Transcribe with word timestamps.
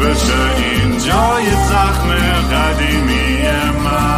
بشه 0.00 0.56
این 0.56 0.98
جای 0.98 1.50
زخم 1.50 2.08
قدیمی 2.52 3.42
من. 3.84 4.16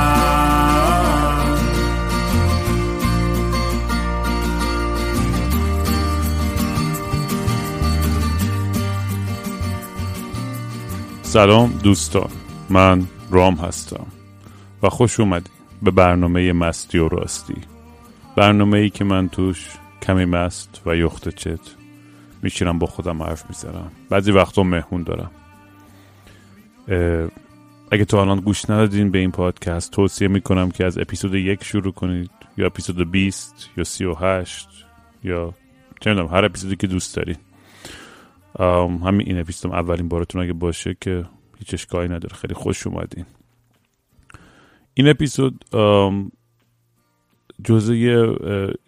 سلام 11.22 11.80
دوستان. 11.82 12.30
من 12.70 13.06
رام 13.30 13.54
هستم 13.54 14.06
و 14.82 14.88
خوش 14.88 15.20
اومدی 15.20 15.50
به 15.82 15.90
برنامه 15.90 16.52
مستی 16.52 16.98
و 16.98 17.08
راستی. 17.08 17.56
برنامه 18.36 18.78
ای 18.78 18.90
که 18.90 19.04
من 19.04 19.28
توش 19.28 19.66
کمی 20.02 20.24
مست 20.24 20.82
و 20.86 20.96
یخت 20.96 21.28
چت 21.28 21.60
میشینم 22.42 22.78
با 22.78 22.86
خودم 22.86 23.22
حرف 23.22 23.44
می‌زنم. 23.48 23.92
بعضی 24.10 24.32
وقتا 24.32 24.62
مهمون 24.62 25.02
دارم. 25.02 25.30
اگه 27.90 28.04
تا 28.04 28.20
الان 28.20 28.40
گوش 28.40 28.70
ندادین 28.70 29.10
به 29.10 29.18
این 29.18 29.30
پادکست 29.30 29.92
توصیه 29.92 30.28
می‌کنم 30.28 30.70
که 30.70 30.84
از 30.84 30.98
اپیزود 30.98 31.34
یک 31.34 31.64
شروع 31.64 31.92
کنید 31.92 32.30
یا 32.56 32.66
اپیزود 32.66 33.10
20 33.10 33.70
یا 33.76 33.84
38 33.84 34.68
یا 35.24 35.54
چه 36.00 36.10
می‌دونم 36.10 36.28
هر 36.28 36.44
اپیزودی 36.44 36.76
که 36.76 36.86
دوست 36.86 37.16
دارین 37.16 37.36
همین 39.04 39.26
این 39.26 39.38
اپیزودم 39.40 39.74
اولین 39.74 40.08
بارتون 40.08 40.42
اگه 40.42 40.52
باشه 40.52 40.96
که 41.00 41.24
هیچ 41.58 41.74
اشکالی 41.74 42.08
نداره. 42.08 42.36
خیلی 42.36 42.54
خوش 42.54 42.86
اومدین. 42.86 43.24
این 44.94 45.08
اپیزود 45.08 45.64
جزء 47.64 47.94
یه 47.94 48.36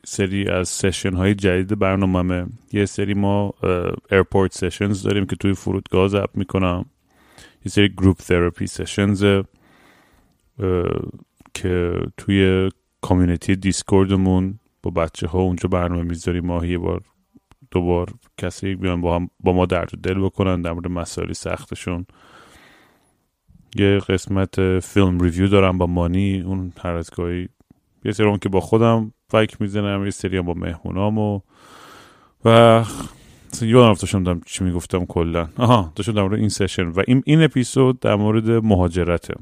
سری 0.04 0.48
از 0.48 0.68
session 0.68 1.14
های 1.14 1.34
جدید 1.34 1.78
برنامهمه. 1.78 2.46
یه 2.72 2.86
سری 2.86 3.14
ما 3.14 3.54
airport 4.10 4.54
sessions 4.54 5.02
داریم 5.02 5.26
که 5.26 5.36
توی 5.36 5.54
فرودگاه 5.54 6.08
ضبط 6.08 6.30
می‌کنم. 6.34 6.84
یه 7.64 7.70
سری 7.70 7.88
group 7.88 8.16
therapy 8.16 8.66
sessions 8.66 9.24
که 11.54 11.92
توی 12.16 12.70
community 13.00 13.56
Discord 13.56 14.28
مون 14.28 14.58
با 14.82 14.90
بچه 14.90 15.26
ها 15.26 15.38
اونجا 15.38 15.68
برنامه 15.68 16.02
می‌ذاریم. 16.02 16.46
ماهی 16.46 16.78
بار 16.78 17.02
دوبار 17.70 18.08
کسی 18.38 18.74
بیان 18.74 19.00
با, 19.00 19.16
هم 19.16 19.30
با 19.40 19.52
ما 19.52 19.66
درد 19.66 19.90
دل 20.02 20.20
بکنن 20.20 20.62
در 20.62 20.72
مورد 20.72 20.88
مسائل 20.88 21.32
سختشون. 21.32 22.06
یه 23.76 23.98
قسمت 23.98 24.78
فیلم 24.78 25.20
ریویو 25.20 25.48
دارم 25.48 25.78
با 25.78 25.86
مانی 25.86 26.40
اون 26.40 26.72
هر 26.78 26.92
از 26.92 27.10
گاهی. 27.10 27.48
یه 28.04 28.12
سری 28.12 28.26
اون 28.26 28.38
که 28.38 28.48
با 28.48 28.60
خودم 28.60 29.12
فکر 29.28 29.56
می‌زنم 29.60 30.04
یه 30.04 30.10
سری 30.10 30.40
با 30.40 30.54
مهمونام 30.54 31.18
و 31.18 31.40
و 32.44 32.84
یادم 33.62 33.94
داشتم 33.94 34.22
دارم 34.22 34.40
چی 34.46 34.64
می‌گفتم 34.64 35.04
کلا. 35.04 35.48
آها 35.56 35.92
داشتم 35.94 36.12
در 36.12 36.22
مورد 36.22 36.38
این 36.38 36.48
سشن 36.48 36.82
و 36.86 37.02
این 37.06 37.22
این 37.26 37.42
اپیزود 37.42 38.00
در 38.00 38.14
مورد 38.14 38.50
مهاجرته. 38.50 39.34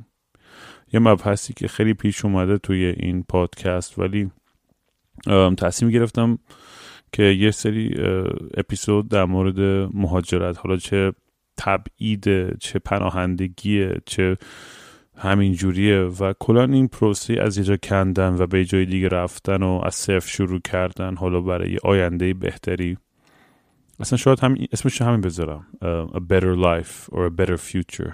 یه 0.93 1.01
مبحثی 1.01 1.55
که 1.55 1.69
خیلی 1.69 1.95
پیش 1.95 2.25
اومده 2.25 2.59
توی 2.59 2.85
این 2.85 3.23
پادکست 3.29 3.99
ولی 3.99 4.31
تصمیم 5.59 5.91
گرفتم 5.91 6.39
که 7.13 7.23
یه 7.23 7.51
سری 7.51 7.95
اپیزود 8.57 9.09
در 9.09 9.25
مورد 9.25 9.91
مهاجرت 9.95 10.59
حالا 10.59 10.77
چه 10.77 11.13
تبعید 11.57 12.59
چه 12.59 12.79
پناهندگیه 12.79 13.95
چه 14.07 14.37
همین 15.17 15.53
جوریه 15.53 16.01
و 16.01 16.33
کلا 16.41 16.65
این 16.65 16.89
پروسه 16.89 17.35
از 17.43 17.59
یه 17.59 17.65
جا 17.65 17.77
کندن 17.77 18.35
و 18.39 18.47
به 18.47 18.65
جای 18.65 18.87
دیگه 18.87 19.09
رفتن 19.09 19.63
و 19.63 19.81
از 19.85 19.95
صفر 19.95 20.29
شروع 20.29 20.61
کردن 20.61 21.17
حالا 21.17 21.41
برای 21.41 21.79
آینده 21.85 22.35
بهتری. 22.35 22.97
اصلا 24.01 24.17
شاید 24.17 24.41
همین 24.41 24.67
اسمش 24.73 25.03
همین 25.03 25.21
بذارم. 25.21 25.67
اه، 25.83 26.07
a 26.09 26.21
better 26.21 26.57
life 26.57 27.11
or 27.13 27.31
a 27.31 27.41
better 27.41 27.57
future. 27.57 28.13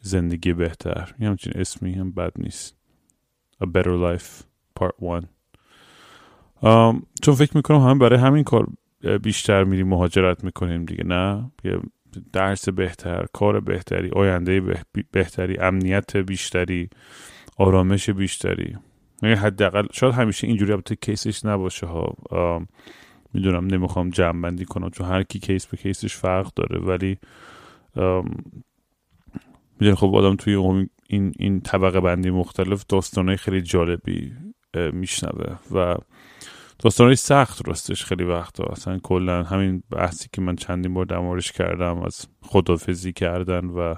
زندگی 0.00 0.52
بهتر. 0.52 1.14
یه 1.20 1.28
همچین 1.28 1.52
اسمی 1.56 1.92
هم 1.92 2.10
بد 2.12 2.32
نیست. 2.36 2.76
A 3.64 3.66
better 3.66 4.18
life 4.18 4.42
part 4.80 5.04
one. 5.04 5.26
آم، 6.60 7.02
چون 7.22 7.34
فکر 7.34 7.56
می‌کنم 7.56 7.78
همه 7.78 7.98
برای 7.98 8.18
همین 8.18 8.44
کار 8.44 8.66
بیشتر 9.22 9.64
میریم 9.64 9.88
مهاجرت 9.88 10.44
می‌کنیم 10.44 10.84
دیگه 10.84 11.04
نه؟ 11.04 11.50
یه 11.64 11.78
درس 12.32 12.68
بهتر 12.68 13.26
کار 13.32 13.60
بهتری 13.60 14.10
آینده 14.10 14.60
به- 14.60 14.82
بهتری 15.10 15.56
امنیت 15.58 16.16
بیشتری 16.16 16.90
آرامش 17.56 18.10
بیشتری. 18.10 18.76
یعنی 19.22 19.34
حداقل 19.34 19.86
شاید 19.92 20.14
همیشه 20.14 20.46
اینجوری 20.46 20.72
البته 20.72 20.96
کیسش 20.96 21.44
نباشه 21.44 21.86
ها. 21.86 22.14
آم، 22.30 22.66
می‌دونم 23.34 23.66
نمی‌خوام 23.66 24.10
جمع 24.10 24.42
بندی 24.42 24.64
کنم 24.64 24.90
چون 24.90 25.06
هر 25.06 25.22
کی 25.22 25.38
کیس 25.38 25.66
به 25.66 25.76
کیسش 25.76 26.16
فرق 26.16 26.54
داره 26.54 26.78
ولی 26.80 27.18
می‌دونی 29.80 29.96
خب 29.96 30.14
آدم 30.14 30.36
توی 30.36 30.54
این 31.08 31.32
این 31.38 31.60
طبقه 31.60 32.00
بندی 32.00 32.30
مختلف 32.30 32.84
داستانهای 32.88 33.36
خیلی 33.36 33.62
جالبی 33.62 34.32
میشنوه 34.92 35.56
و 35.72 35.96
داستانهای 36.78 37.16
سخت 37.16 37.68
راستش 37.68 38.04
خیلی 38.04 38.24
وقتا. 38.24 38.64
اصلا 38.64 38.98
کلا 38.98 39.42
همین 39.42 39.82
بحثی 39.90 40.28
که 40.32 40.42
من 40.42 40.56
چندین 40.56 40.94
بار 40.94 41.04
در 41.04 41.18
موردش 41.18 41.52
کردم 41.52 42.02
از 42.02 42.26
خدافزی 42.42 43.12
کردن 43.12 43.66
و 43.66 43.94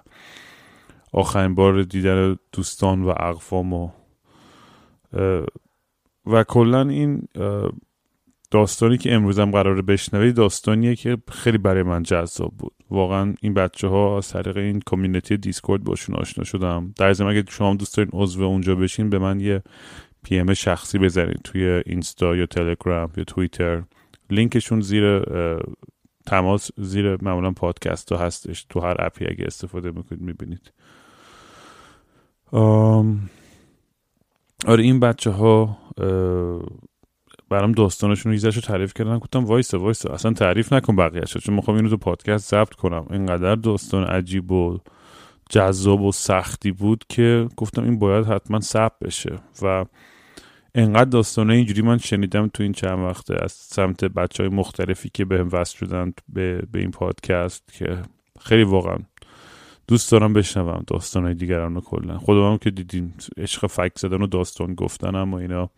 آخرین 1.13 1.55
بار 1.55 1.83
دیدن 1.83 2.37
دوستان 2.53 3.03
و 3.03 3.09
اقوام 3.09 3.73
و 3.73 3.91
و 6.27 6.45
کلا 6.45 6.89
این 6.89 7.29
داستانی 8.51 8.99
که 8.99 9.15
امروزم 9.15 9.51
قراره 9.51 9.83
بشنوید 9.83 10.35
داستانیه 10.35 10.97
که 10.97 11.19
خیلی 11.29 11.59
برای 11.59 11.83
من 11.83 12.03
جذاب 12.03 12.53
بود. 12.59 12.73
واقعا 12.91 13.35
این 13.41 13.55
بچه 13.55 13.89
ها 13.89 14.19
از 14.19 14.29
طریق 14.29 14.57
این 14.57 14.81
کامیونیتی 14.81 15.37
دیسکورد 15.37 15.85
باشون 15.85 16.17
آشنا 16.17 16.45
شدم. 16.45 16.95
در 16.97 17.13
ضمن 17.13 17.31
اگه 17.31 17.45
شما 17.49 17.75
دوست 17.75 17.97
دارین 17.97 18.11
عضو 18.15 18.43
اونجا 18.43 18.75
بشین 18.75 19.11
به 19.11 19.19
من 19.19 19.41
یه 19.41 19.63
PM 20.23 20.55
شخصی 20.55 20.99
بزنید 20.99 21.41
توی 21.45 21.83
اینستا 21.87 22.37
یا 22.37 22.47
تلگرام 22.47 23.11
یا 23.17 23.25
توییتر. 23.25 23.83
لینکشون 24.31 24.81
زیر 24.81 25.23
تماس 26.27 26.71
زیر 26.77 27.23
معمولا 27.23 27.51
پادکست 27.51 28.13
ها 28.13 28.19
هستش. 28.19 28.67
تو 28.69 28.81
هر 28.81 28.97
app 28.99 29.20
ی 29.20 29.27
اگه 29.27 29.45
استفاده 29.47 29.91
می‌کنید 29.91 30.23
می‌بینید. 30.23 30.73
آره 34.67 34.83
این 34.83 35.01
بچه 35.01 35.31
ها 35.31 35.79
برام 37.49 37.73
داستانشون 37.73 38.33
رو 38.33 38.39
رو 38.45 38.61
تعریف 38.61 38.95
کردن. 38.95 39.19
گفتم 39.19 39.45
وایسا 39.45 39.79
وایسا. 39.79 40.13
اصلا 40.13 40.33
تعریف 40.33 40.73
نکن 40.73 40.97
بقیه‌شو 40.97 41.39
چون 41.39 41.55
می‌خوام 41.55 41.77
اینو 41.77 41.89
تو 41.89 41.97
پادکست 41.97 42.51
ضبط 42.51 42.75
کنم. 42.75 43.07
اینقدر 43.11 43.55
داستان 43.55 44.05
عجیب 44.05 44.53
و 44.53 44.79
جذاب 45.51 46.03
و 46.03 46.13
سختی 46.13 46.73
بود 46.73 47.05
که 47.09 47.49
گفتم 47.57 47.85
این 47.85 47.99
باید 47.99 48.27
حتما 48.27 48.61
ثبت 48.61 48.99
بشه. 49.03 49.39
و 49.63 49.85
انقدر 50.75 51.11
داستانه 51.11 51.55
اینجوری 51.55 51.83
من 51.83 51.99
شنیدم 51.99 52.49
تو 52.49 52.63
این 52.63 52.73
چند 52.73 52.99
وقته 52.99 53.35
از 53.43 53.53
سمت 53.53 54.05
بچه 54.05 54.43
های 54.43 54.53
مختلفی 54.53 55.11
که 55.15 55.25
به 55.25 55.39
هم 55.39 55.49
وصل 55.53 55.79
شدن 55.79 56.13
به, 56.29 56.63
به 56.73 56.79
این 56.79 56.91
پادکست 56.91 57.73
که 57.73 58.03
خیلی 58.41 58.65
واقعا 58.65 58.97
دوست 59.89 60.13
دارم 60.13 60.33
بشنوم 60.33 60.85
داستان 60.87 61.25
های 61.25 61.35
دیگران 61.35 61.75
رو 61.75 61.81
کلا. 61.81 62.19
خودم 62.19 62.51
هم 62.51 62.59
که 62.59 62.71
دیدین 62.71 63.15
عشق 63.37 63.67
فکر 63.67 63.93
زدن 63.97 64.23
و 64.23 64.27
داستان 64.27 64.75
گفتنم 64.75 65.35
و 65.35 65.37
اینا. 65.37 65.71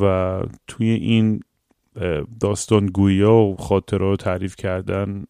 و 0.00 0.42
توی 0.66 0.90
این 0.90 1.40
داستان 2.40 2.86
گویا 2.86 3.34
و 3.34 3.56
خاطره 3.56 3.98
رو 3.98 4.16
تعریف 4.16 4.56
کردن 4.56 5.24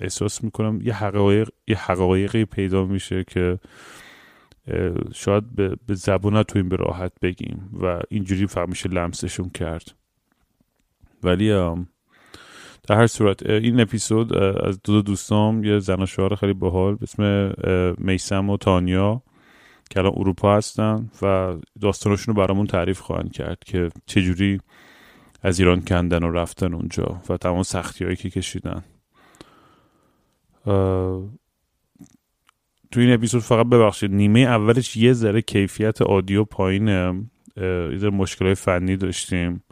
احساس 0.00 0.44
می‌کنم 0.44 0.80
یه 0.82 0.94
حقایق 0.94 1.48
یه 1.68 1.76
حقایقی 1.76 2.44
پیدا 2.44 2.84
میشه 2.84 3.24
که 3.24 3.58
شاید 5.14 5.44
به, 5.86 5.94
زبون 5.94 6.36
نتونیم 6.36 6.68
به 6.68 6.76
راحت 6.76 7.12
بگیم 7.22 7.70
و 7.82 8.00
اینجوری 8.08 8.46
فقط 8.46 8.68
میشه 8.68 8.88
لمسشون 8.88 9.48
کرد. 9.48 9.94
ولی 11.22 11.48
در 12.88 12.96
هر 12.96 13.06
صورت 13.06 13.46
این 13.46 13.80
اپیزود 13.80 14.36
از 14.36 14.82
دو 14.82 15.02
دوستام 15.02 15.64
یه 15.64 15.78
زن 15.78 16.02
و 16.02 16.06
شوهر 16.06 16.34
خیلی 16.34 16.52
باحال 16.52 16.94
به 16.94 17.02
اسم 17.02 17.54
میسم 17.98 18.50
و 18.50 18.56
تانیا. 18.56 19.22
که 19.94 20.00
الان 20.00 20.12
اروپا 20.16 20.56
هستن 20.56 21.10
و 21.22 21.56
داستانشون 21.80 22.34
رو 22.34 22.42
برامون 22.42 22.66
تعریف 22.66 23.00
خواهند 23.00 23.32
کرد 23.32 23.58
که 23.66 23.90
چجوری 24.06 24.60
از 25.42 25.60
ایران 25.60 25.80
کندن 25.80 26.22
و 26.22 26.30
رفتن 26.30 26.74
اونجا 26.74 27.20
و 27.28 27.36
تمام 27.36 27.62
سختی 27.62 28.04
هایی 28.04 28.16
که 28.16 28.30
کشیدن. 28.30 28.84
تو 32.90 33.00
این 33.00 33.12
اپیزود 33.12 33.42
فقط 33.42 33.66
ببخشید 33.66 34.10
نیمه 34.10 34.40
اولش 34.40 34.96
یه 34.96 35.12
ذره 35.12 35.42
کیفیت 35.42 36.02
آدیو 36.02 36.44
پایینه. 36.44 37.24
یه 37.56 37.96
ذره 37.96 38.10
مشکل 38.10 38.54
فنی 38.54 38.96
داشتیم 38.96 39.62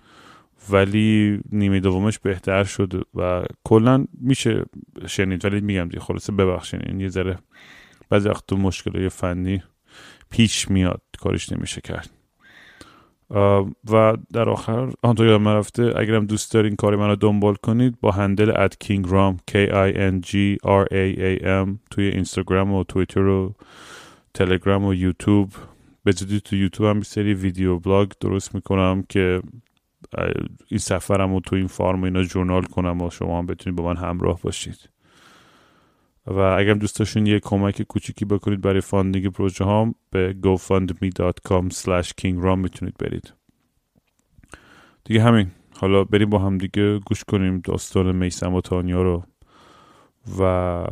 ولی 0.71 1.41
نیمه 1.53 1.81
دومش 1.81 2.19
بهتر 2.19 2.65
شد 2.65 3.07
و 3.15 3.45
کلا 3.65 4.05
میشه 4.21 4.65
شنید. 5.07 5.45
ولی 5.45 5.61
میگم 5.61 5.85
دیگه 5.85 6.01
خلاصه 6.01 6.33
ببخشید 6.33 6.81
این 6.87 7.01
یه 7.01 7.09
ذره 7.09 7.39
بعضی 8.09 8.29
وقت 8.29 8.47
تو 8.47 8.57
مشکل 8.57 9.09
فنی 9.09 9.63
پیش 10.33 10.71
میاد 10.71 11.03
کارش 11.19 11.53
نمیشه 11.53 11.81
کرد. 11.81 12.11
و 13.91 14.17
در 14.33 14.49
آخر 14.49 14.93
آنطور 15.03 15.27
یادم 15.27 15.49
رفته 15.49 15.93
اگرم 15.97 16.27
دوست 16.27 16.53
دارین 16.53 16.77
کار 16.77 16.97
منو 16.97 17.17
دنبال 17.17 17.55
کنید 17.55 18.01
با 18.01 18.11
handle 18.11 18.61
at 18.61 18.77
Kingraam 18.81 19.37
K 19.51 19.53
I 19.53 19.95
N 19.95 20.27
G 20.27 20.57
R 20.65 20.87
A 20.91 21.19
A 21.19 21.43
M 21.43 21.79
توی 21.91 22.09
اینستاگرام 22.09 22.73
و 22.73 22.85
تویتر 22.85 23.27
و 23.27 23.55
تلگرام 24.35 24.85
و 24.85 24.95
یوتیوب. 24.95 25.53
به 26.05 26.13
تو 26.13 26.57
یوتیوب 26.57 26.91
هم 26.91 27.03
سری 27.03 27.35
video 27.35 27.79
blog 27.79 28.09
درست 28.21 28.55
می‌کنم 28.55 29.05
که 29.09 29.43
این 30.69 30.79
سفرم 30.79 31.35
رو 31.35 31.41
تو 31.41 31.57
این 31.57 31.67
farm 31.67 32.01
و 32.01 32.05
اینا 32.05 32.23
journal 32.23 32.63
کنم 32.63 33.03
و 33.03 33.11
شما 33.11 33.39
هم 33.39 33.47
بتونید 33.47 33.79
با 33.79 33.85
من 33.85 33.97
همراه 33.97 34.41
باشید. 34.43 34.92
و 36.27 36.39
اگر 36.39 36.75
دوست 36.75 36.99
داشتین 36.99 37.27
یه 37.27 37.41
کمک 37.41 37.83
کوچیکی 37.83 38.25
بکنید 38.25 38.61
برای 38.61 38.81
funding 38.81 39.29
پروژه 39.29 39.65
هم 39.65 39.95
به 40.11 40.37
gofundme.com 40.43 41.69
kingram 42.21 42.59
می‌تونید 42.59 42.97
برید. 42.99 43.35
دیگه 45.05 45.23
همین. 45.23 45.51
حالا 45.77 46.05
بریم 46.05 46.31
با 46.31 46.39
هم 46.39 46.59
دیگه 46.59 46.99
گوش 46.99 47.25
کنیم 47.25 47.61
داستان 47.65 48.17
میسم 48.17 48.55
و 48.55 48.61
تانیا 48.61 49.03
رو. 49.03 49.25
و 50.39 50.85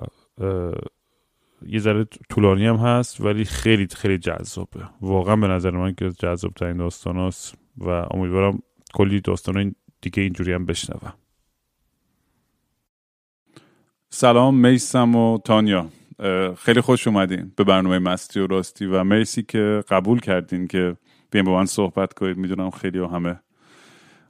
یه 1.66 1.78
ذره 1.78 2.04
طولانی 2.30 2.66
هم 2.66 2.76
هست 2.76 3.20
ولی 3.20 3.44
خیلی 3.44 3.86
خیلی 3.86 4.18
جذابه. 4.18 4.80
واقعا 5.00 5.36
به 5.36 5.48
نظر 5.48 5.70
من 5.70 5.94
که 5.94 6.10
جذاب 6.10 6.52
ترین 6.52 6.76
داستان 6.76 7.16
هست 7.16 7.54
و 7.78 7.88
امیدوارم 7.88 8.62
کلی 8.94 9.20
داستان 9.20 9.74
دیگه 10.00 10.22
اینجوری 10.22 10.52
هم 10.52 10.66
بشنوم. 10.66 11.12
سلام 14.12 14.54
میسم 14.54 15.14
و 15.14 15.38
تانیا. 15.38 15.86
خیلی 16.56 16.80
خوش 16.80 17.06
اومدین 17.06 17.52
به 17.56 17.64
برنامه 17.64 17.98
مستی 17.98 18.40
و 18.40 18.46
راستی 18.46 18.86
و 18.86 19.04
مرسی 19.04 19.42
که 19.42 19.84
قبول 19.88 20.20
کردین 20.20 20.66
که 20.66 20.96
بیاین 21.30 21.46
با 21.46 21.54
من 21.54 21.64
صحبت 21.64 22.14
کنید. 22.14 22.36
می‌دونم 22.36 22.70
خیلی 22.70 22.98
و 22.98 23.06
همه 23.06 23.40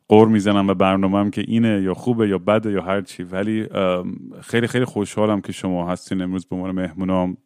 قور 0.09 0.29
می‌زنم 0.29 0.69
و 0.69 0.75
برنامه 0.75 1.19
هم 1.19 1.31
که 1.31 1.44
اینه 1.49 1.82
یا 1.82 1.94
خوبه 1.94 2.29
یا 2.29 2.38
بده 2.38 2.73
یا 2.73 2.82
هر 2.82 3.00
چی. 3.00 3.23
ولی 3.23 3.67
خیلی 4.41 4.67
خیلی 4.67 4.85
خوشحالم 4.85 5.41
که 5.41 5.53
شما 5.53 5.88
هستین. 5.88 6.23
امروز 6.23 6.47
به 6.47 6.56
عنوان 6.56 6.71
مهمونام 6.71 7.37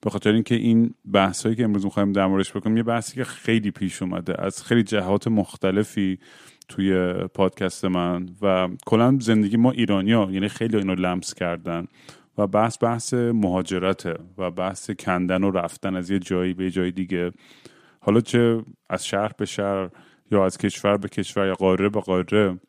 به 0.00 0.10
خاطر 0.10 0.32
اینکه 0.32 0.54
این 0.54 0.94
بحثایی 1.12 1.56
که 1.56 1.64
امروز 1.64 1.84
می‌خوایم 1.84 2.12
در 2.12 2.26
موردش 2.26 2.52
بکنیم 2.52 2.76
یه 2.76 2.82
بحثی 2.82 3.14
که 3.14 3.24
خیلی 3.24 3.70
پیش 3.70 4.02
اومده 4.02 4.42
از 4.42 4.62
خیلی 4.62 4.82
جهات 4.82 5.28
مختلفی 5.28 6.18
توی 6.68 7.12
پادکست 7.34 7.84
من 7.84 8.28
و 8.42 8.68
کلا 8.86 9.18
زندگی 9.20 9.56
ما 9.56 9.70
ایرانیا 9.70 10.28
یعنی 10.32 10.48
خیلی 10.48 10.76
اینو 10.76 10.94
لمس 10.94 11.34
کردن 11.34 11.86
و 12.38 12.46
بحث 12.46 12.82
بحث 12.82 13.14
مهاجرته 13.14 14.14
و 14.38 14.50
بحث 14.50 14.90
کندن 14.90 15.44
و 15.44 15.50
رفتن 15.50 15.96
از 15.96 16.10
یه 16.10 16.18
جایی 16.18 16.54
به 16.54 16.70
جای 16.70 16.90
دیگه. 16.90 17.32
حالا 18.00 18.20
چه 18.20 18.64
از 18.90 19.06
شهر 19.06 19.32
به 19.38 19.44
شهر 19.44 19.90
یا 20.30 20.46
از 20.46 20.58
کشور 20.58 20.96
به 20.96 21.08
کشور 21.08 21.46
یا 21.46 21.54
قاره 21.54 21.88
به 21.88 22.00
قاره 22.00 22.60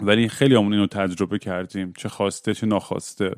ولی 0.00 0.28
خیلی 0.28 0.54
همون 0.54 0.72
اینو 0.72 0.86
تجربه 0.86 1.38
کردیم 1.38 1.92
چه 1.96 2.08
خواسته 2.08 2.54
چه 2.54 2.66
ناخواسته. 2.66 3.34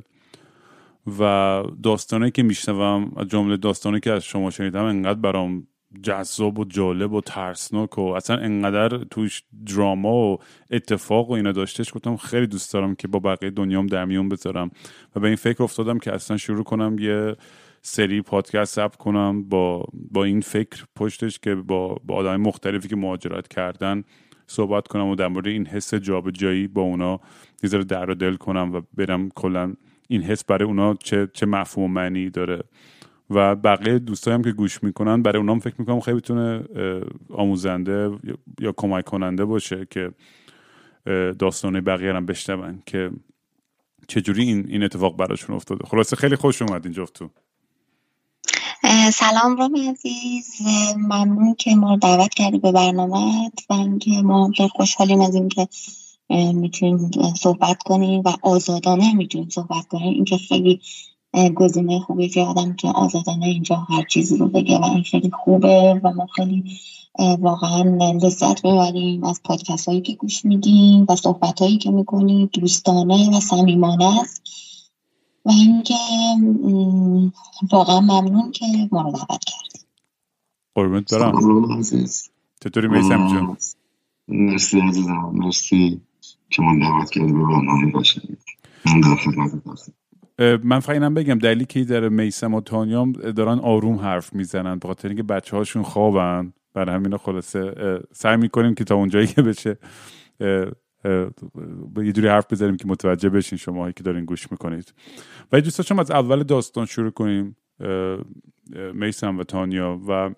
و 1.19 1.63
داستانی 1.83 2.31
که 2.31 2.43
میشنوم 2.43 3.13
از 3.17 3.27
جمله 3.27 3.57
داستانی 3.57 4.01
که 4.01 4.13
از 4.13 4.25
شما 4.25 4.51
شنیدم 4.51 4.85
انقدر 4.85 5.21
برام 5.21 5.67
جذاب 6.03 6.59
و 6.59 6.65
جالب 6.65 7.13
و 7.13 7.21
ترسناک 7.21 7.99
و 7.99 8.03
اصلا 8.03 8.37
انقدر 8.37 8.99
توش 8.99 9.43
دراما 9.67 10.15
و 10.15 10.39
اتفاق 10.71 11.31
و 11.31 11.33
اینا 11.33 11.53
داشتش 11.53 11.95
گفتم 11.95 12.17
خیلی 12.17 12.47
دوست 12.47 12.73
دارم 12.73 12.95
که 12.95 13.09
با 13.09 13.19
بقیه 13.19 13.51
دنیام 13.51 13.87
در 13.87 14.05
میون 14.05 14.29
بذارم. 14.29 14.71
و 15.17 15.21
به 15.21 15.27
این 15.27 15.37
فکر 15.37 15.63
افتادم 15.63 15.99
که 15.99 16.15
اصلا 16.15 16.37
شروع 16.37 16.65
کنم 16.65 16.97
یه 16.99 17.37
سری 17.83 18.23
پادکست 18.23 18.79
اپ 18.79 18.97
کنم 18.97 19.49
با 19.49 19.85
با 19.95 20.25
این 20.25 20.41
فکر 20.41 20.85
پشتش 20.97 21.39
که 21.39 21.55
با 21.55 21.99
با 22.05 22.15
آدم 22.15 22.37
مختلفی 22.37 22.89
که 22.89 22.97
مهاجرت 22.97 23.49
کردن 23.49 24.05
صحبت 24.47 24.89
کنم 24.89 25.07
و 25.07 25.15
در 25.15 25.29
مورد 25.29 25.47
این 25.47 25.67
حس 25.67 25.95
جابجایی 25.95 26.69
با 26.69 26.83
اونا 26.83 27.21
یه 27.63 27.69
در 27.69 28.11
و 28.11 28.15
دل 28.15 28.35
کنم 28.35 28.75
و 28.75 28.81
برم 28.95 29.29
کلا 29.29 29.75
این 30.13 30.23
حس 30.23 30.45
برای 30.45 30.69
اونا 30.69 30.95
چه 30.95 31.29
چه 31.33 31.47
مفهوم 31.47 31.91
معنی 31.91 32.31
داره. 32.31 32.63
و 33.31 33.57
بقیه 33.57 33.99
دوستایم 33.99 34.43
که 34.43 34.53
گوش 34.53 34.83
می‌کنن 34.83 35.23
برای 35.23 35.39
اونام 35.39 35.59
فکر 35.59 35.75
می‌کنم 35.79 36.01
خیلی 36.01 36.17
بتونه 36.17 36.65
آموزنده 37.31 38.11
یا 38.61 38.75
کمک 38.77 39.05
کننده 39.05 39.45
باشه 39.45 39.87
که 39.91 40.13
داستان 41.39 41.81
بقیه 41.81 42.13
هم 42.13 42.27
بشنون 42.27 42.83
که 42.87 43.11
چجوری 44.09 44.43
این 44.43 44.67
این 44.69 44.83
اتفاق 44.83 45.17
براشون 45.17 45.57
افتاده. 45.57 45.85
خلاصه 45.87 46.17
خیلی 46.17 46.37
خوش 46.37 46.63
اومد 46.63 46.87
این 46.87 46.95
تو. 46.95 47.31
سلام 49.13 49.57
رامی 49.57 49.89
عزیز. 49.89 50.47
ممنون 50.97 51.55
که 51.55 51.75
ما 51.75 51.95
رو 51.95 51.97
دعوت 51.97 52.35
کردی 52.35 52.59
به 52.59 52.73
برنامه 52.73 53.51
و 53.71 53.73
اینکه 53.73 54.11
ما 54.11 54.51
خیلی 54.57 54.69
خوشحالیم 54.69 55.21
از 55.21 55.35
اینکه 55.35 55.69
می‌تونیم 56.31 57.11
صحبت 57.37 57.83
کنیم 57.83 58.23
و 58.25 58.33
آزادانه 58.43 59.15
می‌تونیم 59.15 59.49
صحبت 59.49 59.89
کنیم. 59.89 60.15
اینکه 60.15 60.37
خیلی 60.37 60.81
گزینه 61.55 62.01
خوبی 62.01 62.29
که 62.29 62.41
آدم 62.41 62.77
که 62.77 62.89
آزادانه 62.89 63.47
اینجا 63.47 63.77
هر 63.77 64.03
چیزی 64.03 64.37
رو 64.37 64.49
بگه 64.49 64.79
و 64.79 64.85
این 64.85 65.03
خیلی 65.03 65.31
خوبه 65.31 66.01
و 66.05 66.13
ما 66.13 66.27
خیلی 66.27 66.65
واقعا 67.39 67.83
لذت 68.23 68.65
می‌بریم 68.65 69.25
از 69.25 69.41
پادکست 69.45 69.89
هایی 69.89 70.01
که 70.01 70.15
گوش 70.15 70.45
میدیم 70.45 71.07
و 71.09 71.17
صحبت 71.17 71.63
هایی 71.63 71.79
که 71.79 71.91
می‌کنیم. 71.91 72.51
دوستانه 72.53 73.37
و 73.37 73.41
صمیمانه 73.41 74.21
است. 74.21 74.43
و 75.45 75.51
اینکه 75.51 75.95
واقعا 77.73 78.01
ممنون 78.01 78.51
که 78.53 78.67
ما 78.93 79.03
رو 79.03 79.11
دعوت 79.11 79.45
کردیم 79.45 79.87
قربونت 80.75 81.15
برم. 81.15 81.83
چطوری 82.65 82.89
میسم 82.89 83.29
جون 83.29 83.57
مرسی 84.29 84.81
عزیزم. 84.81 85.31
مرسی. 85.35 86.01
که 86.53 86.63
من 86.63 86.79
دعوت 86.79 87.11
کردی 87.11 87.33
به 87.33 87.39
برنامه 87.39 87.93
من 88.87 89.01
در 89.01 89.17
خدمت 89.17 89.67
هستم. 89.67 89.93
من 90.65 90.81
فقط 90.81 90.91
اینم 90.91 91.15
بگم 91.15 91.39
دلیلی 91.39 91.65
که 91.65 91.85
در 91.85 92.09
میسم 92.09 92.55
و 92.55 92.61
تانیام 92.61 93.13
دارن 93.13 93.59
آروم 93.59 93.97
حرف 93.97 94.35
می‌زنن 94.35 94.79
به 94.79 94.89
خاطر 94.89 95.09
اینکه 95.09 95.23
بچه 95.23 95.57
هاشون 95.57 95.83
خوابن. 95.83 96.53
برای 96.75 96.95
همین 96.95 97.17
خلاصه 97.17 97.75
سعی 98.13 98.37
می‌کنیم 98.37 98.75
که 98.75 98.85
تا 98.85 98.95
اونجایی 98.95 99.27
که 99.27 99.43
بشه 99.43 99.79
یه 101.97 102.13
جوری 102.13 102.29
حرف 102.29 102.53
بزنیم 102.53 102.77
که 102.77 102.89
متوجه 102.89 103.29
بشین 103.29 103.59
شما 103.59 103.93
که 103.93 104.03
دارین 104.03 104.25
گوش 104.25 104.53
می‌کنید. 104.53 104.95
و 105.53 105.61
دوست 105.61 105.79
داشتم 105.79 105.99
از 105.99 106.11
اول 106.11 106.43
داستان 106.43 106.87
شروع 106.87 107.11
کنیم 107.11 107.57
میسم 108.95 109.39
و 109.39 109.45
تانیا. 109.45 110.01
و 110.09 110.31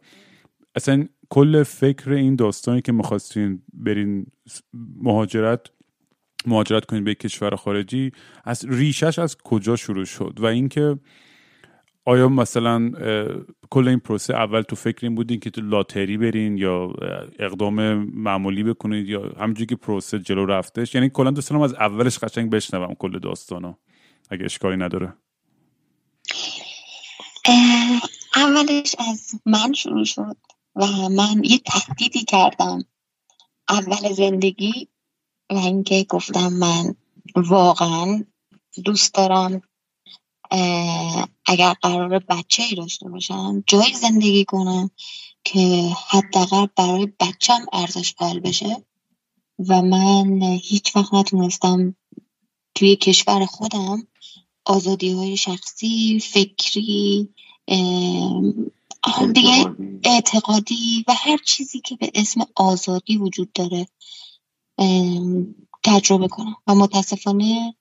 اصلا 0.74 1.04
کل 1.28 1.62
فکر 1.62 2.12
این 2.12 2.36
داستانی 2.36 2.80
که 2.80 2.92
می‌خواستین 2.92 3.62
برین 3.72 4.26
مهاجرت 5.02 5.60
مهاجرت 6.46 6.84
کنید 6.84 7.04
به 7.04 7.14
کشور 7.14 7.56
خارجی 7.56 8.12
از 8.44 8.64
ریشش 8.68 9.18
از 9.18 9.36
کجا 9.36 9.76
شروع 9.76 10.04
شد؟ 10.04 10.34
و 10.38 10.46
اینکه 10.46 10.98
آیا 12.06 12.28
مثلا 12.28 12.90
کل 13.70 13.88
این 13.88 13.98
پروسه 13.98 14.34
اول 14.34 14.62
تو 14.62 14.76
فکر 14.76 15.06
این 15.06 15.14
بودین 15.14 15.40
که 15.40 15.50
تو 15.50 15.60
لاتری 15.60 16.16
برین 16.16 16.58
یا 16.58 16.92
اقدام 17.38 17.94
معمولی 17.94 18.62
بکنید 18.62 19.08
یا 19.08 19.32
همونجوری 19.38 19.66
که 19.66 19.76
پروسه 19.76 20.18
جلو 20.18 20.46
رفتش؟ 20.46 20.94
یعنی 20.94 21.10
کلا 21.10 21.30
دوست 21.30 21.52
از 21.52 21.74
اولش 21.74 22.18
قشنگ 22.18 22.50
بشنوم 22.50 22.94
کل 22.94 23.18
داستانو 23.18 23.74
اگه 24.30 24.44
اشکالی 24.44 24.76
نداره. 24.76 25.14
اولش 28.36 28.96
از 29.10 29.40
من 29.46 29.72
شروع 29.72 30.04
شد 30.04 30.36
و 30.76 30.86
من 31.08 31.44
یه 31.44 31.58
تهدیدی 31.58 32.24
کردم. 32.24 32.84
اول 33.68 34.12
زندگی 34.12 34.88
و 35.50 35.54
اینکه 35.54 36.06
گفتم 36.08 36.52
من 36.52 36.94
واقعا 37.36 38.24
دوست 38.84 39.14
دارم 39.14 39.62
اگر 41.46 41.72
قرار 41.82 42.18
بچه 42.18 42.62
ای 42.62 42.74
داشته 42.74 43.08
باشم 43.08 43.64
جایی 43.66 43.94
زندگی 43.94 44.44
کنم 44.44 44.90
که 45.44 45.92
حداقل 46.08 46.66
برای 46.76 47.12
بچم 47.20 47.66
ارزش 47.72 48.14
قائل 48.14 48.40
بشه 48.40 48.84
و 49.68 49.82
من 49.82 50.42
هیچ 50.42 50.96
وقت 50.96 51.14
نتونستم 51.14 51.96
توی 52.74 52.96
کشور 52.96 53.46
خودم 53.46 54.06
آزادی 54.64 55.12
های 55.12 55.36
شخصی 55.36 56.20
فکری 56.20 57.28
دیگه 59.34 59.74
اعتقادی 60.04 61.04
و 61.08 61.14
هر 61.14 61.36
چیزی 61.36 61.80
که 61.80 61.96
به 61.96 62.10
اسم 62.14 62.40
آزادی 62.56 63.16
وجود 63.16 63.52
داره. 63.52 63.86
تجربه 65.82 66.28
کنم. 66.28 66.56
و 66.66 66.74
متاسفانه 66.74 67.74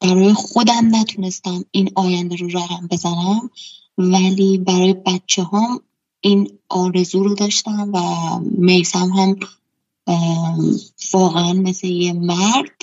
برای 0.00 0.32
خودم 0.32 0.96
نتونستم 0.96 1.64
این 1.70 1.90
آینده 1.94 2.36
رو 2.36 2.48
رقم 2.48 2.86
بزنم 2.90 3.50
ولی 3.98 4.58
برای 4.58 4.92
بچه 4.92 5.42
هم 5.42 5.80
این 6.20 6.58
آرزو 6.68 7.24
رو 7.24 7.34
داشتم 7.34 7.92
و 7.94 8.00
میسم 8.58 9.08
هم 9.08 9.36
واقعا 11.12 11.52
مثل 11.52 11.86
یه 11.86 12.12
مرد 12.12 12.82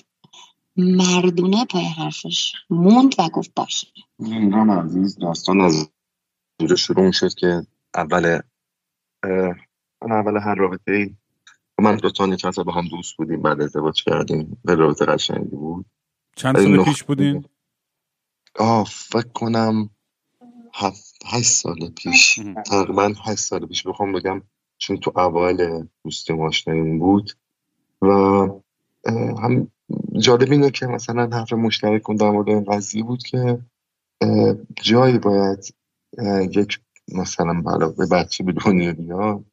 مردونه 0.77 1.65
پای 1.65 1.85
حرفش 1.85 2.53
موند 2.69 3.15
و 3.19 3.29
گفت 3.29 3.51
باشه. 3.55 3.87
زندان 4.17 4.69
عزیز 4.69 5.17
داستان 5.17 5.61
از 5.61 5.89
اینجا 6.59 6.75
شروع 6.75 7.11
شد 7.11 7.33
که 7.33 7.67
اول 7.95 8.39
اول 10.01 10.37
هر 10.37 10.55
رابطه 10.55 11.11
من 11.79 11.95
دو 11.95 12.09
تا 12.09 12.35
چند 12.35 12.55
با 12.55 12.71
هم 12.71 12.87
دوست 12.87 13.17
بودیم 13.17 13.41
بعد 13.41 13.61
ازدواج 13.61 14.03
کردیم. 14.03 14.57
به 14.65 14.75
رابطه 14.75 15.05
قشنگی 15.05 15.55
بود. 15.55 15.85
چند 16.35 16.57
سال 16.57 16.83
پیش 16.83 17.03
بودین؟ 17.03 17.45
آه 18.59 18.85
فکر 18.89 19.27
کنم 19.27 19.89
هفت 20.73 21.15
هشت 21.25 21.51
سال 21.51 21.89
پیش. 21.89 22.39
تقریبا 22.65 23.13
هشت 23.25 23.39
سال 23.39 23.65
پیش 23.65 23.87
بخوام 23.87 24.13
بگم 24.13 24.41
چون 24.77 24.97
تو 24.97 25.19
اوایل 25.19 25.87
دوستی 26.03 26.33
ماشنیم 26.33 26.99
بود. 26.99 27.31
و 28.01 28.07
هم 29.41 29.71
جالب 30.19 30.51
اینه 30.51 30.71
که 30.71 30.85
مثلا 30.87 31.29
حرف 31.37 31.53
مشترک 31.53 32.01
کن 32.01 32.15
در 32.15 32.29
مورد 32.29 32.49
این 32.49 32.63
قضیه 32.63 33.03
بود 33.03 33.23
که 33.23 33.59
جایی 34.81 35.17
باید 35.17 35.75
یک 36.51 36.79
مثلا 37.07 37.61
بلا 37.61 37.87
به 37.87 38.05
بچه 38.05 38.43
به 38.43 38.51
دنیا 38.51 38.93
بیاد. 38.93 39.45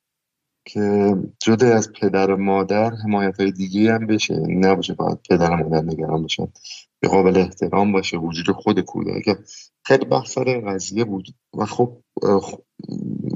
که 0.64 1.16
جدا 1.42 1.74
از 1.74 1.92
پدر 1.92 2.30
و 2.30 2.36
مادر 2.36 2.90
حمایت 2.90 3.40
های 3.40 3.50
دیگه 3.50 3.92
هم 3.92 4.06
بشه. 4.06 4.34
نباشه 4.48 4.94
باید 4.94 5.18
پدر 5.30 5.50
و 5.50 5.56
مادر 5.56 5.82
نگران 5.82 6.22
باشن. 6.22 6.48
به 7.00 7.08
قابل 7.08 7.36
احترام 7.36 7.92
باشه. 7.92 8.16
وجود 8.16 8.56
خود 8.56 8.80
کودک 8.80 9.38
خیلی 9.84 10.04
بحث 10.04 10.38
قضیه 10.38 11.04
بود. 11.04 11.26
و 11.58 11.66
خب 11.66 12.02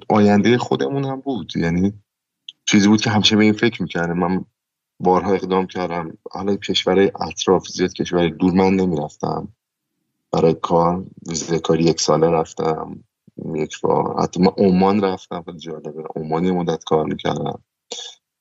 آینده 0.09 0.59
خودمون 0.59 1.05
هم 1.05 1.21
بود. 1.21 1.53
یعنی 1.57 1.93
چیزی 2.65 2.89
بود 2.89 3.01
که 3.01 3.11
همشه 3.11 3.37
به 3.37 3.45
این 3.45 3.53
فکر 3.53 3.83
می‌کردم. 3.83 4.19
من 4.19 4.45
بارها 5.01 5.33
اقدام 5.33 5.67
کردم. 5.67 6.19
حالا 6.31 6.57
کشور 6.57 7.11
اطراف 7.21 7.69
زیاد 7.69 7.93
کشور 7.93 8.29
دور 8.29 8.53
من 8.53 8.75
نمی‌رفتم. 8.75 9.49
برای 10.33 10.55
کار 10.63 11.05
ویزه 11.29 11.59
کاری 11.59 11.85
یک 11.85 12.01
ساله 12.01 12.31
رفتم. 12.31 13.05
یک 13.55 13.81
بار. 13.81 14.23
حتی 14.23 14.41
من 14.41 14.53
عمان 14.59 15.05
رفتم 15.05 15.43
خیلی 15.43 15.59
جالبه. 15.59 16.05
عمان 16.17 16.51
مدت 16.51 16.85
کار 16.85 17.05
می‌کردم. 17.05 17.63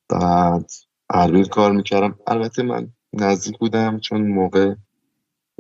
بعد 0.10 0.72
اربیل 1.10 1.46
کار 1.46 1.72
می‌کردم. 1.72 2.20
البته 2.28 2.64
من 2.64 2.94
نزدیک 3.14 3.58
بودم 3.60 4.00
چون 4.00 4.28
موقع 4.28 4.76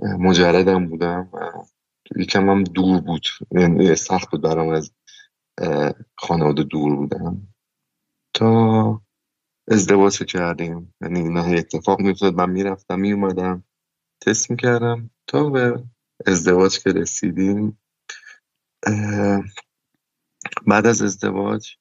مجردم 0.01 0.88
بودم 0.88 1.32
یکم 2.15 2.50
هم 2.50 2.63
دور 2.63 3.01
بود. 3.01 3.25
یعنی 3.51 3.96
سخت 3.96 4.32
بود 4.32 4.42
برام 4.42 4.70
از 4.70 4.92
خانواده 6.18 6.63
دور 6.63 6.96
بودم 6.96 7.48
تا 8.34 9.01
ازدواج 9.68 10.24
کردیم. 10.24 10.94
یعنی 11.01 11.20
اینا 11.20 11.44
اتفاق 11.44 12.01
میفتاد 12.01 12.34
من 12.36 12.50
می‌رفتم 12.50 13.00
میومدم 13.00 13.63
تست 14.22 14.51
می‌کردم. 14.51 15.10
تا 15.27 15.50
به 15.50 15.84
ازدواج 16.25 16.80
که 16.80 16.89
رسیدیم 16.89 17.80
بعد 20.68 20.88
از 20.88 21.01
ازدواج 21.01 21.75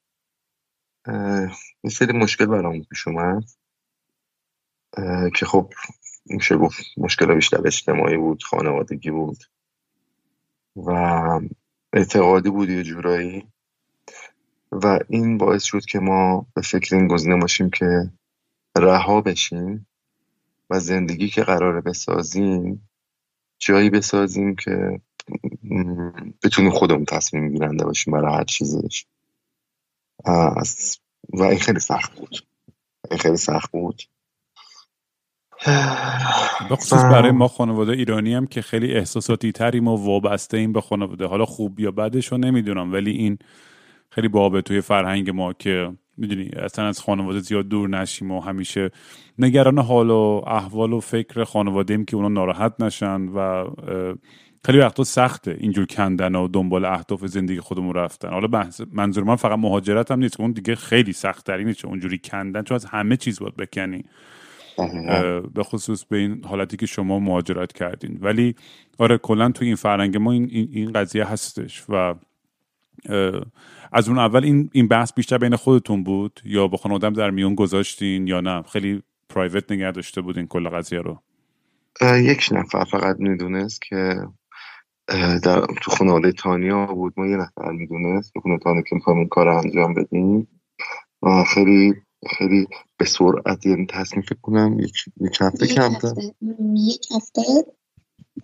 یه 1.84 1.90
سری 1.90 2.18
مشکل 2.18 2.46
برام 2.46 2.82
پیش 2.82 3.08
اومد 3.08 3.44
که 5.34 5.46
خب 5.46 5.73
میشه 6.26 6.56
گفت 6.56 6.84
مشکل 6.96 7.34
بیشتر 7.34 7.66
اجتماعی 7.66 8.16
بود 8.16 8.42
خانوادگی 8.42 9.11
بود 9.11 9.38
و 10.76 10.90
اعتقادی 11.92 12.50
بود 12.50 12.70
یه 12.70 12.82
جورایی. 12.82 13.46
و 14.73 14.99
این 15.08 15.38
باعث 15.38 15.62
شد 15.62 15.84
که 15.84 15.99
ما 15.99 16.46
به 16.54 16.62
فکر 16.62 16.96
این 16.96 17.08
گزینه 17.08 17.37
باشیم 17.37 17.70
که 17.70 18.11
رها 18.78 19.20
بشیم 19.20 19.87
و 20.70 20.80
زندگی 20.80 21.28
که 21.28 21.42
قراره 21.42 21.80
بسازیم 21.80 22.88
جایی 23.58 23.90
بسازیم 23.90 24.56
که 24.56 25.00
بتونیم 26.45 26.71
خودمون 26.71 27.04
تصمیم 27.04 27.49
گیرنده 27.49 27.85
باشیم 27.85 28.12
برای 28.12 28.35
هر 28.35 28.45
چیزش. 28.45 29.07
و 31.33 31.43
این 31.43 31.59
خیلی 31.59 31.81
سخت 31.81 32.19
بود. 32.19 32.47
این 33.11 33.19
خیلی 33.19 33.37
سخت 33.37 33.73
بود. 33.73 34.02
بخصوص 36.71 37.02
برای 37.02 37.31
ما 37.31 37.49
خانواده 37.49 37.93
ایرانی 37.93 38.35
هم 38.35 38.47
که 38.47 38.62
خیلی 38.62 38.93
احساساتی 38.93 39.52
تریم 39.52 39.88
و 39.88 39.97
وابسته 39.97 40.57
این 40.57 40.73
به 40.73 40.81
خانواده. 40.81 41.26
حالا 41.26 41.45
خوب 41.45 41.81
یا 41.81 41.90
بدش 41.90 42.26
رو 42.26 42.38
نمی‌دونم 42.38 42.93
ولی 42.93 43.11
این 43.11 43.38
خیلی 44.11 44.28
بابه 44.28 44.62
توی 44.62 44.81
فرهنگ 44.81 45.31
ما 45.31 45.52
که 45.52 45.93
می‌دونی 46.16 46.50
اصلا 46.57 46.87
از 46.87 47.00
خانواده 47.00 47.40
زیاد 47.40 47.69
دور 47.69 47.88
نشیم 47.88 48.31
و 48.31 48.40
همیشه 48.40 48.90
نگران 49.38 49.78
حال 49.78 50.11
و 50.11 50.43
احوال 50.47 50.93
و 50.93 51.00
فکر 51.00 51.45
خانواده 51.45 51.95
ایم 51.95 52.04
که 52.04 52.16
اونا 52.16 52.28
ناراحت 52.28 52.75
نشن 52.81 53.21
و 53.21 53.66
خیلی 54.64 54.78
وقتا 54.78 55.04
سخته 55.04 55.56
اینجور 55.61 55.87
کندن 55.87 56.35
و 56.35 56.49
دنبال 56.49 56.85
اهداف 56.85 57.26
زندگی 57.26 57.61
خودمون 57.61 57.94
رفتن. 57.94 58.28
حالا 58.28 58.68
منظور 58.92 59.25
من 59.25 59.37
فقط 59.37 59.59
مهاجرت 59.59 60.11
هم 60.11 60.18
نیست 60.18 60.40
اون 60.40 60.52
دیگه 60.52 60.75
خیلی 60.75 61.12
سخت 61.12 61.47
ترینه 61.47 61.75
چه 61.75 61.88
اونجوری 61.88 62.18
کندن 62.18 62.62
چون 62.62 62.75
از 62.75 62.85
همه 62.85 63.16
چیز 63.16 63.40
باید 63.40 63.56
بکنی. 63.56 64.04
به 65.54 65.62
خصوص 65.62 66.04
به 66.04 66.16
این 66.16 66.44
حالتی 66.44 66.76
که 66.76 66.87
شما 66.87 67.18
مهاجرت 67.18 67.73
کردین. 67.73 68.18
ولی 68.21 68.54
آره 68.99 69.18
کلا 69.18 69.50
تو 69.50 69.64
این 69.64 69.75
فرهنگ 69.75 70.16
ما 70.16 70.33
این, 70.33 70.49
این 70.50 70.92
قضیه 70.92 71.25
هستش 71.25 71.85
و 71.88 72.14
از 73.92 74.09
اون 74.09 74.18
اول 74.18 74.44
این 74.44 74.71
این 74.73 74.88
بحث 74.88 75.12
بیشتر 75.12 75.38
بین 75.38 75.56
خودتون 75.56 76.04
بود 76.04 76.40
یا 76.44 76.68
با 76.68 76.76
خانوادم 76.76 77.12
در 77.12 77.30
میون 77.30 77.54
گذاشتین 77.54 78.26
یا 78.26 78.40
نه؟ 78.40 78.62
خیلی 78.62 79.02
پرایوت 79.28 79.73
نگه 79.73 79.90
داشته 79.90 80.21
بودین 80.21 80.47
کل 80.47 80.68
قضیه 80.68 81.00
رو. 81.00 81.21
یک 82.02 82.49
نفر 82.52 82.85
فقط 82.85 83.16
می‌دونست 83.18 83.83
که 83.83 84.16
در 85.42 85.66
تو 85.82 85.90
خانواده 85.90 86.32
تانیا 86.32 86.87
بود. 86.87 87.14
ما 87.16 87.26
یه 87.26 87.37
نفر 87.37 87.70
می‌دونست. 87.70 88.32
تو 88.34 88.40
خانواده 88.40 88.64
تانیا 88.64 88.82
که 88.82 88.94
می‌خوایم 88.94 89.18
این 89.18 89.28
کار 89.28 89.49
انجام 89.49 89.94
بدیم. 89.94 90.49
و 91.23 91.44
خیلی 91.54 91.94
خیلی 92.38 92.66
به 92.96 93.04
سرعت 93.04 93.66
یعنی 93.66 93.87
تصمیم 93.90 94.23
فکر 94.23 94.40
کنم 94.42 94.78
یک, 94.78 94.94
یک 95.20 95.38
هفته 95.40 95.66
کمتر 95.66 96.12
یک 96.76 97.06
هفته. 97.16 97.42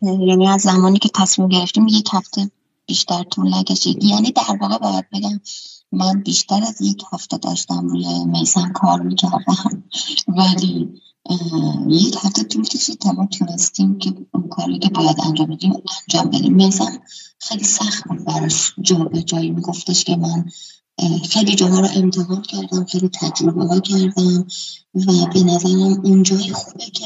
یعنی 0.02 0.48
از 0.48 0.60
زمانی 0.60 0.98
که 0.98 1.08
تصمیم 1.14 1.48
گرفتیم 1.48 1.86
یک 1.88 2.08
هفته 2.12 2.50
بیشتر 2.86 3.22
طول 3.22 3.54
نکشید 3.54 4.04
یعنی 4.04 4.32
در 4.32 4.56
واقع 4.60 4.78
باید 4.78 5.04
بگم 5.12 5.40
من 5.92 6.22
بیشتر 6.22 6.60
از 6.68 6.80
یک 6.80 7.02
هفته 7.12 7.36
داشتم 7.36 7.88
روی 7.88 8.24
میسم 8.26 8.72
کار 8.72 9.00
می‌کردم. 9.00 9.84
ولی 10.28 11.00
یک 11.88 12.16
هفته 12.22 12.42
طول 12.42 12.64
کشید 12.64 12.98
تا 12.98 13.12
ما 13.12 13.26
تونستیم 13.26 13.98
که 13.98 14.14
اون 14.34 14.48
کاری 14.48 14.78
که 14.78 14.88
باید 14.88 15.16
انجام 15.26 15.46
بدیم 15.46 15.72
انجام 15.72 16.30
بدیم. 16.30 16.54
میسم 16.54 17.02
خیلی 17.38 17.64
سخت 17.64 18.04
بود 18.08 18.24
براش 18.24 18.74
جا 18.80 18.96
به 18.96 19.22
جایی 19.22 19.50
میگفتش 19.50 20.04
که 20.04 20.16
من 20.16 20.44
خیلی 21.30 21.54
جاها 21.54 21.80
رو 21.80 21.88
امتحان 21.96 22.42
کردم 22.42 22.84
خیلی 22.84 23.08
تجربه 23.08 23.64
ها 23.64 23.80
کردم 23.80 24.46
و 24.94 25.26
به 25.34 25.42
نظرم 25.42 26.00
اون 26.04 26.22
جای 26.22 26.52
خوبه 26.52 26.84
که 26.84 27.04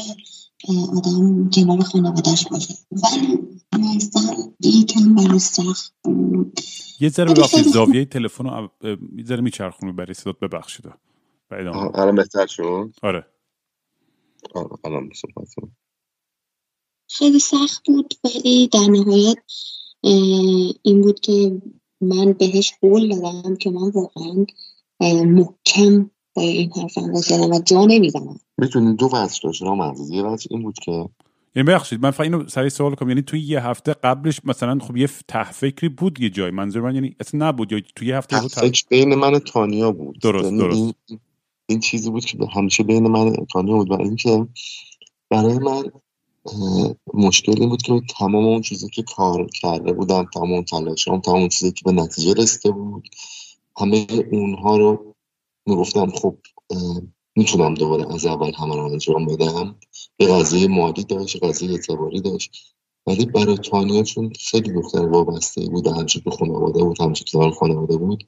آدم 0.97 1.49
کنار 1.49 1.83
خانوادش 1.83 2.47
باشه. 2.47 2.73
ولی 2.91 3.39
مثلا 3.73 4.35
یکم 4.59 5.15
برای 5.15 5.39
سخت 5.39 5.93
بود. 6.03 6.59
یه 6.99 7.09
ذره 7.09 7.33
ببخشید 7.33 7.67
زاویه 7.67 8.05
تلفن 8.05 8.45
رو 8.45 8.69
یه 9.17 9.25
ذره 9.25 9.41
میچرخونی 9.41 9.91
برای 9.91 10.13
صدات 10.13 10.39
ببخشید 10.39 10.85
الان 11.51 12.15
بهتر 12.15 12.47
شد؟ 12.47 12.93
آره. 13.03 13.25
الان 14.83 15.09
صحبت 15.15 15.47
خیلی 17.09 17.39
سخت 17.39 17.85
بود 17.85 18.13
ولی 18.23 18.67
در 18.67 18.87
نهایت 18.89 19.37
این 20.83 21.01
بود 21.01 21.19
که 21.19 21.61
من 22.01 22.33
بهش 22.33 22.73
قول 22.81 23.15
دادم 23.15 23.55
که 23.55 23.69
من 23.69 23.91
واقعا 23.91 24.45
محکم 25.25 26.09
با 26.33 26.41
این 26.41 26.71
حرفم 26.71 27.11
بزنم 27.13 27.51
و 27.51 27.61
جا 27.65 27.85
نمی‌زنم. 27.85 28.39
می‌تونی 28.57 28.95
دو 28.95 29.09
وضع 29.13 29.39
داشت 29.43 29.61
رام 29.61 29.95
یه 30.09 30.23
وضع 30.23 30.47
این 30.51 30.63
بود 30.63 30.79
که 30.79 31.09
یعنی 31.55 31.69
بخشید 31.69 32.01
من 32.01 32.11
فقط 32.11 32.23
اینو 32.23 32.47
سریع 32.47 32.69
سوال 32.69 32.95
کنم. 32.95 33.09
یعنی 33.09 33.21
توی 33.21 33.41
یه 33.41 33.65
هفته 33.65 33.93
قبلش 33.93 34.41
مثلا 34.43 34.79
خب 34.79 34.97
یه 34.97 35.09
تحفکری 35.27 35.89
بود 35.89 36.19
یه 36.19 36.29
جای. 36.29 36.51
منظور 36.51 36.81
من 36.81 36.95
یعنی 36.95 37.15
اصلا 37.19 37.47
نبود 37.47 37.71
یا 37.71 37.79
توی 37.95 38.07
یه 38.07 38.17
هفته 38.17 38.41
بود 38.41 38.51
تحفکر 38.51 38.83
بین 38.89 39.15
من 39.15 39.33
و 39.33 39.39
تانیا 39.39 39.91
بود. 39.91 40.19
درست 40.19 40.45
یعنی 40.45 40.57
درست. 40.57 40.93
این, 41.67 41.75
این 41.75 41.79
چیزی 41.79 42.09
بود 42.09 42.25
که 42.25 42.37
همیشه 42.53 42.83
بین 42.83 43.07
من 43.07 43.27
و 43.27 43.45
تانیا 43.53 43.75
بود. 43.75 43.91
و 43.91 44.01
اینکه 44.01 44.47
برای 45.29 45.59
من 45.59 45.91
مشکلی 47.13 47.67
بود 47.67 47.81
که 47.81 48.01
تمام 48.19 48.45
اون 48.45 48.61
چیزی 48.61 48.89
که 48.89 49.03
کار 49.03 49.47
کرده 49.47 49.93
بودم 49.93 50.25
تمام 50.33 50.53
اون 50.53 50.63
تلاشم 50.63 51.19
تمام 51.19 51.47
چیزی 51.47 51.71
که 51.71 51.81
به 51.85 51.91
نتیجه 51.91 52.33
رسیده 52.33 52.71
بود 52.71 53.09
همه 53.77 54.07
اونها 54.31 54.77
رو 54.77 55.15
می‌گفتم 55.65 56.11
خب 56.11 56.37
می‌تونم 57.35 57.73
دوباره 57.73 58.13
از 58.13 58.25
اول 58.25 58.51
همه 58.53 58.75
رو 58.75 58.83
انجام 58.83 59.25
بدم. 59.25 59.75
به 60.17 60.27
قضیه 60.27 60.67
مالی 60.67 61.03
داشت 61.03 61.43
قضیه 61.43 61.71
اعتباری 61.71 62.21
داشت. 62.21 62.75
ولی 63.07 63.25
برای 63.25 63.57
تانیا 63.57 64.03
چون 64.03 64.33
خیلی 64.39 64.73
دختر 64.73 65.05
وابسته 65.05 65.65
بود 65.65 65.87
همچه 65.87 66.19
تو 66.19 66.29
خانواده 66.29 66.83
بود 66.83 67.01
همچه 67.01 67.25
کنار 67.31 67.51
خانواده 67.51 67.97
بود 67.97 68.27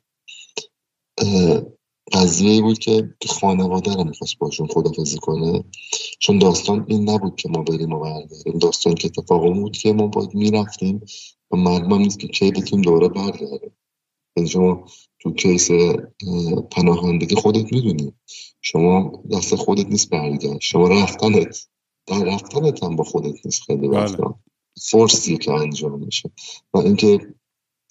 قضیه 2.14 2.62
بود 2.62 2.80
که 2.80 3.10
خانواده 3.30 3.94
رو 3.94 4.04
می‌خواست 4.04 4.38
باشون 4.38 4.68
خدافزی 4.68 5.18
کنه. 5.18 5.64
چون 6.20 6.40
داستان 6.40 6.86
این 6.88 7.10
نبود 7.10 7.36
که 7.36 7.50
ما 7.50 7.62
بریم 7.64 7.94
و 7.94 8.00
برداریم 8.00 8.60
داستان 8.60 8.96
که 8.96 9.08
اتفاق 9.08 9.54
بود 9.54 9.78
که 9.78 9.94
ما 9.94 10.08
باید 10.08 10.36
می‌رفتیم 10.36 11.02
و 11.52 11.58
معلوم 11.58 12.02
نیست 12.02 12.20
که 12.20 12.28
کی 12.28 12.52
بتونیم 12.52 12.86
دوره 12.86 13.08
برگردیم. 13.08 13.78
یعنی 14.38 14.50
شما 14.50 14.86
تو 15.20 15.34
کیس 15.34 15.72
پناهندگی 16.72 17.36
خودت 17.36 17.74
می‌دونی. 17.74 18.14
شما 18.62 19.24
دست 19.32 19.56
خودت 19.56 19.86
نیست 19.86 20.10
برگرد. 20.10 20.62
شما 20.62 20.88
رفتنت 20.88 21.68
در 22.06 22.24
رفتنت 22.24 22.84
هم 22.84 22.96
با 22.96 23.04
خودت 23.04 23.46
نیست 23.46 23.62
خیلی 23.62 23.88
بله. 23.88 24.00
وقتا. 24.00 24.40
فرسی 24.82 25.38
که 25.38 25.52
انجام 25.52 26.00
میشه. 26.00 26.32
و 26.74 26.78
اینکه 26.78 27.34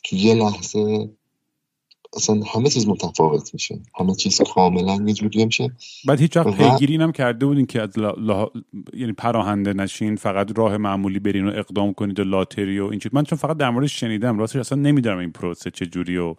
تو 0.05 0.17
یه 0.17 0.35
لحظه 0.35 1.11
اصلا 2.17 2.41
همه 2.55 2.71
چیز 2.71 2.89
متفاوت 2.89 3.55
میشه. 3.55 3.79
همه 4.01 4.15
چیز 4.15 4.41
کاملا 4.55 5.05
یه 5.07 5.15
جوری 5.15 5.45
میشه. 5.45 5.73
بعد 6.07 6.21
هیچ 6.21 6.37
وقت 6.37 6.57
پیگیری 6.57 6.97
هم 6.97 7.13
کرده 7.13 7.47
بودین 7.47 7.67
که 7.67 7.83
از 7.83 7.99
لا... 7.99 8.11
لا- 8.11 8.51
یعنی 8.95 9.13
پراهنده 9.13 9.73
نشین 9.73 10.17
فقط 10.17 10.59
راه 10.59 10.77
معمولی 10.77 11.19
برین 11.19 11.49
و 11.49 11.53
اقدام 11.55 11.93
کنید 11.93 12.21
و 12.21 12.25
لاتری 12.25 12.81
و 12.81 12.85
این 12.85 12.99
چیز. 12.99 13.15
من 13.15 13.25
چون 13.25 13.39
فقط 13.39 13.57
در 13.57 13.71
موردش 13.71 14.01
شنیدم 14.01 14.39
راستش 14.39 14.57
اصلا 14.57 14.79
نمی‌دونم 14.79 15.19
این 15.19 15.33
پروسه 15.33 15.71
چه 15.71 15.87
جوری 15.87 16.17
و 16.17 16.35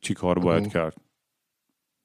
چی 0.00 0.14
کار 0.14 0.38
باید. 0.38 0.72
کرد. 0.72 0.96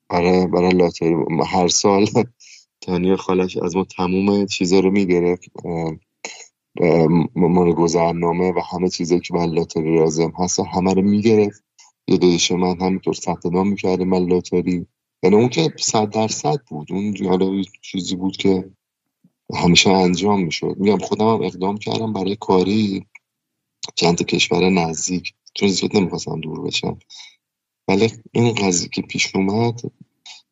آره 0.10 0.48
برای 0.48 0.72
لاتری. 0.72 1.16
هر 1.48 1.68
سال 1.68 2.06
تانیا 2.82 3.18
خالش 3.18 3.58
از 3.58 3.76
ما 3.76 3.84
تموم 3.84 4.46
چیزا 4.46 4.80
رو 4.80 4.92
می‌گرفت 4.92 5.52
مال 7.36 7.74
گذرنامه 7.74 8.52
و 8.52 8.60
همه 8.72 8.90
چیزایی 8.90 9.22
که 9.22 9.34
برای 9.34 9.52
لاتری 9.52 10.00
لازم 10.00 10.34
هست 10.40 10.60
همه 10.60 10.94
رو 10.94 11.02
می‌گرفت. 11.02 11.67
یه 12.08 12.56
من 12.56 12.82
همینطور 12.82 13.14
ثبت 13.14 13.46
نام 13.46 13.68
می‌کردیم 13.68 14.08
من 14.08 14.26
لاتری 14.26 14.86
یعنی 15.24 15.36
اون 15.36 15.50
که 15.50 15.74
صد 15.80 16.10
درصد 16.10 16.62
بود. 16.68 16.92
اون 16.92 17.18
حالا 17.26 17.64
چیزی 17.82 18.16
بود 18.16 18.38
که 18.38 18.72
همیشه 19.56 19.90
انجام 19.90 20.44
می‌شد. 20.44 20.76
میگم 20.78 20.98
خودم 20.98 21.28
هم 21.28 21.42
اقدام 21.44 21.78
کردم 21.78 22.14
برای 22.14 22.36
کاری 22.36 23.06
چند 23.96 24.18
تا 24.18 24.24
کشور 24.24 24.70
نزدیک. 24.70 25.34
چون 25.54 25.70
زیاد 25.70 25.98
نمی‌خواستم 25.98 26.40
دور 26.40 26.62
بشم. 26.62 27.00
ولی 27.88 28.12
این 28.32 28.54
قضیه 28.54 28.90
که 28.90 29.02
پیش 29.02 29.36
اومد 29.36 29.82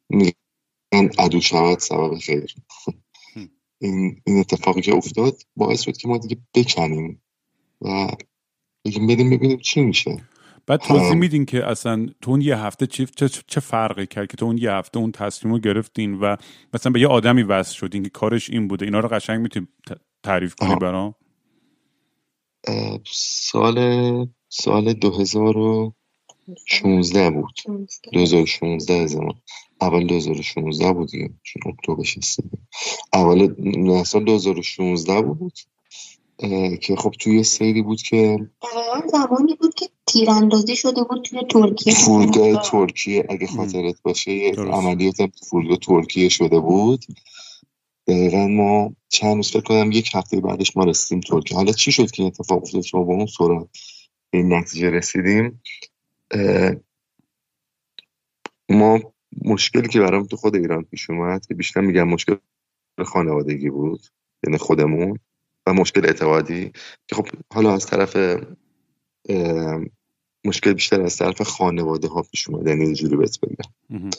میگن 0.10 1.10
عدو 1.18 1.42
شود 1.42 1.80
سبب 1.80 2.18
خیر. 2.18 2.56
این, 3.82 4.22
این 4.26 4.40
اتفاقی 4.40 4.82
که 4.82 4.96
افتاد 4.96 5.42
باعث 5.56 5.82
شد 5.82 5.98
که 5.98 6.08
ما 6.08 6.18
دیگه 6.18 6.38
بکنیم 6.56 7.22
و 7.82 8.08
بگیم 8.86 9.08
بریم 9.08 9.30
ببینیم 9.30 9.58
چی 9.58 9.82
میشه. 9.82 10.30
بعد 10.68 10.80
توضیح 10.80 11.12
هم. 11.12 11.18
میدین 11.18 11.46
که 11.46 11.66
اصلا 11.66 12.08
تو 12.22 12.32
اون 12.32 12.42
یه 12.42 12.58
هفته 12.58 12.88
چی 12.88 13.06
چه, 13.06 13.30
چه 13.30 13.60
فرقی 13.60 14.06
کرد 14.06 14.28
که 14.28 14.38
تو 14.38 14.46
اون 14.46 14.58
یه 14.58 14.72
هفته 14.72 15.00
اون 15.00 15.12
تصمیم 15.12 15.54
رو 15.54 15.60
گرفتین 15.60 16.14
و 16.14 16.36
مثلا 16.74 16.92
به 16.92 17.00
یه 17.00 17.08
آدمی 17.08 17.44
وصل 17.44 17.74
شدین 17.74 18.04
که 18.04 18.10
کارش 18.10 18.50
این 18.50 18.68
بوده. 18.68 18.86
اینا 18.86 19.00
رو 19.00 19.10
قشنگ 19.10 19.42
می‌تونی 19.42 19.68
تعریف 20.24 20.56
کنی 20.56 20.70
آها. 20.70 20.80
برام؟ 20.80 21.16
سال 23.12 24.28
سال 24.50 24.94
2016 24.94 27.30
بود. 27.30 27.54
2016 28.14 29.08
زمان 29.08 29.42
اول 29.82 30.08
2016 30.08 30.94
بود 30.94 31.10
دیگه. 31.10 31.30
چون 31.44 31.62
اکتبر 31.66 32.04
رسیده 32.18 32.58
اول 33.14 33.54
سال 34.04 34.24
2016 34.24 35.22
بود. 35.22 35.54
که 36.82 36.96
خب 36.98 37.14
توی 37.20 37.44
سری 37.44 37.82
بود 37.82 38.02
که 38.02 38.50
زمانی 39.12 39.56
بود 39.56 39.74
که 39.74 39.86
تیراندازی 40.08 40.76
شده 40.76 41.04
بود 41.04 41.22
توی 41.22 41.44
ترکیه. 41.50 41.94
فرودگاه 41.94 42.62
ترکیه 42.62 43.26
اگه. 43.30 43.48
خاطرت 43.48 44.02
باشه 44.02 44.32
یه. 44.32 44.52
عملیات 44.56 45.16
فرودگاه 45.50 45.78
ترکیه 45.78 46.30
شده 46.30 46.60
بود. 46.60 47.06
دقیقا 48.08 48.48
ما 48.48 48.96
چند 49.10 49.36
روز 49.36 49.52
فکر 49.52 49.62
کنم 49.62 49.92
یک 49.92 50.16
هفته 50.16 50.42
بعدش 50.42 50.78
ما 50.78 50.84
رسیدیم 50.84 51.20
ترکیه. 51.20 51.58
حالا 51.58 51.72
چی 51.72 51.92
شد 51.92 52.12
که 52.12 52.24
این 52.24 52.28
اتفاق 52.28 52.64
افتاد؟ 52.64 52.86
که 52.86 52.98
ما 52.98 53.04
با 53.04 53.14
اون 53.14 53.26
سرعت 53.26 53.68
به 54.32 54.38
این 54.38 54.54
نتیجه 54.54 54.90
رسیدیم. 54.90 55.62
ما 58.70 59.00
مشکلی 59.46 59.88
که 59.88 60.00
برام 60.00 60.26
تو 60.26 60.38
خود 60.38 60.56
ایران 60.56 60.84
پیش 60.84 61.10
اومد 61.10 61.46
که 61.46 61.54
بیشتر 61.54 61.82
میگم 61.82 62.08
مشکل 62.08 62.36
خانوادگی 63.06 63.70
بود 63.70 64.02
یعنی 64.44 64.58
خودمون. 64.58 65.20
و 65.68 65.74
مشکل 65.74 66.06
اعتقادی 66.06 66.72
که 67.08 67.16
خب 67.16 67.28
حالا 67.54 67.74
از 67.74 67.86
طرف 67.86 68.18
مشکل 70.46 70.74
بیشتر 70.74 71.01
از 71.01 71.18
طرف 71.18 71.42
خانواده 71.42 72.08
ها 72.08 72.22
پیش 72.22 72.50
اومد 72.50 72.68
یعنی 72.68 72.84
اینجوری 72.84 73.16
بهت 73.16 73.40
بگم. 73.40 74.10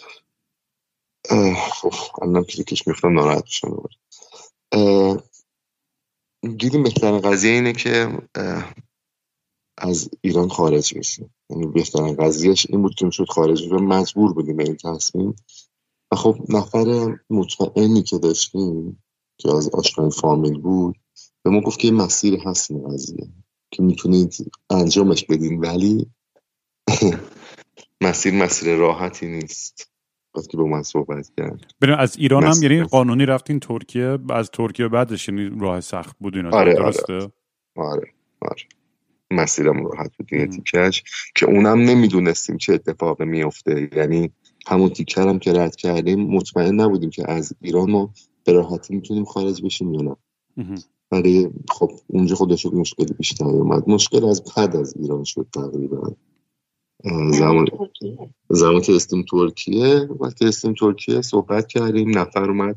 الان 2.22 2.44
که 2.44 2.64
کش 2.64 2.86
میفتم 2.86 3.12
ناراحت 3.12 3.44
میشم 3.44 3.82
دیدیم 6.56 6.82
بهترین 6.82 7.20
قضیه 7.20 7.52
اینه 7.52 7.72
که 7.72 8.18
از 9.78 10.10
ایران 10.20 10.48
خارج 10.48 10.98
بشیم 10.98 11.34
یعنی 11.50 11.66
بهترین 11.66 12.16
قضیهش 12.16 12.66
این 12.70 12.82
بود 12.82 12.94
که 12.94 13.04
می‌شد 13.04 13.26
خارج 13.28 13.64
بشیم 13.64 13.86
مجبور 13.86 14.32
بودیم 14.34 14.56
به 14.56 14.64
این 14.64 14.76
تصمیم. 14.76 15.36
و 16.12 16.16
خب 16.16 16.38
نفر 16.48 17.18
مطمئنی 17.30 18.02
که 18.02 18.18
داشتیم 18.18 19.02
که 19.38 19.54
از 19.54 19.68
آشنای 19.68 20.10
فامیل 20.10 20.58
بود 20.58 20.96
به 21.46 21.52
ما 21.52 21.60
گفت 21.60 21.78
که 21.78 21.88
یه 21.88 21.94
مسیر 21.94 22.40
هست 22.40 22.70
این 22.70 22.88
قضیه 22.88 23.28
که 23.70 23.82
می‌تونید 23.82 24.52
انجامش 24.70 25.24
بدین 25.24 25.60
ولی 25.60 26.06
مسیر 28.06 28.34
مسیر 28.34 28.76
راحتی 28.76 29.26
نیست. 29.26 29.90
که 30.50 30.56
با 30.56 30.66
من 30.66 30.82
صحبت 30.82 31.30
کرد. 31.36 31.60
بریم 31.80 31.94
از 31.98 32.16
ایران 32.16 32.44
هم 32.44 32.62
یعنی. 32.62 32.82
قانونی 32.82 33.26
رفتین 33.26 33.60
ترکیه 33.60 34.18
از 34.30 34.50
ترکیه 34.50 34.88
بعدش 34.88 35.28
یعنی 35.28 35.60
راه 35.60 35.80
سخت 35.80 36.16
بود 36.20 36.36
اینا 36.36 36.50
آره، 36.50 36.74
درسته؟ 36.74 37.32
آره 37.76 38.12
آره. 38.40 38.62
مسیرم 39.30 39.86
راحت 39.86 40.16
بود 40.16 40.34
مم. 40.34 40.46
تیکش. 40.46 41.02
که 41.34 41.46
اونم 41.46 41.78
نمی‌دونستیم 41.78 42.56
چه 42.56 42.72
اتفاقی 42.72 43.24
میفته 43.24 43.90
یعنی 43.96 44.30
همون 44.66 44.88
تیکر 44.88 45.28
هم 45.28 45.38
که 45.38 45.52
رد 45.52 45.76
کردیم 45.76 46.20
مطمئن 46.20 46.80
نبودیم 46.80 47.10
که 47.10 47.30
از 47.30 47.52
ایران 47.60 47.90
ما 47.90 48.12
به 48.44 48.52
راحتی 48.52 48.94
می‌تونیم 48.94 49.24
خارج 49.24 49.62
بشیم 49.62 49.94
یا 49.94 50.00
نه. 50.00 50.16
ولی 51.10 51.48
خب 51.68 51.90
اونجا 52.06 52.34
خودش 52.34 52.66
مشکل 52.66 53.04
بیشتری 53.18 53.48
اومد. 53.48 53.88
مشکل 53.88 54.24
از 54.24 54.42
بعد 54.56 54.76
از 54.76 54.96
ایران 54.96 55.24
شد 55.24 55.46
تقریبا. 55.54 56.14
زمان 57.30 57.66
زمان 58.50 58.80
که 58.80 58.92
استیم 58.92 59.24
ترکیه 59.30 60.08
وقتی 60.20 60.44
استیم 60.44 60.74
ترکیه 60.74 61.20
صحبت 61.20 61.66
کردیم 61.66 62.18
نفر 62.18 62.50
اومد. 62.50 62.76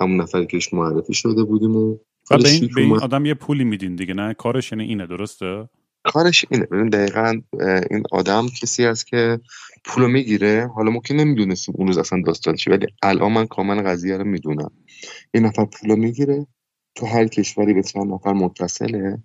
همون 0.00 0.20
نفری 0.20 0.46
که 0.46 0.56
ایش 0.56 0.74
معرفی 0.74 1.14
شده 1.14 1.44
بودیم 1.44 1.76
و 1.76 1.96
به 2.30 2.48
این, 2.48 2.70
به 2.74 2.80
این 2.80 2.90
اومد. 2.90 3.02
آدم 3.02 3.24
یه 3.26 3.34
پولی 3.34 3.64
میدین 3.64 3.96
دیگه 3.96 4.14
نه؟ 4.14 4.34
کارش 4.34 4.72
یعنی 4.72 4.84
اینه 4.84 5.06
درسته؟ 5.06 5.68
کارش 6.04 6.44
اینه. 6.50 6.66
ببین 6.66 6.88
دقیقا 6.88 7.40
این 7.90 8.02
آدم 8.12 8.46
کسی 8.62 8.84
است 8.84 9.06
که 9.06 9.40
پولو 9.84 10.08
می‌گیره. 10.08 10.70
حالا 10.74 10.90
ما 10.90 11.00
که 11.00 11.14
نمی‌دونستیم 11.14 11.74
اون 11.78 11.86
روز 11.86 11.98
اصلا 11.98 12.22
داستان 12.26 12.54
چی 12.54 12.70
ولی 12.70 12.86
الان 13.02 13.32
من 13.32 13.46
کاملا 13.46 13.82
قضیه 13.82 14.16
رو 14.16 14.24
می‌دونم. 14.24 14.70
این 15.34 15.46
نفر 15.46 15.64
پولو 15.64 15.96
می‌گیره. 15.96 16.46
تو 16.94 17.06
هر 17.06 17.26
کشوری 17.26 17.74
به 17.74 17.82
چند 17.82 18.12
نفر 18.12 18.32
متصله 18.32 19.18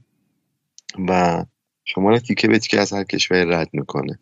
و 1.07 1.45
شما 1.85 2.09
رو 2.09 2.19
تیکه 2.19 2.47
به 2.47 2.59
تیکه 2.59 2.79
از 2.79 2.93
هر 2.93 3.03
کشوری 3.03 3.45
رد 3.45 3.69
می‌کنه. 3.73 4.19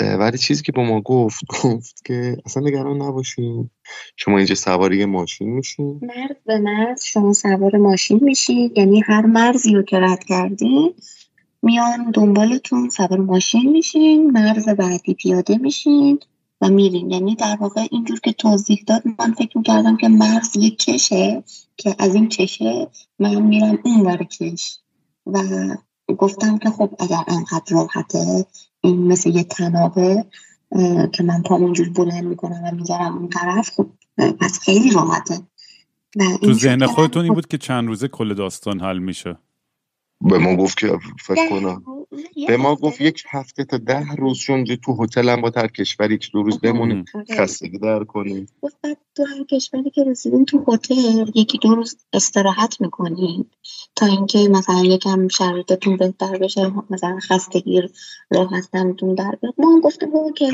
ولی 0.00 0.38
چیزی 0.38 0.62
که 0.62 0.72
با 0.72 0.82
ما 0.82 1.00
گفت 1.00 1.40
گفت 1.48 2.04
که 2.04 2.36
اصلا 2.46 2.62
نگران 2.62 3.02
نباشین. 3.02 3.70
شما 4.16 4.36
اینجا 4.36 4.54
سواری 4.54 5.04
ماشین 5.04 5.50
میشین. 5.50 6.00
مرز 6.02 6.36
به 6.46 6.58
مرز 6.58 7.04
شما 7.04 7.32
سوار 7.32 7.76
ماشین 7.76 8.20
میشید 8.22 8.78
یعنی 8.78 9.02
هر 9.06 9.26
مرزی 9.26 9.74
رو 9.74 9.82
که 9.82 9.98
رد 10.00 10.24
کردین 10.24 10.94
میان 11.62 12.10
دنبالتون 12.10 12.88
سوار 12.88 13.18
ماشین 13.18 13.72
میشین. 13.72 14.30
مرز 14.30 14.68
بعدی 14.68 15.14
پیاده 15.14 15.58
میشین. 15.58 16.18
و 16.60 16.68
میرین 16.68 17.10
یعنی 17.10 17.34
در 17.34 17.56
واقع 17.60 17.86
اینجور 17.90 18.20
که 18.20 18.32
توضیح 18.32 18.84
داد 18.86 19.02
من 19.18 19.32
فکر 19.32 19.58
می‌کردم 19.58 19.96
که 19.96 20.08
مرز 20.08 20.56
یه 20.56 20.70
چشه 20.70 21.44
که 21.76 21.96
از 21.98 22.14
این 22.14 22.28
چشه 22.28 22.88
من 23.18 23.42
میرم 23.42 23.78
اون 23.84 24.00
ور 24.00 24.24
کش 24.24 24.78
و 25.26 25.42
گفتم 26.18 26.58
که 26.58 26.70
خب 26.70 26.90
اگر 26.98 27.24
انقدر 27.28 27.64
راحته 27.70 28.46
این 28.80 29.06
مثل 29.06 29.30
یه 29.30 29.44
تنابه 29.44 30.24
که 31.12 31.22
من 31.22 31.42
پام 31.42 31.62
اونجور 31.62 31.88
بلند 31.88 32.24
می‌کنم 32.24 32.62
و 32.64 32.76
می‌ذارم 32.76 33.18
اون 33.18 33.28
طرف 33.28 33.70
خب 33.70 33.86
پس 34.40 34.58
خیلی 34.58 34.90
راحته. 34.90 35.34
و 36.16 36.24
تو 36.24 36.38
این 36.42 36.52
ذهن 36.52 36.86
خودتون 36.86 37.24
این 37.24 37.34
بود؟ 37.34 37.46
که 37.46 37.58
چند 37.58 37.88
روزه 37.88 38.08
کل 38.08 38.34
داستان 38.34 38.80
حل 38.80 38.98
میشه؟ 38.98 39.38
به 40.20 40.38
ما 40.38 40.56
گفت 40.56 40.78
که 40.78 40.98
فکر 41.20 41.48
کنم 41.48 41.82
به 42.48 42.56
ما 42.56 42.76
گفت 42.76 43.00
یک 43.00 43.24
هفته 43.28 43.64
تا 43.64 43.76
ده 43.78 44.12
روز 44.14 44.38
چون 44.38 44.64
تو 44.64 45.04
هتل 45.04 45.28
هم 45.28 45.40
با 45.40 45.50
تر 45.50 45.66
کشور 45.66 46.10
یک 46.10 46.30
دو 46.32 46.42
روز 46.42 46.58
بمونیم 46.60 47.04
آره. 47.14 47.24
خستگی 47.30 47.78
در 47.78 48.04
کنیم. 48.04 48.46
گفت 48.62 48.76
بعد 48.82 48.96
تو 49.14 49.24
هر 49.24 49.44
کشوری 49.44 49.90
که 49.90 50.04
رسیدین 50.04 50.44
تو 50.44 50.64
هتل 50.68 50.94
یکی 51.34 51.58
دو 51.58 51.74
روز 51.74 51.96
استراحت 52.12 52.80
می‌کنین 52.80 53.44
تا 53.96 54.06
اینکه 54.06 54.38
مثلا 54.38 54.84
یکم 54.84 55.28
شرایطتون 55.28 55.96
بهتر 55.96 56.38
بشه 56.38 56.72
مثلا 56.90 57.18
خستگی 57.20 57.82
راحتتون 58.30 59.14
در 59.14 59.38
بیاد. 59.42 59.54
ما 59.58 59.72
هم 59.72 59.80
گفتیم 59.80 60.08
اوکی. 60.14 60.50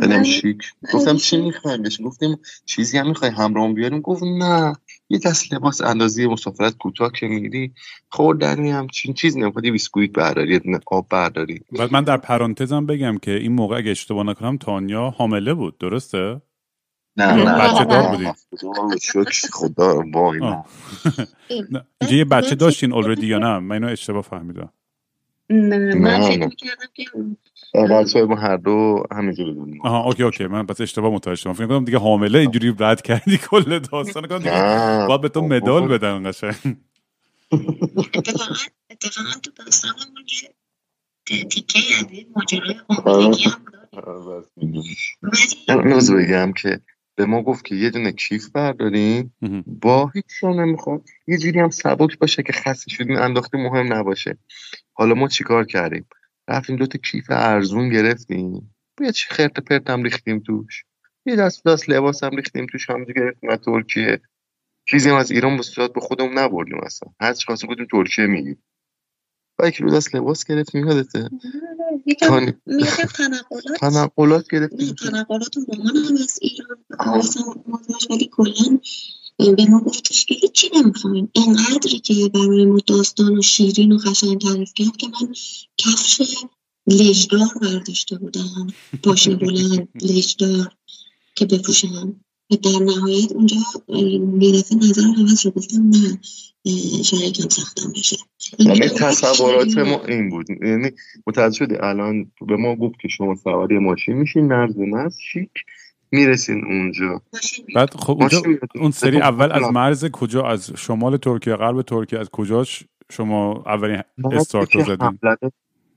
من- 0.00 0.22
شیک. 0.24 0.58
گفتم 0.94 1.16
چی 1.16 1.36
می‌خوای 1.36 1.78
گفتیم 2.04 2.38
چیزی 2.66 2.98
هم 2.98 3.08
می‌خوای؟ 3.08 3.30
همراهم 3.30 3.74
بیاریم؟ 3.74 4.00
گفت 4.00 4.22
نه. 4.22 4.72
یه 5.12 5.18
دست 5.18 5.52
لباس 5.52 5.80
اندازه 5.80 6.26
مسافرت 6.26 6.76
کوتاه 6.78 7.12
که 7.12 7.28
میری 7.28 7.72
خوردنی 8.08 8.70
هم 8.70 8.86
چین 8.86 9.14
چیز 9.14 9.36
نمی‌خواد 9.36 9.64
یه 9.64 9.72
بیسکویت 9.72 10.12
برداری 10.12 10.52
یه 10.52 10.58
دونه 10.58 10.80
آب 10.86 11.08
برداری. 11.08 11.60
بعد 11.78 11.92
من 11.92 12.04
در 12.04 12.16
پرانتزم 12.16 12.86
بگم 12.86 13.18
که 13.18 13.30
این 13.30 13.52
موقع 13.52 13.76
اگه 13.76 13.90
اشتباه 13.90 14.26
نکنم 14.26 14.56
تانیا 14.56 15.10
حامله 15.10 15.54
بود 15.54 15.78
درسته؟ 15.78 16.42
نه 17.16 17.34
نه 17.34 17.44
بچه 17.44 17.84
دار. 17.84 18.08
بودی؟ 18.08 18.32
خدا 18.50 18.96
شکر 19.02 19.48
خدا 19.52 20.02
وای 20.14 20.40
نه 20.40 20.64
یه 22.12 22.24
بچه 22.34 22.54
داشتین 22.54 22.92
اولردی 22.92 23.26
یا 23.26 23.38
نه 23.38 23.58
من 23.58 23.72
اینو 23.72 23.88
اشتباه 23.88 24.22
فهمیدم. 24.22 24.72
نه 25.50 25.94
من 25.94 26.10
نه، 26.10 26.28
فکر 26.28 26.38
نه. 26.38 26.46
می‌کردم 26.46 26.86
که 26.94 27.04
بچه 27.94 28.24
ما 28.24 28.36
هر 28.36 28.56
دو 28.56 29.02
همینجوری 29.12 29.52
بودیم. 29.52 29.80
آها 29.82 30.04
اوکی 30.04 30.22
اوکی 30.22 30.46
من 30.46 30.66
پس 30.66 30.80
اشتباه 30.80 31.12
متوجه 31.12 31.40
شدم. 31.40 31.52
فکر 31.52 31.66
کنم 31.66 31.84
دیگه 31.84 31.98
حامله 31.98 32.38
اینجوری 32.38 32.74
رد 32.78 33.02
کردی 33.02 33.38
کل 33.38 33.78
داستان. 33.78 34.26
کنم 34.26 34.38
دیگه 34.38 34.64
نه 34.64 35.06
باید 35.06 35.20
به 35.20 35.28
تو 35.28 35.40
بابا. 35.40 35.56
مدال 35.56 35.88
بدن 35.88 36.30
قشنگ. 36.30 36.76
اتفاقا 38.14 38.54
اتفاقا 38.90 39.30
تو 39.42 39.50
داستانمون 39.64 40.24
یه 41.30 41.44
تیکه 41.44 41.78
از 41.98 42.06
این 42.10 42.26
ماجرای 42.36 42.74
حاملگی 42.88 43.44
هم 43.44 43.64
داریم. 43.72 44.84
ولی 45.68 45.88
نوز 45.88 46.10
بگم 46.10 46.52
که 46.52 46.80
به 47.14 47.26
ما 47.26 47.42
گفت 47.42 47.64
که 47.64 47.74
یه 47.74 47.90
دونه 47.90 48.12
کیف 48.12 48.48
برداریم. 48.50 49.34
با 49.66 50.10
هیچ 50.14 50.24
شا 50.40 50.52
نمی‌خواد 50.52 51.02
یه 51.26 51.38
جوری 51.38 51.60
هم 51.60 51.70
سبک 51.70 52.18
باشه 52.18 52.42
که 52.42 52.52
خسته 52.52 52.90
شدیم 52.90 53.16
انداخته 53.16 53.58
مهم 53.58 53.92
نباشه. 53.92 54.38
حالا 55.02 55.14
ما 55.14 55.28
چیکار 55.28 55.64
کردیم؟ 55.64 56.06
رفتیم 56.48 56.76
دو 56.76 56.86
تا 56.86 56.98
کیف 56.98 57.26
ارزون 57.30 57.88
گرفتیم. 57.88 58.74
یه 59.00 59.12
چی 59.12 59.26
خرت 59.30 59.60
پرت 59.60 59.90
هم 59.90 60.02
ریختیم 60.02 60.40
توش. 60.40 60.84
یه 61.26 61.36
دست 61.36 61.66
دست 61.66 61.90
لباس 61.90 62.24
هم 62.24 62.36
ریختیم 62.36 62.66
توش 62.72 62.90
هم 62.90 63.04
گرفتیم 63.04 63.50
از 63.50 63.58
ترکیه. 63.58 64.20
چیزی 64.88 65.10
هم 65.10 65.16
از 65.16 65.30
ایران 65.30 65.56
به 65.56 65.62
صورت 65.62 65.92
به 65.92 66.00
خودمون 66.00 66.38
نبردیم 66.38 66.80
اصلا. 66.82 67.12
هر 67.20 67.32
چی 67.32 67.46
خواستیم 67.46 67.70
گفتیم 67.70 67.86
ترکیه 67.92 68.26
میگیم 68.26 68.62
و 69.58 69.68
یک 69.68 69.82
دست 69.82 70.14
لباس 70.14 70.44
گرفتیم 70.44 70.86
یادته؟ 70.86 71.30
یکم 72.06 72.46
تنقلات. 73.06 73.80
تنقلات 73.80 74.48
گرفتیم. 74.50 74.94
تنقلات 74.94 75.56
مامان 75.68 75.96
هم 75.96 76.14
از 76.14 76.38
ایران. 76.42 76.76
مثلا 77.66 77.98
ولی 78.10 78.30
کلا 78.32 78.78
به 79.38 79.64
ما 79.68 79.80
گفتش 79.80 80.24
که 80.24 80.34
هیچی 80.34 80.70
نمی‌خوایم. 80.76 81.28
اینقدری 81.32 81.98
که 81.98 82.14
برای 82.34 82.64
ما 82.64 82.78
داستان 82.86 83.38
و 83.38 83.42
شیرین 83.42 83.92
و 83.92 83.98
قشنگ 83.98 84.40
تعریف 84.40 84.72
کرد 84.74 84.96
که 84.96 85.06
من 85.06 85.32
کفش 85.78 86.22
لجدار 86.86 87.48
برداشته 87.62 88.18
بودم. 88.18 88.66
پاشنه 89.02 89.36
بلند 89.36 89.88
لجدار 90.02 90.72
که 91.34 91.46
بپوشم. 91.46 92.16
و 92.50 92.56
در 92.56 92.84
نهایت 92.84 93.32
اونجا 93.32 93.56
دفعه 93.88 94.76
نظرم 94.76 95.14
عوض 95.18 95.40
شد 95.40 95.54
گفتم 95.54 95.82
نه 95.82 96.18
شاید 97.04 97.22
یکم 97.22 97.48
سختم 97.48 97.92
بشه. 97.92 98.16
همه 98.58 98.88
تصورات 98.88 99.78
ما 99.78 100.04
این 100.04 100.30
بود. 100.30 100.46
یعنی 100.50 100.90
متوجه 101.26 101.56
شدی 101.56 101.76
الان 101.76 102.32
به 102.46 102.56
ما 102.56 102.76
گفت 102.76 102.94
که 103.02 103.08
شما 103.08 103.34
سواری 103.34 103.78
ماشین 103.78 104.14
میشین 104.14 104.46
مرز 104.46 104.74
به 104.74 104.86
مرز 104.86 105.16
شیک. 105.32 105.50
می‌رسین 106.12 106.64
اونجا 106.64 107.22
بعد 107.74 107.94
خب 107.94 108.16
اونجا. 108.20 108.42
اون 108.74 108.90
سری 108.90 109.16
خب، 109.20 109.22
اول 109.22 109.52
از. 109.52 109.62
مرز 109.72 110.04
کجا 110.04 110.46
از 110.46 110.72
شمال 110.76 111.16
ترکیه 111.16 111.56
غرب 111.56 111.82
ترکیه 111.82 112.18
از 112.18 112.30
کجاش 112.30 112.84
شما 113.10 113.62
اولین 113.66 114.02
استارت 114.32 114.76
رو 114.76 114.84
زدین 114.84 115.18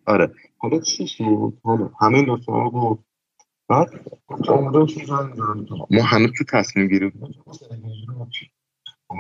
آره 0.06 0.32
حالا 0.58 0.80
چی 0.80 1.08
شد 1.08 1.54
همه 2.02 2.22
نفعه 2.22 2.70
گفت 2.70 3.04
بعد؟ 3.70 3.88
ما 5.92 6.04
هنوز 6.04 6.32
تو 6.38 6.44
تصمیم 6.52 6.88
گیری. 6.88 7.12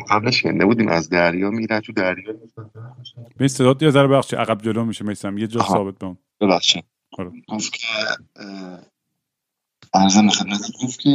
قبلش 0.09 0.41
شنیده 0.41 0.65
بودیم 0.65 0.87
از 0.87 1.09
دریا 1.09 1.49
میرن 1.49 1.79
تو 1.79 1.93
دریا 1.93 2.33
به 3.37 3.47
صدات 3.47 3.81
یه 3.83 3.89
ذره 3.89 4.07
بخشی 4.07 4.35
عقب 4.35 4.61
جلو 4.61 4.85
میشه 4.85 5.05
میسم 5.05 5.37
یه 5.37 5.47
جا. 5.47 5.61
ثابت 5.61 5.99
بمون 5.99 6.17
ببخشید 6.41 6.83
آره. 7.17 7.31
گفت 7.49 7.73
که 7.73 7.87
ارزم 9.95 10.29
خدمت 10.29 10.71
گفت 10.83 10.99
که 10.99 11.09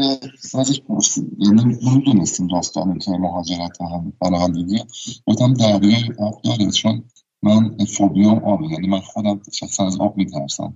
ازش 0.55 0.81
پرسید. 0.81 1.37
یعنی 1.39 1.79
نمی‌دونستیم 1.83 2.47
داستان 2.47 2.99
که 2.99 3.11
مهاجرت 3.11 3.81
و 3.81 3.85
هم 3.85 4.13
پناهندگی 4.21 4.79
گفتم 5.27 5.55
دریای 5.55 6.05
آب 6.19 6.43
داره 6.45 6.71
چون 6.71 7.05
من 7.43 7.77
فوبیام 7.97 8.45
آبه. 8.45 8.67
یعنی 8.67 8.89
من 8.89 9.01
خودم 9.01 9.41
شخصا 9.53 9.87
از 9.87 10.01
آب 10.01 10.17
میترسم. 10.17 10.75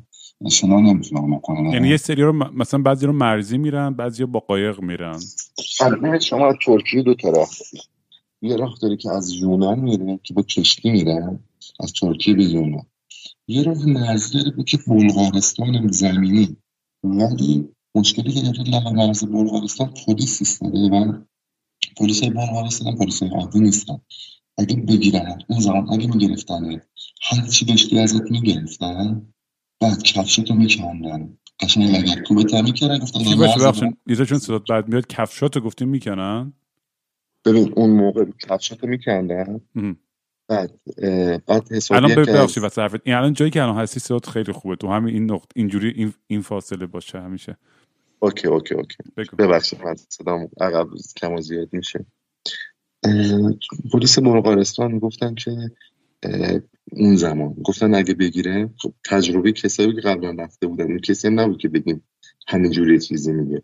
شنا 0.50 0.80
نمی‌تونم 0.80 1.36
بکنم 1.36 1.66
یعنی 1.66 1.88
یه 1.88 1.96
سری 1.96 2.22
رو 2.22 2.32
مثلا 2.32 2.82
بعضی 2.82 3.06
رو 3.06 3.12
مرزی 3.12 3.58
میرن 3.58 3.94
بعضی 3.94 4.24
با 4.24 4.40
قایق 4.40 4.80
میرن. 4.80 5.18
ببینید 5.80 6.20
شما 6.20 6.48
از 6.48 6.54
ترکیه 6.66 7.02
دو 7.02 7.14
تا 7.14 7.28
راه 7.28 7.48
داری. 7.48 7.82
یه 8.42 8.56
راه 8.56 8.74
داری 8.82 8.96
که 8.96 9.10
از 9.10 9.32
یونان 9.32 9.80
میره 9.80 10.20
که 10.22 10.34
با 10.34 10.42
کشتی 10.42 10.90
میرن. 10.90 11.38
از 11.80 11.92
ترکیه 11.92 12.34
به 12.34 12.44
یونان. 12.44 12.86
یه 13.48 13.62
راه 13.62 13.86
مرزی 13.86 14.38
داره 14.38 14.64
که 14.64 14.78
بلغارستان 14.86 15.88
زمینی. 15.88 16.56
ولی 17.04 17.68
مشکلی 17.94 18.32
که 18.32 18.40
داره 18.40 18.62
لب 18.62 18.88
مرز 18.88 19.24
بلغارستان 19.24 19.94
پلیس 20.06 20.40
ایستاده 20.40 20.78
و 20.78 21.12
پلیس 21.96 22.24
بلغارستان 22.24 22.92
هم 22.92 22.98
پلیس 22.98 23.22
عادی 23.22 23.60
نیستن. 23.60 24.00
اگه 24.58 24.76
بگیرن 24.76 25.38
اون 25.48 25.60
زمان 25.60 25.92
اگه 25.92 26.06
می‌گرفتن 26.06 26.80
هر 27.22 27.46
چی 27.46 27.64
داشتی 27.64 27.98
ازت 27.98 28.30
می‌گرفتن 28.30 29.26
بعد 29.80 30.02
کفشتو 30.02 30.54
میکندن. 30.54 31.38
قشنگ 31.60 31.96
لگت 31.96 32.22
کوبت 32.22 32.54
هم 32.54 32.64
می‌کردن 32.64 32.98
گفتن 32.98 33.20
چی 33.20 33.30
نه، 33.30 33.36
باشه؟ 33.36 33.52
مرز 33.52 33.66
بخشن 33.66 33.96
ایزا 34.06 34.24
چون 34.24 34.38
صدات 34.38 34.62
بعد 34.70 34.88
میاد. 34.88 35.06
کفشاتو 35.06 35.60
گفتیم 35.60 35.88
می‌کنن؟ 35.88 36.52
ببین 37.44 37.72
اون 37.76 37.90
موقع 37.90 38.24
کفشاتو 38.48 38.86
میکندن. 38.86 39.60
بعد 40.48 40.80
بعد 41.46 41.68
الان 41.90 42.10
حرفت 42.76 43.00
این 43.04 43.14
الان 43.16 43.32
جایی 43.32 43.50
که 43.50 43.62
الان 43.62 43.76
هستی 43.76 44.00
صدات 44.00 44.28
خیلی 44.28 44.52
خوبه. 44.52 44.76
تو 44.76 44.88
همین 44.88 45.14
این 45.14 45.32
نقط 45.32 45.48
اینجوری 45.54 45.88
این, 45.88 46.14
این 46.26 46.40
فاصله 46.40 46.86
باشه 46.86 47.20
همیشه. 47.20 47.56
okay 48.24 48.48
okay 48.48 48.74
okay. 48.74 48.96
ببخشید 49.38 49.84
من 49.84 49.94
صدام 49.94 50.48
عقب 50.60 50.88
کم 51.16 51.32
و 51.32 51.40
زیاد 51.40 51.68
میشه. 51.72 52.06
پلیس 53.92 54.18
بلغارستان 54.18 54.92
می‌گفتن 54.92 55.34
که 55.34 55.50
اون 56.92 57.16
زمان 57.16 57.54
گفتن 57.64 57.94
اگه 57.94 58.14
بگیره 58.14 58.70
خب 58.82 58.92
تجربه 59.04 59.52
کسایی 59.52 59.94
که 59.94 60.00
قبلا 60.00 60.30
رفته 60.44 60.66
بودن. 60.66 60.84
اون 60.84 60.98
کسی 60.98 61.28
هم 61.28 61.40
نبود 61.40 61.58
که 61.58 61.68
بگیم 61.68 62.04
همینجوری 62.48 62.98
چیزی 62.98 63.32
میگه. 63.32 63.62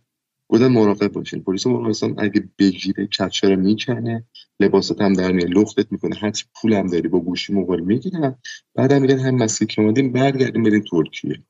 گفتن 0.49 0.69
مراقب 0.69 1.09
باشین. 1.09 1.43
پلیس 1.43 1.67
بلغارستان 1.67 2.15
اگه 2.19 2.49
بگیره 2.59 3.07
کفشه 3.07 3.49
رو 3.49 3.57
می‌کنه 3.57 4.25
لباسات 4.61 5.01
هم 5.01 5.13
در 5.13 5.33
میاره 5.33 5.51
لختت 5.51 5.93
می‌کنه. 5.93 6.17
هرچی 6.17 6.45
پول 6.55 6.73
هم 6.73 6.87
داری 6.87 7.09
با 7.09 7.21
گوشی 7.21 7.53
موبایل 7.53 7.81
می‌گیرن. 7.81 8.39
بعدم 8.75 9.03
میگن 9.03 9.19
هم 9.19 9.35
مسیر 9.35 9.69
که 9.69 9.83
اومدیم 9.83 10.13
برگردیم 10.13 10.63
بریم 10.63 10.85
ترکیه. 10.91 11.43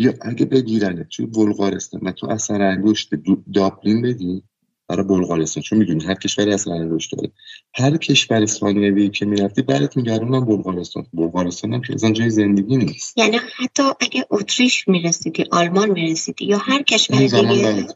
یا 0.00 0.14
اگه 0.22 0.46
بگیرنه 0.46 1.06
توی 1.16 1.26
بلغارستان 1.26 2.00
و 2.00 2.12
تو 2.12 2.30
اثر 2.30 2.62
انگشت 2.62 3.10
دابلین 3.54 4.02
بدی 4.02 4.42
برای 4.88 5.04
بلغارستان 5.04 5.62
چون 5.62 5.78
می‌دونی 5.78 6.04
هر 6.04 6.14
کشوری 6.14 6.52
اثر 6.52 6.70
انگشت 6.70 7.16
داره. 7.16 7.32
هر 7.74 7.96
کشور 7.96 8.42
اسکاندیناویایی 8.42 9.10
که 9.10 9.26
می‌رفتی 9.26 9.62
برات 9.62 9.96
میگردونن 9.96 10.44
بلغارستان. 10.44 11.06
بلغارستان 11.12 11.72
هم 11.72 11.82
که 11.82 11.94
اصلا 11.94 12.12
جای 12.12 12.30
زندگی 12.30 12.76
نیست. 12.76 13.18
یعنی 13.18 13.36
حتی 13.56 13.82
اگه 14.00 14.26
اتریش 14.30 14.88
می‌رسیدی 14.88 15.44
آلمان 15.50 15.90
می‌رسیدی 15.90 16.44
یا 16.44 16.58
هر 16.58 16.82
کشور 16.82 17.18
دیگه 17.18 17.86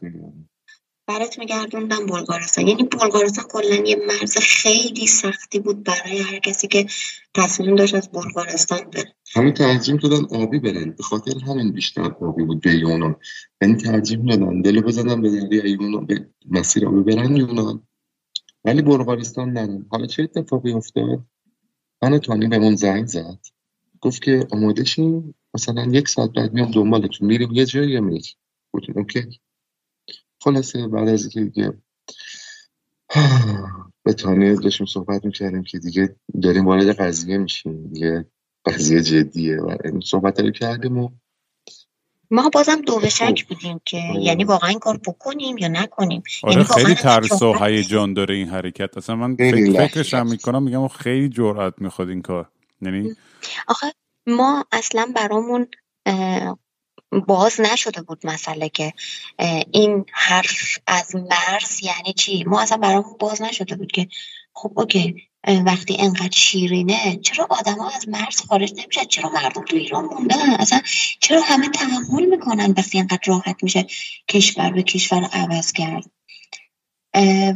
برات 1.07 1.39
میگردوندن 1.39 2.05
بلغارستان 2.05 2.67
یعنی 2.67 2.83
بلغارستان 2.83 3.45
کلا 3.49 3.75
یه 3.75 3.95
مرز 4.07 4.37
خیلی 4.37 5.07
سختی 5.07 5.59
بود 5.59 5.83
برای 5.83 6.19
هر 6.19 6.39
کسی 6.39 6.67
که 6.67 6.85
تصمیم 7.33 7.75
داشت 7.75 7.95
از 7.95 8.09
بلغارستان 8.11 8.79
بره. 8.93 9.15
همین 9.35 9.53
ترجیح 9.53 9.95
دادن 9.95 10.25
آبی 10.25 10.59
برن. 10.59 10.91
به 10.91 11.03
خاطر 11.03 11.39
همین 11.47 11.71
بیشتر 11.71 12.11
آبی 12.21 12.43
بود 12.43 12.61
به 12.61 12.75
یونان. 12.75 13.15
یعنی 13.61 13.75
ترجیح 13.75 14.19
دادن 14.19 14.61
دلو 14.61 14.81
بزنن 14.81 15.21
به 15.21 15.29
دریای 15.29 15.71
یونان 15.71 16.05
به 16.05 16.29
مسیر 16.45 16.87
آبی 16.87 17.01
برن 17.01 17.35
یونان. 17.35 17.87
ولی 18.65 18.81
بلغارستان 18.81 19.49
نرن. 19.49 19.85
حالا 19.89 20.05
چه 20.05 20.23
اتفاقی 20.23 20.73
افتاد؟ 20.73 21.25
من 22.01 22.19
تانی 22.19 22.47
بهمون 22.47 22.75
زنگ 22.75 23.07
زد. 23.07 23.39
گفت 24.01 24.21
که 24.21 24.47
آماده 24.51 24.83
شین 24.83 25.33
مثلا 25.53 25.83
یک 25.83 26.07
ساعت 26.07 26.29
بعد 26.31 26.53
میام 26.53 26.71
دنبالتون. 26.71 27.27
میریم 27.27 27.51
یه 27.51 27.65
جایی 27.65 27.91
یا 27.91 28.01
میری 28.01 28.29
گفتیم 28.73 28.97
اوکی. 28.97 29.39
خلاصه 30.45 30.87
بعد 30.87 31.07
از 31.07 31.21
اینکه 31.21 31.41
دیگه 31.41 31.73
به 34.03 34.13
تانی 34.13 34.55
داشتیم 34.55 34.85
صحبت 34.85 35.25
می‌کردیم 35.25 35.63
که 35.63 35.79
دیگه 35.79 36.15
داریم 36.43 36.65
وارد 36.65 36.87
قضیه 36.87 37.37
میشیم 37.37 37.87
دیگه 37.87 38.25
قضیه 38.65 39.01
جدیه 39.01 39.61
و 39.61 39.77
این 39.83 39.99
صحبت 39.99 40.39
رو 40.39 40.51
کردیم 40.51 40.97
و 40.97 41.09
ما 42.31 42.49
بازم 42.49 42.81
دو 42.81 42.99
به 42.99 43.09
شک 43.09 43.41
خب. 43.41 43.47
بودیم 43.49 43.81
که 43.85 43.97
آره. 44.09 44.23
یعنی 44.23 44.43
واقعا 44.43 44.69
این 44.69 44.79
کار 44.79 44.99
بکنیم 45.07 45.57
یا 45.57 45.67
نکنیم 45.67 46.23
آره 46.43 46.53
یعنی 46.53 46.65
خیلی 46.65 46.95
ترس 46.95 47.41
و 47.41 47.53
هیجان 47.53 48.13
داره 48.13 48.35
این 48.35 48.49
حرکت 48.49 48.97
اصلا 48.97 49.15
من 49.15 49.35
فکر 49.35 49.87
فکرش 49.87 50.13
هم. 50.13 50.27
می‌کنم 50.27 50.63
میگم 50.63 50.87
خیلی 50.87 51.29
جرأت 51.29 51.73
می‌خواد 51.77 52.09
این 52.09 52.21
کار 52.21 52.49
یعنی 52.81 53.15
آخه 53.67 53.87
ما 54.27 54.65
اصلا 54.71 55.07
برامون 55.15 55.67
باز 57.19 57.61
نشده 57.61 58.01
بود 58.01 58.25
مسئله 58.27 58.69
که 58.69 58.93
این 59.71 60.05
حرف 60.11 60.77
از 60.87 61.15
مرز 61.15 61.83
یعنی 61.83 62.13
چی؟ 62.13 62.43
ما 62.43 62.61
اصلا 62.61 62.77
برامون 62.77 63.15
باز 63.19 63.41
نشده 63.41 63.75
بود 63.75 63.91
که 63.91 64.07
خب 64.53 64.79
اوکی 64.79 65.15
وقتی 65.65 65.97
انقدر 65.99 66.37
شیرینه 66.37 67.19
چرا 67.23 67.47
آدما 67.49 67.89
از 67.89 68.09
مرز 68.09 68.41
خارج 68.41 68.73
نمیشن؟ 68.73 69.03
چرا 69.03 69.29
مردم 69.29 69.63
تو 69.63 69.75
ایران 69.75 70.05
موندن؟ 70.05 70.49
اصلا 70.49 70.81
چرا 71.19 71.41
همه 71.41 71.69
تحمل 71.69 72.25
می‌کنن 72.25 72.73
وقتی 72.77 72.99
انقدر 72.99 73.21
راحت 73.25 73.63
میشه 73.63 73.87
کشور 74.27 74.71
به 74.71 74.83
کشور 74.83 75.23
عوض 75.23 75.71
کرد؟ 75.71 76.03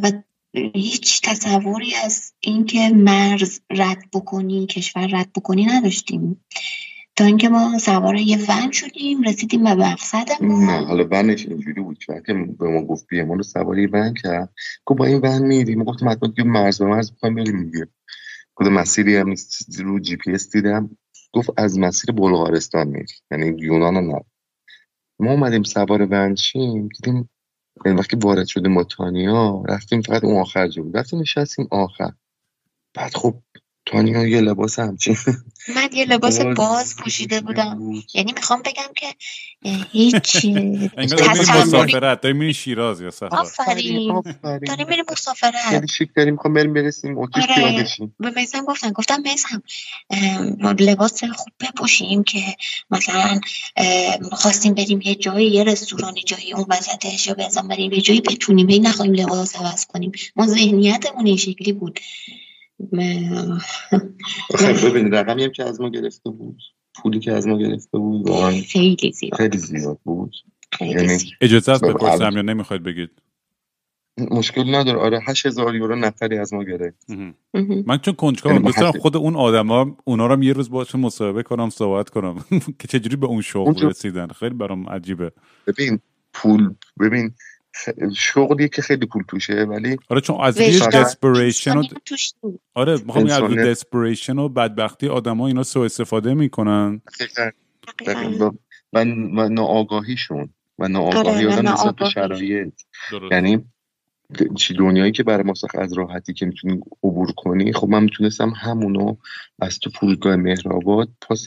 و 0.04 0.12
هیچ 0.74 1.22
تصوری 1.22 1.96
از 1.96 2.34
اینکه 2.40 2.90
مرز 2.90 3.60
رد 3.70 4.04
بکنی 4.14 4.68
کشور 4.68 5.08
رد 5.08 5.34
بکنی 5.34 5.66
نداشتیم. 5.66 6.46
تا 7.20 7.26
اینکه 7.26 7.50
ما 7.50 7.78
سوار 7.78 8.16
یه 8.16 8.38
ون 8.50 8.72
شدیم 8.72 9.22
رسیدیم 9.22 9.64
به 9.64 9.70
نه 9.70 9.92
مقصدمون 9.92 10.70
حالا 10.70 11.08
ونش 11.12 11.46
اینجوری 11.46 11.82
بود 11.82 11.98
که 11.98 12.14
وقتی 12.14 12.34
به 12.34 12.68
ما 12.68 12.82
گفت 12.82 13.08
بیا 13.08 13.26
ما 13.26 13.34
رو 13.34 13.44
سواری 13.44 13.88
ون 13.88 14.14
کرد. 14.14 14.54
گفت 14.86 15.00
با 15.00 15.06
این 15.06 15.22
ون 15.24 15.48
میریم. 15.48 15.78
ما 15.80 15.84
گفتم 15.84 16.10
حتما 16.10 16.30
که 16.30 16.44
مرز 16.44 16.82
به 16.82 16.86
مرز 16.86 17.12
بخوایم 17.12 17.36
بریم 17.36 17.64
دیگه. 17.64 17.88
گفتم 18.56 18.74
مسیری 18.74 19.16
هم 19.16 19.30
نیست. 19.30 19.80
رو 19.80 20.00
جی 20.00 20.16
پی 20.16 20.32
اس 20.32 20.52
دیدم. 20.52 20.98
گفت 21.34 21.50
از 21.58 21.80
مسیر 21.80 22.12
بلغارستان 22.12 22.88
میری. 22.88 23.14
یعنی 23.32 23.62
یونان 23.62 23.94
نه 23.94 24.22
ما 25.20 25.32
اومدیم 25.32 25.64
سوار 25.64 26.08
ون 26.12 26.36
شیم. 26.36 26.88
دیدیم 26.88 27.30
یعنی 27.86 28.00
وقتی 28.00 28.18
وارد 28.18 28.48
شدیم 28.48 28.76
با 28.76 28.84
تانیا 28.84 29.64
رفتیم 29.70 30.02
فقط 30.02 30.24
اون 30.24 30.42
آخر 30.42 30.70
بود. 30.78 30.98
رفتیم 30.98 31.20
نشستیم 31.20 31.68
آخر. 31.72 32.12
بعد 32.94 33.16
خب 33.16 33.36
تانیا 33.92 34.28
یه 34.28 34.42
لباس 34.42 34.80
همچین. 34.80 35.18
من 35.76 35.90
یه 35.94 36.06
لباس 36.06 36.40
باز 36.40 36.96
پوشیده 36.96 37.42
بودم. 37.42 37.76
بود. 37.78 38.04
یعنی 38.14 38.34
می‌خوام 38.34 38.62
بگم 38.62 38.94
که 38.96 39.08
هیچ 39.92 40.46
داری 40.96 41.40
مسافرت 41.40 42.22
داری 42.22 42.34
میری 42.34 42.54
شیراز 42.54 43.02
یا 43.02 43.12
سفر؟ 43.12 43.36
آفرین. 43.36 44.24
داریم 44.68 44.88
میریم 44.88 45.06
مسافرت. 45.12 45.56
خیلی 45.70 45.88
شیک 45.88 46.10
داریم 46.16 46.34
می‌خوام 46.34 46.54
بریم 46.54 46.74
برسیم 46.74 47.18
آره. 47.18 47.88
به 48.20 48.32
میسم 48.36 48.66
گفتن 48.66 48.92
گفتم 48.92 49.22
میسم 49.22 49.64
لباس 50.80 51.24
خوب 51.24 51.54
بپوشیم 51.60 52.24
که 52.24 52.44
مثلا 52.92 53.40
خواستیم 54.32 54.74
بریم 54.74 55.02
یه 55.02 55.16
جایی 55.16 55.48
یه 55.48 55.64
رستورانی 55.64 56.24
جایی 56.24 56.54
اون 56.54 56.66
وسطش 56.70 57.28
یا 57.28 57.34
بزن 57.34 57.68
بریم 57.68 57.92
یه 57.92 58.02
جایی 58.02 58.22
بتونیم. 58.22 58.70
هی 58.70 58.80
نخواهیم 58.80 59.14
لباس 59.14 59.56
عوض 59.56 59.86
کنیم. 59.86 60.12
ما 60.36 60.48
ذهنیتمون 60.48 61.26
این 61.26 61.38
شکلی 61.38 61.74
بود. 61.74 62.00
آخه 64.54 64.90
ببین 64.90 65.12
رقمی 65.14 65.44
هم 65.44 65.52
که 65.52 65.64
از 65.64 65.82
ما 65.82 65.90
گرفته 65.90 66.30
بود 66.30 66.62
پولی 66.96 67.20
که 67.20 67.32
از 67.32 67.48
ما 67.48 67.58
گرفته 67.58 67.98
بود 67.98 68.30
واقعا 68.30 68.52
خیلی 68.52 69.12
زیاد. 69.14 69.34
خیلی 69.36 69.58
زیاد 69.58 70.00
بود. 70.04 70.36
خیلی 70.72 70.92
یعنی 70.92 71.08
زیاد. 71.08 71.34
اجازه 71.42 71.72
است 71.72 71.84
بپرسم 71.86 72.32
یا 72.36 72.42
نمی‌خواید 72.42 72.84
بگید؟ 72.84 73.10
مشکل 74.32 74.76
نداره. 74.76 75.00
آره 75.00 75.20
8000 75.28 75.76
یورو 75.76 75.96
نفری 75.96 76.38
از 76.38 76.54
ما 76.54 76.64
گرفت. 76.64 77.08
من 77.88 77.98
چون 77.98 78.14
کنجکاوم 78.14 78.56
یعنی 78.56 78.66
دوست 78.66 78.78
دارم 78.80 78.90
حتی- 78.90 79.00
خود 79.00 79.18
اون 79.18 79.36
آدما 79.36 79.98
اونا 80.06 80.28
رو 80.28 80.34
هم 80.34 80.44
یه 80.44 80.54
روز 80.54 80.70
باشون 80.70 81.02
مصاحبه 81.02 81.44
کنم 81.44 81.70
صحبت 81.70 82.10
کنم. 82.10 82.46
که 82.80 82.88
چجوری 82.88 83.16
به 83.16 83.28
اون 83.28 83.42
شغل 83.42 83.90
رسیدن؟ 83.90 84.28
خیلی 84.28 84.56
برام 84.56 84.90
عجیبه. 84.90 85.32
ببین 85.68 86.00
پول 86.34 86.74
ببین 87.00 87.32
شغلی 88.16 88.70
که 88.70 88.82
خیلی 88.82 89.06
پول 89.06 89.24
توشه 89.28 89.54
ولی 89.54 89.98
آره 90.10 90.22
چون 90.22 90.42
از 90.42 90.58
روی 90.58 90.76
وجدان 90.76 91.04
دسپریشن 91.04 91.78
و. 91.78 91.84
آره 92.74 92.98
می‌خوام 93.06 93.26
از 93.26 93.40
روی. 93.40 93.56
دسپریشن 93.56 94.40
و 94.40 94.50
بدبختی 94.50 95.08
آدما 95.08 95.48
اینا 95.48 95.64
سوء 95.64 95.86
استفاده 95.86 96.34
می‌کنن. 96.34 97.02
و, 98.40 98.52
و 98.94 99.50
ناآگاهیشون. 99.50 100.50
و 100.80 100.88
ناآگاهی 100.88 101.48
آدم 101.48 101.70
نسبت 101.70 101.96
به. 101.96 102.10
شرایط. 102.10 102.74
یعنی 103.32 103.66
چی 104.56 104.74
دنیایی 104.74 105.12
که 105.12 105.24
برای 105.24 105.44
ما 105.44 105.54
از 105.74 105.94
راحتی 105.94 106.34
که 106.34 106.46
می‌تونی 106.46 106.82
عبور 107.04 107.32
کنی 107.38 107.74
خب 107.74 107.90
من 107.90 108.04
می‌تونستم 108.04 108.50
همونو 108.50 109.16
از 109.60 109.80
تو 109.80 109.90
فرودگاه 109.90 110.36
مهرآباد 110.36 111.10
پاس 111.22 111.46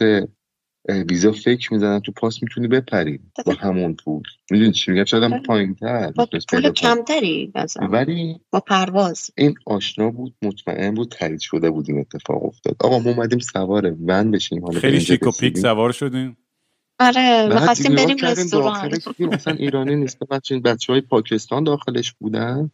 ویزا 0.89 1.33
فکر 1.33 1.73
می‌زنم 1.73 1.99
تو 1.99 2.13
پاس 2.13 2.43
می‌تونی 2.43 2.69
بپری 2.69 3.21
با 3.47 3.53
همون 3.53 3.95
پول. 3.95 4.23
می‌دونی 4.51 4.73
چی 4.73 4.91
میگم؟ 4.91 5.05
شاید 5.05 5.23
هم 5.23 5.33
آره. 5.33 5.43
پایین 5.43 5.75
تر 5.75 6.11
با 6.11 6.29
پول 6.51 6.71
کمتری 6.71 7.53
مثلا 7.55 7.89
ولی 7.89 8.41
با 8.51 8.61
پرواز. 8.61 9.31
این 9.37 9.55
آشنا 9.67 10.11
بود 10.11 10.35
مطمئن 10.43 10.95
بود 10.95 11.09
تایید 11.09 11.41
شده 11.41 11.71
بود 11.71 11.91
این 11.91 11.99
اتفاق 11.99 12.45
افتاد. 12.45 12.77
آقا 12.81 12.99
ما 12.99 13.11
اومدیم 13.11 13.39
سوار 13.39 13.97
ون 14.07 14.31
بشیم. 14.31 14.65
حالا 14.65 14.81
خیلی 14.81 15.01
شیک 15.01 15.27
و 15.27 15.31
پیک. 15.31 15.59
سوار 15.59 15.93
شدین 15.93 16.37
آره 17.01 17.49
می‌خواستیم 17.49 17.95
بریم 17.95 18.17
رستوران. 18.23 18.99
اصلا 19.33 19.55
ایرانی 19.55 19.97
نیست. 19.97 20.19
بچه 20.19 20.59
بچه 20.59 20.93
های 20.93 21.01
پاکستان 21.01 21.65
داخلش 21.65 22.13
بودن. 22.13 22.71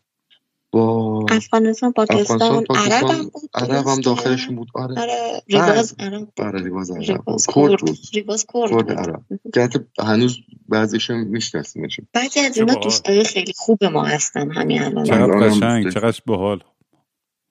با 0.73 1.27
افغانستان 1.31 1.93
افغانستان 1.97 2.65
پاکستان 2.65 2.65
عرب 2.77 3.11
هم 3.11 3.29
بود 3.29 3.51
عرب 3.55 3.87
هم؟ 3.87 4.01
داخلشون 4.01 4.57
بود. 4.57 4.69
آره. 4.75 5.01
آره 5.01 5.43
ریواز 5.49 5.95
عرب 5.99 6.19
بود. 6.21 6.41
آره 6.47 6.63
ریواز 6.63 6.91
عرب. 6.91 7.25
کرد 7.55 7.81
بود. 7.81 7.99
ریواز 8.15 8.47
کرد 8.55 8.71
بود. 8.71 8.93
عرب. 8.93 9.23
که 9.55 9.61
حتی 9.61 9.79
هنوز 10.01 10.39
بعضیشون 10.69 11.19
میشناسیمشون 11.19 12.07
بعضی 12.13 12.41
از 12.41 12.59
اینا. 12.59 12.75
دوستای 12.75 13.25
خیلی 13.25 13.53
خوب 13.57 13.85
ما 13.85 14.05
هستن 14.05 14.51
همین 14.51 14.83
الان. 14.83 15.05
چقدر 15.05 15.23
آره، 15.23 15.51
قشنگ 15.51 15.93
چقدر 15.93 16.21
باحال. 16.27 16.63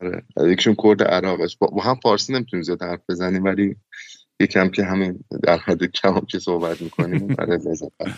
آره. 0.02 0.24
یکشون 0.52 0.76
کرد 0.84 1.04
عراقش. 1.04 1.58
با 1.58 1.68
با 1.68 1.82
هم 1.82 2.00
فارسی 2.04 2.34
نمی‌تونیم 2.34 2.64
زیاد 2.64 2.82
حرف 2.82 3.02
بزنیم 3.10 3.44
ولی 3.44 3.76
یکم 4.40 4.70
که 4.70 4.84
همین 4.84 5.20
در 5.44 5.58
حد 5.58 5.84
کم 5.84 6.20
که 6.20 6.40
صحبت 6.40 6.82
می‌کنیم 6.82 7.28
برای 7.28 7.58
لذت 7.58 7.92
ببریم. 8.00 8.16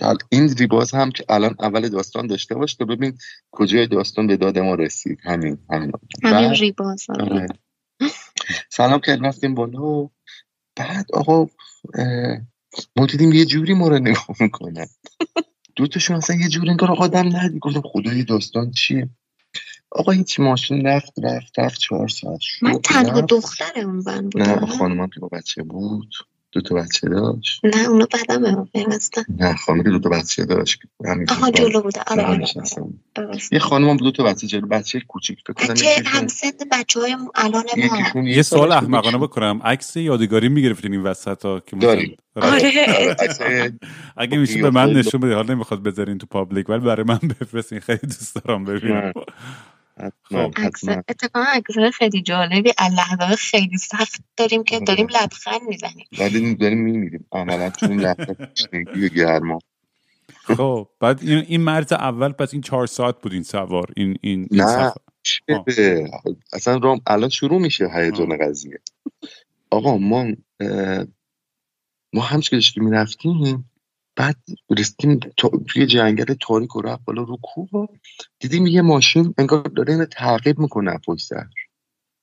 بعد 0.00 0.18
این 0.28 0.48
ریباز 0.56 0.94
هم 0.94 1.10
که 1.10 1.24
الان 1.28 1.54
اول 1.60 1.88
داستان 1.88 2.26
داشته 2.26 2.54
باش 2.54 2.74
تا 2.74 2.84
ببین 2.84 3.18
کجای 3.50 3.86
داستان 3.86 4.26
به 4.26 4.36
داد 4.36 4.58
ما 4.58 4.74
رسید. 4.74 5.18
همین 5.24 5.58
همین. 5.70 5.92
همین 6.22 6.50
ریباز 6.50 7.06
آره. 7.10 7.24
آره. 7.32 7.46
سلام 8.70 9.00
که 9.00 9.16
رفتیم 9.16 9.54
بالا. 9.54 10.08
بعد 10.76 11.06
آقا 11.12 11.46
ما 12.96 13.06
دیدیم 13.06 13.32
یه 13.32 13.44
جوری 13.44 13.74
ما 13.74 13.88
رو 13.88 13.98
نگاه 13.98 14.26
می‌کنن 14.40 14.86
دوتاشون 15.76 16.16
اصلا 16.16 16.36
یه 16.36 16.48
جوری 16.48 16.70
انگار 16.70 16.90
آقا 16.90 17.06
دم 17.06 17.36
ندی 17.36 17.58
گفتم 17.58 17.82
خدای 17.84 18.24
داستان 18.24 18.70
چیه؟ 18.70 19.08
آقا 19.90 20.12
هیچ 20.12 20.40
ماشین 20.40 20.86
رفت 20.86 21.12
رفت 21.22 21.58
رفت 21.58 21.78
چهار 21.80 22.08
ساعت 22.08 22.40
شد 22.40 22.66
من 22.66 22.78
تنها. 22.84 23.20
دختر 23.20 23.72
اون 23.76 24.02
ون 24.06 24.14
نه 24.14 24.20
بودم. 24.20 24.66
خانمم 24.66 25.08
که 25.08 25.20
با 25.20 25.28
بچه 25.28 25.62
بود. 25.62 26.14
دو 26.52 26.60
تا 26.60 26.74
بچه 26.74 27.08
داشت؟ 27.08 27.64
نه 27.64 27.88
اونا 27.88 28.06
بعدم 28.12 28.42
به 28.42 28.64
پیوستن 28.72 29.22
نه 29.38 29.56
خانم 29.56 29.82
که 29.82 29.90
دو 29.90 29.98
تا 29.98 30.08
بچه 30.08 30.44
داشت. 30.44 30.80
همین 31.06 31.26
آها 31.30 31.50
جلو 31.50 31.80
بوده. 31.82 32.00
آره 32.06 32.24
آره 32.26 32.44
یه 33.52 33.58
خانم 33.58 33.88
هم 33.88 33.96
دو 33.96 34.10
تا 34.10 34.24
بچه 34.24 34.46
جلو 34.46 34.66
بچه 34.66 35.00
کوچیک. 35.00 35.38
فکر 35.40 35.52
کنم 35.52 35.68
بچه 35.68 35.86
یکیشون 35.86 36.06
همسن 36.06 36.50
بچه 36.72 37.00
های 37.00 37.16
الان 37.34 37.64
ما. 38.14 38.28
یه 38.28 38.42
سوال 38.42 38.72
احمقانه 38.72 39.18
بکنم. 39.18 39.60
عکس 39.64 39.96
یادگاری 39.96 40.48
می‌گرفتین 40.48 40.92
این 40.92 41.02
وسط 41.02 41.44
ها 41.44 41.60
که 41.60 41.76
داریم. 41.76 42.16
آره. 42.36 43.72
اگه 44.16 44.38
میشه 44.38 44.62
به 44.62 44.70
من 44.70 44.92
نشون 44.92 45.20
بده 45.20 45.34
حالا 45.34 45.54
نمی‌خواد 45.54 45.82
بذارین 45.82 46.18
تو 46.18 46.26
پابلیک 46.26 46.68
ولی 46.68 46.80
برای 46.80 47.04
من 47.04 47.18
بفرستین. 47.40 47.80
خیلی 47.80 47.98
دوست 48.02 48.34
دارم 48.34 48.64
ببینم. 48.64 49.12
نه. 50.30 50.50
حتما. 50.56 51.02
اتفاقا 51.08 51.44
عکسای 51.48 51.90
خیلی 51.90 52.22
جالبی 52.22 52.72
اللحظه 52.78 53.36
خیلی 53.36 53.78
سخت 53.78 54.22
داریم 54.36 54.64
که 54.64 54.76
آره. 54.76 54.84
داریم 54.84 55.06
لبخند 55.06 55.60
می‌زنیم. 55.68 56.06
ولی 56.18 56.54
داریم 56.54 56.78
میمیریم. 56.78 57.26
عملا 57.32 57.70
تو 57.70 57.86
اون 57.86 58.00
لحظه 58.00 59.08
گرما. 59.14 59.58
خب. 60.34 60.88
بعد 61.00 61.22
این, 61.22 61.44
این 61.48 61.60
مرز 61.60 61.92
اول 61.92 62.32
پس 62.32 62.52
این 62.52 62.62
چهار 62.62 62.86
ساعت 62.86 63.20
بود 63.20 63.32
این 63.32 63.42
سوار 63.42 63.92
این 63.96 64.16
این, 64.20 64.48
این 64.50 64.60
نه. 64.60 64.66
سفر. 64.66 65.00
چه 65.22 66.10
اصلا 66.52 66.76
رام 66.76 67.00
الان 67.06 67.28
شروع 67.28 67.60
میشه 67.60 67.88
هیجان 67.94 68.38
قضیه. 68.38 68.80
آقا 69.70 69.96
ما 69.98 70.26
ما 72.12 72.22
همش 72.22 72.50
که 72.50 72.56
داشتیم 72.56 72.84
می‌رفتیم 72.84 73.69
بعد 74.16 74.36
رسیدیم 74.78 75.20
تا- 75.36 75.50
توی 75.68 75.86
جنگل 75.86 76.34
تاریک 76.40 76.76
و 76.76 76.82
رفت 76.82 77.04
بالا 77.04 77.22
رو 77.22 77.38
کوه 77.42 77.88
دیدیم 78.40 78.66
یه 78.66 78.82
ماشین 78.82 79.34
انگار 79.38 79.62
داره 79.62 79.92
اینو 79.92 80.04
تعقیب 80.06 80.58
می‌کنه 80.58 80.98
پشت 81.06 81.26
سر. 81.26 81.46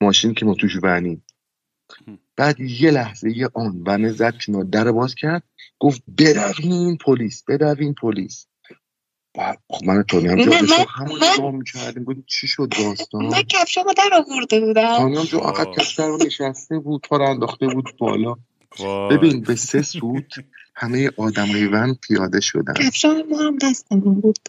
ماشین 0.01 0.33
که 0.33 0.45
ما 0.45 0.53
توش 0.53 0.77
ونیم 0.83 1.25
بعد 2.37 2.59
یه 2.59 2.91
لحظه 2.91 3.37
یه 3.37 3.49
آن 3.53 3.83
ونه 3.87 4.11
زد 4.11 4.33
کنار 4.47 4.63
در 4.63 4.91
باز 4.91 5.15
کرد. 5.15 5.43
گفت 5.79 6.03
بروین 6.07 6.97
پلیس 6.97 7.43
بروین 7.43 7.93
پلیس. 7.93 8.47
بعد 9.35 9.59
خب 9.69 9.85
من 9.85 10.03
تونی 10.03 10.27
هم 10.27 10.39
نه، 10.39 10.45
جا 10.45 10.51
من- 10.51 10.85
همون 10.89 11.19
من- 11.19 11.27
نگاه 11.33 11.51
می‌کردیم 11.51 12.23
چی 12.27 12.47
شد 12.47 12.69
داستان؟ 12.69 13.25
من 13.25 13.43
کفشمو 13.43 13.93
در 13.97 14.09
آورده 14.13 14.59
بودم. 14.59 14.97
تونی 14.97 15.17
هم 15.17 15.23
جو. 15.23 15.37
عقب 15.39 15.71
کشتر 15.71 16.07
رو 16.07 16.17
نشسته 16.17 16.79
بود 16.79 17.07
رو 17.11 17.21
انداخته 17.21 17.67
بود 17.67 17.97
بالا. 17.99 18.35
ببین 19.11 19.41
به 19.41 19.55
سه 19.55 19.81
سوت 19.81 20.33
همه 20.75 21.11
آدمای 21.17 21.67
ون 21.67 21.93
پیاده 21.93 22.39
شدن. 22.39 22.73
کفشم 22.73 23.21
ما 23.29 23.37
هم 23.37 23.57
دستمون 23.57 24.21
بود. 24.21 24.39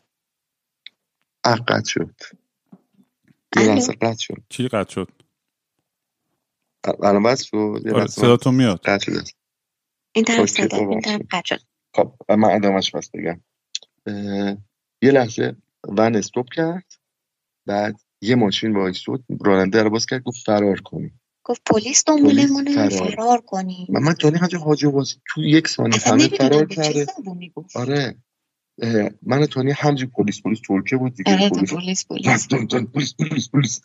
عقد 1.44 1.84
شد. 1.84 2.14
قطع 3.56 4.16
شد. 4.18 4.42
چی 4.48 4.68
قد 4.68 4.88
شد؟ 4.88 5.08
الان 7.02 7.22
بس 7.22 7.42
شد؟ 7.42 7.82
آره 7.94 8.06
صداتون 8.06 8.54
میاد. 8.54 8.80
قطع 8.80 9.04
شده. 9.04 9.22
این 10.12 10.24
طرف 10.24 10.38
okay، 10.38 10.52
صدا 10.52 10.76
این. 10.76 11.00
طرف 11.00 11.20
قطع 11.30 11.56
شد. 11.56 11.60
خب 11.94 12.14
من 12.28 12.50
ادامهش 12.50 12.90
بس 12.90 13.10
بگم. 13.14 13.40
اه، 14.06 14.56
یه 15.02 15.10
لحظه. 15.10 15.56
ون 15.88 16.16
stop 16.16 16.48
کرد. 16.52 16.92
بعد 17.66 18.00
یه 18.20 18.34
ماشین 18.34 18.76
وایسود 18.76 19.24
راننده 19.40 19.82
رو 19.82 19.90
باز 19.90 20.06
کرد. 20.06 20.22
گفت 20.22 20.46
فرار 20.46 20.80
کنیم. 20.80 21.20
گفت 21.48 21.62
پلیس 21.66 22.04
دنبالمونه 22.06 22.88
فرار. 22.88 23.10
فرار 23.10 23.40
کنی. 23.40 23.86
من 23.88 24.02
من 24.02 24.12
تا 24.12 24.30
حاجی 24.40 24.56
حاجی 24.56 24.86
باز 24.86 25.14
تو 25.26 25.42
یک 25.42 25.68
ثانیه 25.68 25.98
همه 26.06 26.28
فرار 26.28 26.66
کرده. 26.66 27.06
آره. 27.74 28.16
من 29.22 29.42
و 29.42 29.46
تانیا 29.46 29.70
همجی 29.70 30.06
پلیس 30.06 30.42
پلیس 30.42 30.58
ترکیه 30.68 30.98
بود 30.98 31.14
دیگه 31.14 31.32
آره 31.32 31.50
پلیس. 31.50 32.06
پلیس 32.06 32.48
پلیس. 32.94 33.14
پلیس 33.14 33.50
پلیس 33.50 33.80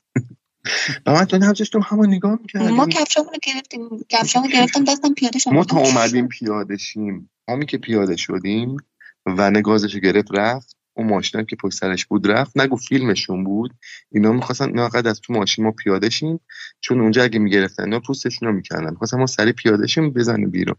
و 1.06 1.14
من 1.14 1.26
تونی 1.26 1.46
همجاش 1.46 1.70
تو 1.70 1.80
همون 1.80 2.10
نگاه 2.10 2.32
ما 2.32 2.38
می‌کردیم 2.42 2.90
کفشمون 2.90 3.28
رو 3.28 3.40
گرفتیم 3.44 3.90
کفشمو 4.10 4.48
گرفتم 4.48 4.84
دستم 4.84 5.14
پیاده 5.14 5.40
شدم 5.40 5.54
ما 5.54 5.64
تا 5.64 5.78
اومدیم 5.78 6.28
پیاده 6.28 6.78
شیم. 6.78 7.30
همین 7.50 7.68
که 7.68 7.78
پیاده 7.78 8.16
شدیم 8.16 8.78
ون 9.26 9.62
گازشو 9.62 10.00
گرفت 10.00 10.28
رفت. 10.32 10.78
اون 10.94 11.08
ماشینم 11.10 11.46
که 11.46 11.56
پشت 11.56 11.78
سرش 11.78 12.06
بود 12.06 12.32
رفت. 12.32 12.58
نگو 12.58 12.76
فیلمشون 12.76 13.44
بود. 13.44 13.74
اینا 14.12 14.32
می‌خواستن 14.32 14.66
اینا 14.66 14.88
قد 14.88 15.08
از 15.08 15.22
تو 15.22 15.34
ماشین 15.34 15.66
ما 15.66 15.72
پیاده 15.72 16.10
شیم. 16.10 16.40
چون 16.82 17.02
اونجا 17.02 17.24
اگه 17.24 17.40
می‌گرفتن 17.40 17.84
اینا 17.84 18.00
پوستشون 18.00 18.48
رو 18.48 18.56
می‌کردن. 18.56 18.90
می‌خواستن 18.90 19.18
ما 19.18 19.26
سریع 19.26 19.54
پیاده 19.54 19.88
شیم 19.88 20.10
بزنیم 20.10 20.50
بیرون. 20.50 20.76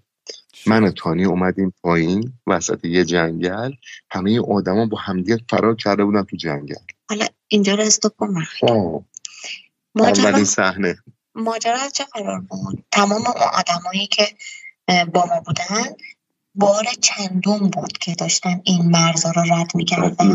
من 0.67 0.85
و 0.85 0.91
تانی 0.91 1.25
اومدیم 1.25 1.75
پایین 1.83 2.33
وسط 2.47 2.85
یه 2.85 3.05
جنگل. 3.05 3.73
همه 4.11 4.41
آدما 4.41 4.87
با 4.87 4.99
همدیگه 4.99 5.39
فرار 5.51 5.77
کرده 5.77 6.05
بودن 6.05 6.23
تو 6.23 6.37
جنگل. 6.37 6.75
حالا 7.09 7.27
اینجا 7.49 7.75
رو 7.75 7.83
استوب 7.83 8.13
کن 8.19 8.35
آه، 8.63 9.05
ماجرا 9.95 10.29
اولین 10.29 10.45
صحنه. 10.45 10.97
ماجرا 11.35 11.77
از 11.77 11.93
چه 11.93 12.05
قرار 12.05 12.41
بود؟ 12.41 12.85
تمام 12.91 13.27
اون 13.27 13.37
آدمایی 13.53 14.07
که 14.07 14.27
با 14.89 15.27
ما 15.27 15.41
بودن 15.47 15.97
بار 16.55 16.85
چندم 17.01 17.59
بود 17.59 17.99
که 17.99 18.15
داشتن 18.15 18.61
این 18.65 18.91
مرزها 18.91 19.31
رو 19.31 19.43
رد 19.55 19.75
می‌کردن. 19.75 20.31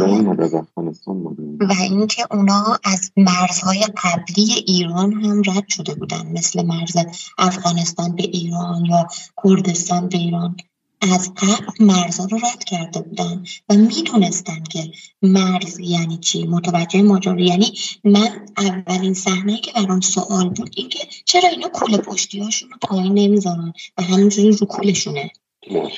و 1.59 1.73
اینکه 1.81 2.25
اونا 2.31 2.79
از 2.83 3.11
مرزهای 3.17 3.85
قبلی 4.03 4.53
ایران 4.67 5.13
هم 5.13 5.41
رد 5.45 5.67
شده 5.67 5.95
بودن 5.95 6.25
مثل 6.25 6.65
مرز 6.65 6.97
افغانستان 7.37 8.15
به 8.15 8.23
ایران 8.23 8.85
یا 8.85 9.07
کردستان 9.43 10.09
به 10.09 10.17
ایران. 10.17 10.57
از 11.01 11.33
قبل 11.33 11.85
مرزها 11.85 12.25
رو 12.25 12.37
رد 12.37 12.63
کرده 12.63 13.01
بودن 13.01 13.43
و 13.69 13.73
می‌دونستن 13.73 14.63
که 14.63 14.91
مرز 15.21 15.79
یعنی 15.79 16.17
چی؟ 16.17 16.47
متوجه 16.47 17.01
ماجرا؟ 17.01 17.39
یعنی 17.39 17.73
من 18.03 18.45
اولین 18.57 19.13
صحنه 19.13 19.57
که 19.57 19.71
برام 19.71 20.01
سوال 20.01 20.49
بود 20.49 20.73
این 20.75 20.89
که 20.89 20.99
چرا 21.25 21.49
اینا 21.49 21.67
کوله 21.67 21.97
پشتی 21.97 22.39
هاشون 22.39 22.69
رو 22.69 22.77
پایین 22.81 23.13
نمی‌ذارن 23.13 23.73
و 23.97 24.03
همینجوری 24.03 24.51
رو 24.51 24.65
کولشونه؟ 24.65 25.31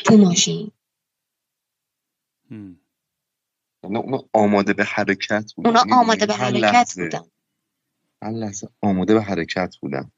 تو 0.05 0.17
ماشین. 0.17 0.71
هم. 2.51 2.81
اونا 3.83 4.19
آماده 4.33 4.73
به 4.73 4.83
حرکت 4.85 5.53
بودن. 5.57 5.69
اونا؟ 5.69 5.95
آماده 6.01 6.25
به 6.25 6.33
حرکت 6.33 6.93
بودن. 6.97 7.23
هر 8.23 8.31
لحظه 8.31 8.69
آماده 8.81 9.13
به 9.13 9.21
حرکت 9.21 9.75
بودن. 9.81 10.11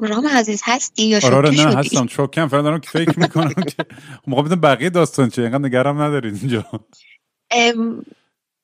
رام 0.00 0.28
عزیز 0.28 0.62
هستی 0.64 1.04
یا 1.06 1.20
آره 1.24 1.36
آره 1.36 1.52
شوکه 1.52 1.64
نه 1.66 1.82
شدی؟ 1.82 1.96
هستم. 1.96 2.06
شوکم 2.06 2.48
فعلا 2.48 2.62
دارم 2.62 2.80
که 2.80 2.90
فکر 2.90 3.20
می‌کنم 3.20 3.54
که 3.54 3.86
موقع 4.28 4.42
بدون 4.42 4.60
بقیه 4.60 4.90
داستان 4.90 5.28
چه 5.28 5.42
اینقدر 5.42 5.64
نگرم 5.64 6.02
ندارید 6.02 6.36
اینجا. 6.36 6.64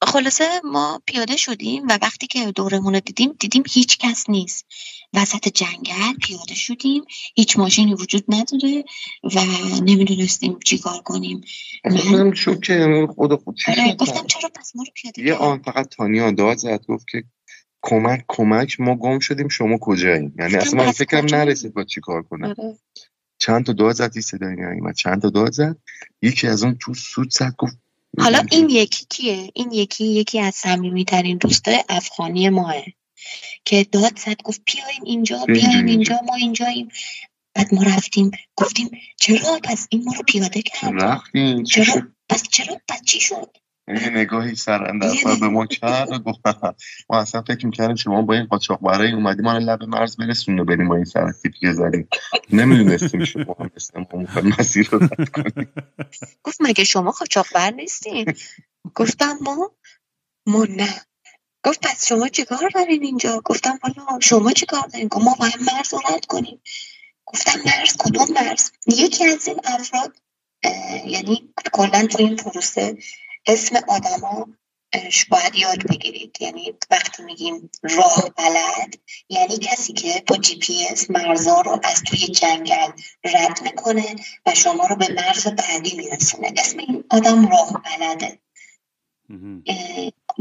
خلاصه 0.03 0.61
ما 0.65 1.03
پیاده 1.07 1.37
شدیم 1.37 1.87
و 1.89 1.99
وقتی 2.03 2.27
که 2.27 2.53
دورمون 2.53 2.95
رو 2.95 3.01
دیدیم 3.01 3.33
دیدیم 3.41 3.63
هیچ 3.71 3.99
کس 3.99 4.31
نیست. 4.31 4.67
وسط 5.15 5.49
جنگل 5.49 6.17
پیاده 6.23 6.55
شدیم. 6.55 7.05
هیچ 7.35 7.59
ماشینی 7.59 7.95
وجود 7.95 8.25
نداره 8.29 8.85
و 9.25 9.41
نمی‌دونستیم 9.85 10.59
چیکار 10.65 11.03
کنیم. 11.03 11.41
اصلا 11.85 12.35
شد 12.35 12.61
که 12.61 13.07
خدا 13.17 13.37
خود 13.37 13.57
چی 13.57 13.73
آره 13.73 13.95
گفتم 13.95 14.27
چرا 14.27 14.51
پس 14.55 14.73
ما 14.77 14.83
رو 14.83 14.93
پیاده 14.95 15.23
یه 15.23 15.35
آن 15.35 15.59
فقط 15.59 15.89
تانیا 15.89 16.31
داد 16.31 16.57
زد 16.57 16.85
گفت 16.89 17.07
که 17.09 17.25
کمک 17.83 18.25
کمک 18.29 18.81
ما 18.81 18.95
گم 18.95 19.19
شدیم 19.19 19.49
شما 19.49 19.79
کجاییم 19.81 20.35
یعنی 20.39 20.57
اصلا 20.57 20.85
من 20.85 20.93
فکرم؟ 20.93 21.25
نرسید 21.25 21.75
با 21.75 21.85
چی 21.85 22.01
کار 22.01 22.23
کنم. 22.23 22.49
آره. 22.49 22.79
چند 23.39 23.67
تا 23.67 23.73
داد 23.73 23.95
زد 23.95 24.19
صدایی 24.19 24.57
نیومد 24.57 24.95
چند 24.95 25.23
تا 25.23 25.31
داد 25.31 25.53
زد 25.53 25.77
یکی 26.23 26.47
از 26.47 26.65
اون 26.65 26.77
تو 26.81 26.95
سود 26.95 27.31
زد 27.31 27.55
گفت 27.59 27.79
حالا 28.19 28.43
این 28.51 28.71
یکی 28.71 29.07
کیه؟ 29.11 29.51
این 29.55 29.73
یکی 29.73 30.05
یکی 30.05 30.41
از 30.41 30.55
صمیمی 30.55 31.05
ترین 31.05 31.39
دوستای 31.39 31.85
افغانی 31.89 32.49
ماه. 32.49 32.75
که 33.65 33.85
داد 33.93 34.19
زد 34.19 34.43
گفت 34.43 34.63
بیاین 34.65 35.01
اینجا 35.05 35.37
اینجا، 35.37 35.53
بیاین 35.53 35.89
اینجا. 35.89 35.93
اینجا 35.93 36.21
ما 36.27 36.35
اینجاییم. 36.35 36.89
بعد 37.55 37.75
ما 37.75 37.83
رفتیم 37.83 38.31
گفتیم 38.57 38.91
چرا؟ 39.21 39.61
پس 39.65 39.87
این 39.91 40.05
ما 40.05 40.13
رو 40.13 40.23
پیاده 40.23 40.63
کرد 40.63 41.03
رفتین 41.03 41.65
چی 41.65 41.85
چرا؟ 41.85 42.03
پس 42.29 42.49
چرا؟ 42.49 42.81
پس 42.89 43.03
چی 43.07 43.21
شد؟ 43.21 43.57
یه 43.89 44.11
نگاهی 44.11 44.55
سر 44.55 44.85
اندر 44.85 45.15
یه 45.15 45.41
به 45.41 45.49
ما 45.49 45.67
کرد 45.67 46.13
و 46.13 46.19
گفت 46.19 46.41
ما 47.11 47.19
اصلا 47.19 47.43
فکر 47.43 47.67
می‌کردیم 47.67 47.97
شما 47.97 48.23
با 48.23 48.35
این 48.35 48.45
قاچاق 48.45 48.81
برای 48.81 49.13
اومدیم 49.13 49.45
ما 49.45 49.59
لب 49.59 49.83
مرز 49.83 50.17
برسون 50.17 50.59
و 50.59 50.65
بریم 50.65 50.89
با 50.89 50.97
این 50.97 51.05
سر 51.05 51.33
تیپی 51.43 51.73
زدیم. 51.73 52.09
نمی‌دونستیم 52.53 53.25
شما 53.25 53.57
هم 53.59 53.71
ما 54.13 54.27
مسیر 54.59 54.89
رو 54.93 54.99
رد 54.99 55.29
کنیم 55.29 55.73
گفت 56.43 56.59
مگه 56.61 56.85
شما 56.85 57.11
قاچاقبر 57.11 57.71
نیستین؟ 57.71 58.35
گفتم 58.95 59.39
ما؟ 59.41 59.71
ما 60.47 60.65
نه. 60.65 61.01
گفت 61.65 61.81
پس 61.87 62.07
شما 62.07 62.29
چیکار 62.29 62.71
دارین 62.75 63.03
اینجا؟ 63.03 63.41
گفتم 63.45 63.79
حالا 63.83 64.21
شما 64.21 64.53
چیکار 64.53 64.87
دارین؟ 64.93 65.09
گفت 65.09 65.25
ما 65.25 65.35
باید 65.41 65.59
مرز 65.61 65.95
رو 65.95 66.01
رد 66.15 66.27
کنیم. 66.27 66.61
گفتم 67.27 67.59
مرز؟ 67.67 67.97
کدوم 67.99 68.27
مرز؟ 68.35 68.71
یکی 68.87 69.25
از 69.25 69.49
این 69.49 69.61
افراد 69.65 70.17
یعنی 71.07 71.53
کلا 71.73 72.07
تو 72.07 72.19
این 72.19 72.37
پروسه 72.37 72.97
اسم 73.47 73.77
آدما 73.89 74.47
اش 74.93 75.25
باید 75.25 75.55
یاد 75.55 75.87
بگیرید. 75.91 76.37
یعنی 76.41 76.73
وقتی 76.91 77.23
میگیم 77.23 77.71
راه 77.83 78.31
بلد 78.39 78.95
یعنی 79.29 79.59
کسی 79.59 79.93
که 79.93 80.23
با 80.27 80.37
جی 80.37 80.59
پی 80.59 80.87
اس 80.91 81.11
مرزا 81.11 81.61
رو 81.61 81.81
از 81.85 82.03
توی 82.03 82.19
جنگل 82.19 82.91
رد 83.25 83.63
می‌کنه 83.63 84.17
و 84.47 84.55
شما 84.55 84.87
رو 84.87 84.97
به 84.97 85.09
مرز 85.17 85.47
بعدی 85.47 85.97
میرسونه. 85.97 86.53
اسم 86.59 86.79
این 86.79 87.05
آدم 87.11 87.49
راه 87.49 87.83
بلده. 87.85 88.39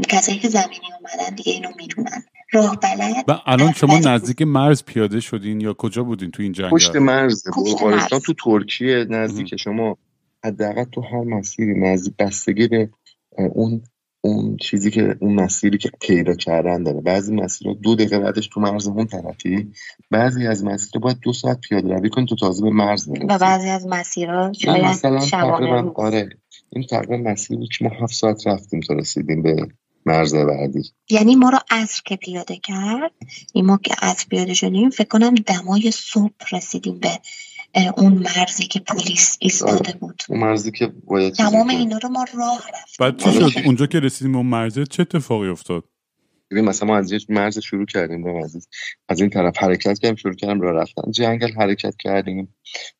کسایی 0.08 0.38
که 0.38 0.48
زمینی 0.48 0.92
اومدن 1.00 1.34
دیگه 1.34 1.52
اینو 1.52 1.70
می‌دونن. 1.76 2.24
راه 2.52 2.76
بلد 2.76 3.24
و 3.28 3.40
الان 3.46 3.72
شما 3.72 3.98
نزدیک 3.98 4.42
مرز 4.42 4.84
پیاده 4.84 5.20
شدین 5.20 5.60
یا 5.60 5.74
کجا 5.74 6.02
بودین 6.02 6.30
تو 6.30 6.42
این 6.42 6.52
پشت 6.52 6.92
جنگل 6.92 6.98
مرز 6.98 7.44
پشت 7.48 7.56
بلغارستان 7.56 8.18
مرز. 8.18 8.22
تو 8.26 8.34
ترکیه 8.44 9.06
نزدیک 9.08 9.56
شما. 9.56 9.98
حداقل 10.44 10.84
تو 10.84 11.00
هر 11.00 11.20
مسیری 11.20 11.80
نزدیک 11.80 12.14
بستگی 12.18 12.68
به 12.68 12.90
اون 13.38 13.82
اون 14.24 14.56
چیزی 14.56 14.90
که 14.90 15.16
اون 15.20 15.34
مسیری 15.34 15.78
که 15.78 15.90
پیدا 16.00 16.34
کردن 16.34 16.82
داره. 16.82 17.00
بعضی 17.00 17.34
مسیرها 17.34 17.74
دو 17.74 17.94
دقیقه 17.94 18.18
بعدش 18.18 18.48
تو 18.48 18.60
مرز 18.60 18.86
اون 18.86 19.06
طرفی 19.06 19.72
بعضی 20.10 20.46
از 20.46 20.64
مسیرها 20.64 21.00
باید 21.00 21.18
دو 21.22 21.32
ساعت 21.32 21.60
پیاده 21.60 21.94
روی 21.94 22.10
کنی 22.10 22.26
تو 22.26 22.36
تازه 22.36 22.62
به 22.62 22.70
مرز 22.70 23.08
برسی. 23.08 23.26
و 23.26 23.38
بعضی 23.38 23.68
از 23.68 23.86
مسیرها 23.86 24.52
شاید 24.52 24.84
مثلا 24.84 25.20
شبانه 25.20 25.56
تقریبا 25.56 25.80
روز. 25.80 25.92
آره. 25.96 26.28
این 26.72 26.86
تقریبا 26.86 27.16
مسیری 27.16 27.58
بود 27.58 27.68
که 27.78 27.84
ما 27.84 27.90
هفت 28.04 28.14
ساعت 28.14 28.46
رفتیم 28.46 28.80
تا 28.80 28.94
رسیدیم 28.94 29.42
به 29.42 29.68
مرز 30.06 30.34
بعدی. 30.34 30.82
یعنی 31.10 31.36
ما 31.36 31.50
رو 31.50 31.58
عصر 31.70 32.02
که 32.04 32.16
پیاده 32.16 32.56
کرد 32.56 33.12
این 33.52 33.66
ما 33.66 33.76
که 33.76 33.94
عصر 34.02 34.26
پیاده 34.30 34.54
شدیم 34.54 34.90
فکر 34.90 35.08
کنم 35.08 35.34
دمای 35.34 35.90
صبح 35.90 36.34
رسیدیم 36.52 36.98
به 36.98 37.10
اون 37.96 38.12
مرزی 38.12 38.66
که 38.66 38.80
پلیس 38.80 39.36
ایستاده 39.40 39.92
بود. 39.92 40.22
اون 40.28 40.40
مرزی 40.40 40.70
که 40.70 40.86
باید 40.86 41.34
تمام. 41.34 41.68
اینا 41.68 41.98
رو 41.98 42.08
ما 42.08 42.24
راه 42.38 42.58
رفتیم. 42.58 42.96
بعد 43.00 43.18
چی 43.18 43.50
شد؟ 43.50 43.60
اونجا 43.64 43.86
که 43.86 44.00
رسیدیم 44.00 44.32
به 44.32 44.38
اون 44.38 44.46
مرزه 44.46 44.86
چه 44.86 45.00
اتفاقی 45.00 45.48
افتاد؟ 45.48 45.84
ببین 46.50 46.64
مثلا 46.64 46.88
ما 46.88 46.96
از 46.96 47.12
یه 47.12 47.18
مرز 47.28 47.58
شروع 47.58 47.86
کردیم 47.86 48.22
با 48.22 48.40
عزیز 48.44 48.68
از 49.08 49.20
این 49.20 49.30
طرف 49.30 49.58
حرکت 49.58 49.98
کردیم 49.98 50.16
شروع 50.16 50.34
کردیم 50.34 50.60
راه 50.60 50.82
رفتن. 50.82 51.10
جنگل 51.10 51.52
حرکت 51.52 51.96
کردیم. 51.96 52.56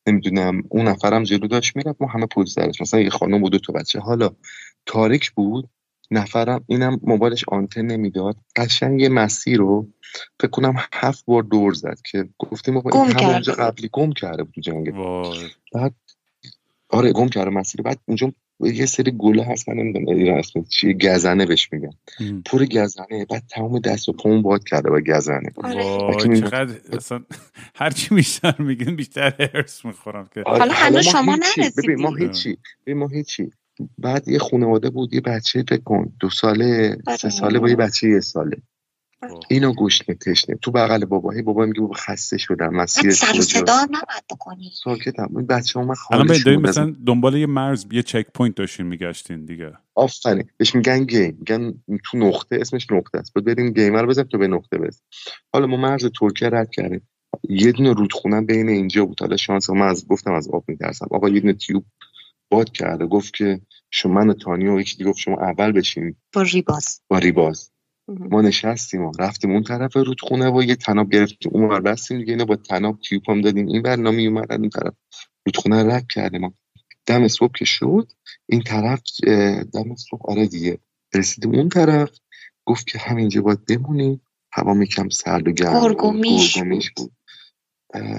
نمی‌دونم 0.06 0.62
اون 0.68 0.88
نفرم 0.88 1.22
جلو 1.22 1.46
داشت 1.46 1.76
می‌رفت 1.76 2.02
ما 2.02 2.08
همه 2.08 2.26
پشت 2.26 2.48
سرش 2.48 2.80
مثلا 2.80 3.00
یه 3.00 3.10
خانم 3.10 3.40
بود 3.40 3.52
دو 3.52 3.58
تا 3.58 3.72
بچه. 3.72 4.00
حالا 4.00 4.30
تاریک 4.86 5.30
بود. 5.30 5.68
نفرم 6.18 6.64
اینم 6.66 7.00
موبایلش 7.02 7.44
آنتن 7.48 7.82
نمی‌داد. 7.82 8.36
قشنگ 8.56 9.00
یه 9.00 9.08
مسیر 9.08 9.58
رو 9.58 9.88
فکر 10.40 10.50
کنم 10.50 10.74
هفت 10.92 11.24
بار 11.26 11.42
دور 11.42 11.72
زد 11.72 11.98
که 12.10 12.28
گفتیم 12.38 12.76
آقا 12.76 13.02
این 13.02 13.16
همونجا. 13.16 13.52
قبلی 13.52 13.90
گم 13.92 14.12
کرده 14.12 14.42
بود 14.42 14.54
تو 14.54 14.60
جنگل 14.60 14.92
وای. 14.92 15.50
آره 16.88 17.12
گم 17.12 17.28
کرده 17.28 17.50
مسیر. 17.50 17.82
بعد 17.82 17.98
اونجا 18.06 18.32
یه 18.60 18.86
سری 18.86 19.10
گله 19.18 19.44
هست 19.44 19.68
من 19.68 19.74
نمی‌دونم 19.74 20.08
ایران 20.08 20.38
اسم 20.38 20.62
چیه 20.62 20.92
گزنه 20.92 21.46
بهش 21.46 21.68
میگن. 21.72 21.90
پر 22.46 22.64
گزنه. 22.64 23.26
بعد 23.30 23.42
تمام 23.50 23.78
دست 23.78 24.08
و 24.08 24.12
پامون 24.12 24.42
باد 24.42 24.64
کرده 24.64 24.90
با 24.90 25.00
گزنه. 25.00 25.50
وای 25.56 26.40
چقدر 26.40 26.74
اصلا 26.92 27.24
هر 27.74 27.90
چی 27.90 28.14
بیشتر 28.14 28.54
میگین 28.58 28.96
بیشتر 28.96 29.50
هرس 29.54 29.84
می‌خورم 29.84 30.28
که 30.34 30.42
حالا 30.46 30.74
هنوز 30.74 31.04
شما 31.04 31.38
ببین 31.76 32.00
ما 32.00 32.14
هیچی. 32.14 32.58
ببین 32.86 32.98
ما 32.98 33.08
هیچی. 33.08 33.50
بعد 33.98 34.28
یه 34.28 34.38
خانواده 34.38 34.90
بود 34.90 35.14
یه 35.14 35.20
بچه 35.20 35.64
فکر 35.68 35.82
کن 35.82 36.12
دو 36.20 36.30
ساله 36.30 36.96
سه 37.18 37.30
ساله 37.30 37.58
با 37.58 37.68
یه 37.68 37.76
بچه 37.76 38.08
یه 38.08 38.20
ساله. 38.20 38.56
اینو 39.50 39.72
گشنه 39.72 40.14
تشنه 40.14 40.56
تو 40.62 40.70
بغل 40.70 41.04
بابا 41.04 41.30
هی 41.30 41.42
بابا 41.42 41.66
میگه 41.66 41.80
بابا 41.80 41.94
خسته 41.94 42.38
شدم 42.38 42.74
مسیر 42.74 43.10
سر 43.10 43.40
صدا 43.40 43.82
نباید 43.84 44.24
بکنی. 44.30 44.70
ساکتم. 44.84 45.36
این 45.36 45.46
بچه 45.46 45.80
من 45.80 45.94
الان 46.10 46.26
داریم 46.26 46.60
مثلا 46.60 46.94
دنبال 47.06 47.34
یه 47.34 47.46
مرز 47.46 47.86
یه 47.92 48.02
checkpoint 48.02 48.54
داشتین 48.54 48.86
میگشتین 48.86 49.44
دیگه. 49.44 49.72
آفرین. 49.94 50.44
بهش 50.56 50.74
میگن 50.74 51.04
game. 51.04 51.36
میگن 51.38 51.74
تو 52.04 52.18
نقطه 52.18 52.58
اسمش 52.60 52.90
نقطه 52.90 53.18
است. 53.18 53.34
بعد 53.34 53.44
بریم 53.44 53.72
game 53.72 54.02
رو 54.02 54.08
بزن 54.08 54.22
تو 54.22 54.38
به 54.38 54.48
نقطه 54.48 54.78
بزن 54.78 55.00
حالا 55.52 55.66
ما 55.66 55.76
مرز 55.76 56.06
ترکیه 56.20 56.48
رد 56.48 56.70
کردیم. 56.70 57.08
یه 57.48 57.72
دونه 57.72 57.92
رودخونه 57.92 58.40
بین 58.40 58.68
اینجا 58.68 59.04
بود. 59.04 59.20
حالا 59.20 59.36
شانس 59.36 59.70
من 59.70 59.88
از 59.88 60.08
گفتم 60.08 60.32
از 60.32 60.48
آب 60.48 60.64
میترسم. 60.68 61.08
آقا 61.10 61.28
یه 61.28 61.40
دونه 61.40 61.52
تیوب 61.54 61.84
باد 62.54 62.70
کرده 62.70 63.06
گفت 63.06 63.34
که 63.34 63.60
شما 63.90 64.14
من 64.14 64.30
و 64.30 64.34
تانیا 64.34 64.69
و 64.69 64.80
یکی 64.80 64.96
دیگه 64.96 65.10
گفت 65.10 65.18
شما 65.18 65.36
اول 65.36 65.72
بشین 65.72 66.16
با 66.32 66.42
ریباز. 66.42 67.00
با 67.08 67.18
ریباز. 67.18 67.70
ما 68.08 68.42
نشستیم 68.42 69.02
و 69.04 69.12
رفتیم 69.18 69.50
اون 69.50 69.62
طرف 69.62 69.96
رودخونه 69.96 70.50
و 70.50 70.62
یه 70.62 70.76
طناب 70.76 71.10
گرفتیم. 71.10 71.52
اون 71.54 71.68
ور 71.68 71.80
بستیم 71.80 72.18
دیگه 72.18 72.32
اینو 72.32 72.44
با 72.44 72.56
طناب 72.56 73.00
تیوب 73.00 73.22
هم 73.28 73.40
دادیم. 73.40 73.66
این 73.66 73.82
ور 73.82 73.96
نامی 73.96 74.26
اومدن 74.26 74.60
این 74.60 74.70
طرف 74.70 74.94
رودخونه 75.46 75.94
رد 75.94 76.06
کردیم 76.14 76.54
دم 77.06 77.28
صبح 77.28 77.52
که 77.58 77.64
شد 77.64 78.12
این 78.46 78.62
طرف 78.62 79.02
دم 79.72 79.94
صبح 79.94 80.30
آره 80.30 80.46
دیگه. 80.46 80.78
رسیدیم 81.14 81.54
اون 81.54 81.68
طرف 81.68 82.10
گفت 82.64 82.86
که 82.86 82.98
همینجا 82.98 83.42
باید 83.42 83.64
بمونیم. 83.64 84.20
هوا 84.52 84.74
میکم 84.74 85.08
سرد 85.08 85.48
و 85.48 85.52
گرم 85.52 85.80
گرگومیش 85.80 86.90
بود. 86.96 87.12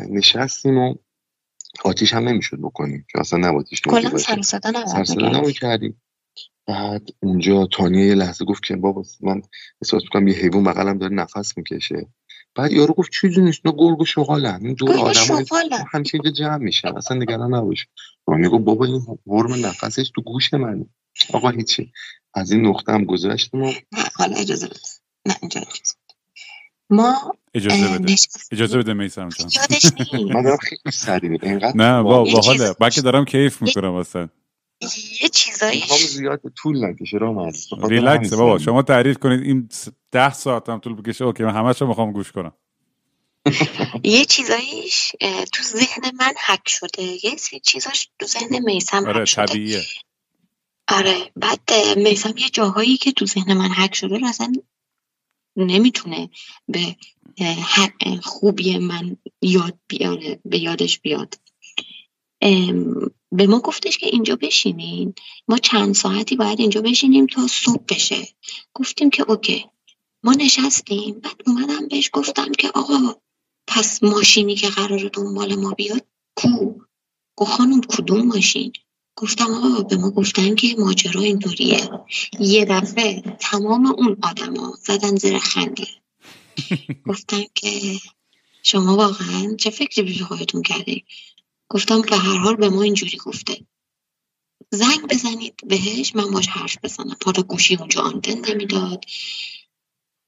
نشستیم 0.09 0.77
و 0.77 0.95
آتیش 1.83 2.13
هم 2.13 2.27
نمی‌شد 2.27 2.57
بکنیم 2.57 3.05
که 3.11 3.19
اصلا 3.19 3.39
نباتیش 3.39 3.81
کلا 3.81 4.17
سر 4.17 4.41
صدا 4.41 5.51
کردیم. 5.51 6.01
بعد 6.67 7.09
اونجا 7.23 7.67
تانیه 7.71 8.05
یه 8.05 8.15
لحظه 8.15 8.45
گفت 8.45 8.63
که 8.63 8.75
بابا 8.75 9.03
من 9.21 9.41
احساس 9.81 10.03
می‌کنم 10.03 10.27
یه 10.27 10.33
حیوان 10.35 10.63
بغلم 10.63 10.97
داره 10.97 11.13
نفس 11.13 11.57
می‌کشه. 11.57 12.07
بعد 12.55 12.71
یارو 12.71 12.93
گفت 12.93 13.11
چیزی 13.11 13.41
نیست 13.41 13.65
نه 13.65 13.71
گرگ 13.71 14.01
و 14.01 14.05
شغالن. 14.05 14.59
این 14.61 14.73
دور 14.73 14.97
آدم 14.97 15.45
همیشه 15.91 16.15
اینجا 16.15 16.31
جمع 16.31 16.57
میشن. 16.57 16.97
اصلا 16.97 17.17
نگران 17.17 17.55
نباش. 17.55 17.87
تانیه 18.25 18.49
گفت 18.49 18.63
بابا 18.63 18.85
این 18.85 19.05
ورم 19.27 19.65
نفسش 19.65 20.11
تو 20.15 20.21
گوش 20.21 20.53
منه. 20.53 20.85
آقا 21.33 21.49
هیچی. 21.49 21.91
از 22.33 22.51
این 22.51 22.67
نقطه 22.67 22.91
هم 22.91 23.05
گذاشتیم 23.05 23.61
و 23.63 23.73
حالا 24.15 24.35
اجازه 24.35 24.67
بده. 24.67 24.79
نه 25.25 25.35
اینجا 25.41 25.61
ما 26.89 27.35
اجازه 27.53 27.99
بده. 27.99 28.15
اجازه 28.51 28.77
بده 28.77 28.93
میسم 28.93 29.29
جان. 29.29 29.49
یادش 29.55 29.85
من 30.35 30.43
دارم 30.43 30.57
خیلی 30.57 31.39
اینقدر 31.43 31.77
نه 31.77 32.03
با 32.03 32.23
باحاله 32.23 32.73
بلکه 32.79 33.01
دارم 33.01 33.25
کیف 33.25 33.61
می‌کنم 33.61 33.93
اصلا 33.93 34.29
یه 35.21 35.29
چیزایی 35.29 35.83
زیاد 36.09 36.41
طول 36.57 36.85
نکشه 36.85 37.17
رو 37.17 37.51
ریلکس 37.89 38.33
بابا. 38.33 38.59
شما 38.59 38.81
تعریف 38.81 39.17
کنید. 39.17 39.41
این 39.41 39.69
ده 40.11 40.33
ساعت 40.33 40.69
هم 40.69 40.79
طول 40.79 40.95
بکشه. 40.95 41.25
okay 41.25 41.43
من 41.43 41.55
همش 41.55 41.81
رو 41.81 41.87
می‌خوام 41.87 42.11
گوش 42.11 42.31
کنم. 42.31 42.53
یه 44.03 44.25
چیزاییش 44.25 45.11
تو 45.53 45.63
ذهن 45.63 46.03
من 46.19 46.33
حک 46.47 46.69
شده. 46.69 47.03
یه 47.03 47.37
سری 47.37 47.59
چیزاش 47.59 48.09
تو 48.19 48.25
ذهن 48.25 48.63
میسم 48.65 49.07
آره 49.07 49.25
طبیعیه. 49.25 49.83
آره 50.87 51.31
بعد 51.35 51.59
میسم 51.97 52.33
یه 52.37 52.49
جاهایی 52.49 52.97
که 52.97 53.11
تو 53.11 53.25
ذهن 53.25 53.53
من 53.53 53.69
حک 53.69 53.95
شده 53.95 54.17
رو 54.17 54.27
اصلا 54.27 54.53
نمی‌تونه 55.55 56.29
به 56.67 56.95
خوبی 58.23 58.77
من 58.77 59.17
یاد 59.41 59.79
بیاره 59.87 60.39
به 60.45 60.59
یادش 60.59 60.99
بیاد. 60.99 61.35
به 63.31 63.47
ما 63.47 63.59
گفتش 63.59 63.97
که 63.97 64.07
اینجا 64.07 64.35
بشینین. 64.35 65.13
ما 65.47 65.57
چند 65.57 65.95
ساعتی 65.95 66.35
باید 66.35 66.59
اینجا 66.59 66.81
بشینیم 66.81 67.27
تا 67.27 67.47
صبح 67.47 67.83
بشه. 67.89 68.27
گفتیم 68.73 69.09
که 69.09 69.31
اوکی. 69.31 69.65
ما 70.23 70.31
نشستیم. 70.31 71.19
بعد 71.19 71.41
اومدم 71.47 71.87
بهش 71.87 72.09
گفتم 72.13 72.51
که 72.51 72.69
آقا 72.69 73.15
پس 73.67 74.03
ماشینی 74.03 74.55
که 74.55 74.67
قرار 74.67 75.09
دنبال 75.13 75.55
ما 75.55 75.71
بیاد 75.71 76.07
کو؟ 76.35 76.73
گفت 77.37 77.51
خانم 77.51 77.81
کدوم 77.81 78.21
ماشین؟ 78.21 78.73
گفتم 79.15 79.53
آقا 79.53 79.83
به 79.83 79.97
ما 79.97 80.11
گفتن 80.11 80.55
که 80.55 80.75
ماجرا 80.79 81.21
اینطوریه. 81.21 81.89
یه 82.39 82.65
دفعه 82.65 83.21
تمام 83.21 83.85
اون 83.85 84.17
آدما 84.21 84.77
زدن 84.81 85.15
زیر 85.15 85.39
خنده. 85.39 85.87
گفتن 87.09 87.43
که 87.55 87.99
شما 88.63 88.97
واقعا 88.97 89.55
چه 89.55 89.69
فکری 89.69 90.05
پیش 90.05 90.21
خودتون 90.21 90.61
کردید 90.61 91.05
گفتم 91.69 92.01
به 92.01 92.17
هر 92.17 92.37
حال 92.37 92.55
به 92.55 92.69
ما 92.69 92.81
اینجوری 92.81 93.17
گفته. 93.17 93.65
زنگ 94.71 95.01
بزنید 95.09 95.55
بهش 95.67 96.15
من 96.15 96.31
باش 96.31 96.47
حرف 96.47 96.77
بزنم. 96.83 97.17
حالا 97.25 97.41
گوشی 97.41 97.75
اونجا 97.75 98.01
آنتن 98.01 98.51
نمی‌داد. 98.51 99.05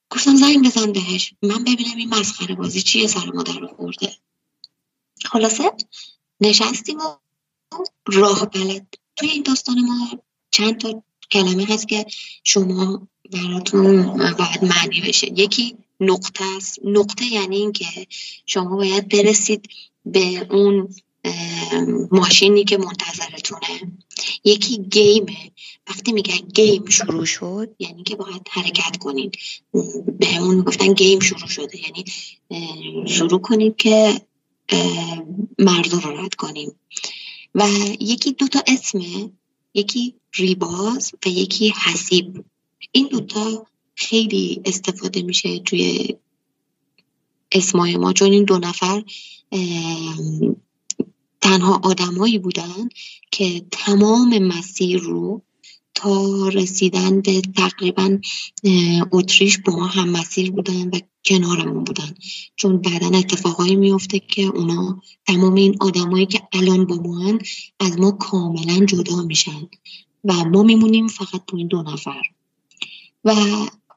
گفتم 0.10 0.36
زنگ 0.36 0.66
بزن 0.66 0.92
بهش. 0.92 1.34
من 1.44 1.64
ببینم 1.64 1.98
این 1.98 2.10
مسخره 2.10 2.56
بازی 2.56 2.82
چیه 2.82 3.08
سر 3.08 3.32
مادر 3.32 3.60
رو 3.60 3.68
خورده. 3.68 4.18
خلاصه 5.26 5.72
نشستیم 6.42 6.98
و 6.98 7.27
راه 8.08 8.46
بلد. 8.46 8.88
توی 9.16 9.30
این 9.30 9.44
داستان 9.44 9.80
ما 9.80 10.20
چند 10.52 10.78
تا 10.78 11.04
کلمه 11.32 11.66
هست 11.66 11.88
که 11.88 12.06
شما 12.44 13.08
براتون 13.32 14.04
باید 14.18 14.64
معنی 14.64 15.02
بشه. 15.02 15.40
یکی 15.40 15.76
نقطه 16.00 16.46
است. 16.58 16.80
نقطه 16.84 17.26
یعنی 17.26 17.56
اینکه 17.56 18.08
شما 18.46 18.76
باید 18.76 19.10
برسید 19.10 19.70
به 20.06 20.48
اون 20.52 20.96
ماشینی 22.12 22.64
که 22.64 22.78
منتظرتونه. 22.78 23.92
یکی 24.44 24.78
گیمه. 24.78 25.52
وقتی 25.90 26.12
میگن 26.12 26.38
گیم 26.38 26.86
شروع 26.86 27.26
شد 27.26 27.76
یعنی 27.80 28.04
که 28.04 28.16
باید 28.16 28.48
حرکت 28.52 28.98
کنید. 28.98 29.38
به 30.20 30.28
همون 30.28 30.56
می‌گفتن 30.56 30.94
گیم 30.94 31.20
شروع 31.20 31.48
شده. 31.48 31.78
یعنی 31.82 32.06
شروع 33.08 33.42
کنید 33.42 33.76
که 33.76 34.22
مرد 35.60 35.94
رو 35.94 36.26
رد 36.26 36.36
کنیم. 36.36 36.76
و 37.58 37.70
یکی 38.00 38.32
دوتا 38.32 38.64
اسمه 38.68 39.32
یکی 39.74 40.16
ریباز 40.36 41.12
و 41.26 41.30
یکی 41.30 41.74
حسیب. 41.84 42.46
این 42.92 43.08
دوتا 43.08 43.68
خیلی 43.96 44.62
استفاده 44.66 45.22
میشه 45.22 45.60
توی 45.60 46.16
اسمای 47.52 47.98
ما 47.98 48.14
چون 48.14 48.32
این 48.32 48.44
دو 48.44 48.58
نفر 48.58 49.04
تنها 51.42 51.80
آدمایی 51.84 52.40
بودن 52.40 52.90
که 53.32 53.66
تمام 53.72 54.40
مسیر 54.40 55.00
رو 55.00 55.42
تا 55.96 56.48
رسیدن 56.48 57.22
به 57.22 57.42
تقریبا 57.42 58.20
اتریش 59.12 59.58
با 59.58 59.76
ما 59.76 59.88
هم 59.88 60.10
مسیر 60.10 60.52
بودن 60.52 60.90
و 60.90 61.00
کنارمون 61.28 61.84
بودن. 61.84 62.16
چون 62.56 62.78
بعدا 62.78 63.18
اتفاقایی 63.18 63.76
میفته 63.76 64.20
که 64.20 64.42
اونا 64.42 65.02
تمام 65.28 65.54
این 65.54 65.78
آدمایی 65.80 66.26
که 66.26 66.42
الان 66.54 66.86
با 66.86 66.96
ما 66.96 67.40
از 67.80 68.00
ما 68.00 68.12
کاملا 68.12 68.86
جدا 68.86 69.22
میشن. 69.22 69.70
و 70.24 70.34
ما 70.34 70.64
میمونیم 70.64 71.08
فقط 71.08 71.42
با 71.52 71.58
این 71.58 71.68
دو 71.68 71.82
نفر. 71.82 72.22
و 73.24 73.36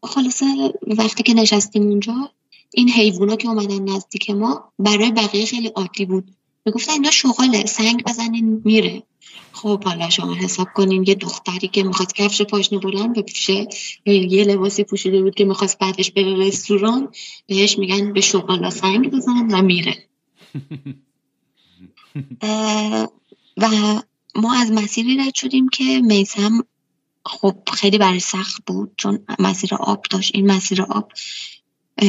خلاصه 0.03 0.75
وقتی 0.87 1.23
که 1.23 1.35
نشستیم 1.35 1.83
اونجا 1.83 2.31
این 2.75 2.91
حیوونا 2.91 3.37
که 3.37 3.49
اومدن 3.49 3.89
نزدیک 3.89 4.31
ما 4.31 4.73
برای 4.79 5.11
بقیه 5.11 5.47
خیلی 5.47 5.69
عادی 5.69 6.05
بود. 6.05 6.31
می‌گفتن 6.67 6.93
اینا 6.93 7.11
شغاله 7.11 7.67
سنگ 7.67 8.05
بزنین 8.05 8.63
میره. 8.65 9.03
خب 9.53 9.85
حالا 9.85 10.11
شما 10.11 10.35
حساب 10.35 10.69
کنین 10.75 11.05
یه 11.07 11.15
دختری 11.15 11.69
که 11.69 11.83
می‌خواست 11.83 12.15
کفش 12.15 12.43
پاشنه 12.43 12.79
بلند 12.79 13.19
بپوشه 13.19 13.67
یه 14.07 14.45
لباسی 14.45 14.85
پوشیده 14.85 15.23
بود 15.23 15.35
که 15.35 15.45
می‌خواست 15.45 15.79
بعدش 15.79 16.11
بره 16.11 16.35
رستوران 16.35 17.09
بهش 17.47 17.79
میگن 17.79 18.13
به 18.13 18.21
شغالا 18.21 18.71
سنگ 18.71 19.11
بزن 19.11 19.47
و 19.51 19.63
میره. 19.63 19.97
و 23.57 23.69
ما 24.35 24.55
از 24.55 24.73
مسیری 24.73 25.17
رد 25.17 25.35
شدیم 25.35 25.69
که 25.69 25.85
میسم 25.85 26.67
خب 27.27 27.57
خیلی 27.73 27.99
برای 27.99 28.21
سخت 28.21 28.63
بود 28.67 28.93
چون 28.97 29.19
مسیر 29.39 29.75
آب 29.75 30.07
داشت. 30.11 30.35
این 30.35 30.51
مسیر 30.51 30.83
آب 30.83 31.13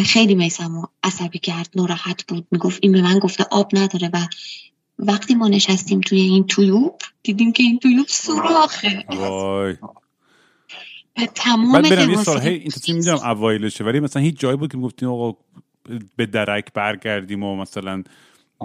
خیلی 0.05 0.35
میسم 0.35 0.89
عصبی 1.03 1.39
کرد 1.39 1.69
ناراحت 1.75 2.27
بود. 2.27 2.47
می‌گفت 2.51 2.79
این 2.81 2.91
به 2.91 3.01
من 3.01 3.19
گفته 3.19 3.43
آب 3.51 3.69
نداره 3.73 4.09
و 4.13 4.27
وقتی 5.01 5.35
ما 5.35 5.47
نشستیم 5.47 6.01
توی 6.01 6.19
این 6.19 6.47
تویوب 6.47 7.01
دیدیم 7.23 7.51
که 7.51 7.63
این 7.63 7.79
تویوب 7.79 8.07
سوراخه. 8.07 9.03
وای. 9.09 9.75
تمام 11.35 11.81
بعد 11.81 11.89
برم 11.89 12.09
یه 12.09 12.17
سال 12.17 12.41
هی 12.41 12.53
این 12.53 12.69
تصمیم 12.69 12.97
می‌دونم 12.97 13.17
اوایلشه 13.17 13.83
ولی 13.83 13.99
مثلا 13.99 14.21
هیچ 14.21 14.39
جایی 14.39 14.57
بود 14.57 14.71
که 14.71 14.77
می‌گفتیم 14.77 15.09
آقا 15.09 15.37
به 16.15 16.25
درک 16.25 16.73
برگردیم 16.73 17.43
و 17.43 17.55
مثلا 17.55 18.03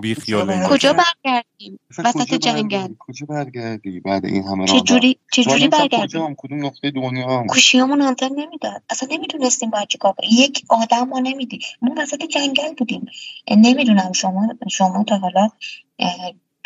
بی 0.01 0.14
خیال 0.14 0.51
این 0.51 0.64
کجا. 0.64 0.92
برگردیم؟ 0.92 1.78
وسط 1.99 2.34
جنگل 2.34 2.62
برگردی؟ 2.62 2.97
کجا 2.99 3.26
برگردی 3.26 4.01
بعد 4.01 4.24
این 4.24 4.44
همه 4.44 4.66
راه 4.66 4.80
چجوری 4.80 5.18
چجوری 5.32 5.68
کجا 5.68 5.78
برگردیم 5.78 6.34
کدوم 6.38 6.66
نقطه 6.66 6.90
دنیا 6.90 7.38
هم 7.38 7.47
گوشیامون 7.47 8.03
آنتن 8.03 8.28
نمی‌داد. 8.28 8.82
اصلا 8.90 9.09
نمی‌دونستیم 9.12 9.70
باید 9.70 9.88
چیکار 9.88 10.12
کنیم. 10.12 10.30
یک 10.32 10.64
آدم 10.68 11.09
ما 11.09 11.18
نمیدی. 11.18 11.61
ما 11.82 11.94
وسط 11.99 12.22
جنگل 12.22 12.74
بودیم. 12.78 13.07
نمی‌دونم 13.51 14.12
شما 14.12 14.49
شما 14.70 15.05
تا 15.05 15.18
حالا 15.18 15.49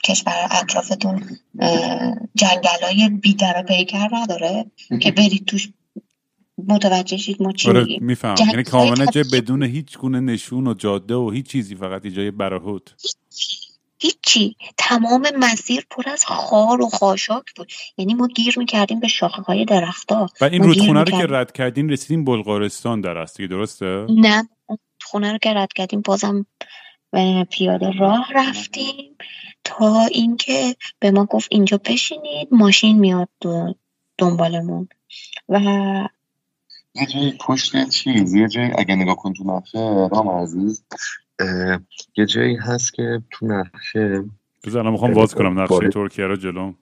کشور 0.05 0.49
اطرافتون 0.51 1.39
جنگل 2.35 2.83
های 2.83 3.09
بیدر 3.09 3.55
و 3.61 3.63
پیکر 3.63 4.09
نداره 4.13 4.71
که 5.01 5.11
برید 5.19 5.45
توش 5.45 5.69
متوجه 6.69 7.17
شید 7.17 7.43
ما 7.43 7.53
چی 7.53 7.69
آره 7.69 7.87
میفهم. 8.01 8.35
یعنی 8.51 8.63
کاملا 8.63 9.07
جای. 9.07 9.25
بدون 9.33 9.63
هیچ 9.63 9.99
گونه 9.99 10.21
نشون 10.21 10.67
و 10.67 10.75
جاده 10.75 11.15
و 11.15 11.31
هیچ 11.31 11.47
چیزی 11.47 11.77
فقط 11.77 12.05
یه 12.05 12.11
جای 12.11 12.31
براهوت 12.31 12.95
هیچی. 13.99 14.57
تمام 14.79 15.27
مسیر 15.39 15.87
پر 15.91 16.09
از 16.09 16.25
خار 16.25 16.83
و 16.83 16.89
خاشاک 16.89 17.45
بود. 17.57 17.73
یعنی 17.97 18.15
ما 18.15 18.27
گیر 18.27 18.59
می‌کردیم 18.59 19.01
به 19.01 19.09
شاخه 19.09 19.43
های 19.43 19.65
درختها. 19.65 20.27
و 20.41 20.45
این 20.45 20.63
رودخونه 20.63 21.01
رو 21.01 21.19
که. 21.19 21.27
رد 21.27 21.53
کردین 21.53 21.91
رسیدین 21.91 22.25
بلغارستان 22.25 23.01
در 23.01 23.19
است 23.19 23.37
دیگه 23.37 23.49
درسته؟ 23.49 24.07
نه. 24.09 24.49
خونه 25.03 25.33
رو 25.33 25.39
که 25.39 25.55
رد 25.55 25.73
کردیم 25.73 26.01
بازم 26.01 26.47
پیاده 27.51 27.91
راه 27.99 28.27
رفتیم. 28.35 29.17
تا 29.65 30.07
اینکه 30.13 30.77
به 30.99 31.11
ما 31.11 31.25
گفت 31.25 31.49
اینجا 31.51 31.81
بشینید 31.85 32.49
ماشین 32.51 32.99
میاد 32.99 33.29
دنبالمون. 34.19 34.89
و 35.49 35.61
یه 37.01 37.07
جای 37.07 37.33
پشت 37.41 37.89
چیز 37.89 38.35
یه 38.35 38.49
جای 38.49 38.71
اگه 38.79 38.95
نگاه 38.95 39.17
کن 39.17 39.33
تو 39.33 39.45
نقشه 39.45 39.79
رام 40.13 40.29
عزیز 40.29 40.85
یه 42.17 42.27
جایی 42.27 42.57
هست 42.57 42.95
که 42.95 43.23
تو 43.31 43.47
نقشه 43.47 44.25
بذار 44.67 44.81
الان 44.81 44.93
می‌خوام 44.93 45.13
باز 45.13 45.35
کنم 45.35 45.61
نقشه. 45.61 45.89
ترکیه 45.89 46.27
رو 46.27 46.37
جلو 46.37 46.73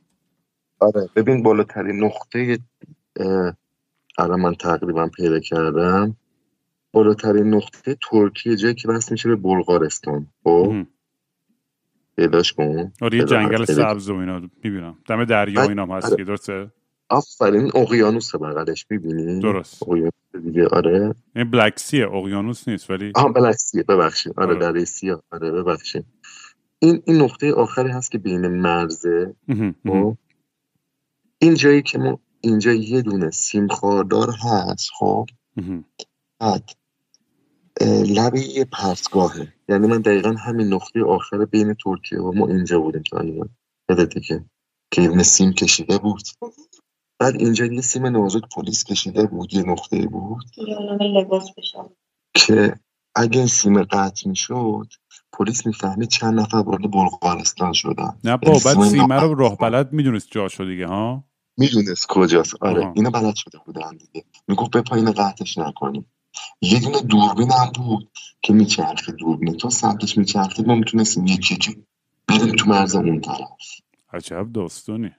آره 0.80 1.08
ببین 1.16 1.42
بالاترین 1.42 2.04
نقطه 2.04 2.58
الان 4.18 4.40
من 4.40 4.54
تقریبا 4.54 5.08
پیدا 5.16 5.40
کردم 5.40 6.16
بالاترین 6.92 7.54
نقطه 7.54 7.96
ترکیه 8.10 8.56
جایی 8.56 8.74
که 8.74 8.88
وصل 8.88 9.12
میشه 9.12 9.28
به 9.28 9.36
بلغارستان 9.36 10.26
خب. 10.44 10.86
پیداش 12.16 12.52
کن 12.52 12.92
آره 13.00 13.18
یه 13.18 13.24
جنگل. 13.24 13.64
سبز 13.64 14.10
و 14.10 14.14
اینا 14.14 14.40
می‌بینم 14.64 14.98
دم 15.08 15.24
دریا 15.24 15.60
بعد- 15.60 15.68
اینا 15.68 15.86
هست 15.96 16.06
آره. 16.06 16.16
دیگه 16.16 16.24
درسته 16.28 16.70
آفرین 17.08 17.70
اقیانوس 17.74 18.34
بغلش 18.34 18.86
می‌بینی؟ 18.90 19.40
درست. 19.40 19.82
اقیانوس 19.82 20.12
دیگه 20.44 20.66
آره. 20.66 21.14
این 21.36 21.50
بلک 21.50 21.78
سیه 21.78 22.06
اقیانوس 22.06 22.68
نیست 22.68 22.90
ولی 22.90 23.12
آها 23.14 23.28
بلکسیه 23.28 23.82
ببخشید. 23.82 24.32
آره 24.36 24.46
آره. 24.48 24.58
دره 24.58 24.84
سیاه 24.84 25.22
آره 25.32 25.50
ببخشید. 25.50 26.04
این 26.78 27.02
این 27.06 27.22
نقطه 27.22 27.52
آخری 27.52 27.90
هست 27.90 28.10
که 28.10 28.18
بین 28.18 28.46
مرزه. 28.46 29.34
مهم. 29.48 29.74
خب؟ 29.88 30.16
این 31.38 31.54
جایی 31.54 31.82
که 31.82 31.98
ما 31.98 32.18
اینجا 32.40 32.72
یه 32.72 33.02
دونه 33.02 33.30
سیم 33.30 33.68
خاردار 33.68 34.30
هست 34.30 34.90
خب. 34.98 35.26
بعد 36.38 36.70
اه، 37.80 38.02
لب 38.02 38.34
یه 38.34 38.64
پرتگاهه. 38.64 39.52
یعنی 39.68 39.86
من 39.86 40.00
دقیقا 40.00 40.32
همین 40.32 40.74
نقطه 40.74 41.04
آخر 41.04 41.44
بین 41.44 41.74
ترکیه 41.84 42.18
و 42.18 42.32
ما 42.32 42.46
اینجا 42.46 42.80
بودیم 42.80 43.02
تقریبا 43.02 43.46
یادته 43.88 44.20
که 44.20 44.44
که 44.90 45.02
یه 45.02 45.22
سیم 45.22 45.52
کشیده 45.52 45.98
بود. 45.98 46.22
بعد 47.18 47.34
اینجا 47.34 47.64
یه 47.64 47.80
سیم 47.80 48.06
نازک 48.06 48.42
پلیس 48.56 48.84
کشیده 48.84 49.26
بود 49.26 49.54
یه 49.54 49.62
نقطه 49.62 50.06
بود. 50.06 50.44
لباس 51.00 51.44
که 52.34 52.74
اگه 53.14 53.46
سیم 53.46 53.82
قطع 53.82 54.28
می‌شد 54.28 54.92
پلیس 55.32 55.66
می‌فهمید 55.66 56.08
چند 56.08 56.40
نفر 56.40 56.56
وارد 56.56 56.90
بلغارستان 56.90 57.72
شدن. 57.72 58.18
نه 58.24 58.36
با 58.36 58.52
بعد 58.52 58.60
سیم 58.60 58.84
سیمه 58.84 59.20
رو. 59.20 59.34
راه 59.34 59.56
بلد 59.56 59.92
می‌دونست 59.92 60.28
جاشو 60.30 60.64
دیگه 60.64 60.86
ها؟ 60.86 61.24
می‌دونست 61.56 62.06
کجاست. 62.06 62.62
آره. 62.62 62.92
اینا 62.94 63.10
بلد 63.10 63.34
شده 63.34 63.58
بودن 63.66 63.96
دیگه. 63.96 64.26
می‌گفت 64.48 64.70
به 64.70 64.82
پایین 64.82 65.12
قطعش 65.12 65.58
نکنیم. 65.58 66.06
یه 66.60 66.80
دونه 66.80 67.00
دوربین 67.00 67.52
هم 67.52 67.72
بود 67.74 68.10
که 68.42 68.52
میچرخه 68.52 69.12
دوربین. 69.12 69.56
تا 69.56 69.70
سمتش 69.70 70.18
میچرخید 70.18 70.66
ما 70.66 70.74
می‌تونستیم 70.74 71.26
یکی 71.26 71.54
یکی 71.54 71.84
بریم 72.28 72.54
تو 72.56 72.70
مرز 72.70 72.94
اون 72.96 73.20
طرف. 73.20 73.48
عجب 74.12 74.52
داستانی 74.52 75.10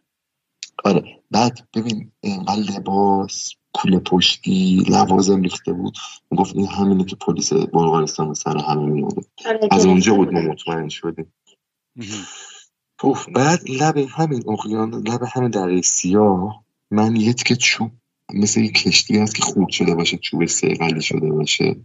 آره. 0.84 1.20
بعد 1.32 1.68
ببین 1.76 2.12
اینقدر 2.22 2.62
لباس 2.62 3.50
کوله 3.74 4.00
پشتی 4.00 4.84
لوازم 4.88 5.42
ریخته 5.42 5.74
بود. 5.74 5.98
می‌گفت 6.32 6.56
این 6.56 6.68
همینه 6.68 7.06
که 7.06 7.16
پلیس 7.16 7.54
بلغارستان 7.54 8.28
به 8.28 8.34
سر 8.34 8.58
همه 8.58 8.86
میاره 8.86 9.24
از 9.72 9.86
اونجا 9.86 10.14
بود 10.14 10.34
ما 10.34 10.42
مطمئن 10.42 10.90
شدیم. 10.90 11.34
اوف 13.04 13.30
بعد 13.30 13.70
لب 13.70 13.98
همین 13.98 14.44
اقیان 14.50 14.96
لب 14.96 15.22
همین 15.34 15.50
دره 15.50 15.82
سیاه 15.82 16.64
من 16.92 17.16
یه 17.16 17.34
تیکه 17.34 17.56
چوب 17.56 17.92
مثل 18.34 18.62
یه 18.62 18.72
کشتی 18.72 19.18
هست 19.18 19.36
که 19.36 19.42
خورد 19.42 19.70
شده 19.70 19.96
باشه 19.96 20.18
چوب 20.18 20.46
سیقلی 20.46 21.02
شده 21.02 21.32
باشه. 21.32 21.76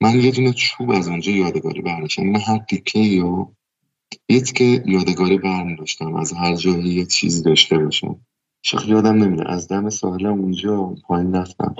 من 0.00 0.20
یه 0.20 0.30
دونه 0.30 0.52
چوب 0.52 0.90
از 0.90 1.08
اونجا 1.08 1.32
یادگاری 1.32 1.80
برداشتم. 1.80 2.22
من 2.22 2.40
هر 2.40 2.58
تیکه 2.58 2.98
یا 2.98 3.52
یه 4.28 4.40
تیکه 4.40 4.82
یادگاری 4.86 5.38
برداشتم 5.38 6.14
از 6.14 6.32
هر 6.32 6.54
جایی 6.54 6.88
یه 6.88 7.06
چیزی 7.06 7.42
داشته 7.42 7.78
باشم. 7.78 8.20
شاید 8.62 8.88
یادم 8.88 9.24
نمیده 9.24 9.50
از 9.50 9.68
دم 9.68 9.90
ساحلم 9.90 10.40
اونجا 10.40 10.94
پایین 11.06 11.34
رفتم. 11.34 11.74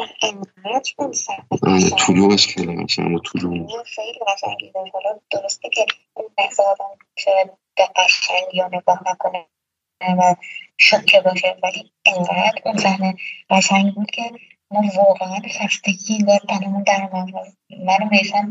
آره، 1.63 1.91
طلوعش 1.91 2.47
خیلی 2.47 2.85
قشنگ 2.85 3.11
بود 3.11 3.29
طلوع 3.33 3.85
خیلی 3.85 4.19
قشنگی 4.29 4.73
حالا 4.75 5.19
درسته 5.31 5.69
که 5.69 5.87
اون 6.15 6.27
لحظه 6.39 6.63
آدم 6.63 7.55
به 7.77 7.83
قشنگی 7.97 8.61
ها 8.61 8.69
نگاه 8.73 9.03
نکنه 9.11 9.47
و 10.01 10.37
شوکه 10.77 11.21
باشه 11.21 11.57
ولی 11.63 11.93
انقدر 12.07 12.63
اون 12.65 12.77
صحنه 12.77 13.15
قشنگ 13.51 13.95
بود 13.95 14.11
که 14.11 14.23
ما 14.71 14.83
واقعا 14.97 15.41
خستگی 15.61 16.15
انگار 16.15 16.39
تنمون 16.49 16.83
در 16.83 17.11
من 17.13 18.03
و 18.03 18.09
میسم 18.11 18.49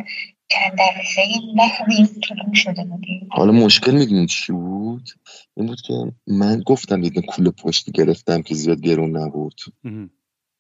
چند 0.52 0.78
دقیقه 0.78 1.46
نحوی 1.56 2.08
طلوع 2.28 2.54
شده 2.54 2.84
بودیم 2.84 3.30
حالا 3.32 3.52
مشکل 3.52 3.92
می‌دونی 3.92 4.28
چی 4.28 4.54
بود؟ 4.54 5.10
این 5.58 5.66
بود 5.66 5.82
که 5.82 5.94
من 6.28 6.64
گفتم 6.66 7.04
یه 7.04 7.10
دونه 7.10 7.28
کوله 7.28 7.52
پشتی 7.52 7.92
گرفتم 7.92 8.42
که 8.42 8.56
زیاد 8.56 8.82
گرون 8.82 9.18
نبود. 9.18 9.62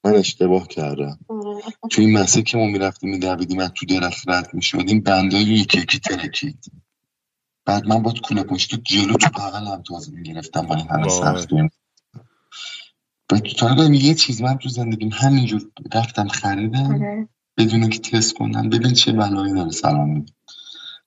من 0.03 0.15
اشتباه 0.15 0.67
کردم. 0.67 1.19
توی 1.89 2.05
این 2.05 2.17
مسیر 2.17 2.43
که 2.43 2.57
ما 2.57 2.65
می‌رفتیم 2.65 3.09
میدویدیم 3.09 3.59
از 3.59 3.71
تو 3.75 3.85
درخت 3.85 4.29
رد 4.29 4.53
می‌شدیم 4.53 5.01
بندای 5.01 5.43
یکی 5.43 5.77
یکی 5.77 5.99
ترکید. 5.99 6.65
بعد 7.65 7.87
من 7.87 8.03
با 8.03 8.13
کوله 8.23 8.43
پشتی 8.43 8.77
جلو 8.77 9.13
تو 9.13 9.29
بغلم 9.29 9.83
تازه 9.87 10.11
می‌گرفتم 10.11 10.61
با 10.61 10.75
این 10.75 10.87
همه 10.87 11.07
وای. 11.07 11.21
سختی 11.21 11.69
بعد 13.29 13.41
تو 13.41 13.93
یه 13.93 14.13
چیز 14.13 14.41
من 14.41 14.57
تو 14.57 14.69
زندگیم 14.69 15.09
همینجور 15.13 15.61
رفتم 15.93 16.27
خریدم. 16.27 17.27
بدون 17.57 17.89
که 17.89 17.99
تست 17.99 18.33
کنم 18.33 18.69
ببین 18.69 18.93
چه 18.93 19.11
بلایی 19.11 19.53
داره 19.53 19.71
سلام 19.71 20.25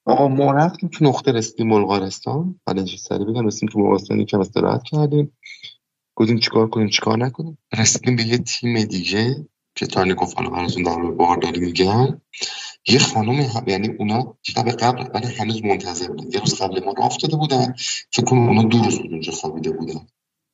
آقا 0.07 0.29
ما 0.29 0.53
رفتیم 0.53 0.89
تو 0.89 1.05
نقطه 1.05 1.33
رسیدیم 1.33 1.71
بلغارستان. 1.71 2.61
بعد 2.67 2.85
سری 2.85 3.25
بگم 3.25 3.47
رسیدیم 3.47 3.69
تو 3.69 3.79
بلغارستان 3.79 4.21
یکم 4.21 4.41
استراحت 4.41 4.83
کردیم. 4.83 5.37
گفتیم 6.15 6.39
چیکار 6.39 6.69
کنیم 6.69 6.89
چیکار 6.89 7.19
نکنیم. 7.19 7.59
رسیدیم 7.79 8.17
به 8.17 8.23
یه 8.23 8.39
تیم 8.39 8.85
دیگه 8.85 9.47
که 9.75 9.87
تانی 9.87 10.15
گفت 10.15 10.37
حالا 10.37 10.51
براتون 10.51 10.83
در 10.83 10.97
مورد 10.97 11.17
بارداری 11.17 11.61
میگم 11.61 12.21
یه 12.89 12.99
خانم 12.99 13.41
هم 13.41 13.65
یعنی 13.67 13.89
اونا 13.89 14.37
شب 14.43 14.69
قبل 14.69 15.05
ولی 15.15 15.35
هنوز 15.35 15.65
منتظر 15.65 16.09
بودن. 16.09 16.31
یه 16.33 16.41
روز 16.41 16.63
قبل 16.63 16.85
ما 16.85 16.93
راه 16.99 17.07
افتاده 17.07 17.37
بودن. 17.37 17.75
فکر 18.13 18.25
کنم 18.25 18.49
اونا 18.49 18.63
دو 18.63 18.79
روز 18.79 18.99
اونجا 18.99 19.33
خوابیده 19.33 19.71
بودن. 19.71 20.07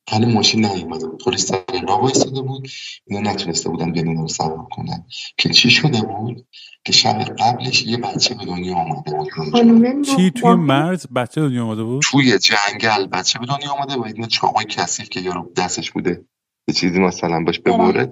هنوز 0.09 0.33
ماشین 0.33 0.65
نیومده 0.65 1.07
بود. 1.07 1.23
پلیس 1.23 1.45
سر 1.45 1.63
راه 1.87 2.01
وایساده 2.01 2.41
بود. 2.41 2.67
اینا 3.05 3.31
نتونسته 3.31 3.69
بودن 3.69 3.91
بیان 3.91 4.07
اینا 4.07 4.21
رو 4.21 4.27
سوار 4.27 4.67
کنن. 4.71 5.05
که 5.37 5.49
چی 5.49 5.69
شده 5.69 6.01
بود؟ 6.01 6.47
که 6.85 6.91
شب 6.91 7.23
قبلش 7.23 7.83
یه 7.83 7.97
بچه 7.97 8.35
به 8.35 8.45
دنیا 8.45 8.75
آمده 8.75 9.11
بود 9.11 9.29
اونجا. 9.55 10.15
چی 10.15 10.31
توی 10.31 10.53
مرز 10.55 11.07
بچه 11.07 11.41
دنیا 11.41 11.65
آمده 11.65 11.83
بود؟ 11.83 12.01
توی 12.01 12.39
جنگل 12.39 13.07
بچه 13.07 13.39
به 13.39 13.45
دنیا 13.45 13.71
آمده 13.71 13.95
و 13.95 14.07
یه 14.07 14.27
چاقوی 14.27 14.65
کثیف 14.65 15.09
که 15.09 15.19
یارو 15.19 15.51
دستش 15.57 15.91
بوده. 15.91 16.25
یه 16.67 16.73
چیزی 16.73 16.99
مثلا 16.99 17.43
باش 17.43 17.59
ببره. 17.59 18.09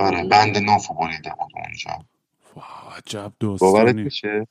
آره 0.00 0.24
بند 0.24 0.58
نافو 0.58 0.94
بریده 0.94 1.30
بود 1.40 1.52
اونجا. 1.64 1.90
واو 2.56 2.96
عجب 2.96 3.32
باورت 3.40 3.60
داستانی 3.60 4.02
میشه؟ 4.02 4.46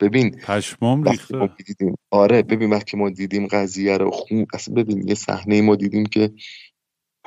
ببین 0.00 0.30
پشمام 0.30 1.02
ریخته. 1.02 1.50
دیدیم 1.66 1.94
آره 2.10 2.42
ببین 2.42 2.70
وقتی 2.70 2.96
ما 2.96 3.10
دیدیم 3.10 3.46
قضیه 3.46 3.96
رو 3.96 4.10
خون 4.10 4.46
اصلا 4.54 4.74
ببین 4.74 5.08
یه 5.08 5.14
صحنه 5.14 5.62
ما 5.62 5.76
دیدیم 5.76 6.06
که 6.06 6.32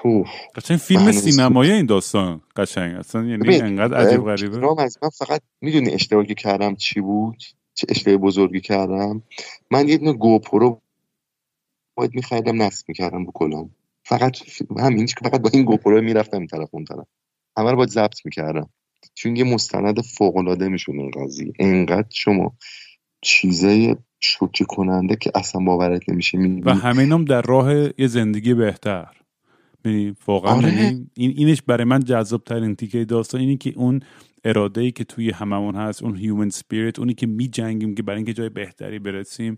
اوه 0.03 0.29
قشنگ 0.55 0.77
فیلم 0.77 1.11
سینمایی 1.11 1.71
این 1.71 1.85
داستان 1.85 2.41
قشنگ. 2.55 2.95
اصلا 2.95 3.25
یعنی 3.25 3.43
ببین، 3.43 3.63
انقدر 3.63 3.97
عجیب 3.97 4.21
غریبه. 4.21 4.81
از 4.81 4.97
من 5.03 5.09
فقط 5.09 5.41
می‌دونی 5.61 5.93
اشتباهی 5.93 6.35
کردم 6.35 6.75
چی 6.75 7.01
بود؟ 7.01 7.43
چه 7.73 7.87
اشتباه 7.89 8.17
بزرگی 8.17 8.61
کردم؟ 8.61 9.23
من 9.71 9.87
یه 9.87 9.97
دونه 9.97 10.13
گوپرو 10.13 10.81
باید 11.97 12.15
میخریدم 12.15 12.61
نصب 12.61 12.85
می‌کردم 12.87 13.25
رو 13.25 13.31
کلام 13.35 13.75
فقط 14.03 14.37
همین 14.77 15.05
که 15.05 15.15
فقط 15.23 15.41
با 15.41 15.49
این 15.53 15.63
گوپرو 15.63 16.01
می‌رفتم 16.01 16.37
این 16.37 16.47
طرف 16.47 16.69
اون 16.71 16.85
طرف. 16.85 17.07
همه 17.57 17.71
رو 17.71 17.77
باید 17.77 17.89
ضبط 17.89 18.25
می‌کردم. 18.25 18.69
چون 19.13 19.35
یه 19.35 19.43
مستند 19.43 20.01
فوق 20.01 20.37
العاده 20.37 20.67
میشه 20.67 20.99
این 20.99 21.11
قضیه. 21.11 21.53
انقدر 21.59 22.09
شما 22.09 22.57
چیزای 23.21 23.95
شوکه 24.19 24.65
کننده 24.65 25.15
که 25.15 25.31
اصلا 25.35 25.61
باورت 25.61 26.09
نمیشه 26.09 26.37
و 26.37 26.73
همه 26.73 26.99
اینام 26.99 27.25
در 27.25 27.41
راه 27.41 27.73
یه 27.73 28.07
زندگی 28.07 28.53
بهتر. 28.53 29.07
یعنی 29.85 30.15
واقعا 30.27 30.53
آره. 30.53 30.73
یعنی 30.73 31.07
این 31.13 31.33
اینش 31.37 31.61
برای 31.61 31.83
من 31.83 31.99
جذاب 31.99 32.43
ترین 32.43 32.75
تیکه 32.75 33.05
داستان 33.05 33.41
اینی 33.41 33.57
که 33.57 33.73
اون 33.75 33.99
اراده 34.43 34.81
ای 34.81 34.91
که 34.91 35.03
توی 35.03 35.31
هممون 35.31 35.75
هست 35.75 36.03
اون 36.03 36.17
human 36.17 36.49
spirit 36.49 36.99
اونی 36.99 37.13
که 37.13 37.27
می 37.27 37.47
جنگیم 37.47 37.95
که 37.95 38.03
برای 38.03 38.17
اینکه 38.17 38.33
جای 38.33 38.49
بهتری 38.49 38.99
برسیم 38.99 39.57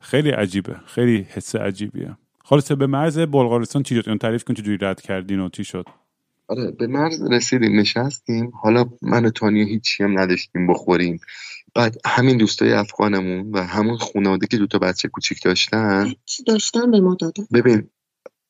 خیلی 0.00 0.30
عجیبه. 0.30 0.76
خیلی 0.86 1.26
حس 1.30 1.56
عجیبیه. 1.56 2.16
خلاصه 2.44 2.74
به 2.74 2.86
مرز 2.86 3.18
بلغارستان 3.18 3.82
چی 3.82 3.94
شد؟ 3.94 4.08
اون 4.08 4.18
تعریف 4.18 4.44
کن 4.44 4.54
چجوری 4.54 4.78
رد 4.80 5.00
کردین 5.00 5.40
و 5.40 5.48
چی 5.48 5.64
شد؟ 5.64 5.86
آره 6.48 6.70
به 6.70 6.86
مرز 6.86 7.22
رسیدیم 7.22 7.80
نشستیم. 7.80 8.50
حالا 8.50 8.84
من 9.02 9.24
و 9.24 9.30
تانیا 9.30 9.64
هیچی 9.64 10.02
هم 10.04 10.18
نداشتیم 10.18 10.66
بخوریم. 10.66 11.20
بعد 11.74 11.96
همین 12.06 12.36
دوستای 12.36 12.72
افغانمون 12.72 13.50
و 13.50 13.62
همون 13.62 13.96
خانواده 13.96 14.46
که 14.46 14.56
دوتا 14.56 14.78
بچه 14.78 15.08
کوچیک 15.08 15.42
داشتن. 15.42 16.12
چی 16.24 16.44
داشتن 16.44 16.90
به 16.90 17.00
ما 17.00 17.14
دادن. 17.14 17.46
ببین 17.52 17.90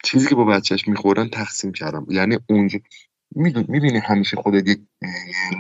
چیزی 0.05 0.28
که 0.28 0.34
با 0.34 0.44
بچهش 0.44 0.88
می‌خورن 0.88 1.28
تقسیم 1.28 1.72
کردم 1.72 2.07
یعنی 2.11 2.38
اونجا 2.49 2.78
می‌بینی 3.68 3.99
همیشه 3.99 4.36
خودت 4.36 4.68
یک 4.68 4.80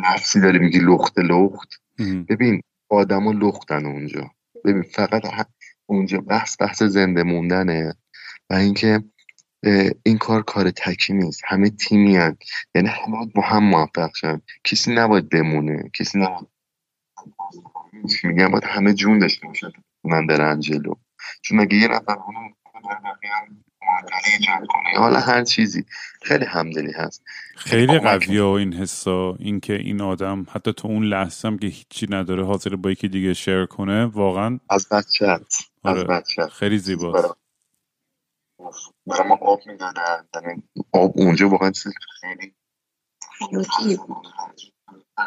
نفسی 0.04 0.40
داری 0.40 0.58
میگی 0.58 0.78
لخت 0.78 1.18
لخت. 1.18 1.68
ببین 2.28 2.62
آدما 2.88 3.32
لختن 3.32 3.86
اونجا. 3.86 4.30
ببین 4.64 4.82
فقط 4.82 5.46
اونجا 5.86 6.20
بحث 6.20 6.56
بحث 6.60 6.82
زنده 6.82 7.22
موندنه. 7.22 7.94
و 8.50 8.54
اینکه 8.54 9.02
این 10.02 10.18
کار 10.18 10.42
کار 10.42 10.70
تکی 10.70 11.12
نیست. 11.12 11.42
همه 11.44 11.70
تیمی 11.70 12.16
هن. 12.16 12.36
یعنی 12.74 12.88
همه 12.88 13.16
باید 13.16 13.32
با 13.32 13.42
هم 13.42 13.64
موفق 13.64 14.10
شن. 14.16 14.40
کسی 14.64 14.94
نباید 14.94 15.28
بمونه. 15.28 15.90
کسی 15.98 16.18
نباید 16.18 16.48
میگم؟ 18.24 18.50
باید 18.50 18.64
همه 18.64 18.94
جون 18.94 19.18
داشته 19.18 19.46
باشن. 19.46 19.72
من 20.04 20.26
برن 20.26 20.60
جلو. 20.60 20.94
چون 21.42 21.60
اگه 21.60 21.76
یه 21.76 21.88
نفر 21.88 22.16
اونو 22.26 22.48
کنه 24.68 24.98
حالا 24.98 25.20
هر 25.20 25.44
چیزی. 25.44 25.84
خیلی 26.22 26.44
همدلی 26.44 26.92
هست. 26.92 27.22
خیلی 27.56 27.98
قویه 27.98 28.42
و 28.42 28.46
این 28.46 28.72
حسا. 28.74 29.36
اینکه 29.38 29.74
این 29.74 30.00
آدم 30.00 30.46
حتی 30.50 30.72
تو 30.72 30.88
اون 30.88 31.04
لحظه 31.04 31.48
هم 31.48 31.58
که 31.58 31.66
هیچی 31.66 32.06
نداره 32.10 32.44
حاضر 32.44 32.76
با 32.76 32.90
یکی 32.90 33.08
دیگه 33.08 33.34
شیر 33.34 33.66
کنه 33.66 34.04
واقعا 34.04 34.58
از 34.70 34.88
بچت. 34.88 35.22
از 35.22 35.40
آره. 35.84 36.04
بچت. 36.04 36.48
خیلی 36.48 36.78
زیباست. 36.78 37.45
برای 39.06 39.28
ما 39.28 39.34
آب 39.34 39.60
می‌دادن. 39.66 40.28
یعنی 40.34 40.62
آب 40.92 41.12
اونجا 41.14 41.48
واقعا 41.48 41.70
چیز 41.70 41.92
خیلی 42.20 42.54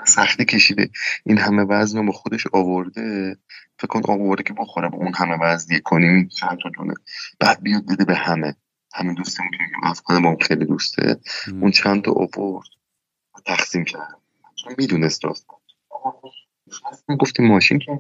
سختی 0.08 0.46
کشیده. 0.46 0.90
این 1.26 1.38
همه 1.38 1.64
وزن 1.64 1.98
رو 1.98 2.06
با 2.06 2.12
خودش 2.12 2.48
آورده. 2.54 3.38
فکر 3.80 3.88
کن 3.88 4.14
آورده 4.14 4.44
که 4.44 4.54
بخوره. 4.54 4.90
با 4.90 4.98
اون 4.98 5.14
همه 5.16 5.38
وزن 5.42 5.76
یک 5.76 5.84
کنیم 5.84 6.28
چند 6.28 6.58
تا 6.64 6.70
دونه. 6.70 6.94
بعد 7.40 7.64
بیاد 7.64 7.86
بده 7.86 8.06
به 8.06 8.16
همه. 8.16 8.56
همین 8.94 9.14
دوستمون 9.14 9.52
که 9.52 9.58
افغان 9.84 10.26
اون 10.26 10.38
خیلی 10.42 10.66
دوسته. 10.66 11.20
مم. 11.48 11.62
اون 11.62 11.72
چند 11.72 12.04
تا 12.04 12.12
آورد. 12.38 12.68
تقسیم 13.46 13.84
کرد. 13.84 14.18
چون 14.56 14.76
می‌دونست 14.78 15.26
راست. 15.26 15.46
گفتیم 17.20 17.48
ماشین 17.48 17.80
که 17.80 18.00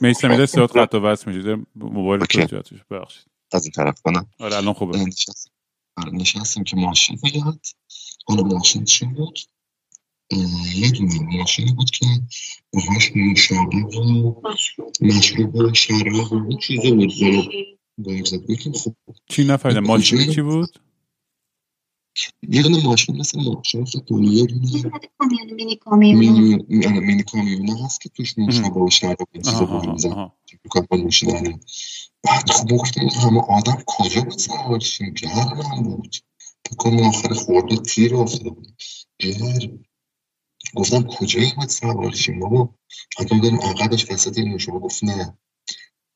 میسم 0.00 0.30
یه 0.30 0.46
صدات 0.46 0.76
قطع 0.76 0.98
و 0.98 1.00
وصل 1.00 1.32
میشه 1.32 1.56
موبایل 1.76 2.24
تو 2.24 2.40
اوکی. 2.40 2.56
جاتش 2.56 2.84
ببخشید. 2.90 3.33
از 3.54 3.64
این 3.64 3.72
طرف 3.72 4.00
کنم. 4.02 4.30
آره 4.38 4.56
الان 4.56 4.74
خوبه. 4.74 4.98
نشستیم 4.98 5.52
آره، 5.96 6.12
نشستیم 6.12 6.64
که 6.64 6.76
ماشین 6.76 7.18
بیاد. 7.22 7.60
حالا 8.26 8.42
ماشین 8.42 8.84
چی 8.84 9.06
بود؟ 9.06 9.38
یه 10.74 10.90
دونه 10.90 11.20
ماشینی 11.38 11.72
بود 11.72 11.90
که 11.90 12.06
باهاش 12.72 13.12
نوشابه 13.16 13.76
و 13.76 14.34
مشروب 15.00 15.54
و 15.54 15.74
شراب 15.74 16.32
و 16.32 16.58
چیزا 16.58 16.90
بود. 18.46 18.92
چی 19.28 19.44
نفهمیدم. 19.44 19.80
ماشین 19.80 20.32
چی 20.32 20.42
بود؟ 20.42 20.83
یه 22.48 22.62
دونه 22.62 22.84
ماشین 22.84 23.16
مثل 23.16 23.40
ماشین 23.42 23.84
فکر 23.84 23.98
کنی 23.98 24.26
یه 24.26 24.46
دونه 24.46 24.90
کامیون 25.18 25.54
مینی 25.54 25.76
کامیون. 25.76 26.18
مینی 26.18 26.86
آره، 26.86 27.00
مینی 27.00 27.22
کامیونه 27.22 27.84
هست 27.84 28.00
که 28.00 28.08
توش 28.08 28.38
نوشابه 28.38 28.80
و 28.80 28.90
شراب 28.90 29.20
و 29.20 29.24
این 29.32 29.42
چیزا. 29.42 30.10
آها 30.10 30.36
دکان 30.64 30.86
با 30.90 30.96
نوشیدنی 30.96 31.60
بعد 32.22 32.50
خب 32.50 32.68
گفتم 32.76 33.08
همه 33.08 33.40
آدم 33.40 33.82
کجا 33.86 34.20
بود 34.20 34.38
سوار 34.38 34.80
شیم 34.80 35.14
گرم 35.14 35.82
بود. 35.82 36.16
بکنم 36.72 37.02
آخر 37.02 37.34
خورده 37.34 37.76
تیر 37.76 38.16
افتاده 38.16 38.50
بود. 38.50 38.76
گرم 39.18 39.84
گفتم 40.74 41.02
کجایی 41.02 41.52
باید 41.56 41.68
سوار 41.68 42.14
شیم 42.14 42.40
بابا 42.40 42.74
حتی 43.18 43.40
داریم 43.40 43.60
عقبش 43.60 44.10
وسط 44.10 44.38
این 44.38 44.48
نوشابه 44.48 44.78
گفت 44.78 45.04
نه. 45.04 45.38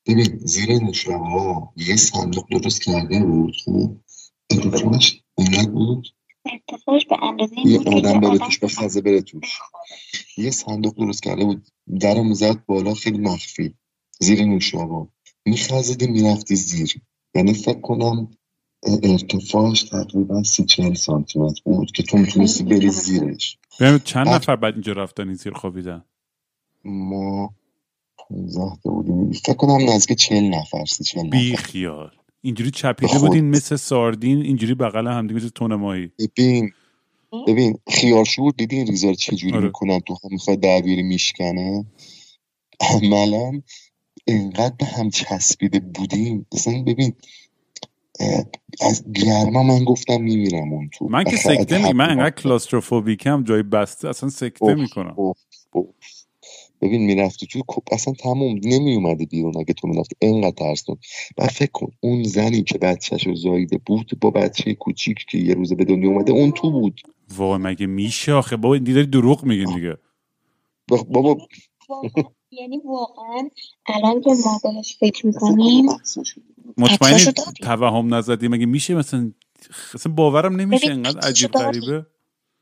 ببین 0.05 0.37
زیر 0.37 0.83
نوشابه 0.83 1.25
ها 1.29 1.73
یه 1.77 1.95
صندوق 1.95 2.45
درست 2.51 2.81
کرده 2.81 3.23
بود 3.23 3.55
خب 3.65 3.97
اتفاقش 4.51 5.23
اینقدر 5.39 5.69
بود. 5.69 6.07
ارتفاعش 6.45 7.05
به 7.05 7.23
اندازه 7.23 7.55
یه 7.65 7.77
بود 7.77 7.89
که 7.89 7.95
آدم 7.95 8.19
بره 8.19 8.37
توش 8.37 8.59
به 8.59 8.67
خزه 8.67 9.01
بره 9.01 9.21
توش. 9.21 9.59
یه 10.37 10.51
صندوق 10.51 10.95
درست 10.95 11.23
کرده 11.23 11.45
بود. 11.45 11.67
درم 11.99 12.33
زد 12.33 12.65
بالا 12.65 12.93
خیلی 12.93 13.17
مخفی. 13.17 13.73
زیر 14.19 14.45
نوشابه 14.45 15.07
میخزیدی 15.45 16.07
می‌رفتی 16.07 16.55
زیر. 16.55 17.01
یعنی 17.35 17.53
فکر 17.53 17.81
کنم 17.81 18.27
ارتفاعش 19.03 19.83
تقریبا 19.83 20.43
سی 20.43 20.65
چهل 20.65 20.93
سانتی 20.93 21.39
متر 21.39 21.61
بود 21.65 21.91
که 21.91 22.03
تو 22.03 22.17
می‌تونستی 22.17 22.63
بری 22.63 22.89
زیرش. 22.89 23.57
چند 24.03 24.27
نفر 24.27 24.55
بعد 24.55 24.73
اینجا 24.73 24.93
رفتن 24.93 25.23
این 25.27 25.33
زیر 25.33 25.53
خوابیدن؟ 25.53 26.05
ما 26.85 27.53
15 28.17 28.77
تا 28.83 28.89
بودیم. 28.89 29.31
فکر 29.31 29.53
کنم 29.53 29.89
نزدیک 29.89 30.17
چهل 30.17 30.43
نفر 30.43 30.85
سی 30.85 31.03
چهل 31.03 31.29
بی 31.29 31.51
نفر. 31.51 31.61
خیال 31.61 32.11
اینجوری 32.41 32.71
چپیده 32.71 33.13
خود. 33.13 33.21
بودین 33.21 33.49
مثل 33.49 33.75
ساردین 33.75 34.41
اینجوری 34.41 34.73
بغل 34.73 35.07
هم 35.07 35.27
دیگه 35.27 35.39
مثل 35.39 35.49
تون 35.49 35.75
ماهی 35.75 36.11
ببین 36.19 36.71
ببین 37.47 37.79
خیارشور 37.89 38.53
دیدی 38.57 38.75
این 38.75 38.87
ریزا 38.87 39.07
رو 39.09 39.15
چجوری 39.15 39.53
آره. 39.53 39.65
می‌کنن 39.65 39.99
تو 39.99 40.13
هم 40.13 40.29
می‌خواد 40.31 40.59
در 40.59 40.81
بیاری 40.81 41.03
میشکنه 41.03 41.85
عملا 42.79 43.61
اینقدر 44.25 44.75
به 44.79 44.85
هم 44.85 45.09
چسبیده 45.09 45.79
بودیم 45.79 46.45
مثلا 46.53 46.83
ببین 46.83 47.13
از 48.81 49.03
گرما 49.13 49.63
من 49.63 49.83
گفتم 49.83 50.21
میمیرم 50.21 50.73
اون 50.73 50.89
تو 50.93 51.07
من 51.09 51.23
که 51.23 51.35
سکته 51.35 51.87
می 51.87 51.93
من 51.93 52.09
انقدر 52.09 52.29
کلاستروفوبیکم 52.29 53.43
جای 53.43 53.63
بسته 53.63 54.09
اصلا 54.09 54.29
سکته 54.29 54.75
می‌کنم. 54.75 55.15
ببین 56.81 57.05
می‌رفتی 57.05 57.47
تو 57.47 57.61
خب 57.69 57.83
اصلا 57.91 58.13
تموم 58.13 58.59
نمیومدی 58.63 59.25
بیرون 59.25 59.57
اگه 59.57 59.73
تو 59.73 59.87
می‌رفتی. 59.87 60.15
اینقدر 60.21 60.51
ترسون 60.55 60.97
و 61.37 61.47
فکر 61.47 61.71
کن 61.71 61.87
اون 62.01 62.23
زنی 62.23 62.63
که 62.63 62.77
بچهش 62.77 63.27
رو 63.27 63.35
زاییده 63.35 63.77
بود 63.85 64.11
با 64.21 64.31
بچه 64.31 64.73
کوچیک 64.73 65.17
که 65.29 65.37
یه 65.37 65.53
روزه 65.53 65.75
به 65.75 65.85
دنیا 65.85 66.09
اومده 66.09 66.31
اون 66.31 66.51
تو 66.51 66.71
بود. 66.71 67.01
وای 67.35 67.57
مگه 67.57 67.87
میشه 67.87 68.33
آخه؟ 68.33 68.57
بابا 68.57 68.73
این 68.75 68.83
داری 68.83 69.07
دروغ 69.07 69.43
میگین 69.45 69.75
دیگه. 69.75 69.97
با- 70.87 71.03
بابا. 71.03 71.37
یعنی 72.51 72.77
واقعا 72.85 73.49
الان 73.87 74.21
که 74.21 74.29
ما 74.45 74.59
بهش 74.63 74.97
فکر 74.99 75.27
می‌کنیم 75.27 75.85
مطمئنی؟ 76.77 77.33
توهم 77.63 78.13
نزدی؟ 78.13 78.47
مگه 78.47 78.65
میشه 78.65 78.95
مثلا 78.95 79.31
اصلا 79.93 80.13
باورم 80.13 80.55
نمیشه 80.55 80.91
انقدر 80.91 81.17
عکساشو 81.17 81.47
عجیب؟ 81.47 81.51
غریبه. 81.51 82.05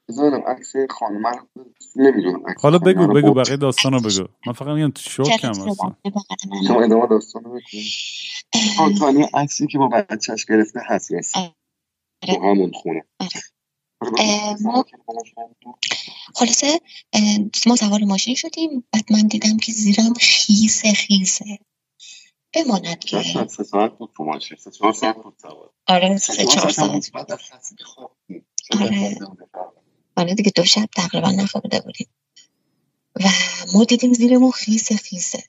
بذارم 0.10 0.41
عکس 0.47 0.74
خانم 0.89 1.47
نمی‌دونم 1.95 2.47
عکس 2.47 2.62
حالا 2.62 2.78
بگو 2.80 3.05
رو 3.05 3.14
بگو. 3.14 3.34
بقیه 3.34 3.58
داستانو 3.58 3.99
بگو. 3.99 4.28
من 4.47 4.53
فقط 4.53 4.68
میگم 4.68 4.91
تو 4.91 5.01
شوکم 5.01 5.49
اصلا 5.49 5.95
شما 6.68 6.84
ادامه 6.84 7.08
داستان 7.08 7.43
رو 7.43 7.60
آه، 8.80 8.93
تانیا 8.99 9.30
عکسی 9.34 9.68
که 9.68 9.78
با 9.78 9.88
بچهش 9.88 10.45
گرفته 10.45 10.80
هست 10.86 11.12
رسید 11.12 11.36
آره. 12.24 12.36
تو 12.36 12.43
همون 12.43 12.72
خونه. 12.72 13.03
آره. 13.20 13.30
اه، 14.20 14.58
ما- 14.62 14.86
خلاصه 16.36 16.80
ما 17.68 17.76
سوار 17.76 17.99
ماشین 18.03 18.36
شدیم 18.36 18.88
بعد 18.93 19.12
من 19.12 19.28
دیدم 19.28 19.58
که 19.58 19.72
زیرم 19.72 20.14
خیسه 20.22 20.93
خیسه 20.93 21.60
بماند 22.55 22.99
که. 22.99 23.24
سه 23.47 23.64
ساعت 23.64 23.97
بود 23.97 24.12
تو 24.18 24.24
ماشین. 24.24 24.58
سه 24.58 24.72
چهار 24.72 24.93
ساعت 24.93 25.16
بود 25.16 25.36
سوار. 25.41 25.72
آره 25.88 26.18
سه 26.18 26.45
چهار 26.45 26.70
ساعت 26.72 27.36
خوابیدیم. 27.86 28.45
آره. 28.82 29.18
آره 30.18 30.34
دیگه 30.34 30.51
دو 30.55 30.63
شب 30.63 30.89
تقریبا 30.95 31.32
نخوابیده 31.32 31.80
بودیم. 31.80 32.07
و 33.15 33.30
ما 33.74 33.84
دیدیم 33.84 34.13
زیرمون 34.13 34.51
خیسه 34.51 34.95
خیسه 34.95 35.43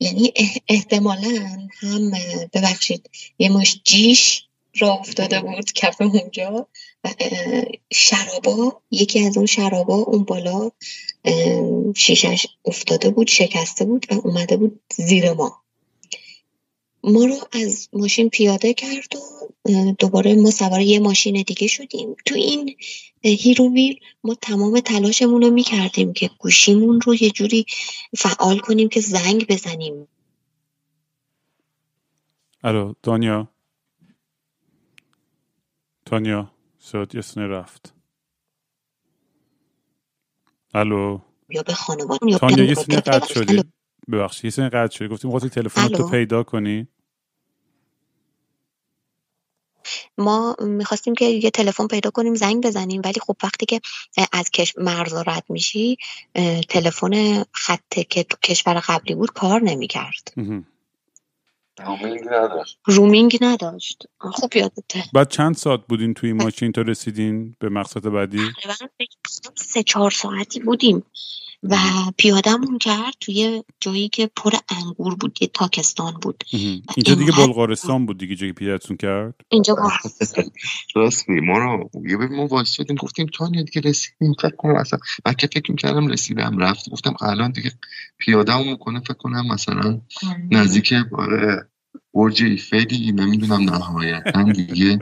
یعنی 0.00 0.32
احتمالا 0.68 1.58
هم 1.80 2.10
ببخشید 2.52 3.10
یه 3.38 3.48
مش 3.48 3.80
جیش 3.84 4.44
را 4.78 4.92
افتاده 4.92 5.40
بود 5.40 5.72
کف 5.72 6.00
اونجا 6.00 6.68
شرابا 7.92 8.80
یکی 8.90 9.20
از 9.20 9.36
اون 9.36 9.46
شرابا 9.46 9.94
اون 9.94 10.24
بالا 10.24 10.70
شیشش 11.96 12.46
افتاده 12.64 13.10
بود 13.10 13.28
شکسته 13.28 13.84
بود 13.84 14.06
و 14.10 14.14
اومده 14.14 14.56
بود 14.56 14.80
زیر 14.96 15.32
ما. 15.32 15.62
ما 17.04 17.24
رو 17.24 17.36
از 17.52 17.88
ماشین 17.92 18.28
پیاده 18.28 18.74
کرد 18.74 19.16
و 19.16 19.92
دوباره 19.98 20.34
ما 20.34 20.50
سوار 20.50 20.80
یه 20.80 20.98
ماشین 20.98 21.42
دیگه 21.42 21.66
شدیم. 21.66 22.16
تو 22.24 22.34
این 22.34 22.76
هیروویل 23.30 24.00
ما 24.24 24.34
تمام 24.34 24.80
تلاشمون 24.80 25.42
رو 25.42 25.50
می‌کردیم 25.50 26.12
که 26.12 26.30
گوشیمون 26.38 27.00
رو 27.00 27.14
یه 27.14 27.30
جوری 27.30 27.66
فعال 28.18 28.58
کنیم 28.58 28.88
که 28.88 29.00
زنگ 29.00 29.46
بزنیم. 29.48 30.08
الو 32.64 32.94
دانیا. 33.02 33.48
تانیا 36.06 36.50
صدات 36.78 37.14
یه 37.14 37.42
رفت. 37.42 37.94
الو. 40.74 41.20
یا 41.48 41.62
به 41.62 41.74
خانواده 41.74 42.26
یا 42.30 42.38
تانیا 42.38 42.64
یه 42.64 42.74
سنی 42.74 42.96
قطع 42.96 43.34
شدی. 43.34 43.64
ببخشید 44.12 44.58
یه 44.58 44.68
قطع 44.68 44.96
شدی. 44.96 45.08
گفتیم 45.08 45.30
خواستی 45.30 45.48
تلفن 45.48 45.88
تو 45.88 46.10
پیدا 46.10 46.42
کنی. 46.42 46.88
ما 50.18 50.56
می‌خواستیم 50.60 51.14
که 51.14 51.24
یه 51.24 51.50
تلفن 51.50 51.86
پیدا 51.86 52.10
کنیم 52.10 52.34
زنگ 52.34 52.66
بزنیم 52.66 53.02
ولی 53.04 53.20
خب 53.20 53.36
وقتی 53.42 53.66
که 53.66 53.80
از 54.32 54.50
کش 54.50 54.74
مرزا 54.78 55.22
رد 55.22 55.44
میشی 55.48 55.96
تلفن 56.68 57.44
خط 57.52 57.98
که 58.08 58.22
تو 58.22 58.36
کشور 58.44 58.82
قبلی 58.88 59.14
بود 59.14 59.30
کار 59.30 59.62
نمی‌کرد. 59.62 60.34
رومینگ 61.84 62.20
نداشت. 62.30 62.78
رومینگ 62.84 63.38
نداشت. 63.40 64.02
خب 64.18 64.56
یادته. 64.56 65.04
بعد 65.12 65.28
چند 65.28 65.54
ساعت 65.54 65.80
بودین 65.88 66.14
توی 66.14 66.30
این 66.30 66.42
ماشین 66.42 66.72
تا 66.72 66.82
رسیدین 66.82 67.56
به 67.58 67.68
مقصد 67.68 68.00
بعدی؟ 68.00 68.50
تقریبا 68.62 68.92
سه 69.54 69.82
چهار 69.82 70.10
ساعتی 70.10 70.60
بودیم. 70.60 71.04
و 71.62 71.76
پیادمون 72.16 72.78
کرد 72.78 73.14
توی 73.20 73.62
جایی 73.80 74.08
که 74.08 74.30
پر 74.36 74.52
انگور 74.68 75.14
بود 75.14 75.38
یه 75.40 75.48
تاکستان 75.48 76.12
بود. 76.22 76.44
اینجا 76.52 77.14
دیگه 77.14 77.32
بلغارستان 77.32 78.06
بود 78.06 78.18
دیگه 78.18 78.34
جایی 78.34 78.52
پیادتون 78.52 78.96
کرد؟ 78.96 79.34
اینجا 79.48 79.76
راست 80.94 81.30
ما 81.30 81.58
رو 81.58 81.90
یه 82.08 82.16
به 82.16 82.26
ما 82.26 82.46
واسه 82.46 82.84
گفتیم 82.84 83.26
تا 83.34 83.48
دیگه 83.48 83.80
رسیدیم 83.80 84.32
فکر 84.32 84.56
کنم 84.56 84.74
اصلا 84.74 84.98
من 85.26 85.34
که 85.34 85.46
فکر 85.46 85.70
می‌کردم 85.70 86.08
رسیدم 86.08 86.58
رفت 86.58 86.90
گفتم 86.90 87.14
الان 87.20 87.50
دیگه 87.50 87.72
پیاده 88.18 88.62
می‌کنه 88.62 89.00
فکر 89.00 89.14
کنم 89.14 89.46
مثلا 89.46 90.00
نزدیک 90.50 90.94
برج 92.14 92.42
ایفلی 92.42 93.12
نمی‌دونم 93.12 93.70
نهایتا 93.70 94.42
دیگه 94.42 94.98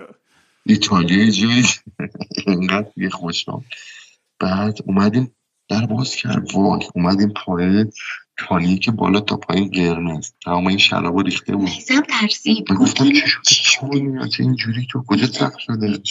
ایتالیا 0.66 1.30
جایی. 1.30 1.64
اینقدر 2.46 2.90
دیگه 2.94 3.10
خوشم 3.10 3.64
بعد 4.38 4.78
اومدیم 4.86 5.32
در 5.68 5.86
باز 5.86 6.14
کرد. 6.16 6.54
وای 6.54 6.80
اومدیم 6.94 7.28
پایین 7.28 7.92
چالیه 8.38 8.78
که 8.78 8.90
بالا 8.90 9.20
تا 9.20 9.36
پایین 9.36 9.70
قرمز. 9.70 10.32
تمام 10.44 10.66
این 10.66 10.78
شرابا 10.78 11.20
ریخته 11.20 11.56
بود. 11.56 11.68
میزم 11.68 12.02
ترسید. 12.08 12.68
گفتم 12.68 13.10
چه 14.30 14.42
اینجوری 14.42 14.86
تو 14.90 15.02
کجا 15.06 15.26
سخت 15.26 15.58
شده؟ 15.58 16.02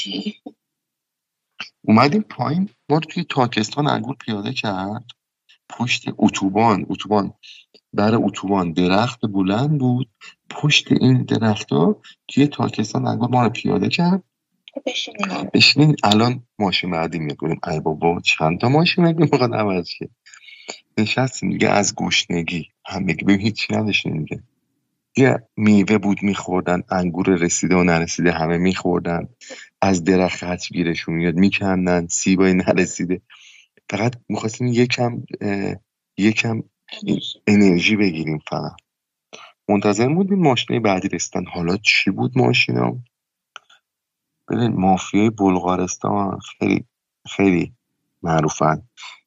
اومدیم 1.81 2.21
پایین. 2.21 2.69
ما 2.89 2.99
توی 2.99 3.23
تاکستان 3.29 3.87
انگور 3.87 4.15
پیاده 4.15 4.53
کرد. 4.53 5.05
پشت 5.69 6.05
اتوبان 6.17 6.85
اتوبان. 6.89 7.33
بر 7.93 8.15
اتوبان. 8.15 8.71
درخت 8.71 9.25
بلند 9.25 9.79
بود. 9.79 10.09
پشت 10.49 10.91
این 10.91 11.23
درخت 11.23 11.71
ها 11.71 12.01
توی 12.27 12.47
تاکستان 12.47 13.07
انگور 13.07 13.29
ما 13.29 13.43
رو 13.43 13.49
پیاده 13.49 13.89
کرد. 13.89 14.23
بشینین 15.53 15.95
الان 16.03 16.43
ماشین 16.59 16.91
بعدی 16.91 17.19
می‌کنیم 17.19 17.59
ای 17.67 17.79
بابا 17.79 18.19
چند 18.19 18.59
تا 18.59 18.69
ماشین 18.69 19.03
مگه 19.03 19.19
می‌خواد 19.19 19.53
عوض 19.53 19.87
شه؟ 19.87 20.09
نشستیم 20.97 21.49
دیگه 21.51 21.69
از 21.69 21.95
گشنگی. 21.95 22.69
هم 22.85 23.05
بگی 23.05 23.37
هیچی 23.37 23.73
نداشتیم 23.75 24.17
دیگه. 24.17 24.43
یه 25.17 25.47
میوه 25.57 25.97
بود 25.97 26.23
میخوردن 26.23 26.83
انگور 26.89 27.29
رسیده 27.29 27.75
و 27.75 27.83
نرسیده 27.83 28.31
همه 28.31 28.57
میخوردن. 28.57 29.27
از 29.81 30.03
درخت 30.03 30.37
خرچ 30.37 30.71
گیرشون 30.71 31.15
میاد 31.15 31.35
میکندن 31.35 32.07
سیبای 32.07 32.53
نرسیده. 32.53 33.21
فقط 33.89 34.15
می‌خواستیم 34.29 34.67
یکم 34.67 35.23
یکم 36.17 36.63
انرژی. 37.47 37.95
بگیریم 37.95 38.39
فقط. 38.49 38.71
منتظر 39.69 40.09
بودیم 40.09 40.39
ماشین 40.39 40.81
بعدی 40.81 41.07
رسیدن. 41.07 41.45
حالا 41.45 41.77
چی 41.77 42.11
بود 42.11 42.37
ماشینا؟ 42.37 42.97
ببین 44.49 44.75
مافیای 44.75 45.29
بلغارستان 45.29 46.39
خیلی 46.39 46.85
خیلی 47.29 47.73
معروفن. 48.23 48.81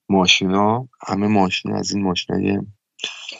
ماشینا 0.09 0.89
همه 1.09 1.27
ماشین 1.27 1.73
از 1.73 1.93
این 1.93 2.03
ماشینای 2.05 2.59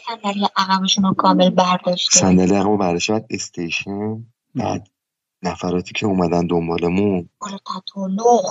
صندلی 0.07 0.47
عقبشون 0.57 1.03
رو 1.03 1.13
کامل 1.13 1.49
برداشته. 1.49 2.19
صندلی 2.19 2.55
عقب 2.55 2.77
برداشته 2.77 3.13
بعد 3.13 3.25
استیشن 3.29 4.25
بعد 4.55 4.87
نفراتی 5.43 5.93
که 5.93 6.05
اومدن 6.05 6.47
دنبالمون. 6.47 7.29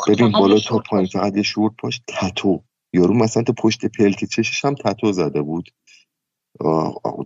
ببین 0.09 0.33
بالا 0.33 0.59
تا 0.59 0.79
پایین 0.79 1.07
فقط 1.07 1.37
یه 1.37 1.43
شورت 1.43 1.73
پاش 1.79 2.01
تتو 2.09 2.63
یارو 2.93 3.15
مثلا 3.15 3.43
تو 3.43 3.53
پشت 3.53 3.87
پلک 3.87 4.25
چشش 4.25 4.65
هم 4.65 4.75
تتو 4.75 5.13
زده 5.13 5.43
بود. 5.43 5.69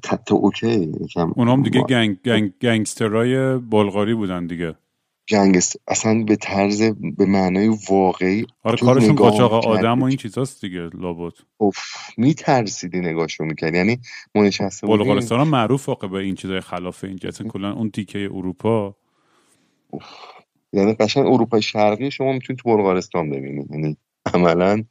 تتو 0.03 0.35
اوکی. 0.35 0.93
اونام 1.37 1.63
دیگه 1.63 1.83
گنگ 1.83 2.23
گنگ 2.23 2.53
گنگسترای 2.59 3.59
بلغاری 3.59 4.15
بودن 4.15 4.47
دیگه. 4.47 4.75
گنگست 5.33 5.77
اصلا 5.89 6.25
به 6.25 6.37
طرز 6.37 6.83
به 7.17 7.27
معنای 7.27 7.79
واقعی 7.89 8.47
آره 8.63 8.77
کارشون 8.77 9.15
قاچاق 9.15 9.53
آدم 9.53 10.03
و 10.03 10.05
این 10.05 10.17
چیزاست 10.17 10.61
دیگه 10.61 10.91
لابد. 10.95 11.33
اوف 11.57 11.79
میترسیدی 12.17 13.01
نگاهشو 13.01 13.45
می‌کرد 13.45 13.75
یعنی 13.75 13.99
ما 14.35 14.43
نشسته 14.43 14.87
بلغارستان 14.87 15.41
هم 15.41 15.49
معروف 15.49 15.89
واقع 15.89 16.09
به 16.09 16.19
این 16.19 16.35
چیزای 16.35 16.61
خلاف 16.61 17.05
این 17.05 17.19
اصلا 17.29 17.49
کلا 17.49 17.73
اون 17.73 17.91
تیکه 17.91 18.19
اروپا. 18.19 18.97
اوف. 19.91 20.05
یعنی 20.73 20.95
قشنگ 20.95 21.27
اروپای 21.27 21.63
شرقی 21.63 22.11
شما 22.11 22.33
می‌تونید 22.33 22.63
تو 22.63 22.77
بلغارستان 22.77 23.31
ببینید 23.31 23.71
یعنی 23.71 23.97
عملا 24.35 24.85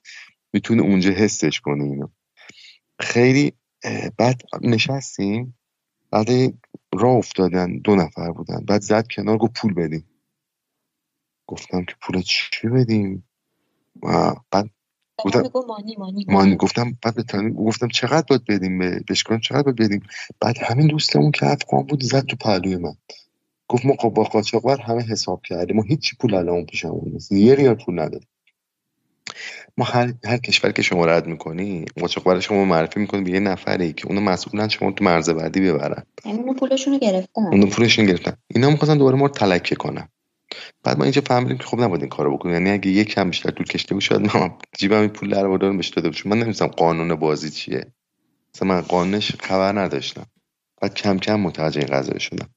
می‌تونه 0.53 0.81
اونجا 0.81 1.11
حسش 1.11 1.59
کنه 1.59 1.83
اینو. 1.83 2.07
خیلی 2.99 3.53
بعد 4.17 4.41
نشستیم. 4.61 5.57
بعد 6.11 6.27
راه 6.93 7.15
افتادن 7.15 7.77
دو 7.77 7.95
نفر 7.95 8.31
بودن. 8.31 8.65
بعد 8.67 8.81
زد 8.81 9.07
کنار 9.07 9.37
گفت 9.37 9.53
پول 9.61 9.73
بدیم 9.73 10.05
گفتم 11.51 11.83
که 11.83 11.95
پول 12.01 12.21
چی 12.21 12.67
بدیم؟ 12.67 13.23
و 14.03 14.33
بعد 14.51 14.69
گفتم 15.17 15.43
مانی 15.67 15.95
مانی 15.97 16.25
مانی 16.27 16.55
گفتم 16.55 16.97
بعد 17.03 17.15
به 17.15 17.49
گفتم 17.49 17.87
چقدر 17.87 18.25
باید 18.29 18.45
بدیم 18.45 18.79
به 18.79 19.03
بشکن 19.09 19.39
چقدر 19.39 19.61
باید 19.61 19.75
بدیم؟ 19.75 20.03
بعد 20.39 20.57
همین 20.57 20.87
دوستمون 20.87 21.31
که 21.31 21.45
افغان 21.45 21.83
بود 21.83 22.03
زد 22.03 22.25
تو 22.25 22.35
پهلوی 22.35 22.75
من. 22.75 22.95
گفت 23.67 23.85
ما 23.85 23.93
با 24.09 24.23
قاچاقبر 24.23 24.81
همه 24.81 25.01
حساب 25.01 25.41
کردیم. 25.41 25.75
ما 25.75 25.83
هیچی 25.83 26.15
پول 26.19 26.33
الان 26.33 26.65
پیشمون 26.65 27.11
نیست. 27.13 27.31
یه 27.31 27.55
ریال 27.55 27.75
پول 27.75 27.99
نداریم. 27.99 28.27
ما 29.77 29.85
هر, 29.85 30.13
هر 30.25 30.37
کشور 30.37 30.71
که 30.71 30.81
شما 30.81 31.05
رد 31.05 31.27
می‌کنی 31.27 31.85
قاچاقبر 31.99 32.39
شما 32.39 32.65
معرفی 32.65 32.99
می‌کنی 32.99 33.21
به 33.21 33.31
یه 33.31 33.39
نفری 33.39 33.93
که 33.93 34.07
اونو 34.07 34.21
مسئولن 34.21 34.67
شما 34.67 34.91
تو 34.91 35.03
مرز 35.03 35.29
بعدی 35.29 35.61
ببرن. 35.61 36.03
یعنی 36.25 36.39
اونو 36.39 36.53
پولشونو 36.53 36.99
گرفتن. 36.99 37.45
اونو 37.51 37.65
پولشون 37.65 38.05
گرفتن. 38.05 38.33
اینا 38.47 38.69
می‌خواستن 38.69 38.97
دوباره 38.97 39.17
ما 39.17 39.25
رو 39.25 39.31
تلکه 39.31 39.75
کنن. 39.75 40.09
بعد 40.83 40.97
ما 40.97 41.03
اینجا 41.03 41.21
فهمیدیم 41.21 41.57
که 41.57 41.63
خب 41.63 41.81
نباید 41.81 42.01
این 42.01 42.09
کارو 42.09 42.37
بکنیم. 42.37 42.53
یعنی 42.53 42.69
اگه 42.69 42.87
یک 42.91 43.09
کم 43.09 43.29
بیشتر 43.29 43.51
طول 43.51 43.65
کشته 43.65 43.93
بود 43.93 44.03
شاید 44.03 44.37
من 44.37 44.51
جیبم 44.77 44.99
این 44.99 45.09
پول 45.09 45.29
در 45.29 45.45
آوردم 45.45 45.77
بهش 45.77 45.89
داده 45.89 46.11
من 46.25 46.39
نمی‌دونم 46.39 46.71
قانون 46.71 47.15
بازی 47.15 47.49
چیه. 47.49 47.85
مثلا 48.55 48.67
من 48.67 48.81
قانونش 48.81 49.35
خبر 49.35 49.79
نداشتم. 49.79 50.25
بعد 50.81 50.93
کم 50.93 51.17
کم 51.17 51.39
متوجه 51.39 51.79
این 51.79 51.89
قضیه 51.89 52.19
شدم. 52.19 52.49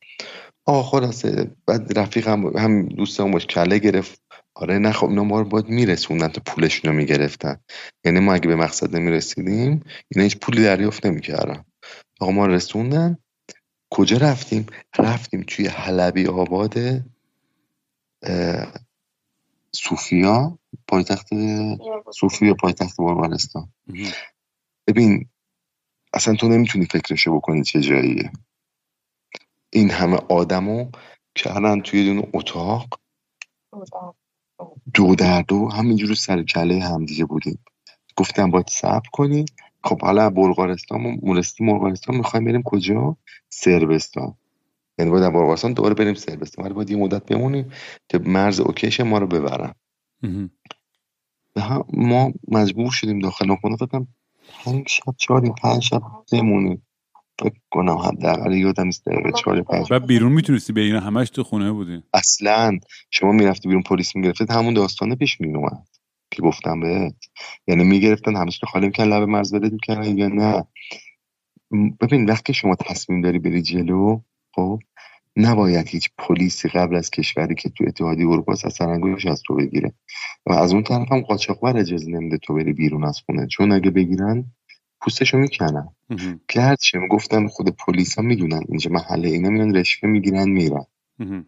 آقا 0.67 0.83
خلاصه 0.83 1.51
بعد 1.67 1.99
رفیق 1.99 2.29
هم, 2.29 2.47
هم 2.47 2.89
دوستمون 2.89 3.31
باش 3.31 3.47
کله 3.47 3.79
گرفت. 3.79 4.23
آره 4.55 4.79
نه 4.79 4.93
خب 4.93 5.09
اینا 5.09 5.25
ما 5.25 5.41
رو 5.41 5.49
باید 5.49 5.69
میرسوندن 5.69 6.29
تا 6.29 6.43
پولشون 6.47 6.91
رو 6.91 6.97
می‌گرفتن. 6.97 7.61
یعنی 8.05 8.21
ما 8.21 8.35
اگه 8.35 8.49
به 8.49 8.57
مقصد 8.57 8.97
نمی‌رسیدیم 8.97 9.83
اینا 10.09 10.23
هیچ 10.23 10.39
پولی 10.39 10.63
دریافت 10.63 11.07
نمی‌کردن. 11.07 11.65
آقا 12.21 12.33
ما 12.33 12.47
رسوندن. 12.47 13.19
کجا 13.91 14.17
رفتیم؟ 14.17 14.67
رفتیم 14.99 15.45
توی 15.47 15.67
حلبی 15.67 16.27
آباد 16.27 16.75
سوفیا 19.72 20.59
پایتخت 20.89 21.29
سوفیا 22.14 22.55
پایتخت 22.55 22.97
بلغارستان 22.99 23.72
ببین 24.87 25.29
اصلا 26.14 26.35
تو 26.35 26.49
نمی‌تونی 26.49 26.87
فکرشو 26.87 27.37
بکنی 27.37 27.62
چه 27.64 27.81
جاییه. 27.81 28.33
این 29.70 29.91
همه 29.91 30.16
آدمو 30.16 30.91
کردن 31.35 31.81
توی 31.81 32.05
دون 32.05 32.31
اتاق. 32.35 33.01
دو 34.95 35.14
در 35.14 35.43
دو 35.43 35.68
همینجور 35.68 36.14
سر 36.14 36.43
کله 36.43 36.81
همدیگه 36.85 37.25
بودیم. 37.25 37.64
گفتم 38.16 38.51
باید 38.51 38.68
صبر 38.68 39.09
کنی. 39.12 39.45
خب 39.85 40.03
حالا 40.03 40.31
بلغارستان 40.31 41.01
مورستی 41.22 41.66
بلغارستان 41.66 42.16
می‌خوایم 42.16 42.45
بریم 42.45 42.62
کجا؟ 42.62 43.16
سربستان 43.49 44.37
یعنی 44.99 45.11
باید 45.11 45.33
بلغارستان 45.33 45.73
دوباره 45.73 45.95
بریم 45.95 46.15
سربستان 46.15 46.65
ولی 46.65 46.75
باید 46.75 46.91
یه 46.91 46.97
مدت 46.97 47.27
بمونیم 47.27 47.73
که 48.09 48.19
مرز 48.19 48.61
اوکیش 48.61 49.01
ما 49.01 49.19
رو 49.19 49.27
ببرن. 49.27 49.75
ما 51.93 52.33
مجبور 52.49 52.91
شدیم 52.91 53.19
داخل 53.19 53.57
خونه. 53.57 53.77
فکرم 53.77 54.09
پنج 54.65 54.89
شب 54.89 55.15
چهاریم 55.17 55.55
پنج 55.63 55.83
شب 55.83 56.03
بمونیم. 56.33 56.87
فکر 57.39 57.61
کنم 57.71 57.97
حداقل 57.97 58.53
یادم 58.53 58.85
نیست 58.85 59.07
دقیقه 59.07 59.33
چهار 59.33 59.63
پنج 59.63 59.87
و 59.91 60.01
بیرون 60.01 60.33
می‌تونستی 60.33 60.73
به 60.73 60.81
اینا 60.81 61.01
همش 61.01 61.31
تو 61.31 61.43
خونه 61.45 61.73
بودی 61.73 62.03
اصلا. 62.15 62.79
شما 63.11 63.33
می‌رفتی 63.33 63.69
بیرون 63.69 63.83
پلیس 63.83 64.17
می‌گرفتید 64.17 64.51
همون 64.51 64.75
داستانه 64.75 65.15
پیش 65.15 65.41
میومد 65.41 65.89
که 66.31 66.43
گفتم 66.43 66.81
بهت. 66.81 67.15
یعنی 67.67 67.85
می‌گرفتن 67.85 68.37
همش 68.37 68.63
رو 68.63 68.69
خالی 68.69 68.87
می‌کنن 68.87 69.07
لب 69.07 69.29
مرز 69.29 69.55
بدید 69.55 69.73
می‌کنن 69.73 70.19
یا 70.19 70.29
نه. 70.29 70.65
ببین 72.01 72.31
وقتی 72.31 72.55
شما 72.55 72.75
تصمیم 72.75 73.21
داری 73.21 73.39
بری 73.39 73.63
جلو 73.63 74.21
خب 74.55 74.79
نباید 75.37 75.89
هیچ 75.89 76.11
پلیسی 76.19 76.69
قبل 76.69 76.97
از 76.97 77.11
کشوری 77.11 77.55
که 77.55 77.69
تو 77.69 77.85
اتحادیه 77.87 78.29
اروپا 78.29 78.53
از 78.53 78.73
سرنگوش 78.73 79.27
از 79.27 79.43
تو 79.47 79.55
بگیره. 79.55 79.93
و 80.47 80.53
از 80.53 80.73
اون 80.73 80.83
طرف 80.83 81.13
هم 81.13 81.21
قاچاقبر 81.21 81.77
اجازه 81.77 82.11
نمیده 82.11 82.39
تو 82.39 82.55
بری 82.55 82.73
بیرون 82.73 83.05
از 83.05 83.21
خونه. 83.27 83.47
چون 83.47 83.73
اگه 83.73 83.91
بگیرن 83.91 84.45
پوستشو 85.01 85.39
می‌کنن. 85.39 85.89
که 86.49 86.61
هرچی 86.61 86.99
گفتم 87.11 87.49
خود 87.49 87.77
پلیس 87.87 88.15
ها 88.15 88.23
می‌دونن. 88.23 88.63
اینجا 88.69 88.91
محله 88.91 89.29
اینا 89.29 89.51
میان 89.51 89.77
رشوه 89.77 90.11
می‌گیرن 90.11 90.49
میرن. 90.49 90.87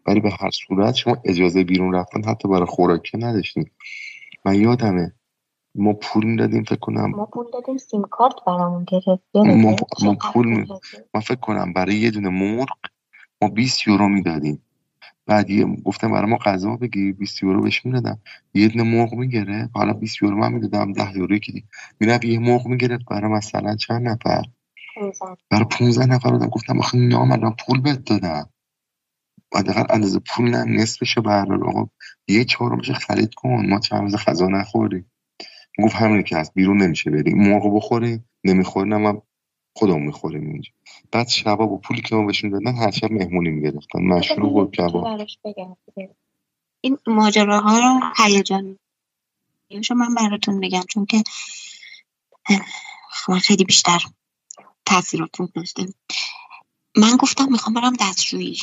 ولی 0.07 0.21
به 0.21 0.31
هر 0.41 0.51
صورت 0.51 0.95
شما 0.95 1.17
اجازه 1.25 1.65
بیرون 1.65 1.95
رفتن 1.95 2.25
حتی 2.25 2.49
برای 2.49 2.67
خوراکی 2.67 3.19
نداشتیم 3.19 3.71
من 4.45 4.55
یادمه 4.55 5.13
ما 5.75 5.93
پول 5.93 6.27
می‌دادیم 6.27 6.63
فکر 6.63 6.77
کنم. 6.77 7.11
ما 7.11 7.27
پول 7.27 7.47
دادیم 7.53 7.77
سیم 7.77 8.03
کارت 8.03 8.35
برامون 8.47 8.85
گرفت. 8.85 9.23
ما, 9.35 9.77
ما 10.03 10.15
پول 10.33 10.47
می... 10.49 10.67
من 11.15 11.21
فکر 11.21 11.41
کنم 11.41 11.73
برای 11.73 11.97
یه 11.97 12.11
دونه 12.11 12.29
مرغ 12.29 12.69
ما 13.43 13.49
20 13.49 13.89
یورو 13.89 14.09
می‌دادیم. 14.09 14.62
بعد 15.26 15.51
یه 15.51 15.64
گفتم 15.64 16.12
برای 16.12 16.30
ما 16.30 16.37
غذا 16.37 16.76
بگی 16.76 17.12
20 17.12 17.43
یورو 17.43 17.62
بهش 17.62 17.87
می‌دادم. 17.87 18.18
یه 18.55 18.68
دونه 18.68 18.82
مرغ 18.82 19.14
می‌گیره 19.14 19.70
حالا 19.74 19.93
20 19.93 20.22
یورو 20.22 20.37
من 20.37 20.53
می‌دادم 20.53 20.93
10 20.93 21.16
یورو 21.16 21.39
که 21.39 21.53
می‌رفت 22.01 22.24
یه 22.24 22.39
مرغ 22.39 22.66
می‌گرفت. 22.66 23.05
برای 23.05 23.32
مثلا 23.32 23.76
چند 23.76 24.09
نفر؟ 24.09 24.43
برای 25.51 25.64
15 25.70 26.07
نفر 26.07 26.30
دادم 26.30 26.47
گفتم 26.47 26.78
آخه 26.78 26.99
نام 26.99 27.32
الان 27.32 27.57
پول 27.66 27.80
بهت 27.80 28.05
دادم 28.05 28.49
حداقل 29.55 29.84
اندازه 29.91 30.18
پول 30.18 30.51
نه 30.51 30.64
نصفشو 30.64 31.22
بردار 31.22 31.64
آقا 31.64 31.89
یه 32.28 32.45
چهارمش 32.45 32.91
خرید 32.91 33.34
کن. 33.34 33.66
ما 33.68 33.78
چند 33.78 34.03
روز 34.03 34.16
غذا 34.16 34.47
نخوریم 34.49 35.11
گفت 35.82 35.95
همینه 35.97 36.22
که 36.22 36.37
هست. 36.37 36.55
بیرون 36.55 36.82
نمیشه 36.82 37.11
بریم. 37.11 37.39
مرغ 37.39 37.76
بخوریم. 37.76 38.28
نمی‌خوریم 38.45 38.93
هم 38.93 39.22
خودمون 39.76 40.03
می‌خوریم 40.03 40.51
اینجا. 40.51 40.70
بعد 41.13 41.29
شبا 41.29 41.67
با 41.67 41.77
پولی 41.77 42.03
که 42.03 42.15
ما 42.15 42.27
بهشون 42.27 42.51
دادن 42.51 42.77
هر 42.77 42.91
شب 42.91 43.13
مهمونی 43.13 43.51
می‌گرفتن. 43.51 44.03
مشروب 44.03 44.57
و 44.57 44.71
کباب. 44.71 45.27
این 46.81 46.99
ماجراها 47.07 47.79
رو 47.79 48.01
هیجان 48.17 48.79
من 49.91 50.15
براتون 50.15 50.55
میگم 50.55 50.83
چون 50.89 51.07
که 51.07 51.23
من 53.29 53.39
خیلی 53.39 53.65
بیشتر 53.65 54.03
تاثیراتون 54.87 55.49
داشته 55.55 55.87
من 56.97 57.17
گفتم 57.17 57.53
می‌خوام 57.53 57.75
برم 57.75 57.93
دستشویی. 58.01 58.59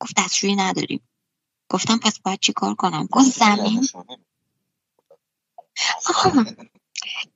گفت 0.00 0.14
دستشویی 0.16 0.56
نداریم. 0.56 1.08
گفتم 1.68 1.98
پس 1.98 2.20
باید 2.20 2.40
چی 2.40 2.52
کار 2.52 2.74
کنم؟ 2.74 3.08
گفت 3.12 3.30
زمین. 3.30 3.88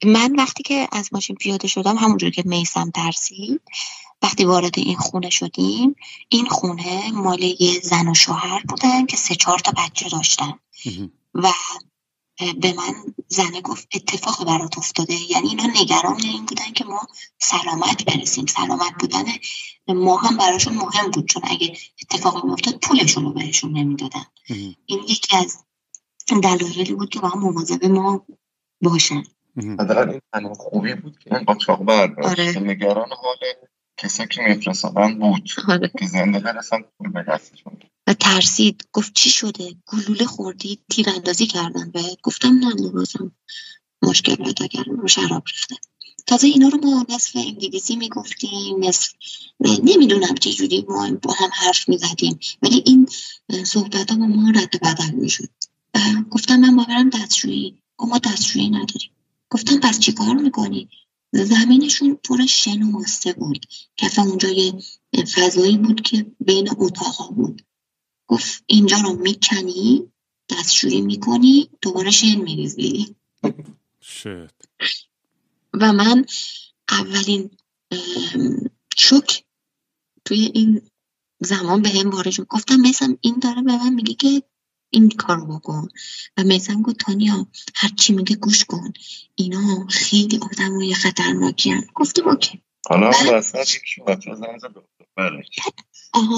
من 0.05 0.37
وقتی 0.37 0.63
که 0.63 0.89
از 0.93 1.09
ماشین 1.13 1.37
پیاده 1.37 1.69
شدم 1.69 1.97
همونجور 1.97 2.31
که 2.31 2.43
میسم 2.47 2.91
ترسید 2.91 3.61
وقتی 4.23 4.45
وارد 4.45 4.79
این 4.79 4.97
خونه 4.97 5.31
شدیم 5.31 5.97
این 6.29 6.47
خونه 6.47 7.11
مال 7.11 7.43
یه 7.43 7.81
زن 7.81 8.09
و 8.09 8.15
شوهر 8.15 8.63
بودن 8.69 9.07
که 9.07 9.17
سه 9.17 9.35
چهار 9.35 9.59
تا 9.59 9.73
بچه 9.77 10.09
داشتن. 10.09 10.53
و 11.35 11.53
به 12.61 12.73
من 12.73 12.95
زنه 13.29 13.61
گفت 13.61 13.89
اتفاق 13.95 14.47
برات 14.47 14.79
افتاده؟ 14.79 15.31
یعنی 15.31 15.49
اینا 15.49 15.67
نگران 15.67 16.21
این 16.23 16.47
بودن 16.47 16.73
که 16.73 16.85
ما 16.85 17.01
سلامت 17.39 18.05
برسیم. 18.05 18.47
سلامت 18.47 18.93
بودن 19.01 19.25
ما 19.89 20.17
هم 20.17 20.37
براشون 20.37 20.75
مهم 20.75 21.11
بود 21.11 21.29
چون 21.29 21.43
اگه 21.47 21.77
اتفاقی 22.03 22.47
میافتاد 22.47 22.79
پولشون 22.79 23.25
رو 23.25 23.33
بهشون 23.33 23.73
نمی‌دادن. 23.73 24.25
این 24.87 25.03
یکی 25.09 25.37
از 25.37 25.59
دلایلی 26.43 26.95
بود 26.95 27.11
که 27.11 27.21
با 27.21 27.29
هم 27.29 27.39
مواظب 27.41 27.85
ما 27.85 28.27
باشن. 28.83 29.23
حداقل 29.57 30.09
این 30.11 30.21
تنها 30.33 30.55
خوبی 30.55 30.95
بود 30.95 31.19
که 31.19 31.35
این 31.35 31.45
قاچاق 31.45 31.85
برداشت 31.85 32.29
آره. 32.29 32.55
که 32.55 32.61
نگران 32.61 33.09
حال 33.23 33.39
کسی 33.97 34.27
که 34.27 34.43
میفرستادن 34.43 35.19
بود 35.19 35.51
آره. 35.69 35.91
که 35.99 36.07
زنده 36.07 36.39
برسن 36.39 36.85
پول 36.99 37.13
به 37.13 37.25
دستشون. 37.29 37.79
و 38.07 38.15
ترسید. 38.15 38.89
گفت 38.93 39.13
چی 39.15 39.31
شده؟ 39.31 39.75
گلوله 39.87 40.25
خوردی 40.25 40.79
تیراندازی 40.91 41.47
کردن 41.47 41.91
به. 41.91 42.03
گفتم 42.23 42.49
نه 42.49 42.75
لباسم 42.75 43.33
مشکل 44.03 44.35
پیدا 44.35 44.67
کردم 44.67 45.07
شراب 45.07 45.43
ریخته. 45.47 45.75
تازه 46.27 46.47
اینا 46.47 46.69
رو 46.69 46.79
ما 46.79 47.07
نصف 47.09 47.37
انگلیسی 47.37 47.97
می‌گفتیم 47.97 48.85
نصف 48.85 49.13
نمی‌دونم 49.61 50.35
چه 50.35 50.53
جوری 50.53 50.85
ما 50.89 51.11
با 51.23 51.33
هم 51.33 51.51
حرف 51.53 51.89
می‌زدیم. 51.89 52.39
ولی 52.63 52.83
این 52.87 53.09
صحبت 53.65 54.11
ها 54.11 54.17
با 54.17 54.27
ما 54.27 54.51
رد 54.51 54.81
بدل 54.83 55.15
می‌شد. 55.15 55.49
گفتم 56.31 56.57
من 56.57 56.77
باورم 56.77 57.11
دستشویی. 57.11 57.83
ما 57.99 58.19
دستشویی 58.19 58.71
نداریم. 58.71 59.11
گفتم 59.51 59.81
پس 59.81 59.99
چی 59.99 60.13
کار 60.13 60.35
می‌کنی؟ 60.35 60.89
زمینشون 61.33 62.15
پر 62.15 62.47
شن 62.47 62.83
و 62.83 62.87
ماسته 62.87 63.33
بود. 63.33 63.67
کف 63.97 64.19
اونجا 64.19 64.49
یه 64.49 65.25
فضایی 65.25 65.79
بود 65.79 66.01
که 66.01 66.27
بین 66.41 66.69
اتاقا 66.79 67.27
بود. 67.27 67.63
گفت 68.27 68.65
اینجا 68.67 68.97
رو 68.97 69.17
می‌کنی؟ 69.17 70.13
دستشویی 70.49 71.01
می‌کنی؟ 71.01 71.71
دوباره 71.83 72.11
شن 72.11 72.35
میریزی؟ 72.35 73.17
و 75.75 75.93
من 75.93 76.25
اولین 76.89 77.51
شک 78.97 79.45
توی 80.25 80.51
این 80.55 80.83
زمان 81.41 81.83
به 81.83 81.89
هم 81.89 82.11
وارد 82.11 82.41
گفتم 82.41 82.77
مثلا 82.77 83.17
این 83.21 83.39
داره 83.39 83.63
به 83.63 83.77
من 83.77 83.95
میگه 83.95 84.15
که 84.15 84.43
این 84.91 85.09
کارو 85.09 85.47
بکن 85.47 85.89
و 86.37 86.45
میسن 86.45 86.83
گفت 86.83 86.97
تانیا 86.97 87.47
هر 87.75 87.89
چی 87.89 88.13
میگه 88.13 88.37
گوش 88.37 88.65
کن. 88.65 88.93
اینا 89.35 89.87
خیلی 89.87 90.41
آدم 90.43 90.77
های 90.77 90.95
خطرناکی 90.95 91.71
هم 91.71 91.85
گفتیم 91.95 92.29
اوکی. 92.29 92.63
حالا 92.89 93.11
واسه 93.27 93.61
یکی 93.61 94.03
بچه 94.07 94.35
زن 94.35 94.59
زد 94.59 94.75
بله. 95.17 95.43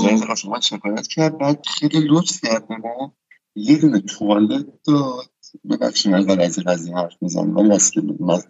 زن 0.03 0.27
خواست 0.27 0.47
من 0.47 0.61
شکایت 0.61 1.07
کرد؟ 1.07 1.39
بعد 1.39 1.67
خیلی 1.67 2.01
لطف 2.09 2.41
کرد. 2.41 2.69
به 2.69 2.77
ما 2.77 3.15
یه 3.55 3.79
دونه 3.79 4.01
توالت 4.01 4.67
داد. 4.87 5.31
ببخشید 5.71 6.15
اول 6.15 6.41
از 6.41 6.59
این 6.59 6.73
قضیه 6.73 6.97
حرف 6.97 7.13
می‌زنم. 7.21 7.57
ولی 7.57 7.73
از 7.73 7.91
که 7.91 8.03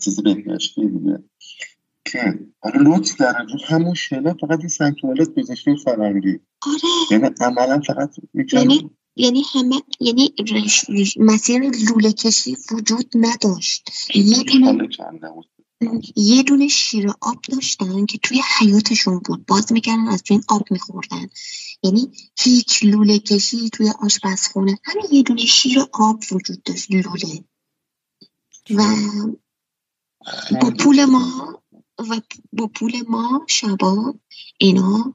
چیزی 0.05 0.23
بهداشتی 0.23 0.89
دیگه. 0.89 1.25
که 2.05 2.39
آره 2.61 2.81
لطف 2.81 3.17
کرد. 3.19 3.47
همون 3.67 3.95
شله 3.95 4.35
فقط 4.41 4.59
این 4.59 4.69
سنگ 4.69 4.95
توالت 5.01 5.35
گذاشته 5.35 5.77
فرنگی. 5.85 6.41
آره. 6.63 6.81
یعنی 7.11 7.31
عملا 7.41 7.81
فقط 7.87 8.15
یعنی 8.53 8.91
یعنی 9.17 9.43
همه 9.55 9.83
یعنی 10.01 10.35
مسیر 11.17 11.71
لوله 11.71 12.13
کشی 12.13 12.57
وجود 12.71 13.11
نداشت. 13.15 13.91
یه 14.15 14.43
دونه 14.43 14.89
یه 16.17 16.43
دونه 16.43 16.69
شیر 16.69 17.11
آب 17.21 17.41
داشتن 17.49 18.07
که 18.07 18.19
توی 18.19 18.43
حیاتشون 18.59 19.19
بود. 19.19 19.47
باز 19.47 19.73
می‌کردن 19.73 20.09
از 20.09 20.23
توی 20.23 20.37
این 20.37 20.45
آب 20.49 20.63
میخوردن. 20.71 21.29
یعنی 21.83 22.13
هیچ 22.39 22.85
لوله 22.85 23.19
کشی 23.19 23.71
توی 23.71 23.93
آشپزخونه 24.03 24.79
همین 24.85 25.07
یه 25.13 25.23
دونه 25.23 25.47
شیر 25.47 25.79
آب 25.93 26.23
وجود 26.33 26.63
داشت 26.63 26.91
لوله. 26.91 27.45
و 28.71 28.83
با 30.61 30.71
پول 30.71 31.05
ما 31.05 31.63
و 31.99 32.21
با 32.53 32.67
پول 32.67 32.93
ما 33.09 33.47
شبا 33.49 34.15
اینا 34.59 35.15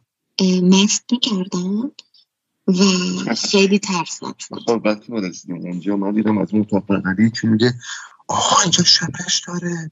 مست 0.64 1.04
می‌کردن. 1.12 1.92
و 2.68 3.36
خیلی 3.36 3.80
ترسناک 3.80 4.48
بود. 4.48 4.86
وقتی 4.86 5.14
ما 5.14 5.20
رسیدیم. 5.20 5.56
اونجا 5.56 5.98
من 5.98 6.12
دیدم 6.12 6.38
از 6.38 6.54
اون 6.54 6.64
تا 6.64 6.80
بغلی 6.80 7.32
چی 7.32 7.48
میگه؟ 7.48 7.74
آقا 8.28 8.62
اینجا 8.62 8.84
شپش 8.84 9.44
داره. 9.48 9.92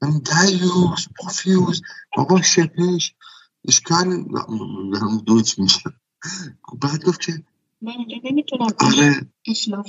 دیوز 0.00 1.08
پافیوز. 1.18 1.82
آقا 2.16 2.42
شپش 2.42 3.14
اشکال 3.68 4.06
هم 5.00 5.18
دوچ 5.26 5.58
میشه. 5.58 5.80
بعد 6.82 7.04
گفت 7.04 7.20
که 7.20 7.42
من 7.82 7.92
اینجا 7.92 8.16
نمی‌تونم 8.24 8.66
آره. 8.78 9.26
اشلاف 9.46 9.86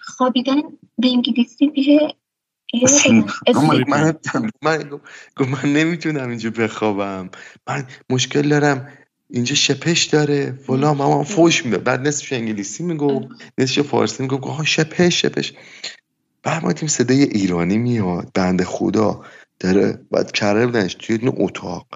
خوابیدن 0.00 0.62
به 0.98 1.08
انگلیسی 1.08 1.66
میشه 1.66 2.14
من 3.54 4.14
من 4.62 5.00
من 5.38 5.68
نمی‌تونم 5.68 6.28
اینجا 6.28 6.50
بخوابم. 6.50 7.30
من 7.68 7.86
مشکل 8.10 8.48
دارم. 8.48 8.88
اینجا 9.30 9.54
شپش 9.54 10.04
داره 10.04 10.52
فلان 10.66 10.96
مامان 10.96 11.24
فوش 11.24 11.64
میده. 11.64 11.78
بعد 11.78 12.06
نصفش 12.06 12.32
انگلیسی 12.32 12.82
میگو 12.82 13.28
نصفش 13.58 13.80
فارسی 13.80 14.22
میگو 14.22 14.48
آها 14.48 14.64
شپش 14.64 15.22
شپش 15.22 15.52
بعد 16.42 16.64
ما 16.64 16.72
تیم 16.72 16.88
صدای 16.88 17.22
ایرانی 17.22 17.78
میاد. 17.78 18.30
بنده 18.34 18.64
خدا 18.64 19.24
داره 19.60 19.98
بعد 20.10 20.32
کرده 20.32 20.66
بودنش 20.66 20.94
توی 20.94 21.18
این 21.22 21.32
اتاق. 21.36 21.86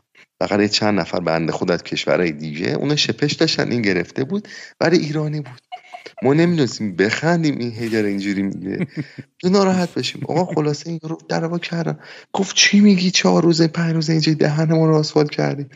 فقط 0.41 0.71
چند 0.71 1.01
نفر 1.01 1.21
بنده 1.21 1.53
خدا 1.53 1.75
از 1.75 1.83
کشورهای 1.83 2.33
دیگه 2.33 2.71
اونا 2.71 2.97
شپش 2.97 3.33
داشتن 3.33 3.71
این 3.71 3.83
گرفته 3.83 4.25
بود. 4.25 4.49
برای 4.79 4.99
ایرانی 4.99 5.41
بود. 5.41 5.61
ما 6.23 6.35
نمی‌دونستیم 6.35 6.97
بخندیم 6.97 7.59
این 7.59 7.73
هی 7.73 7.89
داره 7.89 8.09
اینجوری 8.09 8.43
میگه. 8.43 8.87
ناراحت 9.45 9.95
بشیم. 9.95 10.23
آقا 10.29 10.55
خلاصه 10.55 10.91
این 10.91 11.01
رو 11.03 11.19
در 11.29 11.59
کردم 11.59 11.99
گفت 12.33 12.57
چی 12.57 12.81
میگی؟ 12.81 13.11
چهار 13.11 13.43
روزه 13.43 13.69
پنج 13.69 13.95
روزه 13.95 14.13
اینجا 14.13 14.35
دهن 14.35 14.73
ما 14.73 14.87
رو 14.87 14.97
آسفالت 14.97 15.31
کردی. 15.31 15.67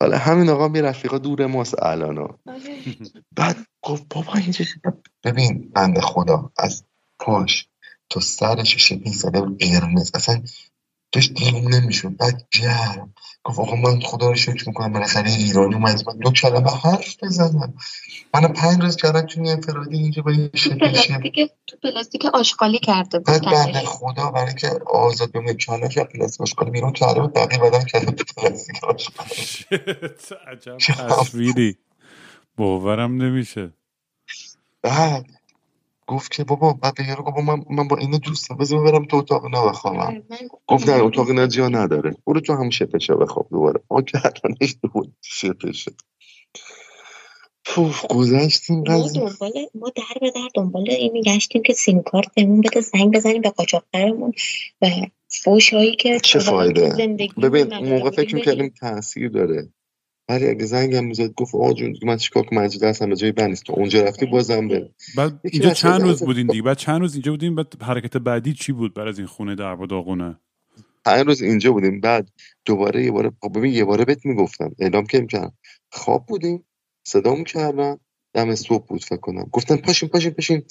حالا 0.00 0.18
همین 0.18 0.48
آقا 0.48 0.68
می 0.68 0.80
رفیقا 0.80 1.18
دور 1.18 1.46
ماست 1.46 1.82
الان 1.82 2.38
بعد 3.36 3.56
گفت 3.82 4.06
بابا 4.14 4.32
اینجا 4.34 4.64
ببین 5.24 5.70
بنده 5.74 6.00
خدا 6.00 6.52
از 6.58 6.84
پاش 7.18 7.68
تو 8.10 8.20
سرش 8.20 8.76
شکلی 8.76 9.12
زده 9.12 9.40
قرمز. 9.40 10.10
اصلا 10.14 10.42
داشت 11.12 11.34
دیوونه 11.34 11.80
نمیشون 11.80 12.14
بعد 12.14 12.48
گرم 12.52 13.14
گفت 13.44 13.58
آقا 13.58 13.76
من 13.76 14.00
خدا 14.00 14.28
رو 14.28 14.34
شکر 14.34 14.68
می‌کنم. 14.68 14.92
بالاخره 14.92 15.30
ایرانی 15.30 15.74
اومد. 15.74 16.08
من 16.08 16.18
دو 16.18 16.30
کلمه 16.30 16.70
حرف 16.70 17.16
بزنم. 17.22 17.74
من 18.34 18.52
پنج 18.52 18.82
روز 18.82 18.96
کردم 18.96 19.20
تو 19.20 19.40
انفرادی 19.40 19.96
اینجا 19.96 20.22
با 20.22 20.30
این 20.30 20.48
پلاستیک 20.80 21.50
تو 21.66 21.76
پلاستیک 21.82 22.24
آشغالی 22.24 22.78
کرده 22.78 23.18
بود 23.18 23.26
بعد 23.26 23.44
بنده 23.44 23.78
خدا 23.78 24.30
برای 24.30 24.54
که 24.54 24.68
آزاد 24.86 25.32
به 25.32 25.40
مکانه 25.40 25.88
که 25.88 26.04
پلاستیک 26.04 26.40
آشغالی 26.40 26.70
بیرون 26.70 26.92
کرده 26.92 27.20
بود 27.20 27.34
بقیه 27.34 27.58
بدن 27.58 27.84
کرده 27.84 28.12
تو 28.12 28.24
پلاستیک 28.36 28.84
آشغالی. 28.84 29.64
عجب 30.46 30.76
تصویری. 30.76 31.78
باورم 32.56 33.22
نمیشه. 33.22 33.70
بعد 34.82 35.26
گفت 36.10 36.32
که 36.32 36.44
بابا 36.44 36.72
بعد 36.72 36.94
به 36.94 37.04
یارو 37.08 37.22
گفت 37.22 37.38
من, 37.38 37.64
من 37.70 37.88
با 37.88 37.96
اینو 37.96 38.18
دوستم 38.18 38.56
بذار 38.56 38.84
برم 38.84 39.04
تو 39.04 39.16
اتاق. 39.16 39.46
نه 39.46 39.68
بخوابم 39.68 39.98
آره، 39.98 40.22
گفت 40.66 40.88
نه 40.88 41.02
اتاق 41.02 41.30
نه 41.30 41.48
جا 41.48 41.68
نداره. 41.68 42.16
برو 42.26 42.40
تو 42.40 42.52
همون 42.52 42.70
شپشه 42.70 43.14
بخواب 43.14 43.48
دوباره. 43.50 43.80
ما 43.90 44.02
کردنش 44.02 44.76
دوباره 44.82 45.08
شپشه 45.22 45.92
پوف 47.64 48.06
گذشتیم 48.06 48.76
ما 48.76 49.08
دنبال 49.14 49.52
ما 49.74 49.92
در 49.96 50.20
به 50.20 50.30
در 50.30 50.48
دنبال 50.54 50.90
این 50.90 51.12
میگشتیم 51.12 51.62
که 51.62 51.72
سیم 51.72 52.02
کارت 52.02 52.34
بهمون 52.34 52.60
بده 52.60 52.80
زنگ 52.80 53.14
بزنیم 53.14 53.42
به 53.42 53.50
قاچاقبرمون 53.50 54.32
و 54.82 54.86
فوش 55.28 55.74
هایی 55.74 55.96
که 55.96 56.20
چه 56.20 56.38
فایده؟ 56.38 57.16
ببین 57.42 57.74
موقع 57.74 58.10
فکر 58.10 58.34
می‌کردیم 58.34 58.74
تاثیر 58.80 59.28
داره. 59.28 59.68
ولی 60.30 60.48
اگه 60.48 60.64
زنگم 60.64 61.04
می‌زد 61.04 61.34
گفت 61.34 61.54
آقا 61.54 61.72
جون 61.72 61.96
من 62.02 62.16
چیکار 62.16 62.42
کنم؟ 62.42 62.58
مجید 62.58 62.84
هستم 62.84 63.08
به 63.08 63.16
جای 63.16 63.32
بنیست 63.32 63.64
تو 63.64 63.72
اونجا 63.72 64.04
رفتی 64.04 64.26
بازم 64.26 64.68
بره. 64.68 64.94
بعد 65.16 65.40
اینجا 65.44 65.70
چند 65.70 66.02
روز 66.02 66.22
بودین 66.22 66.46
دیگه؟ 66.46 66.62
بعد 66.62 66.76
چند 66.76 67.00
روز 67.00 67.14
اینجا 67.14 67.32
بودیم 67.32 67.54
بعد 67.54 67.82
حرکت 67.82 68.16
بعدی 68.16 68.52
چی 68.52 68.72
بود 68.72 68.94
بعد 68.94 69.08
از 69.08 69.18
این 69.18 69.26
خونه 69.26 69.54
در 69.54 69.74
و 69.74 69.86
داغونه؟ 69.86 70.38
پنج 71.04 71.26
روز 71.26 71.42
اینجا 71.42 71.72
بودیم. 71.72 72.00
بعد 72.00 72.28
دوباره 72.64 73.04
یه 73.04 73.10
باره 73.10 73.32
خب 73.42 73.58
ببین 73.58 73.72
یه 73.72 73.84
باره 73.84 74.04
بهت 74.04 74.26
می‌گفتم. 74.26 74.70
اعلام 74.78 75.06
که 75.06 75.20
می‌کردم 75.20 75.52
خواب 75.92 76.26
بودیم 76.26 76.64
صدا 77.06 77.34
می‌کردن 77.34 77.96
دم 78.34 78.54
صبح 78.54 78.86
بود 78.86 79.04
فکر 79.04 79.16
کنم. 79.16 79.48
گفتن 79.52 79.76
پاشین 79.76 80.08
پاشین 80.08 80.30
پاشین. 80.30 80.62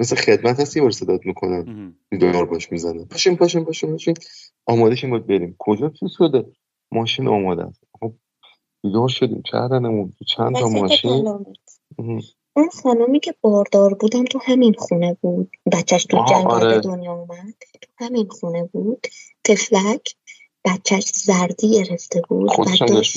مثل 0.00 0.16
خدمت 0.16 0.60
هست 0.60 0.76
یه 0.76 0.82
بار 0.82 0.90
صدات 0.90 1.26
می‌کنن. 1.26 1.94
دلار 2.10 2.46
باش 2.46 2.72
می‌زنه 2.72 3.04
پاشین 3.04 3.36
پاشین 3.36 3.64
پاشین 3.64 3.90
پاشین. 3.90 4.14
آماده 4.66 4.96
شیم 4.96 5.18
بریم. 5.18 5.56
کجا 5.58 5.88
چی 5.88 6.06
شده؟ 6.18 6.44
ماشین 6.92 7.28
آماده 7.28 7.64
است. 7.64 7.81
بیدار 8.82 9.08
شدیم. 9.08 9.42
کردنمون 9.42 10.12
چند 10.26 10.56
تا 10.56 10.68
ماشین؟ 10.68 11.28
اون 12.56 12.68
خانومی 12.82 13.20
که 13.20 13.34
باردار 13.40 13.94
بودم 13.94 14.24
تو 14.24 14.38
همین 14.42 14.74
خونه 14.78 15.16
بود. 15.20 15.50
بچهش 15.72 16.04
تو 16.04 16.24
جنگ 16.28 16.46
آره. 16.46 16.80
دنیا 16.80 17.12
اومد. 17.12 17.54
تو 17.82 18.04
همین 18.04 18.28
خونه 18.28 18.64
بود. 18.64 19.06
تفلک 19.44 20.16
بچهش 20.64 21.12
زردی 21.14 21.70
گرفته 21.70 22.22
بود 22.28 22.50
و 22.58 22.86
داشت, 22.88 23.16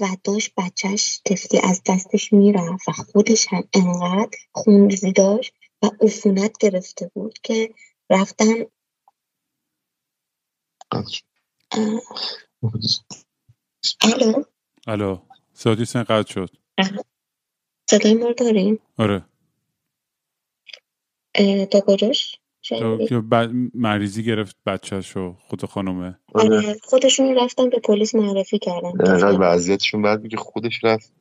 و 0.00 0.16
داشت 0.24 0.52
بچهش 0.56 1.20
تفلی 1.24 1.60
از 1.60 1.82
دستش 1.86 2.32
می‌رفت 2.32 2.88
و 2.88 2.92
خودش 2.92 3.46
هم 3.50 3.64
انقدر 3.74 4.38
خونریزی 4.52 5.12
داشت 5.12 5.52
و 5.82 5.90
عفونت 6.00 6.58
گرفته 6.58 7.10
بود 7.14 7.38
که 7.42 7.74
رفتن 8.10 8.54
الو 14.02 14.42
الو 14.86 15.18
صدای 15.52 15.84
سن 15.84 16.02
قطع 16.02 16.32
شد. 16.32 16.50
صدای 17.90 18.14
ما 18.14 18.32
داریم؟ 18.32 18.78
آره. 18.98 19.24
تا 21.70 21.80
کجاش؟ 21.86 22.38
مریضی 23.74 24.22
گرفت 24.22 24.56
بچهش 24.66 25.16
و 25.16 25.36
خود 25.38 25.64
خانومه. 25.64 26.18
آره 26.34 26.76
خودشون 26.82 27.38
رفتن 27.38 27.70
به 27.70 27.78
پلیس 27.78 28.14
معرفی 28.14 28.58
کردن. 28.58 28.86
اینقدر 28.86 29.38
وضعیتشون 29.40 30.02
بعد 30.02 30.22
میگه 30.22 30.36
خودش 30.36 30.84
رفت 30.84 31.12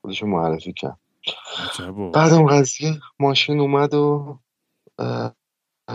خودشون 0.00 0.30
معرفی 0.30 0.72
کرد. 0.72 0.98
بعد 2.14 2.32
اون 2.32 2.46
قضیه 2.46 2.94
ماشین 3.20 3.60
اومد 3.60 3.94
و 3.94 4.38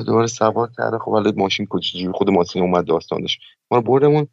دوباره 0.05 0.27
سوار 0.27 0.71
کرده 0.77 0.97
خب 0.97 1.07
ولی 1.07 1.31
ماشین 1.31 1.65
کجی 1.65 2.11
خود 2.11 2.29
ماشین 2.29 2.61
اومد 2.61 2.85
داستانش. 2.85 3.39
ما 3.71 3.81
بردمون 3.81 4.27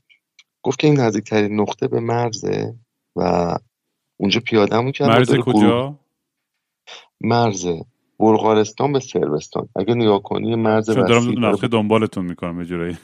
گفت 0.64 0.78
که 0.78 0.86
این 0.86 1.00
نزدیکترین 1.00 1.60
نقطه 1.60 1.88
به 1.88 2.00
مرزه 2.00 2.74
و 3.16 3.54
اونجا 4.16 4.40
پیادهمون 4.40 4.92
کرد. 4.92 5.08
مرز 5.08 5.34
کجا؟ 5.34 5.98
مرز 7.20 7.66
بلغارستان 8.18 8.92
به 8.92 9.00
سربستان 9.00 9.68
اگه 9.76 9.94
نگاه 9.94 10.22
کنی 10.22 10.54
مرز 10.54 10.90
چون 10.90 11.04
دارم 11.04 11.44
نفخه 11.46 11.68
دنبالتون 11.68 12.24
می‌کنم 12.24 12.60
یه 12.60 12.66
جورایی. 12.66 12.98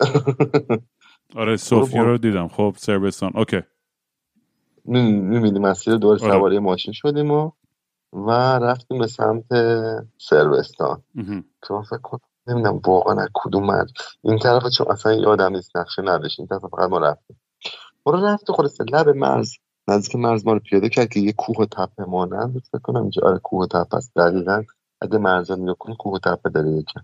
آره 1.34 1.56
صوفیا 1.56 2.02
رو 2.02 2.18
دیدم. 2.18 2.48
خب 2.48 2.74
سربستان 2.76 3.32
اوکی. 3.34 3.60
می‌بینی 4.84 5.58
مسیر 5.58 5.96
دور 5.96 6.18
آره. 6.22 6.32
سواری 6.32 6.58
ماشین 6.58 6.92
شدیم 6.92 7.30
و 7.30 7.50
و 8.12 8.30
رفتیم 8.62 8.98
به 8.98 9.06
سمت 9.06 9.44
سربستان 10.18 11.02
که 11.68 11.74
فکر 11.90 11.98
کنم 12.02 12.27
نمی‌دونم 12.48 12.80
واقعا 12.86 13.22
از 13.22 13.28
کدوم 13.34 13.66
مرز. 13.66 13.92
این 14.22 14.38
طرف 14.38 14.62
چون 14.76 14.86
اصلا 14.90 15.12
یادم 15.12 15.56
نیست 15.56 15.76
نقشه 15.76 16.02
نداشت. 16.02 16.40
این 16.40 16.48
طرف 16.48 16.60
فقط 16.60 16.90
ما 16.90 16.98
رفتیم. 16.98 17.40
برو 18.06 18.26
رفت 18.26 18.52
خلاصه 18.52 18.84
لب 18.84 19.08
مرز. 19.08 19.52
نزدیک 19.88 20.16
مرز 20.16 20.46
ما 20.46 20.52
رو 20.52 20.60
پیاده 20.60 20.88
کرد 20.88 21.08
که 21.08 21.20
یه 21.20 21.32
کوه 21.32 21.56
و 21.56 21.66
تپه 21.66 22.04
مانند 22.04 22.62
فکر 22.72 22.78
کنم 22.82 23.02
اینجا 23.02 23.22
آره 23.26 23.38
کوه 23.38 23.62
و 23.62 23.66
تپه 23.66 23.96
است. 23.96 24.12
دقیقا 24.16 24.64
اگه 25.00 25.18
مرزا 25.18 25.54
نگاه 25.54 25.74
کنی 25.78 25.96
کوه 25.98 26.14
و 26.14 26.18
تپه 26.18 26.50
داره 26.50 26.70
یکم 26.70 27.00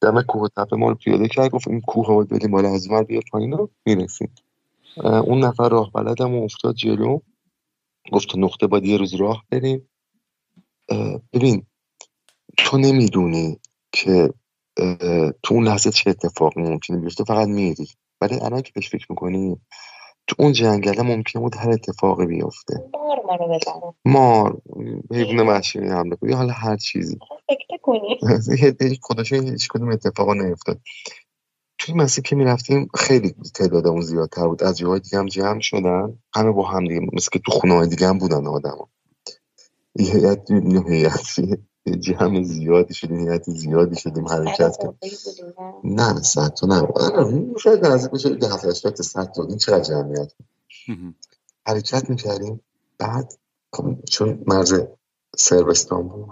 دم 0.00 0.22
کوه 0.22 0.42
و 0.42 0.48
تپه 0.48 0.76
ما 0.76 0.88
رو 0.88 0.94
پیاده 0.94 1.28
کرد 1.28 1.50
گفت 1.50 1.68
این 1.68 1.80
کوه 1.80 2.06
رو 2.06 2.24
بریم 2.24 2.50
مال 2.50 2.66
از 2.66 2.90
مر 2.90 3.02
بیا 3.02 3.20
پایین 3.32 3.52
رو 3.52 3.70
می‌رسیم. 3.86 4.34
اون 5.04 5.44
نفر 5.44 5.68
راه 5.68 5.90
بلدم 5.92 6.34
و 6.34 6.44
افتاد 6.44 6.74
جلو. 6.74 7.18
گفت 8.12 8.36
نقطه 8.36 8.66
باید 8.66 8.84
یه 8.84 8.96
روز 8.96 9.14
راه 9.14 9.44
بریم. 9.50 9.88
ببین 11.32 11.66
تو 12.58 12.78
نمی‌دونی 12.78 13.60
که 13.92 14.34
تو 15.42 15.54
اون 15.54 15.64
لحظه 15.64 15.90
چه 15.90 16.10
اتفاقی 16.10 16.62
ممکنه 16.62 16.96
بیفته؟ 16.96 17.24
فقط 17.24 17.48
میری. 17.48 17.88
ولی 18.20 18.40
الان 18.40 18.62
که 18.62 18.72
بهش 18.74 18.90
فکر 18.90 19.06
می‌کنی 19.10 19.56
تو 20.26 20.36
اون 20.38 20.52
جنگله 20.52 21.02
ممکنه 21.02 21.42
بود 21.42 21.56
هر 21.56 21.70
اتفاقی 21.70 22.26
بیفته. 22.26 22.90
مار 22.94 23.20
ما 23.26 23.36
رو 23.36 23.48
بزنه 23.48 23.94
مار 24.04 24.62
حیوان 25.10 25.48
وحشی 25.48 25.78
حمله 25.78 26.16
کنه 26.16 26.36
حالا 26.36 26.52
هر 26.52 26.76
چیزی. 26.76 27.18
فکر 27.48 27.78
کنی 27.82 28.18
خودش 29.02 29.32
هیچ 29.32 29.68
کدوم 29.68 29.88
اتفاقا 29.88 30.34
نیفتاد. 30.34 30.80
توی 31.78 31.94
مسیر 31.94 32.24
که 32.24 32.36
می‌رفتیم 32.36 32.88
خیلی 32.94 33.34
تعدادمون 33.54 34.00
زیادتر 34.00 34.48
بود. 34.48 34.62
از 34.62 34.78
جاهای 34.78 35.00
دیگه 35.00 35.18
هم 35.18 35.26
جمع 35.26 35.60
شدن. 35.60 36.18
همه 36.34 36.52
با 36.52 36.68
هم 36.68 36.84
دیگه 36.84 37.00
مثل 37.12 37.28
که 37.32 37.38
تو 37.38 37.52
خونه 37.52 37.74
های 37.74 37.88
دیگه 37.88 38.08
هم 38.08 38.18
بودن 38.18 38.46
آدم 38.46 38.76
یه 39.96 40.12
هیئت 40.12 40.50
یه 40.50 41.58
جمع 41.86 42.42
زیادی 42.42 42.94
شدیم 42.94 43.18
هیئت 43.18 43.50
زیادی 43.50 43.96
شدیم 43.96 44.28
حرکت 44.28 44.76
کردیم. 44.76 44.98
نه؟ 45.84 46.12
نه 46.12 46.22
صد 46.22 46.48
تا 46.48 46.66
نه. 46.66 46.88
شاید 47.58 47.86
نزدیک 47.86 48.10
بشه 48.10 48.34
ده 48.34 48.48
هفتاد 48.48 48.92
تا 48.92 49.02
صد 49.02 49.32
تا. 49.32 49.44
این 49.44 49.58
چقدر 49.58 49.80
جمعیت 49.80 50.32
حرکت 51.66 52.10
می‌کردیم. 52.10 52.60
بعد 52.98 53.34
خب 53.72 54.04
چون 54.04 54.44
مرز 54.46 54.80
سربستان 55.36 56.08
بود 56.08 56.28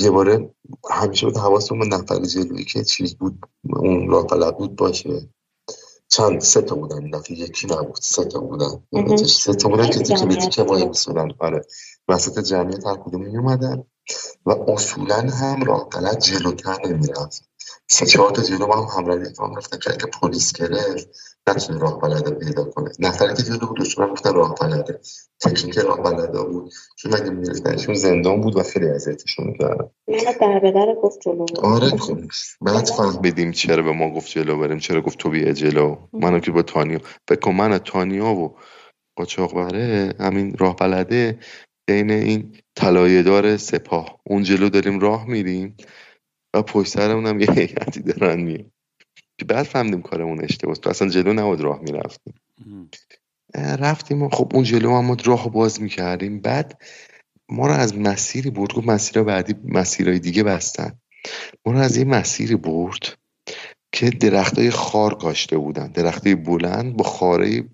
یه 0.00 0.10
باره 0.10 0.54
همیشه 0.90 1.26
بود 1.26 1.36
حواستون 1.36 1.78
به 1.78 1.86
نفر 1.86 2.24
جلوی 2.24 2.64
که 2.64 2.84
چیز 2.84 3.14
بود 3.14 3.38
اون 3.64 4.10
راه 4.10 4.58
بود 4.58 4.76
باشه. 4.76 5.28
چند؟ 6.08 6.40
سه 6.40 6.62
تا 6.62 6.74
بودن 6.74 7.10
دفعه. 7.10 7.38
یکی 7.38 7.66
نبود 7.66 7.98
سه 8.00 8.24
تا 8.24 8.40
بودن. 8.40 8.84
سه 9.26 9.54
تا 9.54 9.68
بودن 9.68 9.90
که 9.90 9.98
تیکه 9.98 10.26
به 10.26 10.36
تیکه 10.36 10.62
وای 10.62 10.88
میسودن 10.88 11.28
آره. 11.38 11.64
وسط 12.08 12.38
جمعیت 12.38 12.86
هر 12.86 12.96
کدوم 12.96 13.22
میومدن 13.22 13.84
و 14.46 14.50
اصولا 14.50 15.16
هم 15.16 15.62
راه 15.64 15.88
غلط 15.88 16.18
جلوتر 16.18 16.76
نمی‌رفت. 16.86 17.44
سه 17.88 18.06
چهار 18.06 18.30
تا 18.30 18.42
جلو 18.42 18.72
هم 18.72 18.98
همراهی 18.98 19.22
اتفاق 19.22 19.56
رفتن 19.56 19.78
که 19.78 19.90
اگه 19.90 20.06
پلیس 20.06 20.52
گرفت 20.52 21.08
نتونه 21.48 21.78
راه 21.78 22.00
بلده 22.00 22.30
پیدا 22.30 22.64
کنه. 22.64 22.90
نفری 22.98 23.34
که 23.34 23.42
جلو 23.42 23.58
بود 23.66 23.80
اصولا 23.80 24.12
گفتن 24.12 24.34
راه 24.34 24.54
بلده 24.60 25.00
تکنیک 25.40 25.78
راه 25.78 26.02
بلده 26.02 26.42
بود. 26.42 26.72
چون 26.96 27.14
اگه 27.14 27.30
میگرفتنشون 27.30 27.94
زندان 27.94 28.40
بود 28.40 28.56
و 28.56 28.62
خیلی 28.62 28.86
اذیتشون 28.86 29.46
می‌کردن 29.46 29.90
در 30.40 30.58
به 30.58 30.70
در 30.70 30.94
گفت 31.02 31.20
جلو. 31.20 31.46
آره 31.62 31.96
خب. 31.96 32.18
بعد 32.60 32.84
فهمیدیم 32.84 33.52
چرا 33.52 33.82
به 33.82 33.92
ما 33.92 34.10
گفت 34.10 34.28
جلو 34.30 34.58
بریم 34.58 34.78
چرا 34.78 35.00
گفت 35.00 35.18
تو 35.18 35.30
بیا 35.30 35.52
جلو. 35.52 35.96
منم 36.12 36.40
که 36.40 36.50
با 36.50 36.62
تانیا 36.62 36.98
فکر 37.28 37.50
من 37.50 37.78
تانیا 37.78 38.26
و 38.26 38.56
قاچاق 39.16 39.54
بره 39.54 40.14
همین 40.20 40.56
راه 40.58 40.76
بلده 40.76 41.38
عین 41.88 42.10
این 42.10 42.56
طلایه‌دار 42.76 43.56
سپاه. 43.56 44.20
اون 44.24 44.42
جلو 44.42 44.68
داریم 44.68 45.00
راه 45.00 45.26
میریم 45.26 45.76
و 46.56 46.62
پشت 46.62 46.88
سرمون 46.88 47.26
هم 47.26 47.40
یه 47.40 47.50
هیئتی 47.50 48.00
دارن 48.00 48.40
میریم 48.40 48.72
که 49.38 49.44
بعد 49.44 49.62
فهمیدیم 49.62 50.02
کارمون 50.02 50.44
اشتباه 50.44 50.74
تو 50.74 50.90
اصلا 50.90 51.08
جلو 51.08 51.32
نبود 51.32 51.60
راه 51.60 51.80
می‌رفتیم. 51.80 52.34
رفتیم 53.56 54.22
و 54.22 54.28
خب 54.28 54.50
اون 54.54 54.64
جلو 54.64 54.96
هم 54.96 55.16
راه 55.24 55.50
باز 55.50 55.82
می‌کردیم. 55.82 56.40
بعد 56.40 56.82
ما 57.48 57.66
رو 57.66 57.72
از 57.72 57.98
مسیری 57.98 58.50
برد. 58.50 58.72
گفت 58.72 58.86
مسیر 58.86 59.22
بعدی 59.22 59.54
مسیرهای 59.64 60.18
دیگه 60.18 60.42
بستن. 60.42 60.98
ما 61.66 61.72
رو 61.72 61.78
از 61.78 61.96
یه 61.96 62.04
مسیری 62.04 62.56
برد 62.56 63.18
که 63.92 64.10
درختای 64.10 64.70
خار 64.70 65.14
کاشته 65.14 65.58
بودن. 65.58 65.86
درختای 65.86 66.34
بلند 66.34 66.96
با 66.96 67.04
خاره 67.04 67.64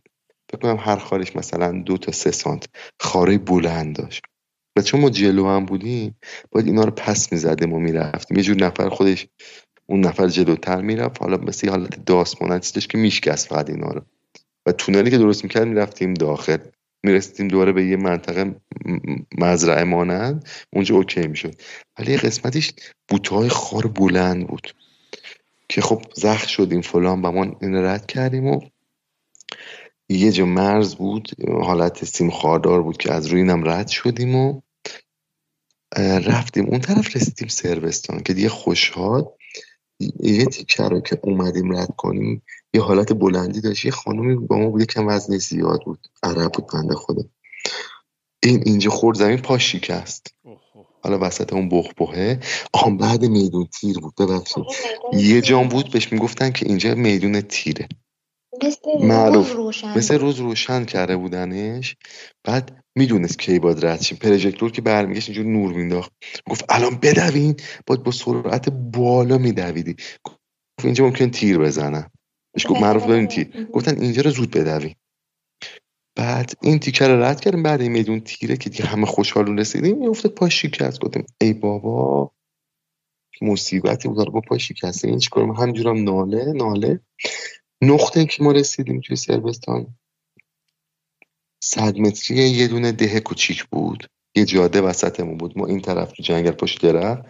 بکنم 0.53 0.76
هر 0.80 0.96
خارش 0.96 1.36
مثلا 1.36 1.82
دو 1.82 1.98
تا 1.98 2.12
سه 2.12 2.30
سانت 2.30 2.66
خاره 3.01 3.38
بلند 3.38 3.96
داشت. 3.96 4.22
و 4.77 4.83
چون 4.83 5.01
ما 5.01 5.11
جلو 5.11 5.47
هم 5.47 5.64
بودیم 5.64 6.16
باید 6.51 6.66
اینا 6.66 6.85
رو 6.85 6.91
پس 6.91 7.33
می‌زدیم 7.33 7.73
و 7.73 7.79
می‌رفتیم. 7.79 8.37
یه 8.37 8.43
جور 8.43 8.57
نفر 8.57 8.89
خودش 8.89 9.27
اون 9.87 10.01
نفر 10.01 10.27
جلوتر 10.27 10.81
می‌رفت. 10.81 11.23
حالا 11.23 11.37
مثل 11.37 11.66
یه 11.66 11.73
حالت 11.73 12.05
داشت 12.05 12.91
که 12.91 12.99
میشکست 12.99 13.49
فقط 13.49 13.71
اینا 13.71 13.91
رو. 13.91 14.03
و 14.66 14.73
تونلی 14.73 15.11
که 15.11 15.18
درست 15.18 15.45
می‌کرد 15.45 15.68
می‌رفتیم 15.68 16.14
داخل. 16.14 16.59
می‌رسیدیم 17.03 17.49
دوباره 17.49 17.73
به 17.73 17.85
یه 17.85 17.97
منطقه 17.97 18.55
مزرعه 19.39 19.85
مانند. 19.85 20.49
اونجا 20.73 20.95
اوکی 20.95 21.27
می‌شد. 21.27 21.55
ولی 21.99 22.12
یه 22.12 22.18
قسمتش 22.18 22.73
بوته 23.09 23.49
خار 23.49 23.87
بلند 23.87 24.47
بود. 24.47 24.75
که 25.68 25.81
خب 25.81 26.03
زخ 26.14 26.49
شدیم 26.49 26.81
فلان 26.81 27.23
و 27.23 27.33
ما 27.33 27.57
این 27.61 27.75
رد 27.75 28.07
کردیم 28.07 28.47
و 28.47 28.61
یه 30.11 30.33
جا 30.33 30.47
مرز 30.47 30.95
بود 30.95 31.31
حالت 31.63 32.05
سیم 32.05 32.31
خاردار 32.31 32.83
بود 32.83 32.97
که 32.97 33.13
از 33.13 33.27
روی 33.27 33.41
اینم 33.41 33.69
رد 33.69 33.89
شدیم 33.89 34.35
و 34.35 34.61
رفتیم. 35.99 36.67
اون 36.67 36.81
طرف 36.81 37.17
رسیدیم 37.17 37.49
سروستان 37.49 38.21
که 38.21 38.35
دیگه 38.35 38.49
خوشحال. 38.49 39.25
یه 40.21 40.45
تیکه 40.45 40.83
رو 40.83 41.01
که 41.01 41.19
اومدیم 41.23 41.77
رد 41.77 41.95
کنیم 41.97 42.43
یه 42.75 42.83
حالت 42.83 43.13
بلندی 43.13 43.61
داشت. 43.61 43.85
یه 43.85 43.91
خانومی 43.91 44.35
با 44.35 44.57
ما 44.59 44.71
بود 44.71 44.85
کم 44.85 45.07
وزن 45.09 45.37
زیاد 45.37 45.83
بود. 45.85 45.99
عرب 46.23 46.53
بود 46.53 46.67
بنده 46.73 46.95
خدا. 46.95 47.23
این 48.43 48.63
اینجا 48.67 48.91
خورد 48.91 49.19
زمین 49.19 49.39
پاش 49.39 49.73
شکست. 49.73 50.35
حالا 51.03 51.19
وسط 51.21 51.53
اون 51.53 51.69
بخبهه 51.69 52.41
آن 52.73 52.97
بعد 52.97 53.25
میدون 53.25 53.67
تیر 53.67 53.99
بود 53.99 54.15
ببخشید. 54.15 54.65
یه 55.13 55.41
جام 55.41 55.69
بود 55.69 55.91
بهش 55.91 56.13
می‌گفتن 56.13 56.51
که 56.51 56.67
اینجا 56.67 56.95
میدون 56.95 57.41
تیره. 57.41 57.89
معروف. 59.01 59.57
مثل 59.97 60.19
روز 60.19 60.39
روشن 60.39 60.85
کرده 60.85 61.17
بودنش. 61.17 61.97
بعد 62.45 62.85
می‌دونست 62.97 63.39
کی 63.39 63.59
باید 63.59 63.87
رد 63.87 64.03
شیم 64.03 64.19
پروژکتور 64.19 64.71
که 64.71 64.83
برمیگشت 64.83 65.29
اینجور 65.29 65.47
نور 65.47 65.73
مینداخت 65.73 66.13
گفت 66.51 66.65
الان 66.69 66.99
بدوین. 67.03 67.57
باید 67.87 68.03
با 68.03 68.13
سرعت 68.13 68.69
بالا 68.71 69.39
میدویدی. 69.39 69.97
گفت 70.25 70.39
اینجا 70.85 71.05
ممکن 71.05 71.31
تیر 71.31 71.59
بزنن 71.59 72.11
بهش 72.55 72.67
گفت 72.67 72.81
معروف 72.81 73.07
داریم 73.07 73.27
تیر. 73.27 73.67
گفتن 73.75 74.01
اینجا 74.01 74.23
رو 74.23 74.31
زود 74.31 74.51
بدوین. 74.51 74.95
بعد 76.17 76.53
این 76.63 76.79
تیکه 76.79 77.07
رو 77.07 77.23
رد 77.23 77.41
کردیم. 77.41 77.63
بعد 77.63 77.81
این 77.81 77.93
میدون 77.93 78.21
تیره 78.21 78.57
که 78.57 78.71
دیگه 78.71 78.85
همه 78.85 79.07
خوشحالون 79.07 79.59
رسیدیم 79.59 79.99
میافتاد 79.99 80.35
پاش 80.35 80.63
شکست. 80.63 81.01
گفتیم 81.01 81.27
ای 81.41 81.53
بابا 81.53 82.33
مصیبتی 83.43 84.09
بود. 84.09 84.33
با 84.33 84.41
پاش 84.41 84.69
شکسته 84.69 85.09
این 85.09 85.19
چیکار؟ 85.19 85.45
همجورم 85.45 86.05
ناله 86.05 86.53
ناله. 86.53 87.01
نقطه 87.83 88.24
که 88.24 88.43
ما 88.43 88.53
رسیدیم 88.53 89.01
توی 89.01 89.16
سربستان. 89.16 89.95
صد 91.62 91.99
متری 91.99 92.37
یه 92.37 92.68
دونه 92.68 92.93
ده 92.93 93.20
کوچیک 93.20 93.64
بود. 93.64 94.07
یه 94.35 94.45
جاده 94.45 94.81
وسطمون 94.81 95.37
بود. 95.39 95.59
ما 95.59 95.66
این 95.66 95.81
طرف 95.81 96.12
تو 96.12 96.22
جنگل 96.22 96.51
پشت 96.51 96.83
درخت 96.83 97.24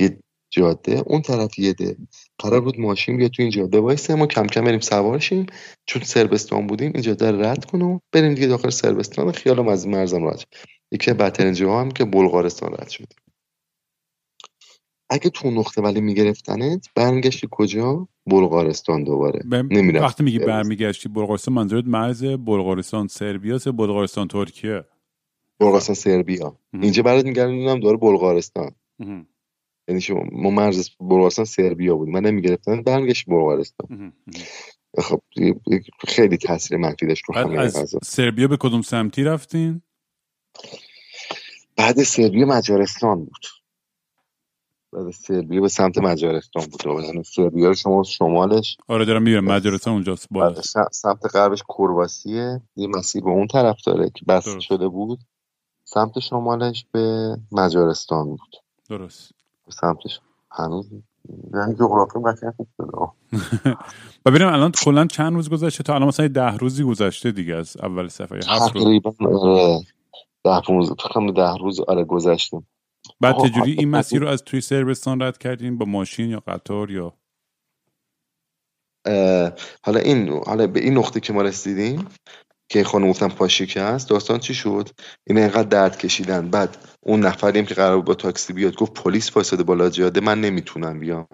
یه 0.00 0.18
جاده. 0.50 1.02
اون 1.06 1.22
طرف 1.22 1.58
یه 1.58 1.72
ده. 1.72 1.96
قرار 2.38 2.60
بود 2.60 2.80
ماشین 2.80 3.16
بیا 3.16 3.28
تو 3.28 3.42
این 3.42 3.50
جاده 3.50 3.80
وایسه. 3.80 4.14
ما 4.14 4.26
کم 4.26 4.46
کم 4.46 4.64
بریم 4.64 4.80
سوار 4.80 5.18
شیم 5.18 5.46
چون 5.86 6.02
سربستان 6.02 6.66
بودیم 6.66 6.92
این 6.94 7.02
جاده 7.02 7.32
رد 7.32 7.64
کنم 7.64 8.00
بریم 8.12 8.34
دیگه 8.34 8.46
داخل 8.46 8.70
سربستان. 8.70 9.32
خیالم 9.32 9.68
از 9.68 9.86
مرزم 9.86 10.28
رد 10.28 10.44
یکی 10.92 11.12
بدترین 11.12 11.54
جاها 11.54 11.80
هم 11.80 11.90
که 11.90 12.04
بلغارستان 12.04 12.72
رد 12.72 12.88
شد. 12.88 13.08
اگه 15.10 15.30
تو 15.30 15.50
نقطه 15.50 15.82
ولی 15.82 16.00
میگرفتنت 16.00 16.86
برمیگشتی 16.94 17.48
کجا؟ 17.50 18.08
بلغارستان 18.26 19.04
دوباره. 19.04 19.42
نمی‌رفت 19.46 20.04
وقتی 20.04 20.22
میگی 20.22 20.38
برمیگشتی 20.38 21.08
بلغارستان 21.08 21.54
منظورت 21.54 21.84
مرز 21.86 22.24
بلغارستان 22.24 23.08
سربیا 23.08 23.58
بلغارستان 23.58 24.28
ترکیه؟ 24.28 24.84
بلغارستان 25.60 25.94
سربیا. 25.94 26.58
اینجا 26.72 27.02
برات 27.02 27.24
میگردونم 27.24 27.80
دوباره 27.80 27.96
بلغارستان. 27.96 28.74
یعنی 29.88 30.00
شما 30.00 30.24
ما 30.32 30.50
مرز 30.50 30.90
بلغارستان 31.00 31.44
سربیا 31.44 31.96
بود 31.96 32.08
من 32.08 32.20
نمی‌گرفتن 32.20 32.82
برمیگشت 32.82 33.26
بلغارستان. 33.26 34.12
خب 34.98 35.20
خیلی 36.08 36.36
تاثیر 36.36 36.78
منفی 36.78 37.06
داشت 37.06 37.24
رو 37.28 37.60
از 37.60 37.94
سربیا 38.02 38.48
به 38.48 38.56
کدوم 38.56 38.82
سمتی 38.82 39.24
رفتین؟ 39.24 39.82
بعد 41.76 42.02
سربیا 42.02 42.46
مجارستان 42.46 43.18
بود. 43.24 43.59
سربیا 45.12 45.60
به 45.60 45.68
سمت 45.68 45.98
مجارستان 45.98 46.64
بود. 46.66 47.04
یعنی 47.04 47.22
سربیا 47.24 47.74
شما 47.74 48.02
شمالش 48.02 48.78
آره 48.88 49.04
دارم 49.04 49.22
می‌بینم 49.22 49.44
مجارستان 49.44 49.94
اونجاست 49.94 50.28
بالا. 50.30 50.62
سمت 50.92 51.36
غربش 51.36 51.62
کرواسیه 51.68 52.62
یه 52.76 52.88
مسیر 52.88 53.24
به 53.24 53.30
اون 53.30 53.46
طرف 53.46 53.76
داره 53.86 54.10
که 54.10 54.24
بس 54.28 54.56
شده 54.60 54.88
بود. 54.88 55.20
سمت 55.84 56.18
شمالش 56.20 56.86
به 56.92 57.36
مجارستان 57.52 58.26
بود. 58.26 58.56
درست. 58.90 59.32
به 59.66 59.72
سمتش 59.72 60.20
هنوز 60.52 60.90
یعنی 61.54 61.74
جغرافی 61.74 62.20
قشنگ 62.26 62.54
خوب 62.56 62.68
شده 62.76 62.92
ببینیم 64.26 64.48
الان 64.48 64.72
کلا 64.84 65.06
چند 65.06 65.34
روز 65.34 65.50
گذشته 65.50 65.82
تا 65.84 65.94
الان 65.94 66.08
مثلا 66.08 66.28
ده 66.28 66.56
روزی 66.58 66.84
گذشته 66.84 67.32
دیگه 67.32 67.54
از 67.54 67.76
اول 67.82 68.08
سفر 68.08 68.38
هفت 68.46 68.72
روز. 68.76 68.84
تقریبا 68.84 69.14
آره 69.22 69.80
ده 70.44 70.60
روز 70.68 70.92
فکر 70.92 71.32
ده 71.36 71.56
روز 71.60 71.80
آره 71.80 72.04
گذشته. 72.04 72.62
بعد 73.20 73.36
تجوری 73.36 73.72
این 73.72 73.88
مسیر 73.90 74.20
رو 74.20 74.28
از 74.28 74.42
توی 74.42 74.60
سربستان 74.60 75.22
رد 75.22 75.38
کردیم 75.38 75.78
با 75.78 75.86
ماشین 75.86 76.30
یا 76.30 76.40
قطار 76.40 76.90
یا؟ 76.90 77.14
حالا 79.82 80.00
این 80.00 80.28
حالا 80.28 80.66
به 80.66 80.80
این 80.80 80.98
نقطه 80.98 81.20
که 81.20 81.32
ما 81.32 81.42
رسیدیم 81.42 82.08
که 82.68 82.84
خانم 82.84 83.10
گفتم 83.10 83.28
پاشیکه 83.28 83.80
است 83.80 84.08
داستان 84.08 84.38
چی 84.38 84.54
شد؟ 84.54 84.88
این 85.26 85.38
اینقدر 85.38 85.68
درد 85.68 85.98
کشیدن. 85.98 86.50
بعد 86.50 86.76
اون 87.00 87.20
نفریم 87.20 87.66
که 87.66 87.74
قرار 87.74 88.00
با 88.00 88.14
تاکسی 88.14 88.52
بیاد 88.52 88.74
گفت 88.74 88.94
پلیس 88.94 89.36
وایساده 89.36 89.62
بالا 89.62 89.90
جاده 89.90 90.20
من 90.20 90.40
نمی‌تونم 90.40 91.00
بیام. 91.00 91.28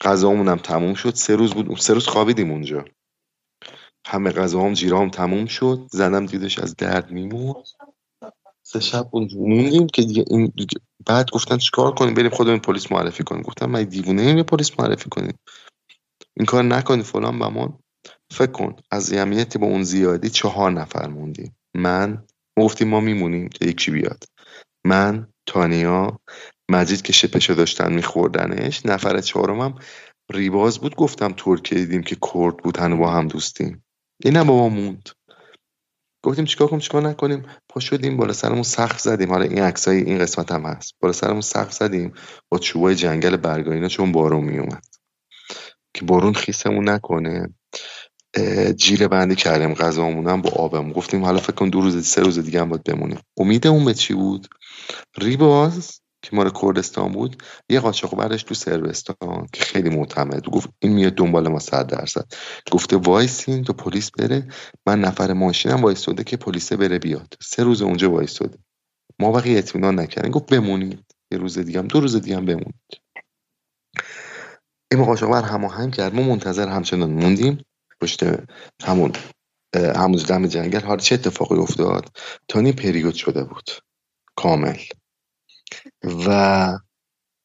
غذامون 0.00 0.48
هم 0.48 0.56
تموم 0.56 0.94
شد. 0.94 1.14
سه 1.14 1.36
روز 1.36 1.54
بود 1.54 1.76
سه 1.76 1.94
روز 1.94 2.06
خوابیدیم 2.06 2.50
اونجا. 2.50 2.84
همه 4.06 4.30
غذاام 4.30 4.72
جیرام 4.72 5.10
تموم 5.10 5.46
شد. 5.46 5.88
زنم 5.92 6.26
دیدش 6.26 6.58
از 6.58 6.76
درد 6.76 7.10
میمون 7.10 7.54
سه 8.72 8.80
شب 8.80 9.10
موندیم 9.12 9.86
که 9.86 10.02
دیگه 10.02 10.24
این 10.30 10.52
بعد 11.06 11.30
گفتن 11.30 11.56
چیکار 11.56 11.94
کنیم؟ 11.94 12.14
بریم 12.14 12.30
خودمون 12.30 12.58
پلیس 12.58 12.92
معرفی 12.92 13.24
کنیم. 13.24 13.42
گفتم 13.42 13.70
من 13.70 13.84
دیوونه 13.84 14.22
ایم 14.22 14.42
پلیس 14.42 14.80
معرفی 14.80 15.10
کنیم؟ 15.10 15.38
این 16.36 16.46
کار 16.46 16.64
نکنی 16.64 17.02
فلان 17.02 17.38
بمان. 17.38 17.78
فکر 18.32 18.52
کن 18.52 18.76
از 18.90 19.12
یمیتی 19.12 19.58
با 19.58 19.66
اون 19.66 19.82
زیادی 19.82 20.30
چهار 20.30 20.70
نفر 20.70 21.08
موندیم. 21.08 21.56
من 21.74 22.24
گفتیم 22.58 22.88
ما 22.88 23.00
میمونیم 23.00 23.48
که 23.48 23.64
یکی 23.64 23.90
بیاد. 23.90 24.24
من 24.86 25.28
تانیا 25.46 26.20
مجید 26.70 27.02
که 27.02 27.12
شپشو 27.12 27.54
داشتن 27.54 27.92
میخوردنش 27.92 28.86
نفر 28.86 29.20
چهارمم 29.20 29.74
ریباز 30.30 30.78
بود. 30.78 30.96
گفتم 30.96 31.34
ترکیه 31.36 31.78
دیدیم 31.78 32.02
که 32.02 32.16
کرد 32.32 32.56
بود 32.56 32.76
هنو 32.76 32.96
با 32.96 33.10
هم 33.10 33.28
دوستیم. 33.28 33.84
اینم 34.24 34.46
با 34.46 34.56
ما 34.56 34.68
موند. 34.68 35.08
گفتیم 36.22 36.44
چیکار 36.44 36.68
کنیم 36.68 36.80
چیکار 36.80 37.02
نکنیم؟ 37.02 37.46
پا 37.68 37.80
شدیم 37.80 38.16
بالا 38.16 38.32
سرمون 38.32 38.62
سخت 38.62 38.98
زدیم. 38.98 39.30
حالا 39.30 39.44
این 39.44 39.58
عکسای 39.58 39.96
این 39.96 40.18
قسمت 40.18 40.52
هم 40.52 40.62
هست. 40.62 40.94
بالا 41.00 41.12
سرمون 41.12 41.40
سخت 41.40 41.72
زدیم. 41.72 42.12
با 42.48 42.58
چوبای 42.58 42.94
جنگل 42.94 43.36
برگا 43.36 43.72
اینا 43.72 43.88
چون 43.88 44.12
بارون 44.12 44.44
میومد 44.44 44.84
که 45.94 46.04
بارون 46.04 46.34
خیسمون 46.34 46.88
نکنه. 46.88 47.54
جیره 48.76 49.08
بندی 49.08 49.34
کردیم 49.34 49.74
غذامون 49.74 50.28
هم 50.28 50.42
با 50.42 50.50
آبمون. 50.50 50.92
گفتیم 50.92 51.24
حالا 51.24 51.38
فکر 51.38 51.52
کن 51.52 51.68
دو 51.68 51.80
روز 51.80 52.06
سه 52.06 52.22
روز 52.22 52.38
دیگه 52.38 52.60
هم 52.60 52.68
باید 52.68 52.84
بمونیم. 52.84 53.18
امید 53.36 53.66
اون 53.66 53.84
به 53.84 53.94
چی 53.94 54.14
بود؟ 54.14 54.48
ریباز 55.18 55.99
که 56.22 56.36
مال 56.36 56.50
کردستان 56.62 57.12
بود 57.12 57.42
یه 57.70 57.80
قاچاق 57.80 58.16
برش 58.16 58.42
تو 58.42 58.54
سربستان 58.54 59.46
که 59.52 59.64
خیلی 59.64 59.88
معتمد 59.88 60.48
گفت 60.48 60.68
این 60.78 60.92
میاد 60.92 61.14
دنبال 61.14 61.48
ما 61.48 61.58
صد 61.58 61.86
درصد. 61.86 62.32
گفته 62.70 62.96
وایسین 62.96 63.64
تو 63.64 63.72
پلیس 63.72 64.10
بره. 64.10 64.48
من 64.86 65.00
نفر 65.00 65.32
ماشینم 65.32 65.82
وایستاده 65.82 66.24
که 66.24 66.36
پلیس 66.36 66.72
بره 66.72 66.98
بیاد. 66.98 67.34
سه 67.42 67.62
روز 67.62 67.82
اونجا 67.82 68.10
وایستاده. 68.10 68.58
ما 69.18 69.32
بقیه 69.32 69.58
اطمینان 69.58 70.00
نکردیم. 70.00 70.30
گفت 70.30 70.46
بمونید. 70.46 71.04
یه 71.32 71.38
روز 71.38 71.58
دیگه 71.58 71.78
هم 71.78 71.86
دو 71.86 72.00
روز 72.00 72.16
دیگه 72.16 72.36
هم 72.36 72.44
بمونید. 72.44 73.00
این 74.92 75.04
قاچاق 75.04 75.30
بر 75.30 75.42
هماهنگ 75.42 75.94
کرد. 75.94 76.14
ما 76.14 76.22
منتظر 76.22 76.68
همچنان 76.68 77.10
موندیم. 77.10 77.64
پشت 78.00 78.22
همون 78.82 79.12
همون 79.74 80.22
دم 80.28 80.46
جنگل. 80.46 80.80
حالا 80.80 81.00
چه 81.00 81.14
اتفاقی 81.14 81.56
افتاد؟ 81.56 82.08
تانی 82.48 82.72
پریود 82.72 83.14
شده 83.14 83.44
بود. 83.44 83.70
کامل. 84.36 84.76
و 86.26 86.78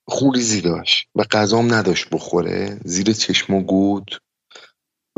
خوریزی 0.08 0.62
داشت 0.62 1.08
و 1.16 1.24
غذام 1.24 1.74
نداشت 1.74 2.10
بخوره. 2.10 2.80
زیر 2.86 3.14
چشم 3.14 3.54
و 3.54 3.62
گود 3.62 4.20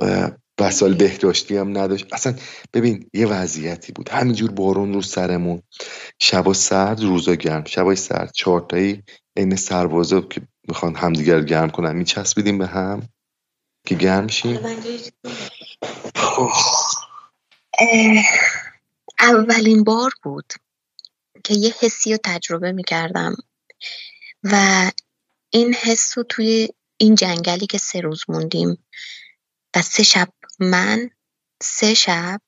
و 0.02 0.32
وسال 0.60 0.94
بهداشتی 0.94 1.58
هم 1.58 1.78
نداشت. 1.78 2.14
اصلا 2.14 2.36
ببین 2.74 3.10
یه 3.14 3.28
وضعیتی 3.28 3.92
بود. 3.92 4.10
همینجور 4.10 4.52
بارون 4.52 4.94
رو 4.94 5.02
سرمون. 5.02 5.62
شبا 6.20 6.54
سرد 6.54 7.02
روزا 7.02 7.36
گرم. 7.36 7.64
شبای 7.66 7.96
سرد. 7.96 8.32
چهارتایی 8.32 9.04
این 9.38 9.56
سربازا 9.56 10.22
که 10.22 10.42
می‌خوان 10.68 10.96
همدیگر 10.96 11.42
گرم 11.42 11.70
کنن 11.70 11.96
میچسبیدیم 11.96 12.58
به 12.58 12.68
هم 12.68 13.10
که 13.86 13.96
گرم 13.96 14.28
شیم. 14.28 14.60
اولین 19.20 19.84
بار 19.84 20.12
بود. 20.24 20.54
که 21.48 21.54
یه 21.54 21.76
حسی 21.80 22.12
رو 22.12 22.18
تجربه 22.24 22.72
می‌کردم. 22.72 23.36
و 24.44 24.92
این 25.50 25.74
حس 25.74 26.18
رو 26.18 26.24
توی 26.24 26.70
این 26.98 27.16
جنگلی 27.16 27.68
که 27.68 27.78
سه 27.78 28.02
روز 28.02 28.24
موندیم 28.28 28.86
و 29.76 29.82
سه 29.82 30.04
شب 30.04 30.30
من 30.60 31.10
سه 31.62 31.94
شب 31.94 32.42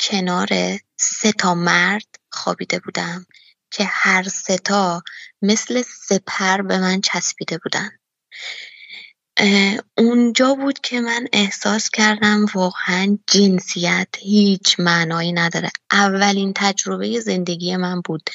کنار 0.00 0.48
سه 0.96 1.32
تا 1.32 1.54
مرد 1.54 2.06
خوابیده 2.30 2.78
بودم 2.78 3.26
که 3.70 3.84
هر 3.84 4.22
سه 4.22 4.58
تا 4.58 5.02
مثل 5.42 5.82
سپر 5.82 6.62
به 6.62 6.78
من 6.78 7.00
چسبیده 7.00 7.58
بودن. 7.58 7.90
اونجا 9.98 10.54
بود 10.54 10.78
که 10.78 11.00
من 11.00 11.26
احساس 11.32 11.90
کردم 11.90 12.46
واقعا 12.54 13.18
جنسیت 13.26 14.08
هیچ 14.18 14.80
معنایی 14.80 15.32
نداره. 15.32 15.70
اولین 15.90 16.52
تجربه 16.54 17.20
زندگی 17.20 17.76
من 17.76 18.00
بود. 18.00 18.30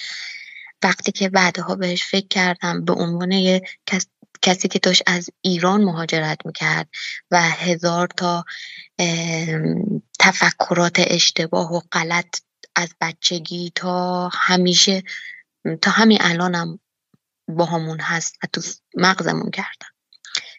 وقتی 0.83 1.11
که 1.11 1.29
بعدها 1.29 1.75
بهش 1.75 2.03
فکر 2.03 2.27
کردم 2.27 2.85
به 2.85 2.93
عنوان 2.93 3.59
کسی 4.41 4.67
که 4.67 4.79
داشت 4.79 5.03
از 5.05 5.29
ایران 5.41 5.83
مهاجرت 5.83 6.45
می‌کرد 6.45 6.89
و 7.31 7.41
هزار 7.41 8.07
تا 8.07 8.45
تفکرات 10.19 10.95
اشتباه 10.97 11.73
و 11.73 11.81
غلط 11.91 12.39
از 12.75 12.89
بچگی 13.01 13.71
تا 13.75 14.29
همیشه 14.33 15.03
تا 15.81 15.91
همین 15.91 16.17
الانم 16.21 16.79
با 17.47 17.65
همون 17.65 17.99
هست 17.99 18.35
و 18.43 18.47
تو 18.53 18.61
مغزمون 18.97 19.51
کردم. 19.51 19.90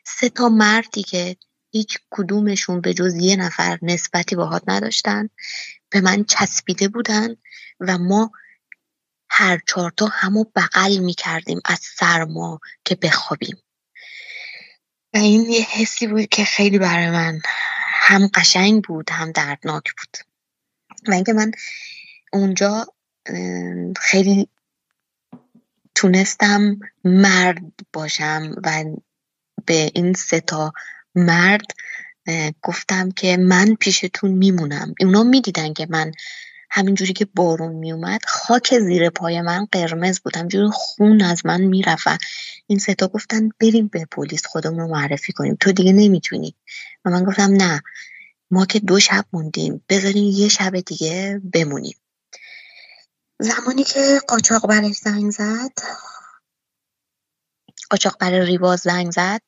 سه 0.04 0.28
تا 0.28 0.48
مردی 0.48 1.02
که 1.02 1.36
هیچ 1.70 1.98
کدومشون 2.10 2.80
به 2.80 2.94
جز 2.94 3.14
یه 3.14 3.36
نفر 3.36 3.78
نسبتی 3.82 4.36
باهات 4.36 4.62
نداشتن 4.66 5.28
به 5.90 6.00
من 6.00 6.24
چسبیده 6.24 6.88
بودن 6.88 7.36
و 7.80 7.98
ما 7.98 8.32
هر 9.30 9.60
چهارتا 9.66 10.06
همو 10.06 10.44
بغل 10.44 10.98
می 10.98 11.14
کردیم 11.14 11.60
از 11.64 11.80
سرما 11.80 12.60
که 12.84 12.94
بخوابیم. 12.94 13.56
و 15.14 15.18
این 15.18 15.50
یه 15.50 15.62
حسی 15.62 16.06
بود 16.06 16.26
که 16.26 16.44
خیلی 16.44 16.78
برای 16.78 17.10
من 17.10 17.40
هم 17.86 18.26
قشنگ 18.34 18.84
بود 18.84 19.10
هم 19.10 19.32
دردناک 19.32 19.84
بود. 19.84 20.16
و 21.08 21.12
اینکه 21.14 21.32
من 21.32 21.52
اونجا 22.32 22.86
خیلی 24.00 24.48
تونستم 25.94 26.78
مرد 27.04 27.62
باشم 27.92 28.54
و 28.64 28.84
به 29.66 29.90
این 29.94 30.12
سه 30.12 30.40
تا 30.40 30.72
مرد 31.14 31.66
گفتم 32.62 33.10
که 33.10 33.36
من 33.36 33.74
پیشتون 33.74 34.30
میمونم. 34.30 34.94
اونا 35.00 35.22
می‌دیدن 35.22 35.72
که 35.72 35.86
من 35.90 36.12
همینجوری 36.70 37.12
که 37.12 37.24
بارون 37.24 37.72
میومد 37.72 38.20
خاک 38.26 38.78
زیر 38.78 39.10
پای 39.10 39.42
من 39.42 39.66
قرمز 39.72 40.20
بود. 40.20 40.36
همجوری 40.36 40.68
خون 40.72 41.22
از 41.22 41.46
من 41.46 41.60
می‌رفت 41.60 42.08
این 42.66 42.78
ستا 42.78 43.08
گفتن 43.08 43.48
بریم 43.60 43.88
به 43.88 44.06
پلیس 44.10 44.46
خودمون 44.46 44.78
رو 44.78 44.88
معرفی 44.88 45.32
کنیم. 45.32 45.56
تو 45.60 45.72
دیگه 45.72 45.92
نمی‌تونی. 45.92 46.56
و 47.04 47.10
من 47.10 47.24
گفتم 47.24 47.52
نه 47.52 47.82
ما 48.50 48.66
که 48.66 48.78
دو 48.78 49.00
شب 49.00 49.24
موندیم 49.32 49.84
بذاریم 49.88 50.24
یه 50.24 50.48
شب 50.48 50.80
دیگه 50.80 51.40
بمونیم. 51.52 51.96
زمانی 53.40 53.84
که 53.84 54.20
قاچاق 54.28 54.66
برش 54.66 54.96
زنگ 54.96 55.30
زد 55.30 55.78
قاچاق 57.90 58.16
برای 58.20 58.46
ریواز 58.46 58.80
زنگ 58.80 59.10
زد 59.10 59.40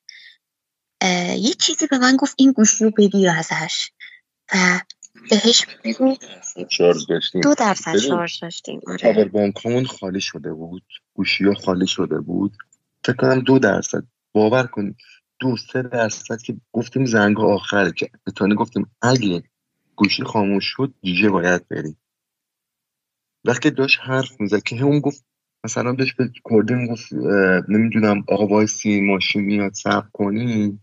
یه 1.39 1.55
چیزی 1.55 1.87
به 1.87 1.99
من 1.99 2.17
گفت 2.17 2.35
این 2.39 2.53
گوشی 2.53 2.85
رو 2.85 2.91
بگیر 2.91 3.29
ازش؟ 3.31 3.91
و 4.55 4.81
بهش 5.31 5.67
بگو 5.85 6.17
دو 7.43 7.55
درصد 7.55 7.99
شارژ 7.99 8.43
داشتیم. 8.43 8.81
آره. 9.05 9.25
بانکمون 9.25 9.85
خالی 9.85 10.21
شده 10.21 10.53
بود. 10.53 10.85
گوشی 11.15 11.45
ها 11.45 11.55
خالی 11.55 11.87
شده 11.87 12.21
بود. 12.21 12.57
فکر 13.05 13.17
کنم 13.17 13.41
دو 13.41 13.59
درصد. 13.59 14.03
باور 14.33 14.67
کن 14.67 14.95
دو 15.39 15.57
سه 15.57 15.83
درصد 15.83 16.39
که 16.43 16.57
گفتیم 16.73 17.05
زنگ 17.05 17.41
آخر 17.41 17.91
که 17.91 18.11
به 18.25 18.55
گفتیم 18.55 18.91
اگه 19.03 19.43
گوشی 19.97 20.25
خاموش 20.25 20.65
شد 20.65 20.95
دیگه 21.03 21.29
باید 21.29 21.69
بریم 21.69 21.99
وقتی 23.45 23.71
داشت 23.71 23.99
حرف 24.03 24.41
می‌زد 24.41 24.63
که 24.63 24.83
اون 24.85 25.01
گفت 25.01 25.25
مثلا 25.65 25.93
داشت 25.93 26.17
به 26.17 26.31
کردیم 26.51 26.87
گفت 26.87 27.13
نمی‌دونم 27.69 28.25
آقا 28.29 28.47
وایسی 28.47 29.01
ماشین 29.01 29.43
میاد 29.45 29.73
سب 29.73 30.05
کنی. 30.13 30.81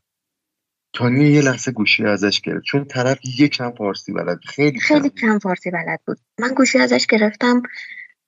تانی 0.94 1.30
یه 1.30 1.42
لحظه 1.42 1.72
گوشی 1.72 2.06
ازش 2.06 2.42
گرفت. 2.42 2.64
چون 2.66 2.86
طرف 2.86 3.20
کم 3.54 3.72
فارسی 3.72 4.14
بلد 4.14 4.40
خیلی 4.46 4.80
خیلی 4.80 5.10
کم 5.10 5.40
فارسی 5.40 5.72
بلد 5.72 6.02
بود. 6.06 6.20
من 6.40 6.54
گوشی 6.54 6.80
ازش 6.80 7.08
گرفتم 7.08 7.64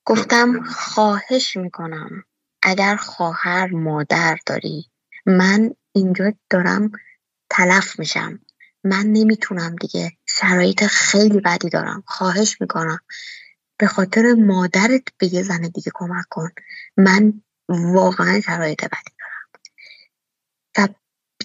گفتم 0.05 0.63
خواهش 0.63 1.57
می‌کنم 1.57 2.23
اگر 2.61 2.95
خواهر 2.95 3.67
مادر 3.67 4.37
داری 4.45 4.85
من 5.25 5.71
اینجا 5.91 6.33
دارم 6.49 6.91
تلف 7.49 7.99
میشم. 7.99 8.39
من 8.83 9.03
نمی‌تونم 9.05 9.75
دیگه 9.75 10.11
شرایط 10.25 10.83
خیلی 10.83 11.39
بدی 11.39 11.69
دارم. 11.69 12.03
خواهش 12.07 12.61
می‌کنم. 12.61 12.99
به 13.77 13.87
خاطر 13.87 14.33
مادرت 14.33 15.03
به 15.17 15.33
یه 15.33 15.43
زن 15.43 15.61
دیگه 15.61 15.91
کمک 15.95 16.25
کن. 16.29 16.49
من 16.97 17.33
واقعا 17.69 18.41
شرایط 18.41 18.85
بدی. 18.85 19.12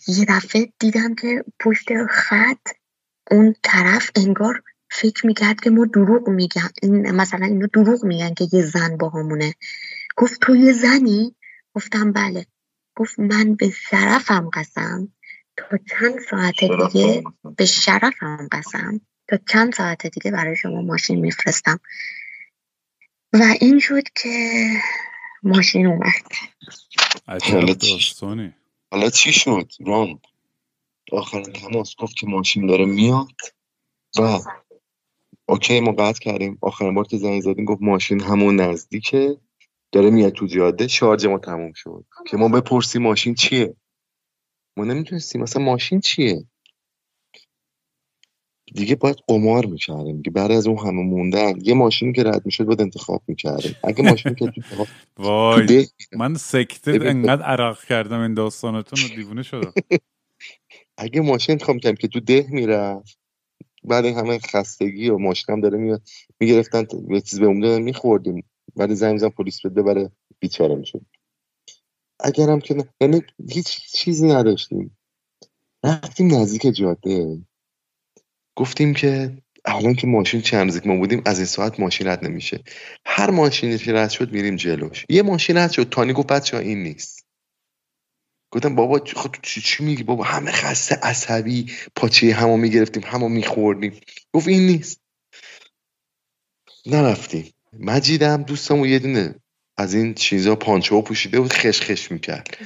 یه 0.09 0.24
دفعه 0.28 0.72
دیدم 0.78 1.14
که 1.14 1.44
پشت 1.60 1.89
خط 2.10 2.68
اون 3.30 3.55
طرف 3.62 4.10
انگار 4.16 4.62
فکر 4.90 5.26
می‌کرد 5.26 5.60
که 5.60 5.70
ما 5.70 5.85
دروغ 5.85 6.28
میگن 6.28 6.68
این 6.82 7.10
مثلا 7.10 7.47
اینا 7.47 7.66
دروغ 7.72 8.05
میگن 8.05 8.35
که 8.35 8.48
یه 8.52 8.62
زن 8.62 8.97
با 8.97 9.09
همونه 9.09 9.55
گفت 10.16 10.40
تو 10.40 10.56
یه 10.56 10.72
زنی؟ 10.72 11.36
گفتم 11.74 12.12
بله. 12.12 12.47
گفت 12.97 13.18
من 13.18 13.55
به 13.55 13.70
شرفم 13.70 14.51
قسم. 14.55 15.09
تا 15.56 15.78
چند 15.90 16.20
ساعت 16.30 16.55
دیگه 16.60 17.24
به 17.56 17.64
شرفم 17.64 18.48
قسم. 18.52 19.01
تا 19.28 19.39
چند 19.48 19.74
ساعت 19.74 20.06
دیگه 20.06 20.30
برای 20.30 20.56
شما 20.56 20.82
ماشین 20.82 21.20
میفرستم. 21.20 21.80
و 23.32 23.55
این 23.60 23.78
شد 23.78 24.09
که 24.14 24.68
ماشین 25.43 25.86
اومد. 25.86 26.12
حالا 28.90 29.10
چی 29.10 29.32
شد؟ 29.32 29.73
رام 29.86 30.20
آخرین 31.12 31.52
تماس 31.52 31.94
گفت 31.98 32.16
که 32.16 32.27
ماشین 32.27 32.66
داره 32.66 32.85
میاد 32.85 33.28
و 34.19 34.39
اوکی 35.48 35.81
ما 35.81 35.93
قطع 35.93 36.20
کردیم. 36.20 36.59
آخرین 36.60 36.94
بار 36.94 37.06
که 37.06 37.16
زنگ 37.16 37.40
زدیم 37.43 37.65
گفت 37.65 37.82
ماشین 37.82 38.20
همون 38.20 38.60
نزدیکه. 38.60 39.36
داره 39.93 40.10
میاد 40.10 40.32
تو 40.32 40.47
جاده 40.47 40.89
شارژ 40.89 41.27
ما 41.27 41.39
تموم 41.39 41.73
شد. 41.73 42.05
که 42.27 42.36
ما 42.36 42.48
بپرسیم 42.48 43.02
ماشین 43.02 43.35
چیه؟ 43.35 43.77
ما 44.77 44.85
نمی‌تونستیم. 44.85 45.43
مثلا 45.43 45.62
ماشین 45.62 46.01
چیه؟ 46.01 46.44
دیگه 48.74 48.95
باید 48.95 49.16
قمار 49.28 49.66
می‌کردیم. 49.66 50.23
که 50.23 50.31
بعد 50.31 50.51
از 50.51 50.66
اون 50.66 50.78
همه 50.78 51.03
موندن 51.03 51.53
یه 51.62 51.74
ماشینی 51.74 52.12
که 52.12 52.23
رد 52.23 52.47
می‌شد 52.47 52.65
باید 52.65 52.81
انتخاب 52.81 53.23
می‌کردیم. 53.27 53.77
اگه 53.85 54.03
ماشینی 54.03 54.35
که 54.35 54.47
تو 54.47 54.86
وای 55.19 55.86
من 56.16 56.35
سکته 56.35 56.99
انقدر 57.03 57.43
عراق 57.43 57.85
کردم 57.85 58.20
این 58.20 58.35
داستانتون 58.35 58.99
رو 59.03 59.16
دیوونه 59.16 59.43
شدم. 59.43 59.73
اگه 60.99 61.20
ماشین 61.20 61.53
انتخاب 61.53 61.74
می‌کردیم 61.74 61.97
که 61.97 62.09
تو 62.09 62.20
ده 62.20 62.47
می‌رفت 62.51 63.19
بعد 63.85 64.05
این 64.05 64.16
همه 64.16 64.39
خستگی 64.39 65.09
و 65.09 65.19
ماشین 65.19 65.55
هم 65.55 65.61
داره 65.61 65.78
میاد 65.78 66.03
می‌گرفتن 66.40 66.86
یه 67.11 67.20
چیز 67.20 67.40
به 67.40 67.47
اون 67.47 67.82
میخوردیم. 67.82 68.45
بعد 68.77 68.95
زنگ 68.95 69.19
زن 69.19 69.28
پلیس 69.28 69.66
بده 69.66 69.82
بره 69.82 70.11
بیچاره 70.39 70.74
می‌شد. 70.74 71.01
اگرم 72.20 72.61
که 72.61 72.74
نه 72.74 72.89
یعنی 73.01 73.23
هیچ 73.51 73.81
چیزی 73.93 74.28
نداشتیم. 74.28 74.99
رفتیم 75.85 76.35
نزدیک 76.35 76.74
جاده. 76.77 77.39
گفتیم 78.59 78.94
که 78.94 79.39
الان 79.64 79.94
که 79.94 80.06
ماشین 80.06 80.40
چند 80.40 80.66
نزدیک 80.66 80.86
ما 80.86 80.97
بودیم 80.97 81.22
از 81.26 81.39
این 81.39 81.47
ساعت 81.47 81.80
ماشین 81.80 82.06
رد 82.06 82.24
نمیشه. 82.24 82.62
هر 83.06 83.30
ماشینی 83.30 83.78
که 83.78 83.93
رد 83.93 84.10
شد 84.10 84.32
میریم 84.32 84.56
جلوش. 84.56 85.05
یه 85.09 85.22
ماشین 85.22 85.56
رد 85.56 85.70
شد. 85.70 85.89
تانی 85.89 86.12
گفت 86.12 86.26
بچه 86.26 86.56
این 86.56 86.82
نیست. 86.82 87.26
گفتم 88.51 88.74
بابا 88.74 89.02
خود 89.14 89.30
تو 89.30 89.40
چی, 89.43 89.60
چی 89.60 89.85
میگی؟ 89.85 90.02
بابا 90.02 90.24
همه 90.24 90.52
خسته 90.52 90.94
عصبی 90.94 91.72
پاچه 91.97 92.35
همو 92.35 92.56
می‌گرفتیم 92.56 93.02
همو 93.06 93.28
میخوردیم. 93.28 94.01
گفت 94.32 94.48
این 94.48 94.66
نیست. 94.66 95.01
نرفتیم. 96.86 97.52
مجیدم 97.72 98.43
دوستمو 98.43 98.86
یه 98.86 98.98
دونه 98.98 99.35
از 99.76 99.94
این 99.94 100.14
چیزا 100.14 100.56
پانچه 100.56 101.02
پوشیده 101.02 101.40
بود 101.40 101.52
خش 101.52 101.80
خش 101.80 102.10
می‌کرد 102.10 102.56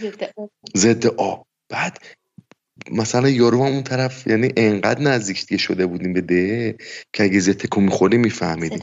ضد 0.77 1.07
آب. 1.07 1.47
بعد 1.69 1.99
مثلا 2.91 3.29
یارو 3.29 3.65
هم 3.65 3.73
اون 3.73 3.83
طرف 3.83 4.27
یعنی 4.27 4.49
انقدر 4.57 5.01
نزدیک 5.01 5.47
دیگه 5.47 5.63
شده 5.63 5.87
بودیم 5.87 6.13
به 6.13 6.21
ده 6.21 6.77
که 7.13 7.25
اگه 7.25 7.41
زته 7.41 7.69
کو 7.69 7.81
می‌خوره 7.81 8.19
میفهمیدیم. 8.19 8.81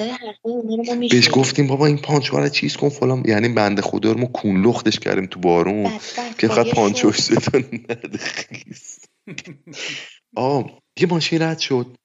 بهش 1.11 1.29
گفتیم 1.33 1.67
بابا 1.67 1.85
این 1.85 1.97
پانچو 1.97 2.37
رو 2.37 2.49
چیز 2.49 2.77
کن 2.77 2.89
فلان 2.89 3.23
یعنی 3.27 3.49
بنده 3.49 3.81
خدا 3.81 4.11
رو 4.11 4.19
ما 4.19 4.25
کون 4.25 4.65
لختش 4.65 4.99
کردیم 4.99 5.25
تو 5.25 5.39
بارون 5.39 5.91
که 6.37 6.47
فقط 6.47 6.67
پانچوش 6.67 7.21
زدن 7.21 7.63
آه 10.35 10.79
یه 10.99 11.07
ماشین 11.07 11.41
رد 11.41 11.59
شد. 11.59 11.95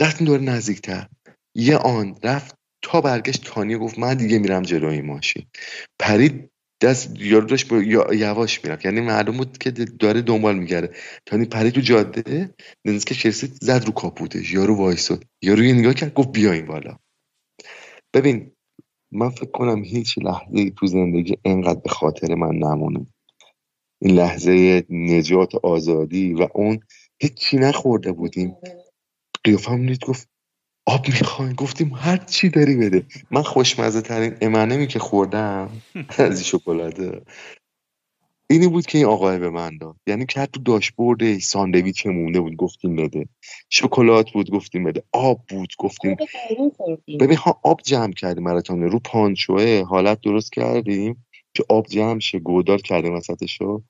رفتیم 0.00 0.26
دور 0.26 0.40
نزدیکتر. 0.40 1.06
یه 1.54 1.76
آن 1.76 2.16
رفت 2.22 2.54
تا 2.82 3.00
برگشت 3.00 3.44
تانیه 3.44 3.78
گفت 3.78 3.98
من 3.98 4.14
دیگه 4.14 4.38
میرم 4.38 4.62
جلوی 4.62 5.00
ماشین. 5.00 5.46
پرید 5.98 6.50
دست 6.80 7.20
یارو 7.20 7.46
داشت 7.46 7.72
یواش 8.12 8.64
می‌رفت. 8.64 8.84
یعنی 8.84 9.00
معلوم 9.00 9.36
بود 9.36 9.58
که 9.58 9.70
داره 9.70 10.22
دنبال 10.22 10.58
میگرده. 10.58 10.94
تانی 11.26 11.44
پرید 11.44 11.74
تو 11.74 11.80
جاده 11.80 12.54
نزدیک 12.84 13.04
که 13.04 13.14
شرسید 13.14 13.58
زد 13.62 13.84
رو 13.86 13.92
کاپوتش 13.92 14.52
یارو 14.52 14.76
وایساد. 14.76 15.24
یارو 15.42 15.64
یه 15.64 15.74
نگاه 15.74 15.94
کرد 15.94 16.14
گفت 16.14 16.32
بیاین 16.32 16.66
بالا. 16.66 16.98
ببین 18.14 18.52
من 19.12 19.30
فکر 19.30 19.50
کنم 19.50 19.84
هیچ 19.84 20.18
لحظه 20.18 20.70
تو 20.70 20.86
زندگی 20.86 21.36
انقدر 21.44 21.80
به 21.80 21.90
خاطر 21.90 22.34
من 22.34 22.56
نمونه 22.56 23.06
این 24.02 24.14
لحظه 24.16 24.84
نجات 24.90 25.54
آزادی 25.54 26.34
و 26.34 26.48
اون 26.54 26.80
هیچی 27.20 27.56
نخورده 27.56 28.12
بودیم. 28.12 28.56
قیافم 29.44 29.80
نید 29.80 30.04
گفت 30.04 30.28
آب 30.88 31.08
می‌خواین 31.08 31.52
گفتیم 31.52 31.92
هر 31.94 32.16
چی 32.16 32.48
داری 32.48 32.76
بده. 32.76 33.06
من 33.30 33.42
خوشمزه 33.42 34.00
ترین 34.00 34.36
امنمی 34.40 34.86
که 34.86 34.98
خوردم 34.98 35.70
از 36.18 36.34
این 36.34 36.42
شکلاته. 36.42 37.22
اینی 38.50 38.66
بود 38.66 38.86
که 38.86 38.98
این 38.98 39.06
آقای 39.06 39.38
به 39.38 39.50
من 39.50 39.78
داد. 39.78 39.96
یعنی 40.06 40.26
که 40.26 40.46
تو 40.46 40.60
داشبورد 40.60 41.38
ساندویچ 41.38 42.06
مونده 42.06 42.40
بود 42.40 42.56
گفتیم 42.56 42.96
بده. 42.96 43.28
شکلات 43.70 44.30
بود 44.30 44.50
گفتیم 44.50 44.84
بده. 44.84 45.02
آب 45.12 45.40
بود 45.48 45.68
گفتیم. 45.78 46.16
ببین 47.20 47.36
ها 47.36 47.60
آب 47.62 47.80
جمع 47.84 48.12
کردیم 48.12 48.44
مراتون 48.44 48.82
رو 48.82 48.98
پانچوه 48.98 49.84
حالت 49.88 50.20
درست 50.20 50.52
کردیم 50.52 51.26
که 51.54 51.64
آب 51.68 51.86
جمع 51.86 52.20
شه. 52.20 52.38
گودار 52.38 52.78
کردیم 52.78 53.14
وسطشو. 53.14 53.82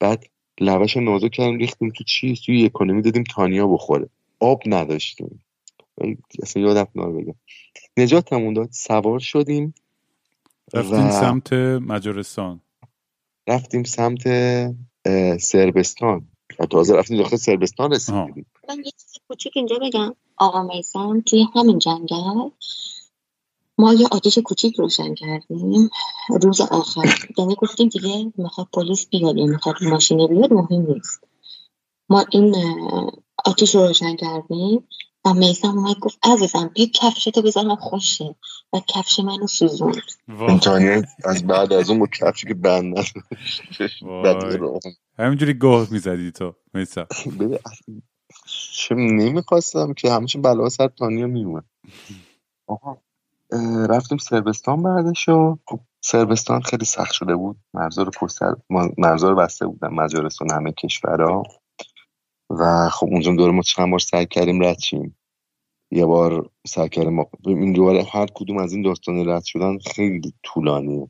بعد 0.00 0.24
لوش 0.60 0.96
نازو 0.96 1.28
کردیم 1.28 1.58
ریختیم 1.58 1.90
تو 1.90 2.04
چیز. 2.04 2.40
توی 2.40 2.64
اکونومی 2.64 3.02
دادیم 3.02 3.24
تانیا 3.24 3.66
بخوره. 3.66 4.08
آب 4.40 4.62
نداشتیم. 4.66 5.44
اصلا 6.42 6.62
یادم 6.62 6.88
نار 6.94 7.12
بگم. 7.12 7.34
نجاتمون 7.96 8.54
داد 8.54 8.68
سوار 8.72 9.18
شدیم 9.18 9.74
رفتیم 10.74 11.10
سمت 11.10 11.52
مجارستان. 11.52 12.60
رفتیم 13.48 13.84
سمت 13.84 14.22
سربستان 15.40 16.28
تازه 16.70 16.94
رفتیم 16.94 17.16
داخل 17.16 17.36
سربستان 17.36 17.92
رسیدیم. 17.92 18.46
من 18.68 18.76
یه 18.76 18.82
چیز 18.90 19.18
کوچیک 19.28 19.52
اینجا 19.56 19.76
بگم. 19.82 20.14
آقا 20.36 20.62
میسان 20.62 21.22
توی 21.22 21.46
همین 21.54 21.78
جنگل 21.78 22.50
ما 23.78 23.94
یه 23.94 24.06
آتیش 24.10 24.38
کوچیک 24.38 24.76
روشن 24.78 25.14
کردیم. 25.14 25.90
روز 26.42 26.60
آخر. 26.60 27.14
یعنی 27.38 27.54
گفتیم 27.54 27.88
دیگه 27.88 28.32
می‌خواد 28.36 28.66
پلیس 28.72 29.08
بیاد 29.08 29.36
یا 29.36 29.46
می‌خواد 29.46 29.74
ماشینه 29.82 30.26
بیاد 30.26 30.52
مهم 30.52 30.92
نیست. 30.92 31.24
ما 32.08 32.24
این 32.30 32.54
آتیش 33.44 33.74
رو 33.74 33.86
روشن 33.86 34.16
کردیم. 34.16 34.88
و 35.28 35.34
میسم 35.34 35.78
اومد 35.78 35.98
گفت 35.98 36.18
عزیزم 36.22 36.70
بیا 36.74 36.86
کفشتو 36.86 37.42
بذارم 37.42 37.76
خوشه 37.76 38.34
و 38.72 38.80
کفش 38.88 39.20
منو 39.20 39.46
سوزوند. 39.46 40.02
از 41.24 41.46
بعد 41.46 41.72
از 41.72 41.90
اون 41.90 41.98
با 41.98 42.06
کفشی 42.06 42.46
که 42.46 42.54
بند 42.54 42.94
همینجوری 45.18 45.54
گاه 45.54 45.86
می‌زدی 45.90 46.32
تو 46.32 46.54
میسم 46.74 47.06
چه 48.72 48.94
نمی‌خواستم 48.94 49.92
که 49.92 50.12
همچین 50.12 50.42
بلا 50.42 50.68
سر 50.68 50.88
تانیا 50.88 51.26
میومد 51.26 51.64
آها 52.66 53.02
رفتیم 53.88 54.18
سربستان 54.18 54.82
بعدش 54.82 55.28
و 55.28 55.58
خب 55.66 55.80
سربستان 56.00 56.62
خیلی 56.62 56.84
سخت 56.84 57.12
شده 57.12 57.36
بود. 57.36 57.56
مرزا 57.74 58.02
رو 58.02 58.10
پشت 58.10 58.38
مرزا 58.98 59.30
رو 59.30 59.36
بسته 59.36 59.66
بودن 59.66 59.88
مجارستان 59.88 60.50
همه 60.50 60.72
کشورها 60.72 61.42
و 62.50 62.88
خب 62.88 63.06
اونجا 63.06 63.32
دور 63.32 63.50
ما 63.50 63.62
چند 63.62 63.90
بار 63.90 63.98
سعی 63.98 64.26
کردیم 64.26 64.64
رد 64.64 64.78
یه 65.90 66.06
بار 66.06 66.50
کردیم 66.88 67.14
ما 67.14 67.26
این 67.46 67.72
دوباره 67.72 68.02
هر 68.12 68.26
کدوم 68.34 68.58
از 68.58 68.72
این 68.72 68.82
داستان 68.82 69.28
رد 69.28 69.44
شدن 69.44 69.78
خیلی 69.78 70.34
طولانیه. 70.42 71.08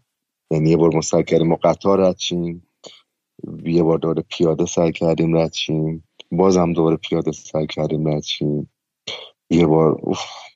یعنی 0.50 0.70
یه 0.70 0.76
بار 0.76 0.94
ما 0.94 1.00
کردیم 1.22 1.46
ما 1.48 1.56
قطار 1.56 2.00
رد 2.00 2.16
یه 3.64 3.82
بار 3.82 3.98
دوباره 3.98 4.24
پیاده 4.28 4.66
سعی 4.66 4.92
کردیم 4.92 5.36
رد 5.36 5.52
بازم 6.32 6.72
دوباره 6.72 6.96
پیاده 6.96 7.32
سعی 7.32 7.66
کردیم 7.66 8.08
رد 8.08 8.22
یه 9.50 9.66
بار 9.66 10.00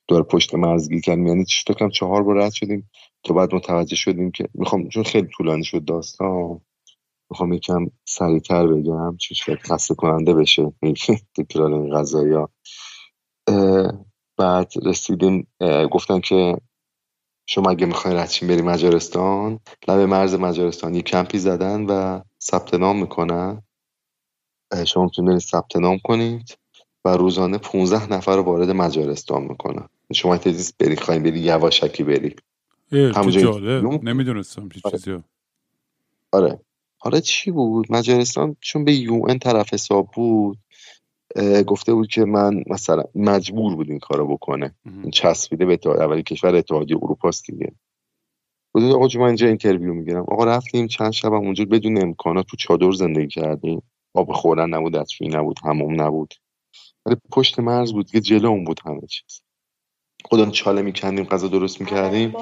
دوباره 0.09 0.27
پشت 0.27 0.55
مرزگی 0.55 1.01
کردیم. 1.01 1.27
یعنی 1.27 1.45
چی؟ 1.45 1.65
کم 1.75 1.89
چهار 1.89 2.23
بار 2.23 2.37
رد 2.37 2.53
شدیم 2.53 2.91
تا 3.25 3.35
بعد 3.35 3.55
متوجه 3.55 3.97
شدیم 3.97 4.31
که 4.31 4.49
می‌خوام 4.55 4.89
چون 4.89 5.03
خیلی 5.03 5.29
طولانی 5.37 5.65
شد 5.65 5.85
داستان 5.85 6.61
می‌خوام 7.31 7.53
یکم 7.53 7.87
سریعتر 8.05 8.67
بگم 8.67 9.17
چون 9.17 9.35
شاید 9.35 9.59
خسته 9.59 9.95
کننده 9.95 10.35
بشه 10.35 10.73
تکرار 11.37 11.73
این 11.75 11.95
بعد 14.37 14.73
رسیدیم 14.83 15.47
گفتن 15.91 16.21
که 16.21 16.57
شما 17.47 17.71
اگه 17.71 17.87
می‌خواین 17.87 18.17
ردشین 18.17 18.49
بری 18.49 18.63
مجارستان 18.63 19.61
لب 19.89 20.01
مرز 20.01 20.35
مجارستان 20.35 20.95
یه 20.95 21.03
کمپی 21.03 21.39
زدن 21.39 21.87
و 21.87 22.21
ثبت 22.41 22.75
نام 22.75 23.01
می‌کنن. 23.01 23.63
شما 24.87 25.05
می‌تونید 25.05 25.31
برید 25.31 25.41
ثبت 25.41 25.77
نام 25.77 25.99
کنید 25.99 26.59
و 27.05 27.09
روزانه 27.09 27.59
15 27.59 28.13
نفر 28.13 28.37
رو 28.37 28.43
وارد 28.43 28.71
مجارستان 28.71 29.43
می‌کنن. 29.43 29.89
شما 30.13 30.37
تزیست 30.37 30.79
بری 30.79 30.97
خواهیم 30.97 31.23
بری 31.23 31.41
یواشکی 31.41 32.03
بری. 32.03 32.37
همونجا 32.93 33.59
نمی‌دونستم 34.03 34.69
چی 34.69 34.81
آره. 34.85 34.99
چیزی 34.99 35.23
آره. 36.33 36.61
حالا 36.99 37.21
چی 37.21 37.51
بود؟ 37.51 37.93
مجارستان 37.93 38.57
چون 38.61 38.85
به 38.85 38.95
UN 38.95 39.39
طرف 39.39 39.75
حساب 39.75 40.09
بود. 40.15 40.59
گفته 41.67 41.95
بود 41.95 42.09
که 42.09 42.25
من 42.25 42.65
مثلا 42.67 43.03
مجبور 43.15 43.77
بود 43.77 43.91
این 43.91 43.99
کارو 43.99 44.27
بکنه. 44.27 44.75
این 44.85 45.11
چسبیده 45.11 45.65
به 45.67 45.79
اولی 45.87 46.23
کشور 46.23 46.57
اتحادیه 46.57 46.97
اروپاست 46.97 47.47
دیگه. 47.47 47.73
بود 48.75 48.85
آقا 48.85 49.09
من 49.19 49.27
اینجا 49.27 49.47
interview 49.47 49.95
می‌گیرم. 49.95 50.23
آقا 50.29 50.45
رفتیم 50.45 50.87
چند 50.87 51.11
شب 51.11 51.33
اونجا 51.33 51.65
بدون 51.65 52.03
امکانات 52.03 52.47
تو 52.47 52.57
چادر 52.57 52.93
زندگی 52.93 53.29
کردیم. 53.29 53.83
آب 54.15 54.33
خوردن 54.33 54.69
نبود 54.69 54.93
دستشویی 54.93 55.31
نبود 55.31 55.59
هموم 55.65 56.03
نبود. 56.03 56.35
ولی 57.07 57.17
پشت 57.33 57.59
مرز 57.59 57.93
بود 57.93 58.11
که 58.11 58.21
جلو 58.21 58.49
اون 58.49 58.65
بود 58.65 58.81
همه 58.85 59.07
چیز. 59.07 59.43
خودم 60.25 60.51
چاله 60.51 60.83
میکندیم 60.83 61.25
غذا 61.25 61.49
درست 61.49 61.81
می‌کردیم. 61.81 62.35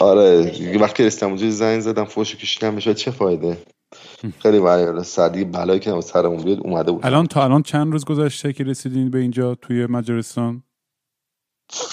آره 0.00 0.78
وقتی 0.78 1.04
رسیدم 1.04 1.26
اونجا 1.26 1.50
زنگ 1.50 1.80
زدم 1.80 2.04
فوش 2.04 2.36
کشیدم 2.36 2.76
بشه 2.76 2.94
چه 2.94 3.10
فایده؟ 3.10 3.56
خیلی 4.42 4.58
ولی 4.58 5.04
سردی 5.04 5.44
بلایی 5.44 5.80
که 5.80 6.00
سرمون 6.00 6.44
بیاد 6.44 6.60
اومده 6.60 6.92
بود. 6.92 7.06
الان 7.06 7.26
تا 7.26 7.44
الان 7.44 7.62
چند 7.62 7.92
روز 7.92 8.04
گذشته 8.04 8.52
که 8.52 8.64
رسیدین 8.64 9.10
به 9.10 9.18
اینجا 9.18 9.54
توی 9.54 9.86
مجارستان؟ 9.86 10.62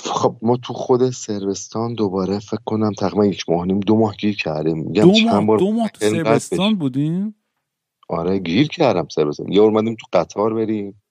خب 0.03 0.37
ما 0.41 0.57
تو 0.57 0.73
خود 0.73 1.09
سربستان 1.09 1.93
دوباره 1.93 2.39
فکر 2.39 2.61
کنم 2.65 2.91
تقریبا 2.93 3.25
یک 3.25 3.49
ماه 3.49 3.65
نیم 3.65 3.79
دو 3.79 3.95
ماه 3.95 4.15
گیر 4.15 4.35
کردیم. 4.35 4.91
دو 4.91 5.11
ماه؟ 5.25 5.57
دو 5.57 5.71
ماه 5.71 5.89
تو 5.89 6.09
سربستان 6.09 6.75
بودیم 6.75 7.35
آره 8.09 8.39
گیر 8.39 8.67
کردم 8.67 9.07
سربستان. 9.07 9.51
یه 9.51 9.61
اومدیم 9.61 9.95
تو 9.95 10.07
قطار 10.13 10.53
بریم 10.53 11.01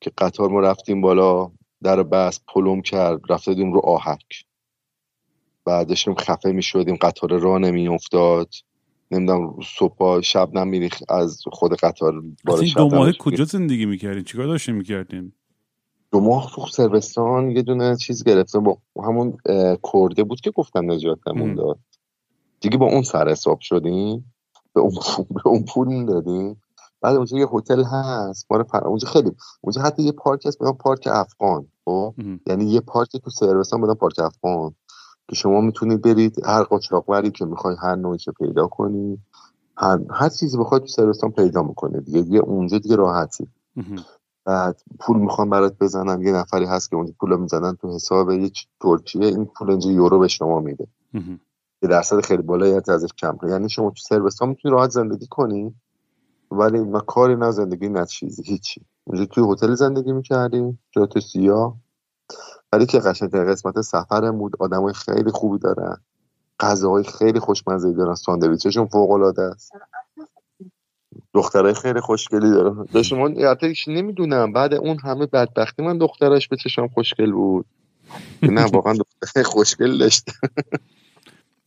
که 0.00 0.12
قطار 0.18 0.48
ما 0.48 0.60
رفتیم 0.60 1.00
بالا 1.00 1.50
در 1.82 2.02
بس 2.02 2.40
پلم 2.48 2.82
کرد 2.82 3.20
رفتیم 3.28 3.72
رو 3.72 3.80
آهک. 3.84 4.44
بعد 5.64 5.88
داشتیم 5.88 6.14
خفه 6.14 6.52
می 6.52 6.62
شدیم 6.62 6.96
قطار 6.96 7.38
راه 7.38 7.58
نمی 7.58 7.88
افتاد 7.88 8.48
نمی‌دونم 9.10 9.54
صبح 9.78 10.20
شب 10.20 10.54
نمیریخ 10.54 11.02
از 11.08 11.42
خود 11.52 11.74
قطار 11.74 12.22
بار 12.44 12.64
دو 12.76 12.88
ماه 12.88 13.12
کجا 13.12 13.44
زندگی 13.44 13.86
می‌کردین؟ 13.86 14.24
چیکار 14.24 14.46
داشتین 14.46 14.74
می‌کردین؟ 14.74 15.32
دو 16.12 16.20
ماه 16.20 16.50
تو 16.54 16.66
سربستان 16.66 17.50
یه 17.50 17.62
دونه 17.62 17.96
چیز 17.96 18.24
گرفته 18.24 18.58
با 18.58 18.78
همون 19.04 19.36
کرده 19.92 20.24
بود 20.24 20.40
که 20.40 20.50
گفتم 20.50 20.90
نجاتمون 20.90 21.54
داد. 21.54 21.78
دیگه 22.60 22.76
با 22.76 22.86
اون 22.86 23.02
سر 23.02 23.28
حساب 23.28 23.60
شدیم. 23.60 24.34
به 24.74 24.80
اون, 24.80 24.92
به 25.30 25.46
اون 25.46 25.64
پول 25.64 26.06
دادیم 26.06 26.62
بعد 27.00 27.16
اونجا 27.16 27.38
یه 27.38 27.46
هتل 27.52 27.84
هست. 27.84 28.46
مال 28.50 28.64
اونجا 28.84 29.08
خیلی 29.08 29.32
اونجا 29.60 29.82
حتی 29.82 30.02
یه 30.02 30.12
پارک 30.12 30.46
هست 30.46 30.62
بدن 30.62 30.72
پارک 30.72 31.08
افغان. 31.12 31.66
خب؟ 31.84 32.14
یعنی 32.46 32.64
یه 32.64 32.80
پارک 32.80 33.16
تو 33.16 33.30
سربستان 33.30 33.80
بدن 33.80 33.94
پارک 33.94 34.18
افغان. 34.18 34.74
که 35.28 35.36
شما 35.36 35.60
می‌تونید 35.60 36.02
برید 36.02 36.46
هر 36.46 36.62
قاچاقوری 36.62 37.30
که 37.30 37.44
می‌خوای 37.44 37.76
هر 37.82 37.94
نوعی 37.96 38.18
که 38.18 38.32
پیدا 38.32 38.66
کنی. 38.66 39.18
هر, 39.76 39.98
هر 40.10 40.28
چیزی 40.28 40.58
بخواید 40.58 40.82
تو 40.82 40.88
سرستان 40.88 41.30
پیدا 41.30 41.62
می‌کنه 41.62 42.00
دیگه. 42.00 42.22
دیگه 42.22 42.38
اونجا 42.38 42.78
دیگه 42.78 42.96
راحتی. 42.96 43.48
بعد 44.44 44.82
پول 45.00 45.16
می‌خوان 45.16 45.50
برات 45.50 45.78
بزنن 45.80 46.22
یه 46.22 46.32
نفری 46.32 46.64
هست 46.64 46.90
که 46.90 46.96
اون 46.96 47.14
پول 47.20 47.36
می‌زنن 47.40 47.76
تو 47.76 47.94
حساب 47.94 48.30
یه 48.30 48.50
ترکیه. 48.80 49.26
این 49.26 49.44
پول 49.44 49.70
اینجا 49.70 49.90
یورو 49.90 50.18
به 50.18 50.28
شما 50.28 50.60
میده. 50.60 50.86
یه 51.82 51.88
درصد 51.88 52.20
خیلی 52.20 52.42
بالایی 52.42 52.74
ازش 52.88 53.12
کم 53.18 53.38
یعنی 53.48 53.68
شما 53.68 53.90
تو 53.90 53.96
سربستان 54.08 54.48
می‌تونی 54.48 54.74
راحت 54.74 54.90
زندگی 54.90 55.26
کنی 55.30 55.74
ولی 56.50 56.78
ما 56.80 57.00
کاری 57.00 57.36
نه 57.36 57.50
زندگی 57.50 57.88
نه 57.88 58.06
چیزی. 58.06 58.42
هیچی. 58.42 58.80
اونجا 59.04 59.24
توی 59.26 59.52
هتل 59.52 59.74
زندگی 59.74 60.12
می‌کردیم 60.12 60.78
جات 60.90 61.18
سیاه. 61.18 61.76
ولی 62.72 62.86
که 62.86 62.98
قشنگ 62.98 63.30
قسمت 63.30 63.80
سفرم 63.80 64.38
بود. 64.38 64.52
آدمای 64.58 64.92
خیلی 64.92 65.30
خوبی 65.30 65.58
دارن. 65.58 65.96
غذاهای 66.60 67.04
خیلی 67.04 67.40
خوشمزه 67.40 67.92
دارن. 67.92 68.14
ساندویچشون 68.14 68.86
فوق 68.86 69.10
العاده 69.10 69.42
است. 69.42 69.72
دخترای 71.34 71.74
خیلی 71.74 72.00
خوشگلی 72.00 72.50
دارن. 72.50 72.86
داشت 72.92 73.12
من 73.12 73.34
نمی‌دونم. 73.88 74.52
بعد 74.52 74.74
اون 74.74 74.98
همه 74.98 75.26
بدبختی 75.26 75.82
من 75.82 75.98
دخترش 75.98 76.48
به 76.48 76.56
چشم 76.56 76.88
خوشگل 76.88 77.32
بود. 77.32 77.66
نه 78.42 78.64
واقعا 78.64 78.94
دختر 78.94 79.42
خوشگل 79.42 79.98
داشت. 79.98 80.30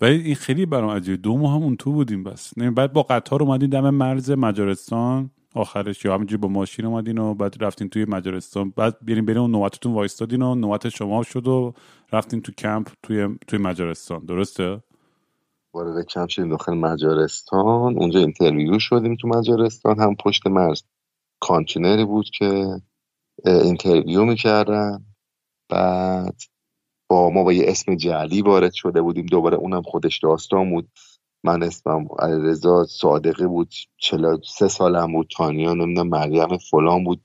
ولی 0.02 0.22
این 0.22 0.36
خیلی 0.36 0.65
برام 0.65 0.90
عجیبه. 0.90 1.18
دو 1.18 1.38
ماه 1.38 1.64
هم 1.64 1.76
تو 1.76 1.91
بودیم 1.91 2.23
بس. 2.23 2.57
نه 2.57 2.72
بعد 2.72 2.94
با 2.94 3.03
قطار 3.03 3.44
اومدین 3.44 3.69
دم 3.69 3.90
مرز 3.90 4.32
مجارستان. 4.32 5.30
آخرش 5.56 6.06
یا 6.06 6.14
همینجوری 6.14 6.41
با 6.41 6.48
ماشین 6.48 6.86
اومدین 6.86 7.18
و 7.18 7.34
بعد 7.34 7.56
رفتین 7.64 7.90
توی 7.90 8.06
مجارستان. 8.06 8.73
بعد 8.78 9.06
بریم 9.06 9.26
بریم 9.26 9.41
اون 9.41 9.52
نوبتتون 9.52 9.94
وایستادین 9.94 10.41
و 10.41 10.56
نوبت 10.56 10.90
شما 10.90 11.23
شد 11.23 11.48
و 11.48 11.73
رفتین 12.14 12.41
تو 12.41 12.52
کمپ 12.52 12.88
توی 13.03 13.38
توی 13.48 13.60
مجارستان. 13.60 14.26
درسته؟ 14.26 14.84
وارد 15.73 16.06
کمپ 16.06 16.30
شدیم 16.30 16.49
داخل 16.49 16.73
مجارستان. 16.73 17.98
اونجا 17.98 18.19
interview 18.19 18.80
شدیم 18.80 19.15
تو 19.15 19.28
مجارستان. 19.28 19.99
هم 19.99 20.15
پشت 20.15 20.48
مرز 20.48 20.84
کانتینری 21.40 22.06
بود 22.06 22.30
که 22.30 22.82
interview 23.45 24.26
می‌کردن. 24.26 25.06
بعد 25.69 26.41
با 27.10 27.30
ما 27.30 27.44
با 27.44 27.53
یه 27.53 27.65
اسم 27.68 27.95
جعلی 27.95 28.41
وارد 28.41 28.73
شده 28.73 29.02
بودیم. 29.02 29.26
دوباره 29.26 29.57
اونم 29.57 29.82
خودش 29.82 30.19
داستان 30.19 30.69
بود. 30.69 30.90
من 31.43 31.63
اسمم 31.63 32.07
علیرضا 32.19 32.85
صادقی 32.85 33.47
بود 33.47 33.73
چهل 33.98 34.30
و 34.30 34.38
سه 34.45 34.68
سالم 34.68 35.13
بود 35.13 35.27
تانیا 35.38 35.73
نمی‌دونم 35.73 36.07
مریم 36.07 36.57
فلان 36.57 37.03
بود. 37.03 37.22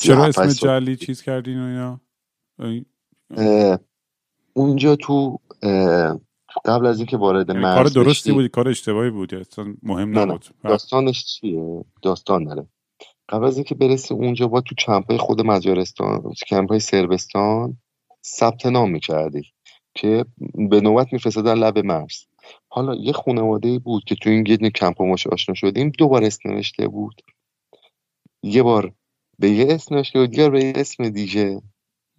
چرا 0.00 0.24
اسم 0.24 0.46
جعلی 0.46 0.96
چیز 0.96 1.22
کردین 1.22 1.58
اینا؟ 1.58 2.00
اونجا 4.52 4.96
تو 4.96 5.38
قبل 6.64 6.86
از 6.86 6.98
اینکه 6.98 7.16
وارد 7.16 7.48
یعنی 7.48 7.62
کار 7.62 7.84
درستی 7.84 8.32
بودی 8.32 8.48
کار 8.48 8.68
اشتباهی 8.68 9.10
بود 9.10 9.46
مهم 9.82 10.10
نه 10.10 10.24
نبود. 10.24 10.44
داستانش 10.64 11.24
چیه؟ 11.24 11.84
داستان 12.02 12.44
داره. 12.44 12.66
قبل 13.28 13.44
از 13.44 13.56
اینکه 13.56 13.74
برسی 13.74 14.14
اونجا 14.14 14.48
با 14.48 14.60
تو 14.60 14.74
کمپ 14.74 15.16
خود 15.16 15.40
مجارستان 15.40 16.32
کمپ 16.48 16.70
های 16.70 16.80
سربستان 16.80 17.76
ثبت 18.24 18.66
نام 18.66 18.90
می‌کردی 18.90 19.42
که 19.94 20.24
به 20.70 20.80
نوبت 20.80 21.12
میفرستادن 21.12 21.54
لب 21.54 21.78
مرز. 21.78 22.16
حالا 22.68 22.94
یه 22.94 23.12
خانواده 23.12 23.78
بود 23.78 24.04
که 24.04 24.14
تو 24.14 24.30
این 24.30 24.46
یه 24.46 24.70
کمپ 24.70 25.02
ماش 25.02 25.26
آشنا 25.26 25.54
شدیم 25.54 25.92
دو 25.98 26.08
بار 26.08 26.24
اسم 26.24 26.50
نوشته 26.50 26.88
بود. 26.88 27.22
یه 28.42 28.62
بار 28.62 28.92
به 29.38 29.50
یه 29.50 29.66
اسم 29.74 29.94
نوشته 29.94 30.18
بود 30.18 30.38
یه 30.38 30.48
به 30.48 30.64
یه 30.64 30.72
اسم 30.76 31.08
دیگه. 31.08 31.62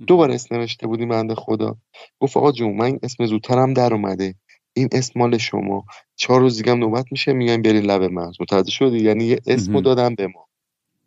دو 0.07 0.17
بار 0.17 0.31
اسم 0.31 0.55
نوشته 0.55 0.87
بودیم 0.87 1.09
بنده 1.09 1.35
خدا. 1.35 1.77
گفت 2.19 2.37
آقا 2.37 2.51
جون 2.51 2.75
من 2.75 2.99
اسم 3.03 3.25
زودترم 3.25 3.73
در 3.73 3.93
اومده. 3.93 4.35
این 4.73 4.89
اسم 4.91 5.19
مال 5.19 5.37
شما. 5.37 5.85
چهار 6.15 6.39
روز 6.39 6.57
دیگه 6.57 6.73
نوبت 6.73 7.05
میشه 7.11 7.33
میگن 7.33 7.61
برین 7.61 7.83
لب 7.83 8.03
مرز 8.03 8.35
متوجه 8.41 8.71
شدی؟ 8.71 8.99
یعنی 8.99 9.23
یه 9.23 9.39
اسمو 9.47 9.81
دادم 9.81 10.15
به 10.15 10.27
ما. 10.27 10.47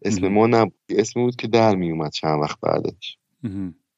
اسم 0.03 0.29
ما 0.29 0.47
نبود. 0.47 0.81
اسم 0.89 1.21
بود 1.21 1.37
که 1.37 1.49
در 1.49 1.75
میومد 1.75 2.13
چند 2.13 2.41
وقت 2.41 2.61
بعدش. 2.61 3.19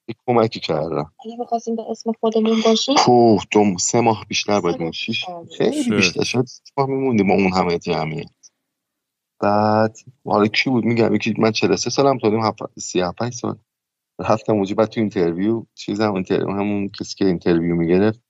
یک 0.09 0.17
کمکی 0.27 0.61
کردم. 0.61 1.13
اگه 1.25 1.37
بخواستیم 1.41 1.77
به 1.77 1.83
اسم 1.91 2.13
خودمون 2.21 2.61
باشیم 2.65 2.95
تو 2.95 3.39
دو 3.51 3.79
سه 3.79 4.01
ماه 4.01 4.25
بیشتر 4.29 4.61
باید 4.61 4.91
شیش 4.91 5.25
خیلی 5.59 5.91
بیشتر. 5.91 6.25
شد 6.25 6.47
ماه 6.79 6.87
میموندیم 6.87 7.29
با 7.29 7.35
اون 7.35 7.53
همه 7.53 7.79
جمعیت. 7.79 8.31
بعد 9.41 9.97
حالا 10.25 10.47
کی 10.47 10.71
بود؟ 10.71 10.85
میگم 10.85 11.15
یکی 11.15 11.35
من 11.39 11.53
43 11.53 11.91
سالم 11.91 12.19
تا 12.19 12.71
35 12.79 13.35
سال. 13.35 13.59
رفتم 14.19 14.53
اونجا 14.53 14.75
بعد 14.75 14.89
تو 14.89 15.01
interview 15.01 15.65
چیزم 15.75 16.15
interview 16.15 16.51
همون 16.51 16.89
کسی 16.89 17.15
که 17.15 17.25
interview 17.25 17.75
می‌گرفت. 17.75 18.21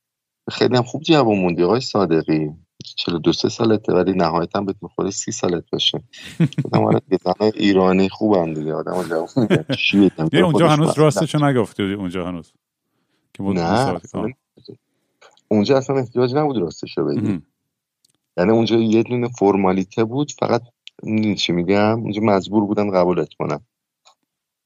خیلی 0.51 0.77
هم 0.77 0.83
خوب 0.83 1.03
جواب 1.03 1.29
موندی 1.29 1.63
آقای 1.63 1.81
صادقی. 1.81 2.51
چلو 2.97 3.19
دو 3.19 3.33
سه 3.33 3.49
سالته 3.49 3.93
ولی 3.93 4.13
نهایتا 4.13 4.61
بهت 4.61 4.77
می‌خوره 4.83 5.11
سی 5.11 5.33
سالت 5.33 5.65
باشه. 5.73 6.03
آدم 6.65 6.85
آره 6.85 7.01
زنای 7.25 7.53
ایرانی 7.55 8.09
خوبن 8.09 8.53
دیگه. 8.53 8.75
آدم 8.75 8.93
اونجا 10.33 10.69
هنوز 10.69 10.99
راستشو 10.99 11.39
نگفته 11.39 11.83
اونجا 11.83 12.29
هنوز. 12.29 12.53
نه 13.41 14.35
اونجا 15.49 15.77
اصلا 15.77 15.97
احتیاج 15.97 16.35
نبود 16.35 16.57
راستشو 16.57 17.05
بگی. 17.05 17.43
یعنی 18.37 18.51
اونجا 18.51 18.77
یه 18.77 19.03
دونه 19.03 19.29
فرمالیته 19.29 20.05
بود 20.05 20.33
فقط 20.33 20.63
چی 21.37 21.53
میگم؟ 21.53 22.01
اونجا 22.01 22.21
مجبور 22.23 22.67
بودن 22.67 22.91
قبولت 22.91 23.29
کنن. 23.39 23.61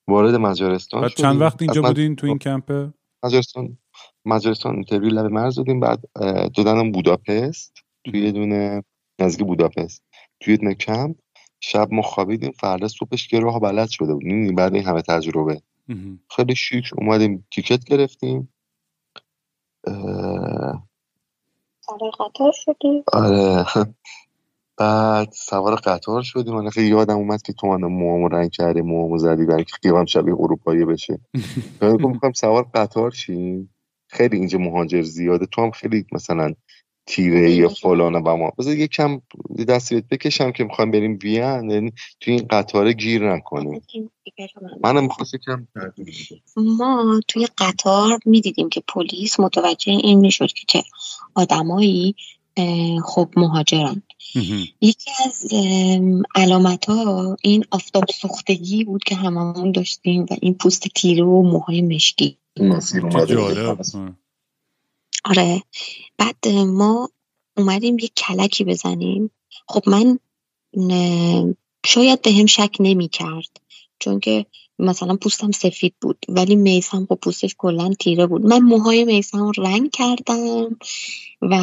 وارد 0.09 0.35
مجارستان 0.35 1.01
بعد 1.01 1.11
چند 1.11 1.41
وقت 1.41 1.63
اینجا 1.63 1.83
بودین 1.83 2.17
تو 2.17 2.27
این 2.27 2.39
کمپ؟ 2.39 2.91
مجارستان 3.25 3.79
مجارستان 4.25 4.75
interview 4.75 5.11
لب 5.11 5.27
مرز 5.27 5.55
دادیم 5.55 5.81
بعد 5.81 6.05
دادنم 6.57 6.93
بوداپست. 6.93 7.85
توی 8.05 8.25
یه 8.25 8.33
دونه 8.33 8.85
نزدیک 9.19 9.47
بوداپست. 9.47 10.03
توی 10.41 10.55
یه 10.55 10.59
دونه 10.59 10.75
کمپ 10.75 11.17
شب 11.61 11.89
ما 11.93 12.03
خوابیدیم 12.03 12.53
فردا 12.53 12.89
صبحش 12.89 13.29
که 13.29 13.41
راه 13.41 13.61
بلد 13.61 13.89
شده 13.89 14.15
بودیم 14.15 14.55
بعد 14.55 14.75
این 14.75 14.85
همه 14.85 15.03
تجربه. 15.03 15.63
خیلی 16.31 16.55
شیک 16.55 16.91
اومدیم 16.99 17.47
ticket 17.53 17.85
گرفتیم. 17.85 18.53
سوار 21.81 22.11
قطار 22.21 22.53
شدیم. 22.53 23.05
آره. 23.13 23.65
بعد 24.77 25.33
سوار 25.33 25.75
قطار 25.75 26.23
شدیم. 26.23 26.55
من 26.55 26.71
خیلی 26.71 26.89
یادم 26.89 27.17
اومد 27.17 27.43
که 27.43 27.53
تو 27.53 27.67
من 27.67 27.89
موامو 27.89 28.29
رنگ 28.29 28.51
کردیم 28.51 28.87
موامو 28.87 29.19
زدی 29.19 29.47
برای 29.47 29.65
که 29.65 29.77
قیافه‌ام 29.83 30.05
شبیه 30.05 30.35
اروپایی 30.35 30.85
بشه. 30.85 31.21
می‌خوام 31.83 32.33
سوار 32.33 32.71
قطار 32.75 33.11
شیم. 33.11 33.75
خیلی 34.09 34.37
اینجا 34.37 34.59
مهاجر 34.59 35.03
زیاده. 35.03 35.47
تو 35.47 35.63
هم 35.63 35.71
خیلی 35.71 36.07
مثلا 36.13 36.55
تیره 37.09 37.51
یا 37.51 37.69
فلانه 37.69 38.19
و 38.19 38.37
ما 38.37 38.53
بذار 38.59 38.77
یکم 38.77 39.21
دستی 39.69 40.01
بکشم 40.11 40.53
که 40.53 40.65
می‌خوایم 40.65 40.91
بریم 40.91 41.19
وین 41.23 41.71
یعنی 41.71 41.93
توی 42.21 42.35
این 42.35 42.47
قطار 42.51 42.93
گیر 42.93 43.35
نکنیم. 43.35 43.83
منم 44.85 45.03
می‌خواست 45.03 45.35
یکم 45.35 45.69
ما 46.57 47.21
توی 47.29 47.47
قطار 47.59 48.19
می‌دیدیم 48.25 48.69
که 48.69 48.83
پلیس 48.89 49.41
متوجه 49.41 49.93
این 49.93 50.21
می‌شد 50.21 50.47
که 50.47 50.65
چه 50.69 50.83
آدمایی 51.35 52.15
خب 53.05 53.29
مهاجرن 53.37 54.03
یکی 54.81 55.11
از 55.27 55.47
علامت 56.35 56.85
ها 56.85 57.37
این 57.43 57.65
آفتاب 57.71 58.05
سوختگی 58.21 58.85
بود 58.85 59.05
که 59.05 59.15
هممون 59.15 59.73
داشتیم 59.73 60.23
و 60.23 60.37
این 60.41 60.55
پوست 60.55 60.89
تیره 60.89 61.25
و 61.25 61.43
موهای 61.43 61.83
مشکی. 61.83 62.39
آره. 65.29 65.63
بعد 66.19 66.49
ما 66.49 67.11
اومدیم 67.57 67.99
یه 67.99 68.09
کلکی 68.09 68.65
بزنیم. 68.65 69.31
خب 69.69 69.89
من 69.89 70.19
شاید 71.87 72.23
به 72.23 72.33
هم 72.33 72.47
شک 72.47 72.77
نمی 72.81 73.09
کرد 73.09 73.61
چون 73.99 74.21
که 74.21 74.47
مثلا 74.79 75.17
پوستم 75.17 75.51
سفید 75.51 75.95
بود 76.01 76.19
ولی 76.29 76.57
میسم 76.57 77.05
با 77.05 77.17
پوستش 77.17 77.55
کلا 77.59 77.91
تیره 78.01 78.27
بود. 78.27 78.47
من 78.47 78.59
موهای 78.59 79.05
میسم 79.05 79.53
رنگ 79.59 79.91
کردم 79.91 80.77
و 81.43 81.57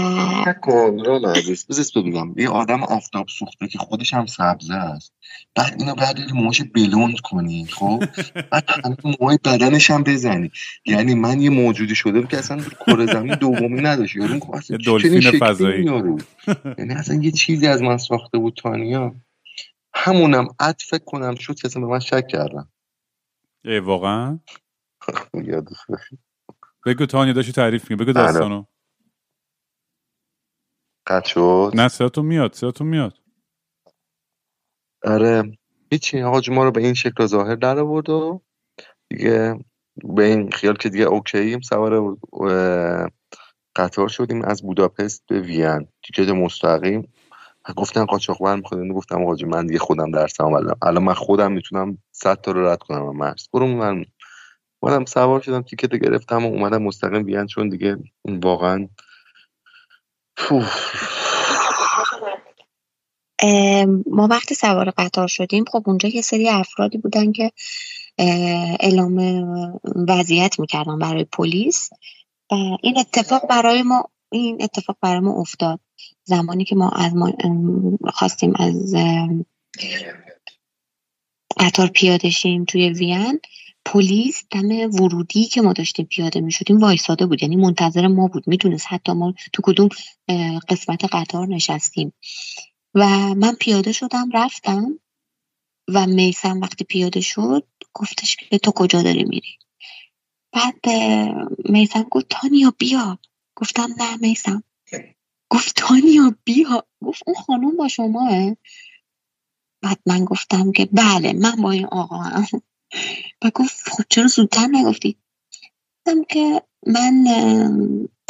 کن 0.62 1.00
عزیز 1.26 1.66
بزرس 1.70 1.98
ببینم 1.98 2.34
یه 2.38 2.50
آدم 2.50 2.84
آفتاب 2.84 3.28
سوخته 3.28 3.68
که 3.68 3.78
خودش 3.78 4.14
هم 4.14 4.26
سبزه 4.26 4.74
است. 4.74 5.14
بعد 5.56 5.76
اینو 5.80 5.96
بعد 5.96 6.18
موهاش 6.34 6.62
بلوند 6.62 7.20
کنی 7.20 7.66
خب؟ 7.66 8.04
بعد 8.52 8.66
موهای 9.04 9.40
بدنش 9.46 9.92
هم 9.92 10.04
بزنی. 10.04 10.52
یعنی 10.86 11.16
من 11.16 11.42
یه 11.42 11.50
موجودی 11.50 11.96
شده 11.96 12.28
که 12.28 12.38
اصلا 12.38 12.64
کره 12.86 13.06
زمین 13.06 13.36
دومی 13.36 13.82
نداشت. 13.82 14.16
یارو 14.16 14.40
اصلا 14.54 14.78
دلفین 14.78 15.40
فضایی. 15.40 15.86
یعنی 16.78 16.94
اصلا 16.94 17.16
یه 17.16 17.32
چیزی 17.32 17.68
از 17.68 17.82
من 17.82 17.98
ساخته 17.98 18.38
بود 18.38 18.54
تانیا. 18.64 19.16
همونم 19.94 20.48
عد 20.60 20.80
فکر 20.90 21.04
کنم 21.06 21.36
شد 21.36 21.56
که 21.56 21.68
اصلا 21.68 21.82
به 21.82 21.88
من 21.88 22.00
شک 22.00 22.28
کردم 22.28 22.70
ای 23.66 23.80
واقعا؟ 23.80 24.40
بگو 26.86 27.06
تانیا 27.06 27.34
داشتی 27.34 27.52
تعریف 27.52 27.92
میگه 27.92 28.04
بگو 28.04 28.14
بله. 28.14 28.26
داستانو. 28.26 28.66
قد 31.08 31.26
شد؟ 31.26 31.72
نه 31.76 31.88
صداتون 31.88 32.26
میاد 32.26 32.54
صداتون 32.54 32.88
میاد. 32.88 33.18
آره. 35.04 35.58
هیچی 35.92 36.22
آقا 36.22 36.42
ما 36.52 36.64
رو 36.64 36.72
به 36.72 36.82
این 36.82 36.94
شکل 36.94 37.26
ظاهر 37.26 37.56
در 37.56 37.80
آورد 37.80 38.10
و 38.10 38.42
دیگه 39.10 39.60
به 40.04 40.24
این 40.24 40.52
خیال 40.52 40.76
که 40.76 40.90
دیگه 40.90 41.04
اوکییم 41.04 41.62
سوار 41.62 42.18
قطار 43.76 44.08
شدیم 44.08 44.42
از 44.42 44.62
بوداپست 44.62 45.24
به 45.28 45.42
وین. 45.42 45.88
تیکت 46.04 46.30
مستقیم. 46.30 47.14
گفتن 47.74 48.06
قاچاقبر 48.06 48.56
می‌خواد 48.56 48.88
گفتم 48.88 49.24
آقا 49.24 49.36
من 49.48 49.68
دیگه 49.68 49.80
خودم 49.80 50.12
درسم 50.12 50.46
الان 50.46 50.76
الان 50.82 51.04
من 51.04 51.14
خودم 51.14 51.52
می‌تونم 51.52 51.98
صد 52.12 52.42
تا 52.42 52.52
رو 52.52 52.68
رد 52.68 52.80
کنم 52.80 53.18
مرز. 53.18 53.48
برو 53.54 53.68
من 53.68 54.06
منم 54.84 55.06
سوار 55.06 55.42
شدم 55.42 55.62
تیکت 55.62 55.96
گرفتم 55.96 56.46
و 56.46 56.50
اومدم 56.50 56.84
مستقیم 56.84 57.26
وین 57.26 57.46
چون 57.46 57.70
دیگه 57.70 57.98
واقعا 58.26 58.90
ما 64.12 64.28
وقتی 64.28 64.56
سوار 64.56 64.90
قطار 64.98 65.28
شدیم. 65.28 65.66
خب 65.72 65.84
اونجا 65.86 66.10
یه 66.10 66.22
سری 66.22 66.50
افرادی 66.50 66.98
بودن 66.98 67.32
که 67.32 67.52
اعلام 68.80 69.18
وضعیت 70.08 70.60
می‌کردن 70.60 71.00
برای 71.00 71.24
پلیس. 71.24 71.90
و 72.52 72.56
این 72.82 73.00
اتفاق 73.00 73.48
برای 73.50 73.84
ما 73.84 74.10
این 74.32 74.58
اتفاق 74.62 74.98
برای 75.02 75.20
ما 75.20 75.32
افتاد. 75.34 75.80
زمانی 76.24 76.66
که 76.66 76.76
ما 76.76 76.90
از 76.90 77.16
ما 77.16 77.34
خواستیم 78.14 78.54
از 78.56 78.96
قطار 81.60 81.88
پیاده 81.88 82.30
شیم 82.30 82.66
توی 82.66 82.90
وین 82.90 83.40
پلیس 83.86 84.44
دم 84.52 84.70
ورودی 84.70 85.46
که 85.46 85.62
ما 85.62 85.74
داشتیم 85.74 86.06
پیاده 86.06 86.42
می 86.42 86.52
شدیم 86.52 86.80
وایساده 86.80 87.26
بود. 87.26 87.44
یعنی 87.44 87.56
منتظر 87.56 88.08
ما 88.08 88.28
بود. 88.28 88.44
می‌دونست 88.48 88.86
حتی 88.90 89.12
ما 89.12 89.34
تو 89.54 89.62
کدوم 89.66 89.90
قسمت 90.70 91.06
قطار 91.12 91.48
نشستیم. 91.48 92.14
و 92.96 93.08
من 93.36 93.56
پیاده 93.60 93.92
شدم 93.92 94.30
رفتم 94.34 95.00
و 95.88 96.08
میسم 96.08 96.60
وقتی 96.60 96.84
پیاده 96.84 97.22
شد 97.22 97.68
گفتش 97.94 98.36
که 98.36 98.58
تو 98.58 98.72
کجا 98.72 99.02
داری 99.02 99.24
میری؟ 99.24 99.58
بعد 100.52 100.76
میسم 101.70 102.04
گفت 102.04 102.26
تانیا 102.30 102.74
بیا. 102.80 103.20
گفتم 103.56 103.88
نه 103.98 104.18
میسم. 104.18 104.64
گفت 105.50 105.76
تانیا 105.76 106.36
بیا. 106.44 106.88
گفت 107.04 107.24
اون 107.28 107.36
خانم 107.36 107.78
با 107.78 107.88
شماه. 107.88 108.56
بعد 109.82 110.00
من 110.06 110.26
گفتم 110.26 110.72
که 110.72 110.86
بله 110.86 111.34
من 111.34 111.56
با 111.56 111.72
این 111.72 111.86
آقا 111.86 112.18
هم 112.18 112.62
و 113.44 113.52
گفت 113.56 113.90
خب 113.90 114.04
چرا 114.10 114.28
زودتر 114.28 114.68
نگفتی؟ 114.68 115.18
گفتم 115.98 116.24
که 116.24 116.62
من 116.88 117.28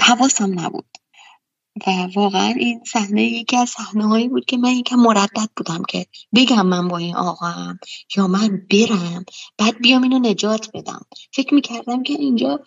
حواسم 0.02 0.60
نبود. 0.60 0.95
و 1.88 2.08
واقعا 2.16 2.54
این 2.60 2.82
صحنه 2.88 3.24
یکی 3.24 3.58
از 3.58 3.70
صحنه 3.70 4.08
هایی 4.08 4.28
بود 4.28 4.46
که 4.46 4.58
من 4.58 4.70
یکم 4.70 4.96
مردد 4.96 5.50
بودم 5.58 5.84
که 5.90 6.06
بگم 6.36 6.66
من 6.66 6.88
با 6.88 6.98
این 6.98 7.16
آقا 7.16 7.46
هم 7.46 7.80
یا 8.18 8.28
من 8.28 8.62
برم 8.72 9.26
بعد 9.58 9.78
بیام 9.78 10.04
اینو 10.04 10.20
نجات 10.20 10.70
بدم. 10.74 11.06
فکر 11.34 11.54
می‌کردم 11.54 12.04
که 12.04 12.14
اینجا 12.14 12.60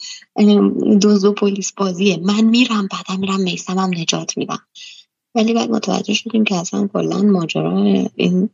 دوزو 1.00 1.32
پلیس 1.32 1.72
بازیه. 1.72 2.16
من 2.16 2.40
میرم 2.40 2.88
بعدم 2.90 3.20
میرم 3.20 3.40
میسمم 3.40 3.90
نجات 3.96 4.36
میدم. 4.36 4.66
ولی 5.34 5.54
بعد 5.54 5.70
متوجه 5.70 6.14
شدیم 6.14 6.44
که 6.44 6.54
اصلا 6.54 6.88
کلا 6.92 7.22
ماجرا 7.22 7.84
این 8.16 8.50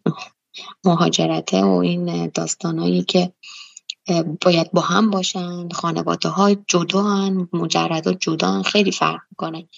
مهاجرته 0.85 1.63
و 1.65 1.71
این 1.71 2.27
داستانایی 2.27 3.03
که 3.03 3.33
باید 4.41 4.73
با 4.73 4.81
هم 4.81 5.11
باشن 5.11 5.69
خانواده 5.69 6.29
های 6.29 6.57
جدا 6.67 7.03
هن 7.03 7.49
مجردات 7.53 8.17
جدا 8.21 8.63
خیلی 8.63 8.93
فرق 8.93 9.21
می‌کنه. 9.31 9.69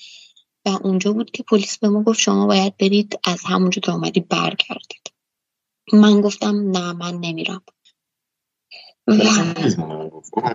و 0.66 0.78
اونجا 0.82 1.12
بود 1.12 1.30
که 1.30 1.42
پلیس 1.42 1.78
به 1.78 1.88
ما 1.88 2.02
گفت 2.02 2.18
شما 2.18 2.46
باید 2.46 2.76
برید 2.76 3.20
از 3.24 3.44
همونجا 3.44 3.80
که 3.80 3.92
آمدی 3.92 4.20
برگردید. 4.20 5.12
من 5.92 6.20
گفتم 6.20 6.70
نه 6.70 6.92
من 6.92 7.14
نمیرم. 7.14 7.62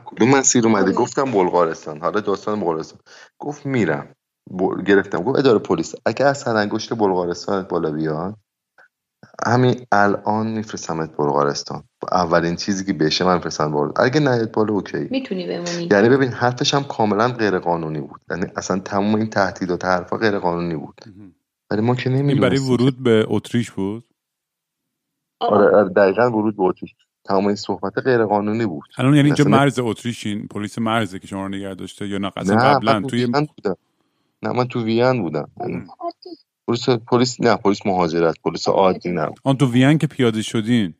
کدوم 0.06 0.30
مسیر 0.30 0.68
اومده 0.68 0.92
گفتم 0.92 1.32
بلغارستان. 1.32 2.02
حالا 2.02 2.20
داستان 2.20 2.60
بلغارستان. 2.60 3.00
گفت 3.40 3.66
میرم. 3.66 4.16
گرفتم. 4.88 5.24
گفت 5.24 5.40
اداره 5.40 5.60
پلیس 5.60 5.96
اگه 6.06 6.26
از 6.26 6.38
سرانگشت 6.38 6.94
بلغارستان 6.94 7.64
بالا 7.64 7.92
بیان 7.92 8.38
همین 9.46 9.86
الان 9.92 10.48
میفرستمت 10.48 11.18
بلغارستان. 11.18 11.84
اولین 12.12 12.56
چیزی 12.56 12.86
که 12.86 12.94
بشه 12.94 13.26
من 13.26 13.36
میفرستم 13.36 13.72
بلغارستان. 13.72 14.06
اگه 14.06 14.20
نیاد 14.20 14.52
بالا 14.52 14.74
اوکی. 14.74 15.08
می‌تونی 15.12 15.48
بمونی. 15.48 15.90
یعنی 15.92 16.10
ببین 16.10 16.30
حرفش 16.30 16.74
هم 16.74 16.84
کاملا 16.84 17.28
غیر 17.28 17.60
قانونی 17.60 18.00
بود. 18.00 18.22
یعنی 18.30 18.46
اصلا 18.56 18.80
تمام 18.80 19.16
این 19.16 19.30
تهدیدات 19.30 19.86
حرفا 19.86 20.18
غیر 20.18 20.40
قانونی 20.40 20.76
بود. 20.76 21.02
ولی 21.72 21.82
ما 21.82 21.96
که 21.96 22.10
نمی‌دونستیم 22.10 22.42
برای 22.42 22.60
ورود 22.60 23.04
به 23.04 23.26
اتریش 23.28 23.72
بود؟ 23.72 24.04
آره, 25.40 25.76
آره، 25.76 25.90
دقیقا 25.90 26.30
ورود 26.32 26.58
به 26.58 26.64
اتریش. 26.64 26.96
تمام 27.24 27.48
این 27.48 27.56
صحبت 27.56 27.98
غیر 27.98 28.26
قانونی 28.26 28.66
بود. 28.66 28.84
الان 28.98 29.16
یعنی 29.16 29.28
اینجا 29.28 29.44
مرز 29.46 29.80
اتریشین 29.80 30.48
پلیس 30.48 30.80
مرزه 30.80 31.20
که 31.20 31.28
شما 31.28 31.42
رو 31.42 31.50
نگه 31.50 31.74
داشته 31.74 32.08
یا 32.08 32.18
نه؟ 32.18 32.30
قبلا 32.30 33.02
توی 33.02 33.28
نه 34.44 34.52
من 34.52 34.68
تو 34.68 34.84
وین 34.84 35.22
بودم. 35.22 35.50
پلیس 36.72 36.90
پلیس 36.90 37.42
نه 37.42 37.56
پلیس 37.56 37.86
مهاجرت 37.86 38.36
پلیس 38.44 38.70
عادی 38.70 39.12
نه. 39.12 39.30
آن 39.44 39.58
تو 39.58 39.72
وین 39.72 39.98
که 39.98 40.08
پیاده 40.08 40.42
شدین؟ 40.42 40.94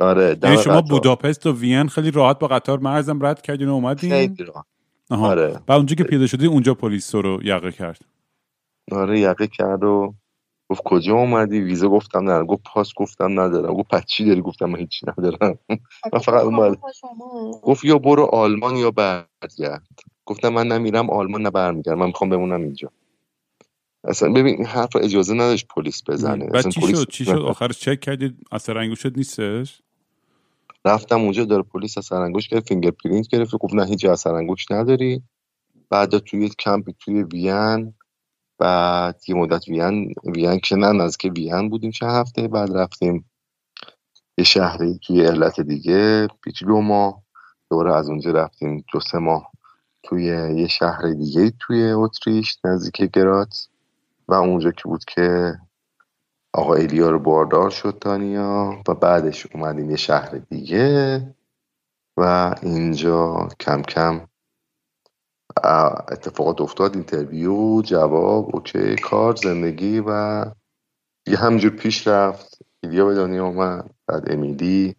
آره 0.00 0.38
یعنی 0.42 0.58
شما 0.58 0.80
بوداپست 0.80 1.46
و 1.46 1.52
وین 1.52 1.88
خیلی 1.88 2.10
راحت 2.10 2.38
با 2.38 2.46
قطار 2.46 2.78
مرزم 2.78 3.26
رد 3.26 3.42
کردین 3.42 3.68
و 3.68 3.72
اومدین؟ 3.72 4.10
خیلی 4.10 4.44
راحت. 4.44 4.64
آره. 5.10 5.60
بعد 5.66 5.76
اونجا 5.76 5.94
که 5.94 6.04
پیاده 6.04 6.26
شدی 6.26 6.46
اونجا 6.46 6.74
پلیس 6.74 7.14
رو 7.14 7.40
یقه 7.44 7.72
کرد. 7.72 8.04
آره 8.92 9.20
یقه 9.20 9.46
کرد 9.46 9.84
و 9.84 10.14
گفت 10.68 10.82
کجا 10.84 11.14
اومدی؟ 11.14 11.60
ویزا 11.60 11.88
گفتم 11.88 12.30
نه 12.30 12.44
گفت 12.44 12.62
پاس 12.64 12.92
گفتم 12.96 13.40
ندارم. 13.40 13.74
گفت 13.74 13.88
پس 13.88 14.04
چی 14.06 14.24
داری؟ 14.24 14.40
گفتم 14.40 14.66
من 14.66 14.78
هیچی 14.78 15.06
ندارم. 15.06 15.58
من 16.12 16.18
فقط 16.18 16.44
اومد. 16.44 16.78
گفت 17.62 17.84
یا 17.84 17.98
برو 17.98 18.24
آلمان 18.24 18.76
یا 18.76 18.90
برگرد. 18.90 19.88
گفتم 20.24 20.48
من 20.48 20.66
نمیرم 20.68 21.10
آلمان 21.10 21.42
نه 21.42 21.50
برمیگردم. 21.50 21.98
من 21.98 22.06
می‌خوام 22.06 22.30
بمونم 22.30 22.60
اینجا. 22.62 22.90
اصلا 24.04 24.28
ببین 24.28 24.56
این 24.56 24.66
حرف 24.66 24.96
اجازه 24.96 25.34
نداشت 25.34 25.66
پلیس 25.68 26.02
بزنه. 26.08 26.46
بعد 26.46 26.68
چی 26.68 26.80
شد؟ 26.80 27.08
چی 27.08 27.24
شد؟ 27.24 27.30
آخرش 27.32 27.80
چک 27.80 28.00
کردید؟ 28.00 28.36
اثر 28.52 28.78
انگشت 28.78 29.16
نیستش؟ 29.16 29.82
رفتم 30.84 31.20
اونجا 31.20 31.44
داره 31.44 31.62
پلیس 31.62 31.98
اثر 31.98 32.16
انگشت 32.16 32.50
گرفت 32.50 32.68
fingerprint 32.68 33.28
گرفت. 33.28 33.56
گفت 33.56 33.74
نه 33.74 33.86
هیچ 33.86 34.04
اثر 34.04 34.34
انگشت 34.34 34.72
نداری. 34.72 35.22
بعد 35.90 36.18
توی 36.18 36.48
کمپی 36.48 36.94
توی 37.00 37.22
وین 37.22 37.94
بعد 38.58 39.22
یه 39.28 39.34
مدت 39.34 39.68
وین 39.68 40.14
وین 40.24 40.58
که 40.58 40.76
نه 40.76 41.10
که 41.18 41.30
وین 41.30 41.68
بودیم 41.68 41.90
چه 41.90 42.06
هفته. 42.06 42.48
بعد 42.48 42.76
رفتیم 42.76 43.30
یه 44.38 44.44
شهری 44.44 44.98
توی 45.06 45.26
علت 45.26 45.60
دیگه 45.60 46.28
پیچ 46.44 46.64
دو 46.64 46.80
ماه. 46.80 47.22
دوباره 47.70 47.94
از 47.94 48.08
اونجا 48.08 48.30
رفتیم 48.30 48.84
دو 48.92 49.00
سه 49.00 49.18
ماه 49.18 49.52
توی 50.02 50.24
یه 50.56 50.68
شهر 50.68 51.12
دیگه 51.12 51.52
توی 51.60 51.90
اتریش 51.90 52.58
نزدیک 52.64 53.10
گراتس. 53.10 53.68
و 54.32 54.34
اونجا 54.34 54.70
که 54.70 54.82
بود 54.84 55.04
که 55.04 55.54
آقا 56.54 56.74
ایلیا 56.74 57.10
رو 57.10 57.18
باردار 57.18 57.70
شد 57.70 57.98
تانیا 58.00 58.82
و 58.88 58.94
بعدش 58.94 59.46
اومدیم 59.54 59.90
یه 59.90 59.96
شهر 59.96 60.30
دیگه 60.50 61.34
و 62.16 62.54
اینجا 62.62 63.48
کم 63.60 63.82
کم 63.82 64.28
اتفاقات 66.12 66.60
افتاد 66.60 66.94
interview 66.94 67.82
جواب 67.82 68.56
okay 68.56 68.96
کار 68.96 69.36
زندگی 69.36 70.00
و 70.06 70.44
یه 71.26 71.36
همجور 71.36 71.70
پیش 71.70 72.06
رفت. 72.06 72.58
ایلیا 72.82 73.06
به 73.06 73.14
دنیا 73.14 73.46
اومد 73.46 73.90
بعد 74.06 74.32
امیلی 74.32 74.96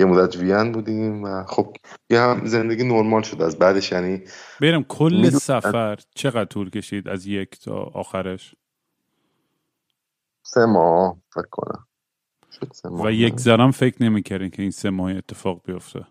یه 0.00 0.06
مدت 0.06 0.36
وین 0.36 0.72
بودیم 0.72 1.24
و 1.24 1.44
خب 1.44 1.76
یه 2.10 2.20
هم 2.20 2.46
زندگی 2.46 2.84
نرمال 2.84 3.22
شد. 3.22 3.42
از 3.42 3.58
بعدش 3.58 3.92
یعنی 3.92 4.22
برم 4.60 4.84
کل 4.84 5.30
سفر 5.30 5.98
چقدر 6.14 6.44
طول 6.44 6.70
کشید 6.70 7.08
از 7.08 7.26
یک 7.26 7.60
تا 7.60 7.74
آخرش؟ 7.74 8.54
سه 10.46 10.64
ماه 10.64 11.16
فکر 11.34 11.48
کنم. 11.50 11.86
و 13.04 13.12
یک 13.12 13.40
ذرم 13.40 13.70
فکر 13.70 14.02
نمی‌کردین 14.02 14.50
که 14.50 14.62
این 14.62 14.70
سه 14.70 14.90
ماه 14.90 15.10
اتفاق 15.10 15.60
بیفته. 15.64 16.06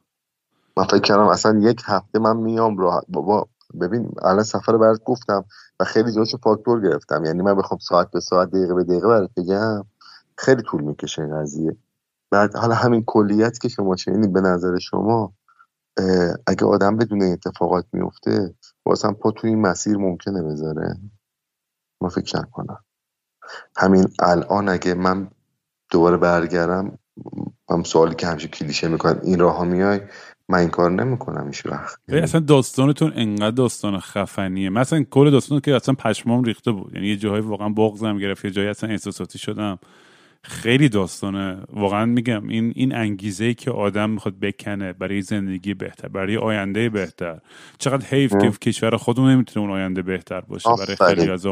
من 0.78 0.84
فکر 0.84 1.00
کردم 1.00 1.28
اصلا 1.28 1.60
یک 1.60 1.82
هفته 1.86 2.20
من 2.20 2.38
میام 2.38 2.78
راحت. 2.78 3.04
بابا 3.10 3.48
ببین 3.82 4.12
الان 4.22 4.44
سفر 4.44 4.78
برات 4.78 5.04
گفتم 5.04 5.46
و 5.80 5.84
خیلی 5.84 6.12
جاشو 6.12 6.38
فاکتور 6.38 6.82
گرفتم. 6.82 7.26
یعنی 7.26 7.42
من 7.42 7.56
بخوام 7.56 7.80
ساعت 7.80 8.12
به 8.12 8.20
ساعت 8.20 8.50
دقیقه 8.50 8.74
به 8.74 8.84
دقیقه 8.84 9.08
برات 9.08 9.32
بگم 9.38 9.86
خیلی 10.38 10.62
طول 10.62 10.82
می‌کشه 10.82 11.22
این 11.22 11.42
قضیه. 11.42 11.78
بعد 12.32 12.56
حالا 12.56 12.76
همین 12.76 13.04
کلیت 13.08 13.60
که 13.60 13.70
شما 13.70 13.96
شنیدین 13.96 14.34
به 14.34 14.42
نظر 14.42 14.78
شما 14.78 15.34
اگه 16.48 16.66
آدم 16.66 16.98
بدون 16.98 17.24
اتفاقات 17.24 17.86
میفته 17.94 18.56
واسم 18.86 19.14
پا 19.14 19.32
توی 19.32 19.50
این 19.50 19.62
مسیر 19.62 19.98
ممکنه 19.98 20.44
بذاره. 20.44 20.98
ما 22.02 22.10
فکر 22.10 22.40
نکنم. 22.40 22.84
همین 23.78 24.08
الان 24.20 24.70
اگه 24.70 24.94
من 24.94 25.28
دوباره 25.92 26.18
برگردم 26.18 26.98
هم 27.70 27.84
سوالی 27.84 28.16
که 28.16 28.28
همیشه 28.28 28.48
کلیشه 28.48 28.88
می‌کنن 28.88 29.20
این 29.24 29.40
راه 29.40 29.58
ها 29.58 29.64
میای؟ 29.64 30.02
من 30.50 30.58
این 30.58 30.70
کار 30.70 30.92
نمی‌کنم 30.92 31.48
ایش 31.48 31.66
وقت. 31.66 32.00
اصلا 32.08 32.42
داستانتون 32.42 33.14
انقدر 33.16 33.52
داستان 33.52 34.00
خفنیه. 34.00 34.70
مثلا 34.70 35.04
کل 35.04 35.32
داستان 35.32 35.60
که 35.60 35.76
اصلا 35.76 35.96
پشمام 35.96 36.44
ریخته 36.44 36.72
بود. 36.72 36.96
یعنی 36.96 37.08
یه 37.08 37.18
جاهای 37.18 37.42
واقعا 37.42 37.70
بغزم 37.70 38.18
گرفت 38.18 38.46
یه 38.46 38.52
جایی 38.52 38.68
اصلا 38.68 38.90
احساساتی 38.90 39.40
شدم. 39.40 39.80
خیلی 40.46 40.90
داستانه. 40.90 41.58
واقعا 41.74 42.06
میگم 42.06 42.48
این 42.48 42.74
این 42.76 42.96
انگیزه 42.96 43.46
ای 43.46 43.54
که 43.54 43.72
آدم 43.72 44.10
می‌خواد 44.10 44.40
بکنه 44.40 44.94
برای 44.94 45.22
زندگی 45.22 45.74
بهتر 45.74 46.08
برای 46.08 46.38
آینده 46.38 46.90
بهتر. 46.90 47.40
چقدر 47.78 48.06
حیف 48.06 48.32
که 48.32 48.52
کشور 48.52 48.98
خودمون 48.98 49.32
نمی‌تونه 49.32 49.66
اون 49.66 49.76
آینده 49.76 50.02
بهتر 50.02 50.42
باشه. 50.42 50.70
برای 50.80 51.16
خیلی 51.16 51.32
از 51.32 51.48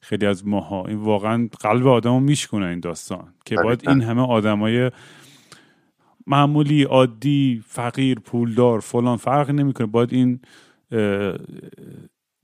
خیلی 0.00 0.26
از 0.26 0.46
ماها. 0.46 0.84
این 0.86 0.98
واقعا 0.98 1.48
قلب 1.60 1.86
آدمو 1.86 2.20
میشکنه 2.20 2.66
این 2.66 2.80
داستان 2.80 3.34
که 3.44 3.56
باید 3.56 3.88
این 3.88 4.00
همه 4.00 4.22
آدمای 4.22 4.90
معمولی 6.26 6.82
عادی 6.82 7.62
فقیر 7.66 8.18
پولدار 8.18 8.80
فلان 8.80 9.16
فرق 9.16 9.50
نمی‌کنه. 9.50 9.86
باید 9.86 10.12
این 10.12 10.40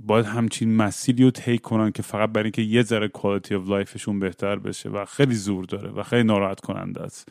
باید 0.01 0.27
همچین 0.27 0.77
مسیری 0.77 1.25
رو 1.25 1.31
طی 1.31 1.59
کنن 1.59 1.93
که 1.93 2.03
فقط 2.03 2.31
برای 2.31 2.45
اینکه 2.45 2.63
یه 2.63 2.83
ذره 2.83 3.09
کوالیتی 3.09 3.55
اف 3.55 3.69
لایفشون 3.69 4.19
بهتر 4.19 4.57
بشه 4.57 4.89
و 4.89 5.05
خیلی 5.05 5.35
زور 5.35 5.65
داره 5.65 5.91
و 5.91 6.03
خیلی 6.03 6.23
ناراحت 6.23 6.61
کننده 6.61 7.03
است. 7.03 7.29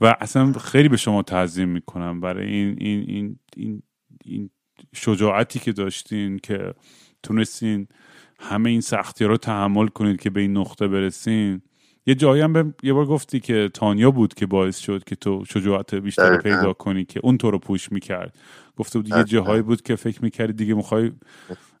و 0.00 0.16
اصلا 0.20 0.52
خیلی 0.52 0.88
به 0.88 0.96
شما 0.96 1.22
تعظیم 1.22 1.68
می‌کنم 1.68 2.20
برای 2.20 2.46
این 2.46 2.76
این 2.80 3.04
این 3.08 3.38
این, 3.56 3.82
این 4.24 4.50
شجاعتی 4.94 5.58
که 5.58 5.72
داشتین 5.72 6.38
که 6.38 6.74
تونستین 7.22 7.88
همه 8.38 8.70
این 8.70 8.80
سختی 8.80 9.24
رو 9.24 9.36
تحمل 9.36 9.86
کنید 9.88 10.20
که 10.20 10.30
به 10.30 10.40
این 10.40 10.56
نقطه 10.56 10.88
برسین. 10.88 11.62
یه 12.06 12.14
جایی 12.14 12.42
هم 12.42 12.52
به 12.52 12.74
یه 12.82 12.92
بار 12.92 13.06
گفتی 13.06 13.40
که 13.40 13.70
تانیا 13.74 14.10
بود 14.10 14.34
که 14.34 14.46
باعث 14.46 14.78
شد 14.78 15.04
که 15.04 15.16
تو 15.16 15.44
شجاعت 15.44 15.94
بیشتر 15.94 16.36
پیدا 16.36 16.72
کنی 16.72 17.04
که 17.04 17.20
اون 17.22 17.38
تو 17.38 17.50
رو 17.50 17.58
پوش 17.58 17.92
می‌کرد. 17.92 18.38
گفته 18.76 18.98
بود 18.98 19.08
یه 19.08 19.24
جاهایی 19.24 19.62
بود 19.62 19.82
که 19.82 19.96
فکر 19.96 20.24
می‌کردی 20.24 20.52
دیگه 20.52 20.74
می‌خوای 20.74 21.12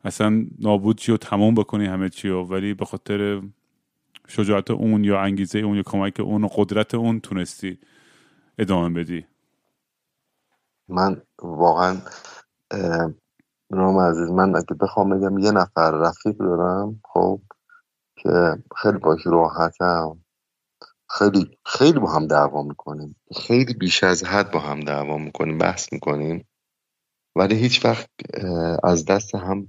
اصلا 0.04 0.46
نابود 0.58 0.98
چی 0.98 1.12
و 1.12 1.16
تمام 1.16 1.54
بکنی 1.54 1.86
همه 1.86 2.08
چی 2.08 2.28
و 2.28 2.42
ولی 2.42 2.74
به 2.74 2.84
خاطر 2.84 3.42
شجاعت 4.28 4.70
اون 4.70 5.04
یا 5.04 5.20
انگیزه 5.20 5.58
اون 5.58 5.76
یا 5.76 5.82
کمک 5.82 6.20
اون 6.20 6.44
و 6.44 6.48
قدرت 6.48 6.94
اون 6.94 7.20
تونستی 7.20 7.78
ادامه 8.58 9.02
بدی. 9.02 9.26
من 10.88 11.22
واقعا 11.38 11.96
نام 13.70 13.98
عزیز 13.98 14.30
من 14.30 14.56
اگه 14.56 14.74
بخوام 14.80 15.18
بگم 15.18 15.38
یه 15.38 15.50
نفر 15.50 15.90
رفیق 15.90 16.36
دارم 16.38 17.00
خب 17.04 17.40
که 18.16 18.30
خیلی 18.76 18.98
باش 18.98 19.26
راحتم. 19.26 20.24
خیلی 21.10 21.58
خیلی 21.66 21.98
با 21.98 22.10
هم 22.12 22.26
دعوا 22.26 22.62
می‌کنیم. 22.62 23.16
خیلی 23.36 23.74
بیش 23.74 24.04
از 24.04 24.24
حد 24.24 24.50
با 24.50 24.60
هم 24.60 24.80
دعوا 24.80 25.18
می‌کنیم 25.18 25.58
بحث 25.58 25.92
می‌کنیم. 25.92 26.48
ولی 27.36 27.54
هیچ 27.54 27.84
وقت 27.84 28.10
از 28.84 29.04
دست 29.04 29.34
هم 29.34 29.68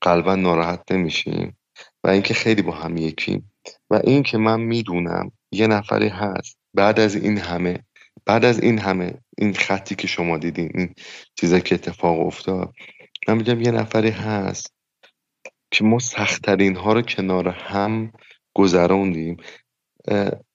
قلبا 0.00 0.34
ناراحت 0.34 0.92
نمیشیم 0.92 1.58
و 2.04 2.08
اینکه 2.08 2.34
خیلی 2.34 2.62
با 2.62 2.72
هم 2.72 2.96
یکیم 2.96 3.52
و 3.90 4.00
این 4.04 4.22
که 4.22 4.38
من 4.38 4.60
می‌دونم 4.60 5.32
یه 5.52 5.66
نفری 5.66 6.08
هست 6.08 6.58
بعد 6.74 7.00
از 7.00 7.14
این 7.14 7.38
همه 7.38 7.84
بعد 8.26 8.44
از 8.44 8.60
این 8.60 8.78
همه 8.78 9.14
این 9.38 9.54
خطی 9.54 9.94
که 9.94 10.06
شما 10.06 10.38
دیدین 10.38 10.70
این 10.74 10.94
چیزا 11.34 11.58
که 11.58 11.74
اتفاق 11.74 12.20
افتاد 12.20 12.72
من 13.28 13.36
میگم 13.36 13.60
یه 13.60 13.70
نفری 13.70 14.10
هست 14.10 14.74
که 15.70 15.84
ما 15.84 15.98
سختترین 15.98 16.76
ها 16.76 16.92
رو 16.92 17.02
کنار 17.02 17.48
هم 17.48 18.12
گذراندیم 18.54 19.36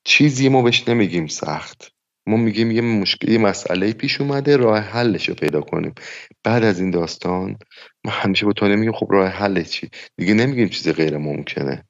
چیزی 0.04 0.50
ما 0.50 0.62
بهش 0.62 0.88
نمیگیم 0.88 1.28
سخت. 1.28 1.93
ما 2.28 2.38
میگیم 2.38 2.72
یه 2.72 2.82
مشکل 2.82 3.32
یه 3.32 3.38
مسئله 3.38 3.94
پیش 3.94 4.22
اومده 4.22 4.58
راه 4.58 4.80
حلش 4.80 5.30
رو 5.30 5.36
پیدا 5.36 5.62
کنیم. 5.62 5.94
بعد 6.44 6.64
از 6.64 6.80
این 6.80 6.92
داستان 6.92 7.58
ما 8.06 8.12
همیشه 8.12 8.46
با 8.46 8.54
تو 8.54 8.68
نمیگیم 8.68 8.94
خب 8.94 9.08
راه 9.10 9.28
حل 9.28 9.64
چی؟ 9.64 9.90
دیگه 10.18 10.34
نمیگیم 10.34 10.70
چیزی 10.70 10.94
غیر 10.94 11.18
ممکنه. 11.18 11.86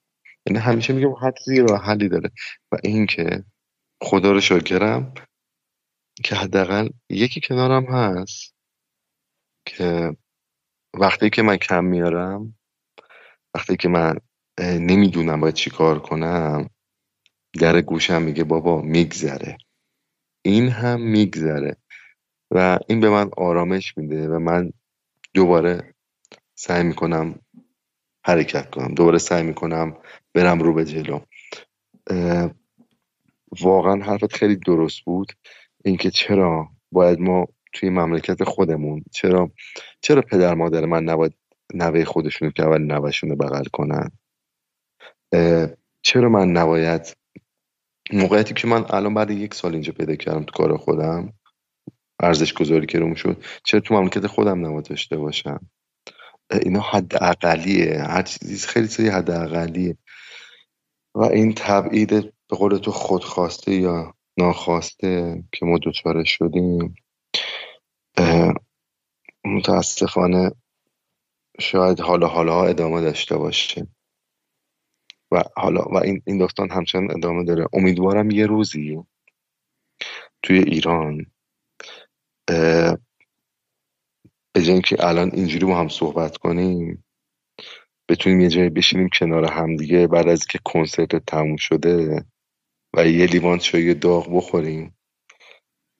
یعنی 0.46 0.60
همیشه 0.60 0.94
میگیم 0.94 1.12
هر 1.22 1.32
چیزی 1.32 1.60
راه 1.60 1.86
حلی 1.86 2.10
داره. 2.10 2.32
و 2.72 2.78
این 2.84 3.06
که 3.06 3.44
خدا 4.02 4.32
رو 4.32 4.42
شکرم 4.42 5.14
که 6.24 6.36
حداقل 6.36 6.90
یکی 7.10 7.42
کنارم 7.42 7.86
هست 7.86 8.54
که 9.66 10.16
وقتی 10.94 11.30
که 11.30 11.42
من 11.42 11.58
کم 11.58 11.86
میارم 11.86 12.58
وقتی 13.56 13.78
که 13.78 13.90
من 13.90 14.18
نمی‌دونم 14.60 15.40
باید 15.40 15.54
چی 15.54 15.70
کار 15.70 16.00
کنم 16.00 16.70
در 17.60 17.82
گوشم 17.82 18.22
میگه 18.22 18.44
بابا 18.44 18.82
میگذره. 18.82 19.58
این 20.46 20.70
هم 20.70 21.02
میگذره. 21.02 21.76
و 22.52 22.80
این 22.88 23.00
به 23.00 23.10
من 23.10 23.30
آرامش 23.38 23.98
میده 23.98 24.28
و 24.28 24.40
من 24.40 24.74
دوباره 25.34 25.94
سعی 26.56 26.84
می‌کنم 26.84 27.40
حرکت 28.26 28.70
کنم. 28.70 28.94
دوباره 28.94 29.18
سعی 29.18 29.44
می‌کنم 29.44 29.98
برم 30.34 30.60
رو 30.60 30.74
به 30.74 30.86
جلو. 30.86 31.20
واقعا 33.62 34.04
حرفت 34.04 34.34
خیلی 34.34 34.56
درست 34.56 35.02
بود. 35.02 35.34
اینکه 35.86 36.12
چرا 36.12 36.70
باید 36.92 37.20
ما 37.20 37.48
توی 37.74 37.90
مملکت 37.90 38.44
خودمون 38.44 39.04
چرا 39.12 39.52
چرا 40.02 40.22
پدر 40.22 40.54
مادر 40.54 40.86
من 40.86 41.04
نباید 41.04 41.34
نوه 41.74 42.04
خودشون 42.04 42.52
که 42.52 42.64
اول 42.64 42.82
نوهشون 42.82 43.30
رو 43.30 43.36
بغل 43.36 43.64
کنن؟ 43.64 44.12
چرا 46.02 46.30
من 46.30 46.50
نباید 46.50 47.18
موقعیتی 48.12 48.54
که 48.54 48.68
من 48.68 48.86
الان 48.90 49.14
بعد 49.14 49.32
یک 49.32 49.54
سال 49.54 49.74
اینجا 49.74 49.94
پیدا 49.94 50.16
کردم 50.16 50.44
تو 50.44 50.52
کار 50.52 50.78
خودم 50.78 51.34
ارزش 52.20 52.54
گذاری 52.54 52.86
که 52.86 53.00
روم 53.00 53.14
شد 53.14 53.44
چرا 53.64 53.80
تو 53.80 53.94
مملکت 53.94 54.28
خودم 54.28 54.66
نباید 54.66 55.10
باشم؟ 55.12 55.60
اینا 56.52 56.80
حد 56.80 57.24
اقلیه 57.24 58.02
هر 58.02 58.22
چیزی 58.22 58.68
خیلی 58.68 58.88
سری 58.88 59.08
حد 59.08 59.32
اقلیه 59.32 59.98
و 61.16 61.22
این 61.22 61.54
تبعید 61.54 62.10
به 62.50 62.58
قول 62.58 62.78
تو 62.78 62.92
خودخواسته 62.92 63.76
یا 63.76 64.14
ناخواسته 64.38 65.44
که 65.52 65.66
ما 65.66 65.78
دوچاره 65.78 66.24
شدیم 66.24 66.96
متاسفانه 69.46 70.52
شاید 71.60 72.00
حالا 72.00 72.28
حالا 72.28 72.66
ادامه 72.66 73.02
داشته 73.02 73.38
باشه. 73.38 73.88
و 75.34 75.44
حالا 75.56 75.82
و 75.82 75.98
این 75.98 76.22
این 76.26 76.38
داستان 76.38 76.72
همچنان 76.72 77.12
ادامه 77.12 77.44
داره. 77.44 77.68
امیدوارم 77.74 78.32
یه 78.32 78.46
روزی 78.46 79.04
توی 80.44 80.60
ایران 80.60 81.26
به 84.54 84.62
جای 84.62 84.72
اینکه 84.72 84.96
الان 85.08 85.32
اینجوری 85.34 85.66
با 85.66 85.76
هم 85.80 85.88
صحبت 85.88 86.38
کنیم 86.38 87.06
بتونیم 88.10 88.42
یه 88.42 88.50
جایی 88.50 88.70
بشینیم 88.70 89.10
کنار 89.20 89.46
همدیگه 89.46 90.08
بعد 90.08 90.28
از 90.28 90.40
اینکه 90.40 90.60
کنسرت 90.66 91.16
تموم 91.16 91.56
شده 91.56 92.26
و 92.96 93.08
یه 93.08 93.26
لیوان 93.26 93.58
چای 93.58 93.94
داغ 93.94 94.38
بخوریم 94.38 94.98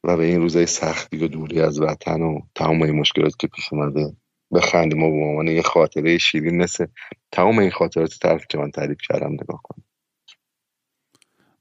و 0.04 0.18
به 0.18 0.26
این 0.26 0.42
روزای 0.42 0.66
سختی 0.66 1.18
و 1.18 1.28
دوری 1.28 1.62
از 1.62 1.82
وطن 1.82 2.22
و 2.22 2.40
تمام 2.56 2.82
این 2.82 3.00
مشکلات 3.00 3.34
که 3.40 3.48
پیش 3.48 3.74
اومده. 3.74 4.16
بخندیم 4.54 5.04
و 5.04 5.12
به 5.12 5.26
عنوان 5.26 5.48
یه 5.48 5.62
خاطره 5.62 6.18
شیرین 6.18 6.58
مثل 6.58 6.86
تمام 7.32 7.60
این 7.60 7.72
خاطرات 7.72 8.20
طرف 8.22 8.46
که 8.50 8.58
من 8.58 8.72
تعریف 8.72 8.98
کردم 9.10 9.34
نگاه 9.34 9.62
کنم 9.64 9.84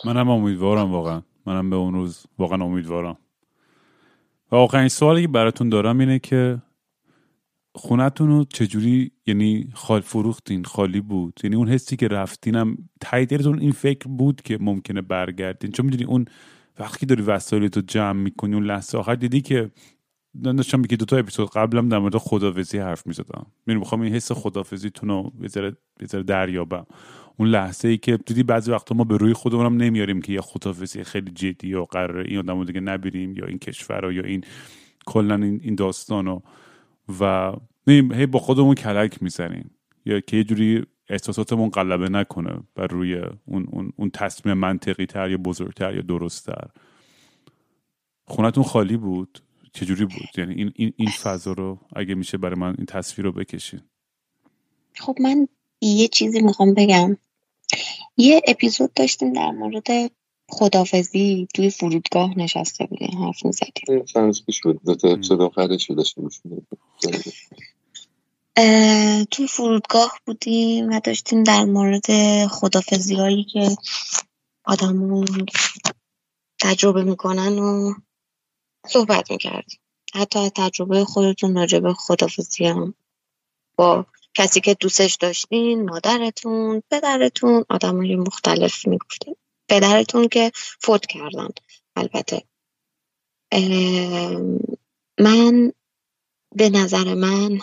منم 0.05 0.28
امیدوارم 0.28 0.93
واقعا. 0.93 1.23
منم 1.47 1.70
به 1.70 1.77
اون 1.77 1.94
روز 1.94 2.27
واقعا 2.39 2.64
امیدوارم. 2.64 3.16
و 4.51 4.56
آخرین 4.56 4.89
سوالی 4.89 5.23
که 5.23 5.28
براتون 5.28 5.69
دارم 5.69 5.98
اینه 5.98 6.19
که 6.19 6.62
خونتون 7.74 8.28
رو 8.28 8.44
چجوری 8.44 9.12
یعنی 9.27 9.70
خال 9.74 10.01
فروختین 10.01 10.64
خالی 10.64 11.01
بود؟ 11.01 11.40
یعنی 11.44 11.56
اون 11.56 11.69
حسی 11.69 11.97
که 11.97 12.09
رفتینم 12.09 12.77
تاییدتون 13.01 13.60
این 13.60 13.73
فکر 13.73 14.09
بود 14.09 14.43
که 14.43 14.59
ممکنه 14.60 15.01
برگردین؟ 15.01 15.70
چون 15.73 15.86
می‌دونی 15.86 16.05
اون 16.05 16.24
وقتی 16.78 17.06
داری 17.06 17.23
وسایلتو 17.23 17.81
جمع 17.81 18.12
می‌کنی 18.12 18.55
اون 18.55 18.64
لحظه 18.64 18.98
آخر 18.98 19.14
دیدی 19.14 19.40
که 19.40 19.70
داشتم 20.44 20.82
که 20.82 20.96
دو 20.96 21.04
تا 21.04 21.16
اپیزود 21.16 21.50
قبلم 21.50 21.88
در 21.88 21.98
مورد 21.98 22.16
خدافزی 22.16 22.78
حرف 22.78 23.06
می‌زدم. 23.06 23.46
من 23.66 23.74
می‌خوام 23.74 24.00
این 24.00 24.14
حس 24.14 24.32
خدافزیتون 24.32 25.09
رو 25.09 25.32
یه 25.40 25.48
ذره 25.48 26.22
دریابم. 26.22 26.86
اون 27.36 27.48
لحظه 27.48 27.88
ای 27.88 27.98
که 27.98 28.16
دیدی 28.16 28.42
بعضی 28.42 28.70
وقتا 28.70 28.94
ما 28.94 29.04
به 29.04 29.16
روی 29.16 29.32
خودمونم 29.32 29.76
نمیاریم 29.76 30.22
که 30.22 30.32
یه 30.32 30.40
خدافزی 30.40 31.04
خیلی 31.04 31.30
جدی 31.30 31.74
و 31.74 31.84
قراره 31.84 32.24
این 32.28 32.38
آدمو 32.38 32.64
دیگه 32.64 32.80
نبینیم 32.80 33.36
یا 33.36 33.46
این 33.46 33.59
کشور 33.59 34.00
رو 34.00 34.12
یا 34.12 34.22
این 34.22 34.44
کلا 35.06 35.34
این, 35.34 35.74
داستان 35.74 36.26
رو. 36.26 36.42
و 37.20 37.52
هی 37.86 38.26
با 38.26 38.38
خودمون 38.38 38.74
کلک 38.74 39.22
می‌زنیم. 39.22 39.70
یا 40.04 40.20
که 40.20 40.36
یه 40.36 40.44
جوری 40.44 40.84
احساساتمون 41.09 41.70
غلبه 41.70 42.09
نکنه 42.09 42.60
بر 42.74 42.86
روی 42.86 43.22
اون, 43.44 43.66
اون, 43.70 43.92
اون 43.96 44.10
تصمیم 44.10 44.54
منطقی 44.54 45.06
تر 45.06 45.30
یا 45.30 45.36
بزرگتر 45.36 45.94
یا 45.94 46.02
درستتر. 46.02 46.68
خونتون 48.24 48.64
خالی 48.64 48.96
بود؟ 48.96 49.38
چجوری 49.72 50.04
بود؟ 50.04 50.28
یعنی 50.38 50.54
این, 50.54 50.72
این, 50.74 50.92
این 50.96 51.10
فضا 51.10 51.52
رو 51.52 51.78
اگه 51.96 52.14
میشه 52.14 52.38
برای 52.38 52.60
من 52.60 52.74
این 52.78 52.86
تصویر 52.86 53.26
رو 53.26 53.32
بکشین. 53.32 53.80
خب 54.98 55.16
من 55.20 55.48
یه 55.80 56.08
چیزی 56.08 56.40
می‌خوام 56.40 56.74
بگم. 56.74 57.16
یه 58.16 58.40
اپیزود 58.46 58.94
داشتیم 58.94 59.32
در 59.32 59.50
مورد 59.50 59.86
خدافزی 60.48 61.48
توی 61.54 61.70
فرودگاه 61.70 62.38
نشسته 62.38 62.86
بودیم 62.86 63.24
حرف 63.24 63.44
می‌زدیم. 63.44 64.04
توی 69.30 69.46
فرودگاه 69.46 70.18
بودیم 70.26 70.88
و 70.88 71.00
داشتیم 71.04 71.42
در 71.42 71.64
مورد 71.64 72.06
خدافزی 72.46 73.14
هایی 73.14 73.44
که 73.44 73.68
آدمون 74.64 75.26
تجربه 76.60 77.04
می‌کنن 77.04 77.58
و 77.58 77.94
صحبت 78.86 79.30
می‌کردیم 79.30 79.80
حتی 80.14 80.38
از 80.38 80.50
تجربه 80.56 81.04
خودتون 81.04 81.54
راجع 81.56 81.92
خدافزی 81.92 82.66
هم 82.66 82.94
با 83.76 84.06
کسی 84.34 84.60
که 84.60 84.74
دوستش 84.74 85.14
داشتین 85.14 85.90
مادرتون 85.90 86.82
پدرتون 86.90 87.64
آدمای 87.68 88.16
مختلف 88.16 88.86
می‌گفتین. 88.86 89.36
پدرتون 89.68 90.28
که 90.28 90.52
فوت 90.54 91.06
کردن 91.06 91.48
البته. 91.96 92.42
من 95.20 95.72
به 96.56 96.70
نظر 96.70 97.14
من 97.14 97.59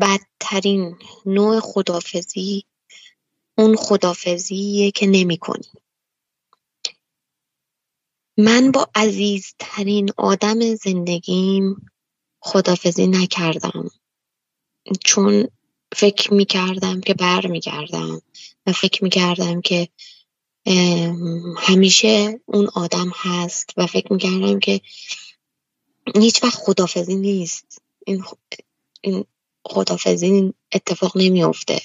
بدترین 0.00 0.98
نوع 1.26 1.60
خدافزی 1.60 2.64
اون 3.58 3.76
خدافزیه 3.76 4.90
که 4.90 5.06
نمی 5.06 5.36
کنی. 5.36 5.68
من 8.36 8.70
با 8.70 8.88
عزیزترین 8.94 10.10
آدم 10.16 10.74
زندگیم 10.74 11.90
خدافزی 12.40 13.06
نکردم. 13.06 13.90
چون 15.04 15.48
فکر 15.96 16.34
می 16.34 16.44
کردم 16.44 17.00
که 17.00 17.14
بر 17.14 17.46
می 17.46 17.60
کردم 17.60 18.22
و 18.66 18.72
فکر 18.72 19.04
می 19.04 19.10
کردم 19.10 19.60
که 19.60 19.88
همیشه 21.58 22.40
اون 22.46 22.68
آدم 22.74 23.12
هست 23.14 23.70
و 23.76 23.86
فکر 23.86 24.12
می 24.12 24.18
کردم 24.18 24.58
که 24.58 24.80
هیچ 26.14 26.44
وقت 26.44 26.58
خدافزی 26.58 27.14
نیست. 27.14 27.82
این, 28.06 28.24
این 29.00 29.24
خدافزی 29.64 30.54
اتفاق 30.72 31.16
نمیافته. 31.16 31.80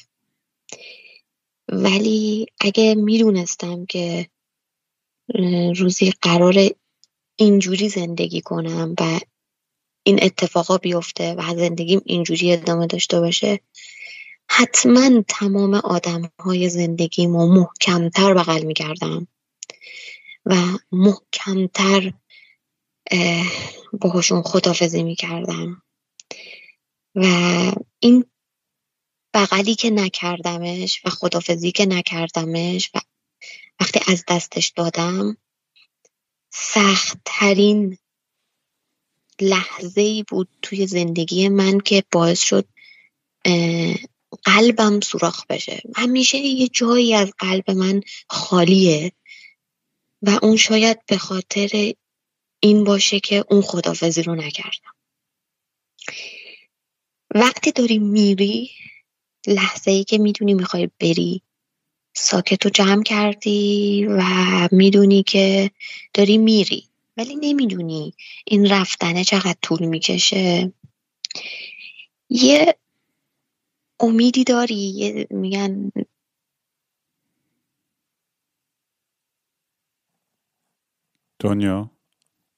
ولی 1.67 2.45
اگه 2.59 2.95
می‌دونستم 2.95 3.85
که 3.85 4.29
روزی 5.75 6.11
قرار 6.21 6.55
اینجوری 7.35 7.89
زندگی 7.89 8.41
کنم 8.41 8.95
و 8.99 9.19
این 10.03 10.23
اتفاقا 10.23 10.77
بیفته 10.77 11.33
و 11.33 11.55
زندگیم 11.55 12.01
اینجوری 12.05 12.53
ادامه 12.53 12.87
داشته 12.87 13.19
باشه 13.19 13.59
حتما 14.49 15.21
تمام 15.27 15.73
آدم 15.73 16.31
های 16.39 16.69
زندگیمو 16.69 17.47
محکمتر 17.47 18.33
بغل 18.33 18.63
می‌کردم 18.63 19.27
و 20.45 20.55
محکمتر 20.91 22.13
باهاشون 23.93 24.41
خدافزی 24.41 25.03
می‌کردم 25.03 25.81
و 27.15 27.25
این 27.99 28.25
بغلی 29.33 29.75
که 29.75 29.89
نکردمش 29.89 31.01
و 31.05 31.09
خدافزی 31.09 31.71
که 31.71 31.85
نکردمش 31.85 32.91
و 32.95 32.99
وقتی 33.81 33.99
از 34.07 34.23
دستش 34.27 34.67
دادم 34.75 35.37
سختترین 36.49 37.97
لحظه 39.41 40.01
ای 40.01 40.23
بود 40.23 40.49
توی 40.61 40.87
زندگی 40.87 41.49
من 41.49 41.79
که 41.79 42.03
باعث 42.11 42.41
شد 42.43 42.67
قلبم 44.43 44.99
سوراخ 44.99 45.45
بشه. 45.45 45.81
همیشه 45.95 46.37
یه 46.37 46.67
جایی 46.67 47.13
از 47.15 47.31
قلب 47.39 47.71
من 47.71 48.01
خالیه 48.29 49.11
و 50.21 50.39
اون 50.41 50.57
شاید 50.57 51.05
به 51.05 51.17
خاطر 51.17 51.93
این 52.59 52.83
باشه 52.83 53.19
که 53.19 53.45
اون 53.49 53.61
خدافزی 53.61 54.23
رو 54.23 54.35
نکردم. 54.35 54.95
وقتی 57.35 57.71
داری 57.71 57.99
میری 57.99 58.71
لحظه 59.47 59.91
ای 59.91 60.03
که 60.03 60.17
می‌دونی 60.17 60.53
می‌خوای 60.53 60.89
بری 60.99 61.43
ساکت 62.13 62.65
رو 62.65 62.71
جمع 62.71 63.03
کردی 63.03 64.05
و 64.09 64.23
می‌دونی 64.71 65.23
که 65.23 65.71
داری 66.13 66.38
میری. 66.38 66.88
ولی 67.17 67.35
نمی‌دونی 67.35 68.13
این 68.45 68.69
رفتنه 68.69 69.23
چقدر 69.23 69.55
طول 69.61 69.85
می‌کشه. 69.85 70.73
یه 72.29 72.75
امیدی 73.99 74.43
داری 74.43 74.75
یه 74.75 75.27
میگن 75.29 75.91
دنیا 81.39 81.91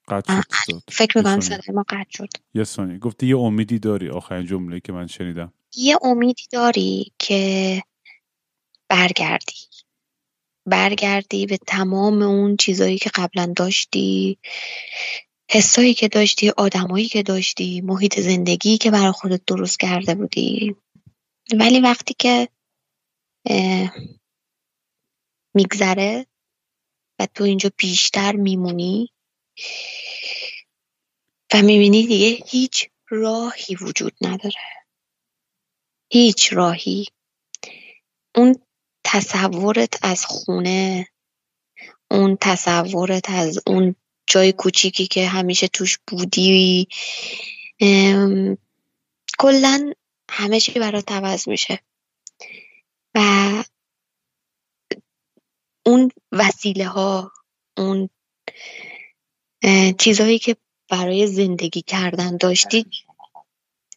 قطع 0.08 0.42
شد 0.66 0.82
فکر 0.90 1.18
می‌کنم 1.18 1.40
صدای 1.40 1.76
ما 1.76 1.86
قطع 1.90 2.10
شد. 2.10 2.30
یه 2.54 2.64
ثانیه. 2.64 2.98
گفتی 2.98 3.28
یه 3.28 3.38
امیدی 3.38 3.80
داری. 3.80 4.10
آخرین 4.10 4.46
جمله 4.46 4.80
که 4.80 4.92
من 4.94 5.08
شنیدم. 5.08 5.54
یه 5.76 5.98
امیدی 6.02 6.44
داری 6.52 7.12
که 7.20 7.82
برگردی. 8.94 9.56
برگردی 10.66 11.46
به 11.46 11.58
تمام 11.58 12.22
اون 12.22 12.58
چیزایی 12.58 12.98
که 12.98 13.12
قبلا 13.16 13.54
داشتی 13.56 14.38
حسایی 15.52 15.94
که 15.94 16.08
داشتی 16.08 16.50
آدمایی 16.50 17.08
که 17.08 17.24
داشتی 17.24 17.82
محیط 17.82 18.20
زندگی 18.20 18.78
که 18.78 18.92
برای 18.92 19.12
خودت 19.12 19.42
درست 19.48 19.80
کرده 19.80 20.16
بودی. 20.16 20.76
ولی 21.60 21.80
وقتی 21.80 22.16
که 22.20 22.50
میگذره 25.56 26.26
و 27.20 27.26
تو 27.26 27.44
اینجا 27.44 27.72
بیشتر 27.78 28.36
میمونی 28.36 29.10
و 31.54 31.62
می‌بینی 31.62 32.08
دیگه 32.08 32.46
هیچ 32.48 32.90
راهی 33.10 33.76
وجود 33.76 34.14
نداره. 34.22 34.86
هیچ 36.12 36.54
راهی. 36.54 37.06
اون 38.36 38.56
تصورت 39.04 40.00
از 40.02 40.26
خونه 40.26 41.08
اون 42.12 42.38
تصورت 42.42 43.30
از 43.30 43.60
اون 43.68 43.96
جای 44.28 44.52
کوچیکی 44.52 45.08
که 45.08 45.28
همیشه 45.28 45.68
توش 45.68 46.00
بودی. 46.08 46.88
کلا 49.40 49.94
همه 50.30 50.60
چی 50.60 50.80
برات 50.80 51.12
عوض 51.12 51.48
میشه. 51.48 51.80
و 53.16 53.64
اون 55.86 56.12
وسیله 56.32 56.88
ها 56.88 57.32
اون 57.78 58.10
چیزهایی 60.00 60.40
که 60.40 60.56
برای 60.90 61.28
زندگی 61.28 61.82
کردن 61.82 62.38
داشتی 62.38 62.86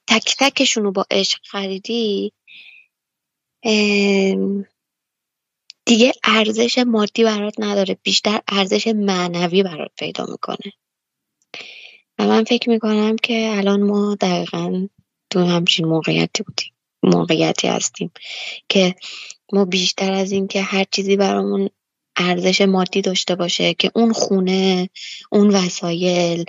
تک 0.06 0.36
تکشون 0.38 0.84
رو 0.84 0.92
با 0.92 1.06
عشق 1.10 1.40
خریدی. 1.44 2.32
دیگه 5.86 6.12
ارزش 6.24 6.78
مادی 6.78 7.24
برات 7.24 7.54
نداره 7.58 7.96
بیشتر 8.02 8.40
ارزش 8.48 8.86
معنوی 8.86 9.62
برات 9.62 9.90
پیدا 9.98 10.26
می‌کنه. 10.26 10.72
و 12.18 12.26
من 12.26 12.44
فکر 12.44 12.70
می‌کنم 12.70 13.16
که 13.16 13.52
الان 13.56 13.82
ما 13.82 14.14
دقیقا 14.20 14.88
تو 15.30 15.40
همچین 15.40 15.86
موقعیتی 15.86 16.42
بودیم 16.42 16.72
موقعیتی 17.02 17.68
هستیم 17.68 18.10
که 18.68 18.94
ما 19.52 19.64
بیشتر 19.64 20.12
از 20.12 20.32
این 20.32 20.48
که 20.48 20.62
هر 20.62 20.84
چیزی 20.90 21.16
برامون 21.16 21.70
ارزش 22.16 22.60
مادی 22.60 23.02
داشته 23.02 23.34
باشه 23.34 23.74
که 23.74 23.90
اون 23.94 24.12
خونه 24.12 24.88
اون 25.32 25.50
وسایل 25.50 26.44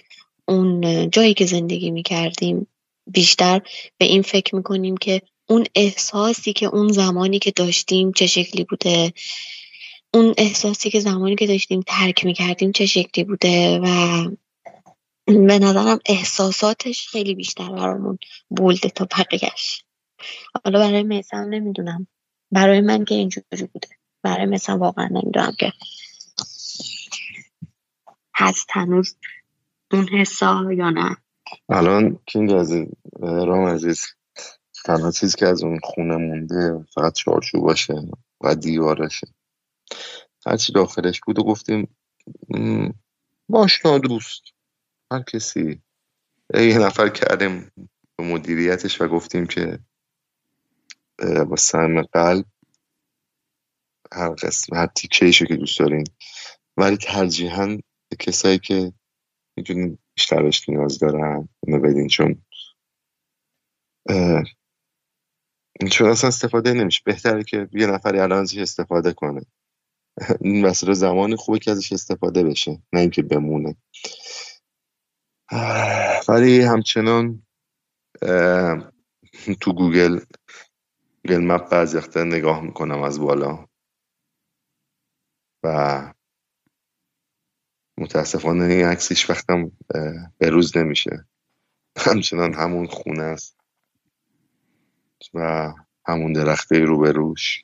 اون 0.48 1.10
جایی 1.10 1.34
که 1.34 1.46
زندگی 1.46 1.92
می‌کردیم 1.92 2.68
بیشتر 3.08 3.62
به 3.98 4.06
این 4.06 4.22
فکر 4.22 4.56
می‌کنیم 4.56 4.98
که 4.98 5.22
اون 5.50 5.66
احساسی 5.76 6.54
که 6.54 6.66
اون 6.66 6.92
زمانی 6.92 7.40
که 7.40 7.52
داشتیم 7.52 8.12
چه 8.12 8.28
شکلی 8.28 8.64
بوده 8.64 9.14
اون 10.14 10.34
احساسی 10.38 10.90
که 10.90 11.00
زمانی 11.00 11.36
که 11.36 11.48
داشتیم 11.48 11.82
ترک 11.88 12.26
می‌کردیم 12.26 12.72
چه 12.72 12.86
شکلی 12.86 13.24
بوده 13.24 13.80
و 13.84 13.88
به 15.26 15.60
نظرم 15.60 16.00
احساساتش 16.06 17.08
خیلی 17.08 17.36
بیشتر 17.36 17.70
برامون 17.70 18.18
بولده 18.50 18.90
تا 18.90 19.06
بقیهش 19.06 19.84
حالا 20.66 20.80
برای 20.80 21.04
میسم 21.04 21.38
نمی‌دونم. 21.50 22.08
برای 22.52 22.82
من 22.82 23.06
که 23.06 23.16
اینجوری 23.16 23.46
بوده. 23.74 23.88
برای 24.24 24.46
میسم 24.46 24.80
واقعا 24.80 25.08
نمی‌دونم 25.08 25.54
که 25.60 25.74
هست 28.36 28.68
هنوز 28.72 29.16
اون 29.92 30.08
حسا 30.08 30.74
یا 30.74 30.90
نه. 30.90 31.18
الان 31.70 32.20
کینگ 32.26 32.54
عزیز 32.54 32.88
رام 33.22 33.68
عزیز. 33.68 34.06
تنها 34.88 35.12
چیزی 35.12 35.38
که 35.38 35.48
از 35.48 35.64
اون 35.64 35.80
خونه 35.84 36.16
مونده 36.16 36.86
فقط 36.94 37.14
چارچوب 37.14 37.62
باشه 37.62 37.94
و 38.42 38.56
دیوارشه. 38.56 39.28
هرچی 40.46 40.74
داخلش 40.74 41.22
بود 41.22 41.40
و 41.40 41.44
گفتیم 41.44 41.98
ماشنا 43.50 43.98
دوست 43.98 44.42
هر 45.12 45.24
کسی. 45.24 45.82
یه 46.54 46.78
نفر 46.80 47.10
کردیم 47.10 47.72
به 48.16 48.24
مدیریتش 48.24 49.02
و 49.02 49.08
گفتیم 49.08 49.46
که 49.48 49.80
با 51.50 51.56
سهم 51.56 52.02
قلب 52.02 52.46
هر 54.14 54.30
قسم 54.30 54.76
هر 54.76 54.88
تیکه 54.88 55.32
که 55.32 55.56
دوست 55.56 55.80
دارین. 55.80 56.04
ولی 56.78 56.98
ترجیحاً 56.98 57.78
کسایی 58.20 58.60
که 58.60 58.94
می‌دونین 59.58 59.98
بیشترش 60.16 60.70
نیاز 60.70 61.00
دارن 61.00 61.50
اینو 61.64 61.80
بدین 61.80 62.08
چون 62.08 62.44
چون 65.86 66.10
اصلا 66.10 66.28
استفاده 66.28 66.74
نمیشه. 66.74 67.02
بهتره 67.06 67.44
که 67.44 67.70
یه 67.74 67.88
نفری 67.88 68.20
الان 68.20 68.42
ازش 68.42 68.58
استفاده 68.58 69.14
کنه. 69.14 69.42
این 70.42 70.66
وسیله 70.66 70.94
زمان 70.94 71.36
خوبه 71.36 71.60
که 71.60 71.72
ازش 71.72 71.94
استفاده 71.94 72.44
بشه 72.44 72.82
نه 72.94 73.00
اینکه 73.00 73.22
بمونه. 73.22 73.76
ولی 76.28 76.62
همچنان 76.62 77.44
تو 79.62 79.74
Google 79.74 80.20
Google 81.24 81.44
Map 81.46 81.70
بعضی 81.70 82.00
نگاه 82.16 82.62
می‌کنم 82.62 83.02
از 83.02 83.20
بالا. 83.20 83.66
و 85.64 86.14
متاسفانه 87.98 88.64
این 88.64 88.86
عکسش 88.86 89.30
وقتم 89.30 89.72
بروز 90.40 90.78
نمیشه. 90.78 91.28
همچنان 91.98 92.54
همون 92.54 92.88
خونه 92.88 93.24
است. 93.24 93.57
و 95.34 95.74
همون 96.08 96.34
درخته 96.34 96.80
روبروش 96.80 97.64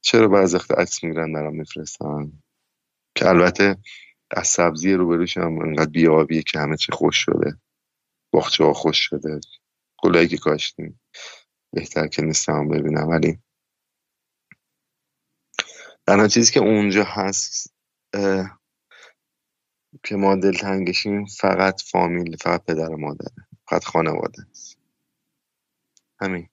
چرا 0.00 0.28
بعض 0.28 0.54
وقت 0.54 0.70
عکس 0.70 1.04
می‌گیرن 1.04 1.32
دارم 1.32 1.54
میفرستن؟ 1.54 2.32
که 3.14 3.28
البته 3.28 3.76
از 4.30 4.48
سبزی 4.48 4.92
روبروش 4.92 5.36
هم 5.36 5.58
انقدر 5.58 5.90
بیابیه 5.90 6.42
که 6.42 6.58
همه 6.58 6.76
چی 6.76 6.92
خوش 6.92 7.16
شده. 7.16 7.60
باخچه 8.32 8.64
ها 8.64 8.72
خوش 8.72 8.98
شده. 8.98 9.40
گلایی 10.02 10.28
که 10.28 10.38
کاشتیم. 10.38 11.00
بهتر 11.72 12.06
که 12.06 12.22
نیستم 12.22 12.68
ببینم. 12.68 13.08
ولی 13.08 13.38
تنها 16.06 16.28
چیزی 16.28 16.52
که 16.52 16.60
اونجا 16.60 17.04
هست 17.04 17.74
که 20.04 20.16
ما 20.16 20.34
دلتنگشیم 20.36 21.24
فقط 21.24 21.82
فامیل 21.82 22.36
فقط 22.36 22.64
پدر 22.64 22.90
و 22.90 22.96
مادره. 22.96 23.46
فقط 23.68 23.84
خانواده 23.84 24.42
است. 24.50 24.83
همین. 26.20 26.48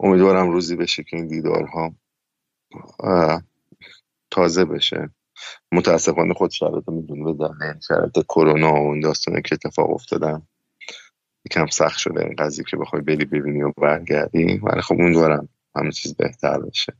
امیدوارم 0.00 0.50
روزی 0.50 0.76
بشه 0.76 1.02
که 1.02 1.16
این 1.16 1.26
دیدارها 1.26 1.94
تازه 4.30 4.64
بشه. 4.64 5.10
متاسفانه 5.72 6.34
خود 6.34 6.50
شرایط 6.50 6.88
می‌دونه 6.88 7.34
دلیل 7.34 7.80
شرایط 7.88 8.26
کرونا 8.28 8.72
و 8.72 8.76
اون 8.76 9.00
داستانه 9.00 9.42
که 9.42 9.54
اتفاق 9.54 9.90
افتادن 9.90 10.42
یکم 11.44 11.66
سخت 11.66 11.98
شده 11.98 12.24
این 12.24 12.34
قضیه 12.38 12.64
که 12.70 12.76
بخوای 12.76 13.02
بری 13.02 13.24
ببینی 13.24 13.62
و 13.62 13.72
برگردی. 13.76 14.60
ولی 14.62 14.80
خب 14.80 14.94
امیدوارم 14.94 15.48
همه 15.76 15.92
چیز 15.92 16.14
بهتر 16.14 16.60
بشه. 16.60 16.92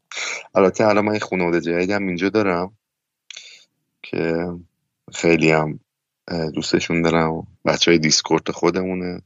البته 0.54 0.86
الان 0.86 1.04
من 1.04 1.18
خانواده 1.18 1.60
جدیدم 1.60 2.06
اینجا 2.06 2.28
دارم 2.28 2.76
که 4.02 4.46
خیلی 5.14 5.50
هم 5.50 5.80
دوستشون 6.54 7.02
دارم. 7.02 7.46
بچه 7.64 7.90
های 7.90 7.98
Discord 7.98 8.50
خودمونه. 8.50 9.22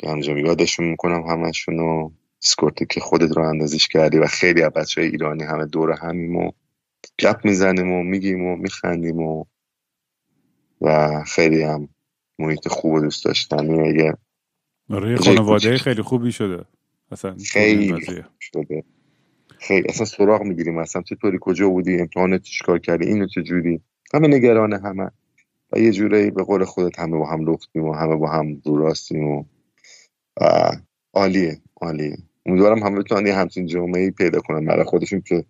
که 0.00 0.08
همینجا 0.08 0.38
یادشون 0.38 0.86
می‌کنم 0.86 1.22
همشون 1.22 1.78
و 1.78 2.10
Discord 2.40 2.80
ی 2.80 2.86
که 2.86 3.00
خودت 3.00 3.36
رو 3.36 3.42
اندازش 3.42 3.88
کردی 3.88 4.18
و 4.18 4.26
خیلی 4.26 4.62
از 4.62 4.72
بچه 4.72 5.00
های 5.00 5.10
ایرانی 5.10 5.42
همه 5.42 5.66
دور 5.66 5.92
همیم 5.92 6.36
و 6.36 6.50
گپ 7.18 7.44
می‌زنیم 7.44 7.92
و 7.92 8.02
میگیم 8.02 8.44
و 8.44 8.56
میخندیم 8.56 9.18
و 9.20 9.44
و 10.80 11.22
خیلی 11.26 11.62
هم 11.62 11.88
محیط 12.38 12.68
خوب 12.68 12.92
و 12.92 13.00
دوست 13.00 13.24
داشتنی 13.24 13.88
اگه 13.88 14.14
آره 14.90 15.16
خانواده 15.16 15.78
خیلی 15.78 16.02
خوبی 16.02 16.32
شده. 16.32 16.64
اصلا 17.12 17.36
خیلی 17.46 18.00
شده. 18.40 18.84
خیلی. 19.58 19.88
اصلا 19.88 20.06
سراغ 20.06 20.42
می‌گیریم. 20.42 20.78
اصلا 20.78 21.02
چطوری 21.02 21.38
کجا 21.40 21.68
بودی 21.68 22.00
امتحانت 22.00 22.42
چیکار 22.42 22.78
کردی 22.78 23.06
اینو 23.06 23.26
چجوری 23.26 23.80
همه 24.14 24.28
نگران 24.28 24.72
همه. 24.72 25.10
و 25.72 25.78
یه 25.78 25.92
جوری 25.92 26.30
به 26.30 26.42
قول 26.42 26.64
خودت 26.64 26.98
همه 26.98 27.18
با 27.18 27.26
هم 27.26 27.50
لختیم 27.50 27.84
و 27.84 27.94
همه 27.94 28.16
با 28.16 28.30
هم 28.30 28.54
دوراستیم 28.54 29.24
و 29.24 29.44
عالیه 31.14 31.60
عالیه. 31.80 32.16
امیدوارم 32.46 32.82
همه 32.82 32.98
بتونن 32.98 33.26
یه 33.26 33.34
همچین 33.34 33.66
جامعه 33.66 34.10
پیدا 34.10 34.40
کنن. 34.40 34.64
برای 34.64 34.84
خودشون 34.84 35.20
که 35.20 35.44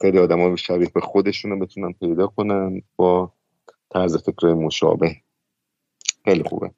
خیلی 0.00 0.18
آدم 0.18 0.40
ها 0.40 0.56
شبیه 0.56 0.88
به 0.94 1.00
خودشون 1.00 1.50
رو 1.50 1.58
بتونن 1.58 1.92
پیدا 1.92 2.26
کنن 2.26 2.82
با 2.96 3.32
طرز 3.90 4.24
فکر 4.24 4.54
مشابه. 4.54 5.16
خیلی 6.24 6.42
خوبه. 6.42 6.70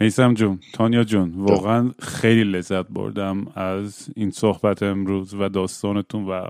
میسم 0.00 0.34
جون 0.34 0.60
تانیا 0.74 1.04
جون 1.04 1.32
واقعا 1.36 1.90
خیلی 1.98 2.44
لذت 2.44 2.86
بردم 2.86 3.46
از 3.54 4.08
این 4.16 4.30
صحبت 4.30 4.82
امروز 4.82 5.34
و 5.34 5.48
داستانتون 5.48 6.24
و 6.24 6.46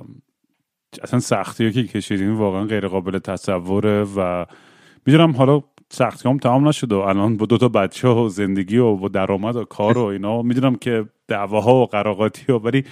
اصلا 1.02 1.20
سختی 1.20 1.72
که 1.72 1.84
کشیدین 1.84 2.30
واقعا 2.30 2.64
غیر 2.64 2.88
قابل 2.88 3.18
تصوره 3.18 4.04
و 4.04 4.46
می‌دونم 5.06 5.30
حالا 5.30 5.62
سختی 5.92 6.28
هم 6.28 6.38
تمام 6.38 6.68
نشده 6.68 6.94
و 6.94 6.98
الان 6.98 7.36
با 7.36 7.46
دو 7.46 7.58
تا 7.58 7.68
بچه 7.68 8.08
و 8.08 8.28
زندگی 8.28 8.78
و 8.78 8.96
با 8.96 9.08
درآمد 9.08 9.56
و 9.56 9.64
کار 9.64 9.98
و 9.98 10.04
اینا 10.04 10.42
می‌دونم 10.42 10.76
که 10.76 11.04
دعواها 11.28 11.74
و 11.74 11.86
قراقاتی 11.86 12.52
و 12.52 12.58
ولی 12.58 12.84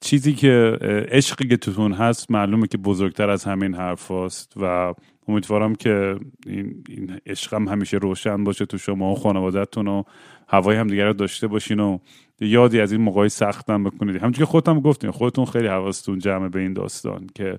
چیزی 0.00 0.32
که 0.32 0.78
عشقی 1.10 1.48
که 1.48 1.56
توتون 1.56 1.92
هست 1.92 2.30
معلومه 2.30 2.66
که 2.66 2.78
بزرگتر 2.78 3.30
از 3.30 3.44
همین 3.44 3.74
حرف 3.74 4.10
هست 4.10 4.52
و 4.56 4.94
امیدوارم 5.28 5.74
که 5.74 6.16
این, 6.46 6.84
این 6.88 7.20
عشقم 7.26 7.68
همیشه 7.68 7.96
روشن 7.96 8.44
باشه 8.44 8.66
تو 8.66 8.78
شما 8.78 9.12
و 9.12 9.14
خانوادهتون 9.14 9.88
و 9.88 10.02
هوای 10.48 10.76
هم 10.76 10.86
دیگر 10.86 11.06
رو 11.06 11.12
داشته 11.12 11.46
باشین 11.46 11.80
و 11.80 11.98
یادی 12.40 12.80
از 12.80 12.92
این 12.92 13.00
موقعی 13.00 13.28
سختم 13.28 13.84
بکنید. 13.84 14.16
همونجور 14.16 14.46
که 14.46 14.50
خودتم 14.50 14.80
گفتین 14.80 15.10
خودتون 15.10 15.44
خیلی 15.44 15.66
حواستون 15.66 16.18
جمع 16.18 16.48
به 16.48 16.60
این 16.60 16.72
داستان 16.72 17.26
که 17.34 17.58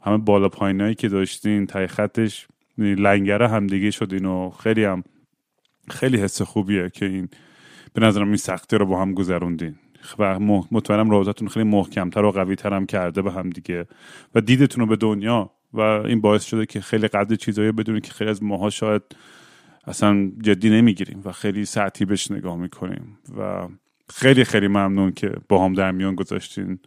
همه 0.00 0.18
بالا 0.18 0.48
پایینایی 0.48 0.94
که 0.94 1.08
داشتین 1.08 1.66
تای 1.66 1.86
خطش 1.86 2.48
لنگره 2.78 3.48
همدیگه 3.48 3.90
شدین 3.90 4.24
و 4.24 4.50
خیلی 4.50 4.84
هم 4.84 5.04
خیلی 5.90 6.16
حس 6.16 6.42
خوبیه 6.42 6.90
که 6.90 7.06
این 7.06 7.28
به 7.92 8.00
نظرم 8.00 8.26
این 8.26 8.36
سختی 8.36 8.76
رو 8.76 8.86
با 8.86 9.02
هم 9.02 9.14
گذروندین. 9.14 9.74
و 10.18 10.38
مطمئنم 10.70 11.10
رابطتون 11.10 11.48
خیلی 11.48 11.64
محکمتر 11.64 12.24
و 12.24 12.30
قویتر 12.30 12.72
هم 12.72 12.86
کرده 12.86 13.22
به 13.22 13.32
هم 13.32 13.50
دیگه. 13.50 13.86
و 14.34 14.40
دیدتون 14.40 14.80
رو 14.80 14.86
به 14.86 14.96
دنیا. 14.96 15.50
و 15.72 15.80
این 15.80 16.20
باعث 16.20 16.44
شده 16.44 16.66
که 16.66 16.80
خیلی 16.80 17.08
قدر 17.08 17.36
چیزایی 17.36 17.72
بدونید 17.72 18.06
که 18.06 18.12
خیلی 18.12 18.30
از 18.30 18.42
ماها 18.42 18.70
شاید 18.70 19.02
اصلا 19.86 20.32
جدی 20.42 20.70
نمی‌گیریم 20.70 21.22
و 21.24 21.32
خیلی 21.32 21.64
ساعتی 21.64 22.04
بهش 22.04 22.30
نگاه 22.30 22.56
می‌کنیم. 22.56 23.18
و 23.38 23.68
خیلی 24.14 24.44
خیلی 24.44 24.68
ممنون 24.68 25.12
که 25.12 25.32
با 25.48 25.64
هم 25.64 25.72
در 25.72 25.90
میان 25.90 26.14
گذاشتین. 26.14 26.78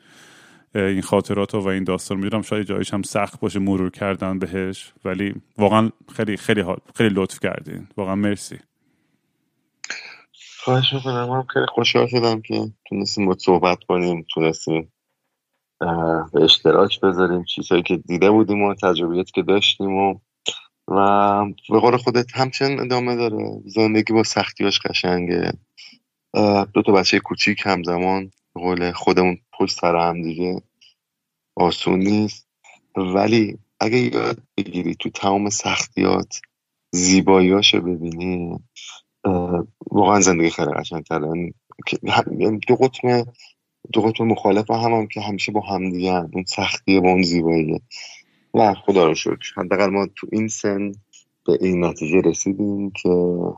این 0.75 1.01
خاطرات 1.01 1.55
و 1.55 1.67
این 1.67 1.83
داستان. 1.83 2.17
می‌دونم 2.17 2.41
شاید 2.41 2.67
جایش 2.67 2.93
هم 2.93 3.01
سخت 3.01 3.39
باشه 3.39 3.59
مرور 3.59 3.89
کردن 3.89 4.39
بهش 4.39 4.93
ولی 5.05 5.33
واقعا 5.57 5.89
خیلی 6.15 6.37
خیلی 6.37 6.63
خیلی 6.95 7.15
لطف 7.15 7.39
کردین. 7.39 7.87
واقعا 7.97 8.15
مرسی. 8.15 8.59
خواهش 10.57 10.93
می‌کنم. 10.93 11.29
هم 11.29 11.45
خیلی 11.53 11.65
خوشحال 11.65 12.07
شدم 12.07 12.41
که 12.41 12.71
تونستیم 12.89 13.25
با 13.25 13.35
صحبت 13.39 13.77
کنیم 13.87 14.25
تونستیم 14.33 14.91
به 16.33 16.43
اشتراک 16.43 16.99
بذاریم. 16.99 17.43
چیزهایی 17.43 17.83
که 17.83 17.97
دیده 17.97 18.31
بودیم 18.31 18.61
و 18.61 18.75
تجربیاتی 18.75 19.31
که 19.31 19.41
داشتیم 19.41 19.97
و 19.97 20.19
و 20.87 21.45
به 21.69 21.79
قول 21.79 21.97
خودت 21.97 22.37
همچنین 22.37 22.79
ادامه 22.79 23.15
داره. 23.15 23.61
زندگی 23.65 24.13
با 24.13 24.23
سختیاش 24.23 24.79
قشنگه. 24.79 25.53
دو 26.73 26.81
تا 26.85 26.91
بچه 26.91 27.19
کوچیک 27.19 27.61
همزمان 27.65 28.31
به 28.55 28.61
قول 28.61 28.91
خودمون 28.91 29.37
پشت 29.61 29.79
سر 29.79 29.95
هم 29.95 30.21
دیگه 30.21 30.61
آسون 31.55 31.99
نیست. 31.99 32.47
ولی 32.95 33.57
اگه 33.79 33.97
یاد 33.97 34.43
بگیری 34.57 34.95
تو 34.95 35.09
تمام 35.09 35.49
سختیات 35.49 36.41
زیباییاشو 36.91 37.81
ببینی 37.81 38.59
واقعا 39.91 40.21
زندگی 40.21 40.49
خیلی 40.49 40.71
قشنگتره. 40.71 41.53
یعنی 42.39 42.59
دو 42.67 42.75
قطمه 42.75 43.25
دو 43.93 44.01
قطب 44.01 44.21
مخالف 44.23 44.71
هم, 44.71 44.93
هم 44.93 45.07
که 45.07 45.21
همیشه 45.21 45.51
با 45.51 45.61
هم 45.61 45.89
دیگه 45.89 46.13
اون 46.13 46.43
سختیه 46.47 46.99
با 46.99 47.09
اون 47.09 47.21
زیباییه 47.21 47.81
و 48.53 48.73
خدا 48.73 49.05
رو 49.05 49.15
شکر. 49.15 49.53
حداقل 49.57 49.89
ما 49.89 50.07
تو 50.15 50.27
این 50.31 50.47
سن 50.47 50.91
به 51.45 51.57
این 51.61 51.85
نتیجه 51.85 52.21
رسیدیم 52.29 52.91
که 52.91 53.09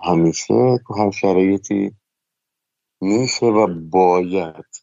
همیشه 0.04 0.80
تو 0.88 0.94
هر 0.94 1.12
شرایطی 1.12 1.92
میشه 3.02 3.46
و 3.46 3.68
باید 3.90 4.83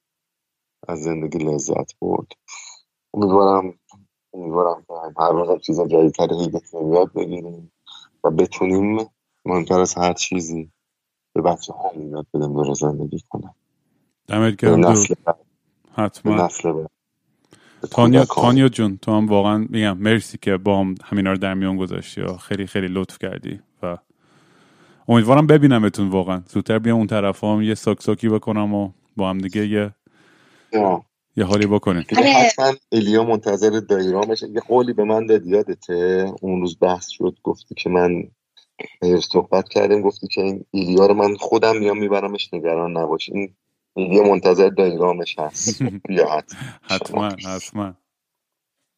از 0.89 1.03
زندگی 1.03 1.39
لذت 1.39 1.99
برد. 2.01 2.27
امیدوارم 3.15 3.79
امیدوارم 4.35 4.85
هر 5.19 5.33
روز 5.33 5.63
چیز 5.63 5.81
جدیدتری 5.81 6.49
بتونیم 6.49 6.93
یاد 6.95 7.13
بگیریم 7.15 7.73
و 8.25 8.31
بتونیم 8.31 9.11
مهمتر 9.47 9.81
از 9.81 9.95
هر 9.95 10.13
چیزی 10.13 10.73
به 11.35 11.43
بچه 11.43 11.73
ها 11.73 11.93
یاد 11.97 12.27
بدیم 12.35 12.55
دور 12.55 12.75
زندگی 12.75 13.21
کنم 13.31 13.55
دمت 14.29 14.57
گرم 14.57 14.83
حتما. 15.95 16.49
تانیا 17.91 18.25
تانیا 18.25 18.69
جون 18.69 18.99
تو 18.99 19.13
هم 19.13 19.27
واقعا 19.29 19.67
میگم 19.71 19.99
مرسی 19.99 20.39
که 20.39 20.57
با 20.57 20.81
هم 20.81 20.95
همینا 21.05 21.33
رو 21.33 21.39
در 21.39 21.55
میان 21.55 21.77
گذاشتی 21.77 22.21
و 22.21 22.35
خیلی 22.37 22.67
خیلی 22.67 22.89
لطف 22.89 23.19
کردی 23.19 23.61
و 23.83 23.99
امیدوارم 25.09 25.47
ببینمتون 25.47 26.09
واقعا. 26.09 26.43
زودتر 26.49 26.79
بیام 26.79 26.99
اون 26.99 27.07
طرف 27.07 27.45
هم 27.45 27.63
یه 27.63 27.75
ساکساکی 27.75 28.29
بکنم 28.29 28.75
و 28.75 28.93
با 29.17 29.31
هم 29.31 29.39
دیگه 29.39 29.69
یه 29.69 29.95
یه 31.37 31.45
حالی 31.45 31.67
بکنیم. 31.67 32.05
آره. 32.17 32.33
حتما 32.33 32.73
الیا 32.93 33.25
منتظر 33.25 33.71
دایرامش 33.71 34.43
یه 34.43 34.61
قولی 34.61 34.93
به 34.93 35.05
من 35.05 35.27
داد 35.27 35.47
یادته؟ 35.47 36.33
اون 36.43 36.61
روز 36.61 36.79
بحث 36.81 37.09
شد 37.09 37.37
گفتی 37.43 37.75
که 37.75 37.91
من 37.91 38.25
صحبت 39.33 39.69
کردیم 39.69 40.03
گفتی 40.03 40.27
که 40.27 40.41
این 40.41 40.65
ایلیا 40.71 41.07
رو 41.07 41.15
من 41.15 41.37
خودم 41.37 41.77
میام 41.77 41.99
میبرمش 41.99 42.55
نگران 42.55 42.97
نباش 42.97 43.31
این 43.33 43.55
یه 43.97 44.23
منتظر 44.23 44.69
دایگامش 44.69 45.39
هست. 45.39 45.81
یا 46.09 46.43
حتما. 46.83 47.29
حتما 47.29 47.95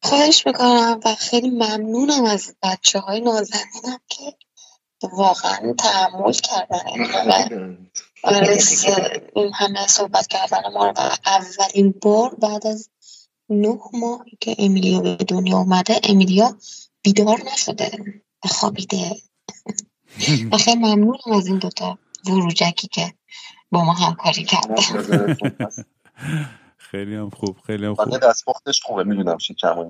خواهش 0.03 0.47
می‌کنم 0.47 0.99
و 1.05 1.15
خیلی 1.15 1.49
ممنونم 1.49 2.25
از 2.25 2.55
بچه 2.63 2.99
های 2.99 3.21
نازنینم 3.21 3.99
که 4.07 4.33
واقعا 5.13 5.73
تحمل 5.73 6.31
کردن 6.31 7.77
همه 8.23 8.37
آره، 8.37 9.31
این 9.35 9.53
همه 9.53 9.87
صحبت 9.87 10.27
کردن 10.27 10.61
ما 10.73 10.85
رو 10.85 10.93
اولین 11.25 11.93
بار 12.01 12.35
بعد 12.35 12.67
از 12.67 12.89
نه 13.49 13.79
ماه 13.93 14.25
که 14.39 14.55
امیلیا 14.59 14.99
به 14.99 15.15
دنیا 15.15 15.57
اومده 15.57 15.99
امیلیا 16.03 16.57
بیدار 17.01 17.41
نشده 17.53 17.91
خوابیده. 18.43 19.15
خیلی 20.63 20.77
ممنونم 20.77 21.31
از 21.33 21.47
این 21.47 21.57
دوتا 21.57 21.97
وروجکی 22.27 22.87
که 22.87 23.13
با 23.71 23.83
ما 23.83 23.93
همکاری 23.93 24.43
کرده 24.43 24.81
خیلی 26.93 27.15
هم 27.15 27.29
خوب 27.29 27.57
خیلی 27.67 27.85
هم 27.85 27.95
خوب. 27.95 28.17
دستپختش 28.17 28.81
خوبه 28.81 29.03
می‌دونم 29.03 29.37
شکم 29.37 29.89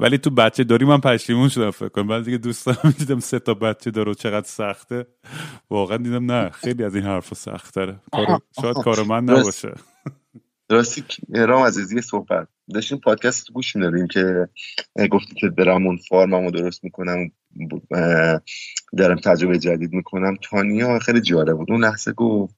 ولی 0.00 0.18
تو 0.18 0.30
بچه 0.30 0.64
داری 0.64 0.84
من 0.84 1.00
پشیمون 1.00 1.48
شدم 1.48 1.70
فکر 1.70 1.88
کنم. 1.88 2.06
بعد 2.08 2.24
دیگه 2.24 2.38
دوست 2.38 2.66
دارم 2.66 2.94
دیدم 2.98 3.20
سه 3.20 3.38
تا 3.38 3.54
بچه 3.54 3.90
داره 3.90 4.14
چقدر 4.14 4.46
سخته. 4.46 5.06
واقعا 5.70 5.96
دیدم 5.96 6.32
نه 6.32 6.50
خیلی 6.50 6.84
از 6.84 6.94
این 6.94 7.04
حرفا 7.04 7.34
سختره. 7.34 8.00
شاید 8.62 8.76
کار 8.76 9.02
من 9.02 9.24
نباشه. 9.30 9.74
راستی 10.70 11.04
رام 11.34 11.62
عزیزی 11.62 12.00
صحبت. 12.00 12.48
داشتیم 12.74 12.98
پادکست 12.98 13.52
گوش 13.52 13.76
می‌دادیم 13.76 14.06
که 14.08 14.48
گفتی 15.12 15.34
که 15.34 15.48
برم 15.48 15.86
اون 15.86 15.98
فارممو 16.08 16.50
درست 16.50 16.84
می‌کنم 16.84 17.30
دارم 18.98 19.16
تجربه 19.24 19.58
جدید 19.58 19.92
می‌کنم. 19.92 20.36
تانیا 20.50 20.98
خیلی 20.98 21.20
جالب 21.20 21.56
بود. 21.56 21.70
اون 21.70 21.84
لحظه 21.84 22.12
گفت 22.12 22.56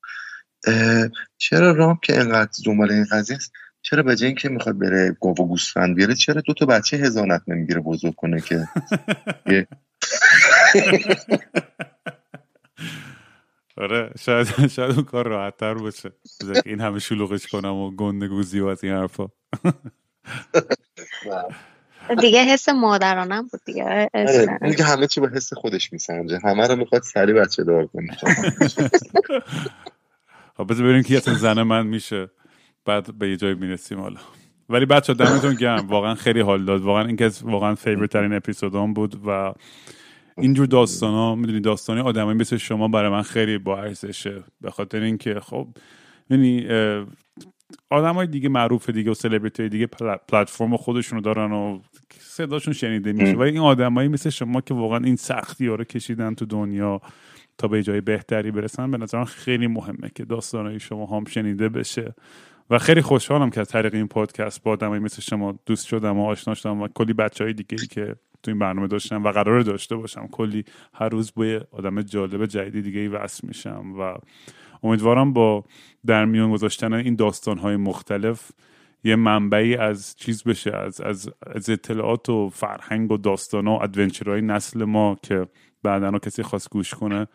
چرا 1.38 1.70
رام 1.70 1.98
که 2.02 2.18
انقدر 2.18 2.50
دنبال 2.66 2.92
این 2.92 3.06
قضیه 3.12 3.36
است؟ 3.36 3.52
چرا 3.82 4.02
به 4.02 4.16
جای 4.16 4.26
اینکه 4.26 4.48
می‌خواد 4.48 4.78
بره 4.78 5.16
گاو 5.20 5.32
و 5.32 5.48
گوسفند 5.48 5.96
بیاره 5.96 6.14
چرا 6.14 6.40
دو 6.40 6.54
تا 6.54 6.66
بچه 6.66 6.96
هزانت 6.96 7.42
نمی‌گیره 7.46 7.80
بزرگ 7.80 8.14
کنه 8.14 8.40
که 8.40 8.68
آره 13.76 14.10
شاید 14.18 14.66
شاید 14.66 14.90
اون 14.90 15.04
کار 15.04 15.28
راحت 15.28 15.56
تر 15.56 15.74
باشه 15.74 16.12
این 16.66 16.80
همه 16.80 16.98
شلوغش 16.98 17.46
کنم 17.46 17.74
و 17.74 17.90
گنده 17.90 18.28
گوزی 18.28 18.60
و 18.60 18.66
از 18.66 18.84
این 18.84 18.92
حرفا. 18.92 19.26
دیگه 22.20 22.44
حس 22.44 22.68
مادرانم 22.68 23.48
بود 23.52 23.60
دیگه 23.64 24.10
آره، 24.14 24.58
دیگه 24.62 24.84
همه 24.84 25.06
چی 25.06 25.20
به 25.20 25.30
حس 25.34 25.52
خودش 25.52 25.92
میسنجه. 25.92 26.38
همه 26.44 26.66
رو 26.66 26.76
می‌خواد 26.76 27.02
سری 27.02 27.32
بچه 27.32 27.64
دار 27.64 27.86
کنه. 27.86 28.16
بذار 30.64 30.84
ببینیم 30.84 31.02
کی 31.02 31.16
اصلا 31.16 31.34
زن 31.34 31.62
من 31.62 31.86
میشه. 31.86 32.30
بعد 32.84 33.18
به 33.18 33.30
یه 33.30 33.36
جای 33.36 33.54
می‌رسیم 33.54 34.00
حالا. 34.00 34.20
ولی 34.68 34.86
بچه 34.86 35.14
دمتون 35.14 35.54
گرم. 35.54 35.86
واقعا 35.86 36.14
خیلی 36.14 36.40
حال 36.40 36.64
داد. 36.64 36.82
واقعا 36.82 37.06
این 37.06 37.16
که 37.16 37.30
واقعا 37.42 37.74
فیوریت 37.74 38.10
ترین 38.10 38.32
اپیزودام 38.32 38.94
بود 38.94 39.20
و 39.26 39.52
اینجور 40.38 40.66
داستان 40.66 41.14
ها 41.14 41.34
می‌دونی 41.34 41.60
داستانی 41.60 42.00
آدمایی 42.00 42.38
مثل 42.38 42.56
شما 42.56 42.88
برای 42.88 43.10
من 43.10 43.22
خیلی 43.22 43.58
با 43.58 43.78
ارزشه. 43.78 44.44
به 44.60 44.70
خاطر 44.70 45.00
اینکه 45.00 45.40
خب 45.40 45.68
یعنی 46.30 46.66
آدم 47.90 48.14
های 48.14 48.26
دیگه 48.26 48.48
معروف 48.48 48.90
دیگه 48.90 49.10
و 49.10 49.14
سلبریتی 49.14 49.68
دیگه 49.68 49.86
پلتفرم 50.28 50.76
خودشونو 50.76 51.20
دارن 51.20 51.52
و 51.52 51.80
صداشون 52.18 52.74
شنیده 52.74 53.12
میشه. 53.12 53.36
و 53.36 53.40
این 53.40 53.58
آدمایی 53.58 54.08
مثل 54.08 54.30
شما 54.30 54.60
که 54.60 54.74
واقعا 54.74 54.98
این 55.04 55.16
سختی 55.16 55.66
ها 55.66 55.74
رو 55.74 55.84
کشیدن 55.84 56.34
تو 56.34 56.46
دنیا 56.46 57.00
تا 57.58 57.68
به 57.68 57.82
جای 57.82 58.00
بهتری 58.00 58.50
برسن 58.50 58.90
به 58.90 58.98
نظرم 58.98 59.24
خیلی 59.24 59.66
مهمه 59.66 60.10
که 60.14 60.24
داستانهای 60.24 60.80
شما 60.80 61.06
هم 61.06 61.24
شنیده 61.24 61.68
بشه. 61.68 62.14
و 62.70 62.78
خیلی 62.78 63.02
خوشحالم 63.02 63.50
که 63.50 63.60
از 63.60 63.68
طریق 63.68 63.94
این 63.94 64.08
پادکست 64.08 64.62
با 64.62 64.70
آدمایی 64.70 65.02
مثل 65.02 65.22
شما 65.22 65.58
دوست 65.66 65.86
شدم 65.86 66.18
و 66.18 66.26
آشنا 66.26 66.54
شدم 66.54 66.82
و 66.82 66.88
کلی 66.88 67.12
بچه 67.12 67.44
های 67.44 67.52
دیگه 67.52 67.76
ای 67.80 67.86
که 67.86 68.16
تو 68.42 68.50
این 68.50 68.58
برنامه 68.58 68.88
داشتم 68.88 69.24
و 69.24 69.32
قرار 69.32 69.60
داشته 69.60 69.96
باشم. 69.96 70.26
کلی 70.26 70.64
هر 70.94 71.08
روز 71.08 71.32
با 71.34 71.60
آدم 71.70 72.02
جالب 72.02 72.46
جدیدی 72.46 72.82
دیگه 72.82 73.00
ای 73.00 73.08
وصل 73.08 73.48
میشم 73.48 74.00
و 74.00 74.14
امیدوارم 74.82 75.32
با 75.32 75.64
در 76.06 76.24
میان 76.24 76.52
گذاشتن 76.52 76.92
این 76.92 77.14
داستان 77.14 77.58
های 77.58 77.76
مختلف 77.76 78.50
یه 79.04 79.16
منبعی 79.16 79.76
از 79.76 80.16
چیز 80.16 80.42
بشه 80.44 80.76
از, 80.76 81.00
از, 81.00 81.30
از 81.46 81.70
اطلاعات 81.70 82.28
و 82.28 82.48
فرهنگ 82.48 83.12
و 83.12 83.16
داستان 83.16 83.68
و 83.68 83.78
ادونچرهای 83.82 84.40
نسل 84.40 84.84
ما 84.84 85.16
که 85.22 85.46
بعدا 85.82 86.18
کسی 86.18 86.42
خواست 86.42 86.70
گوش 86.70 86.94
کنه 86.94 87.26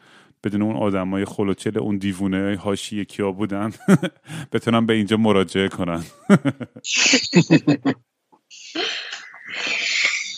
بدون 0.43 0.61
اون 0.61 0.75
آدم 0.75 1.09
های 1.09 1.25
خلوچل 1.25 1.77
اون 1.77 1.97
دیوونه 1.97 2.57
هاشی 2.57 3.05
کیا 3.05 3.31
بودن 3.31 3.71
بتونم 4.53 4.85
به 4.85 4.93
اینجا 4.93 5.17
مراجعه 5.17 5.69
کنن. 5.69 6.03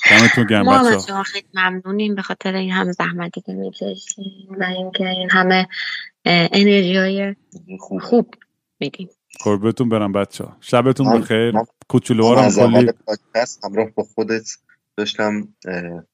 دمتون 0.10 0.45
گرم 0.49 1.23
خیلی 1.23 1.48
ممنونیم 1.53 2.15
به 2.15 2.22
خاطر 2.22 2.56
این 2.56 2.72
همه 2.72 2.91
زحمتی 2.91 3.41
که 3.41 3.53
می‌کشیم 3.53 4.56
و 4.60 4.64
اینکه 4.64 5.07
این 5.07 5.32
همه 5.32 5.68
انرژی 6.26 6.95
های 6.98 7.36
خوب 7.80 8.36
میدیم 8.80 9.10
قربتون 9.44 9.90
برم 9.90 10.11
بچه 10.11 10.44
ها 10.44 10.57
شبتون 10.61 11.19
بخیر. 11.19 11.53
کوچولوارم 11.88 12.52
کلی 12.52 12.91
همراه 13.64 13.90
با 13.90 14.03
خودت 14.03 14.57
داشتم 14.98 15.48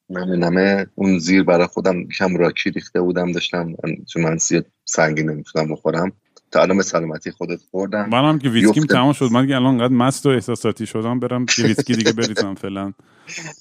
من 0.09 0.85
اون 0.95 1.19
زیر 1.19 1.43
برای 1.43 1.67
خودم 1.67 2.07
کم 2.07 2.37
راکی 2.37 2.69
ریخته 2.69 3.01
بودم 3.01 3.31
داشتم 3.31 3.73
چون 4.13 4.23
من 4.23 4.37
سیه 4.37 4.65
سنگی 4.85 5.23
نمی‌تونم 5.23 5.71
بخورم. 5.71 6.11
تا 6.51 6.61
الان 6.61 6.77
به 6.77 6.83
سلامتی 6.83 7.31
خودت 7.31 7.59
خوردم. 7.71 8.09
منم 8.09 8.39
که 8.39 8.49
ویسکیم 8.49 8.83
تمام 8.83 9.13
شد. 9.13 9.29
من 9.31 9.47
که 9.47 9.55
الان 9.55 9.77
قد 9.77 9.91
مست 9.91 10.25
و 10.25 10.29
احساساتی 10.29 10.85
شدم 10.85 11.19
برم 11.19 11.45
که 11.45 11.63
ویسکی 11.63 11.95
دیگه 11.95 12.11
بریزم 12.11 12.55
فعلا. 12.55 12.93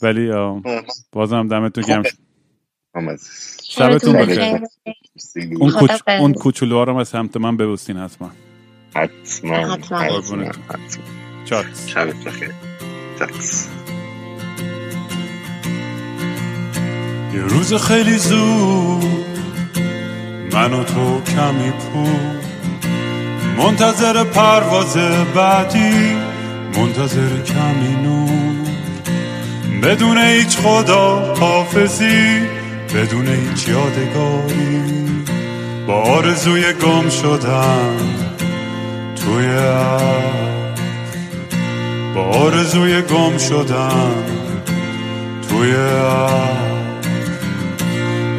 ولی 0.03 0.31
بازم 1.13 1.49
دمتون 1.49 1.85
گرم. 1.85 2.03
شبتون 3.65 4.17
بخیر. 4.17 4.61
اون 5.61 5.71
کوچ 5.71 5.91
اون 6.09 6.33
کوچولو 6.33 6.85
رو 6.85 6.97
از 6.97 7.09
سمت 7.09 7.37
من 7.37 7.57
ببوسین 7.57 7.97
حتما. 7.97 8.31
حتما 8.95 9.75
حتما. 9.75 10.53
چات 11.45 11.67
شبت 11.87 12.15
بخیر. 12.15 12.51
یه 17.35 17.43
روز 17.43 17.75
خیلی 17.75 18.19
زود 18.19 19.05
من 20.53 20.73
و 20.73 20.85
تو 20.85 21.21
کمی 21.21 21.71
پول. 21.71 22.41
منتظر 23.59 24.25
پرواز 24.25 24.97
بعدی 25.35 26.17
منتظر 26.77 27.43
کمی 27.47 28.03
نور. 28.03 28.31
بدون 29.83 30.19
هیچ 30.19 30.59
خدا 30.59 31.35
حافظی 31.35 32.41
بدون 32.95 33.29
هیچ 33.29 33.69
یادگاری. 33.69 35.01
با 35.87 36.03
آرزوی 36.03 36.73
گم 36.73 37.09
شدن 37.09 37.97
توی 39.17 39.49
با 42.15 42.25
آرزوی 42.25 43.03
گم 43.03 43.39
شدن 43.39 44.25
توی 45.49 45.75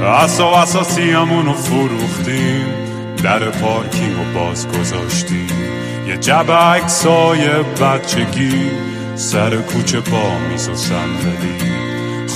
اصا 0.04 0.56
اساسی 0.56 1.12
همونو 1.12 1.54
فروختیم 1.54 2.66
در 3.24 3.40
پارکینگ 3.40 4.20
و 4.20 4.40
باز 4.40 4.68
گذاشتیم. 4.68 5.48
یه 6.08 6.18
جب 6.18 6.52
عکسای 6.52 7.48
بچگی 7.82 8.72
سر 9.16 9.56
کوچه 9.56 10.00
با 10.00 10.38
میز 10.52 10.70
و 10.70 10.76
صندلی. 10.76 11.72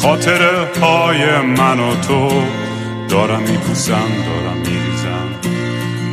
خاطره 0.02 0.68
های 0.82 1.42
من 1.42 1.80
و 1.80 1.96
تو 1.96 2.30
دارم 3.10 3.42
میپوسم 3.42 3.94
دارم 3.94 4.58
میریزم. 4.58 5.52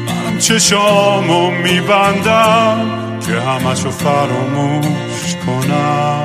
منم 0.06 0.38
چشامو 0.38 1.50
میبندم 1.50 2.78
که 3.26 3.32
همشو 3.32 3.90
فراموش 3.90 5.36
کنم. 5.46 6.21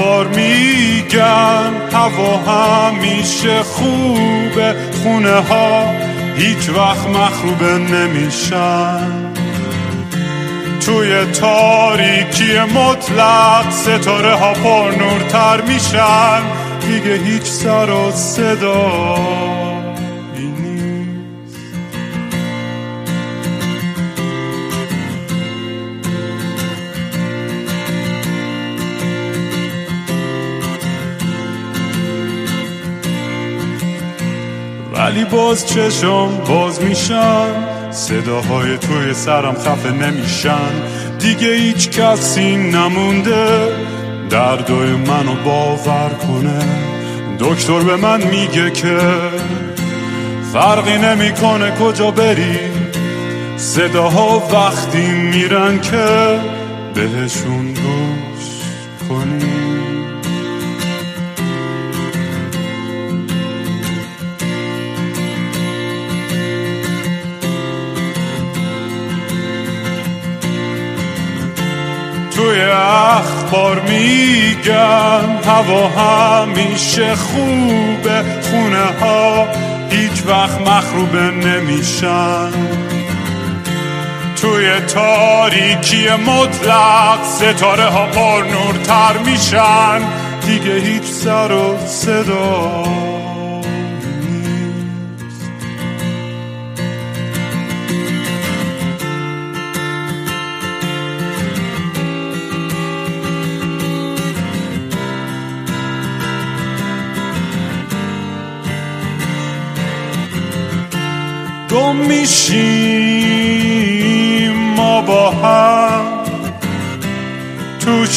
اخبار 0.00 0.26
میگن 0.26 1.72
هوا 1.92 2.36
همیشه 2.36 3.62
خوبه 3.62 4.74
خونه 5.02 5.34
ها 5.40 5.84
هیچ 6.36 6.68
وقت 6.68 7.06
مخروبه 7.06 7.78
نمیشن. 7.78 9.32
توی 10.86 11.24
تاریکی 11.24 12.58
مطلق 12.58 13.70
ستاره 13.70 14.34
ها 14.34 14.52
پر 14.52 14.90
نورتر 14.90 15.60
میشن. 15.60 16.42
دیگه 16.80 17.16
هیچ 17.24 17.44
سر 17.44 17.90
و 17.90 18.12
صدا 18.12 19.49
ولی 35.00 35.24
باز 35.24 35.66
چشم 35.66 36.28
باز 36.48 36.82
میشن. 36.82 37.46
صداهای 37.90 38.78
توی 38.78 39.14
سرم 39.14 39.54
خفه 39.54 39.90
نمیشن. 39.90 40.70
دیگه 41.18 41.52
هیچ 41.52 41.90
کسی 41.90 42.56
نمونده. 42.56 43.68
دردای 44.30 44.90
منو 44.90 45.34
باور 45.44 46.08
کنه. 46.08 46.58
دکتر 47.38 47.78
به 47.78 47.96
من 47.96 48.22
میگه 48.22 48.70
که 48.70 48.98
فرقی 50.52 50.98
نمی‌کنه 50.98 51.70
کجا 51.70 52.10
بری. 52.10 52.58
صداها 53.56 54.48
وقتی 54.52 55.06
میرن 55.06 55.80
که 55.80 56.38
بهشون 56.94 57.66
گوش 57.66 58.09
توی 72.50 72.62
اخبار 72.62 73.80
میگن 73.80 75.38
هوا 75.46 75.88
همیشه 75.88 77.14
خوبه 77.14 78.24
خونه 78.42 78.84
ها 79.00 79.46
هیچ 79.90 80.22
وقت 80.26 80.60
مخروبه 80.60 81.20
نمیشن. 81.20 82.50
توی 84.36 84.80
تاریکی 84.80 86.08
مطلق 86.10 87.24
ستاره 87.24 87.84
ها 87.84 88.06
پر 88.06 88.42
نورتر 88.42 89.18
میشن. 89.24 90.00
دیگه 90.46 90.74
هیچ 90.74 91.04
سر 91.04 91.52
و 91.52 91.86
صدا 91.86 92.84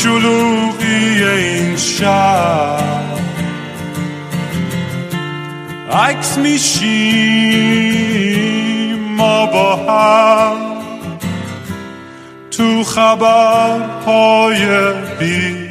شلوغی 0.03 1.23
این 1.23 1.77
شهر 1.77 3.03
عکس 5.91 6.37
میشیم 6.37 6.93
ما 9.17 9.45
با 9.45 9.75
هم 9.75 10.57
تو 12.51 12.83
خبرهای 12.83 14.65
بی 15.19 15.62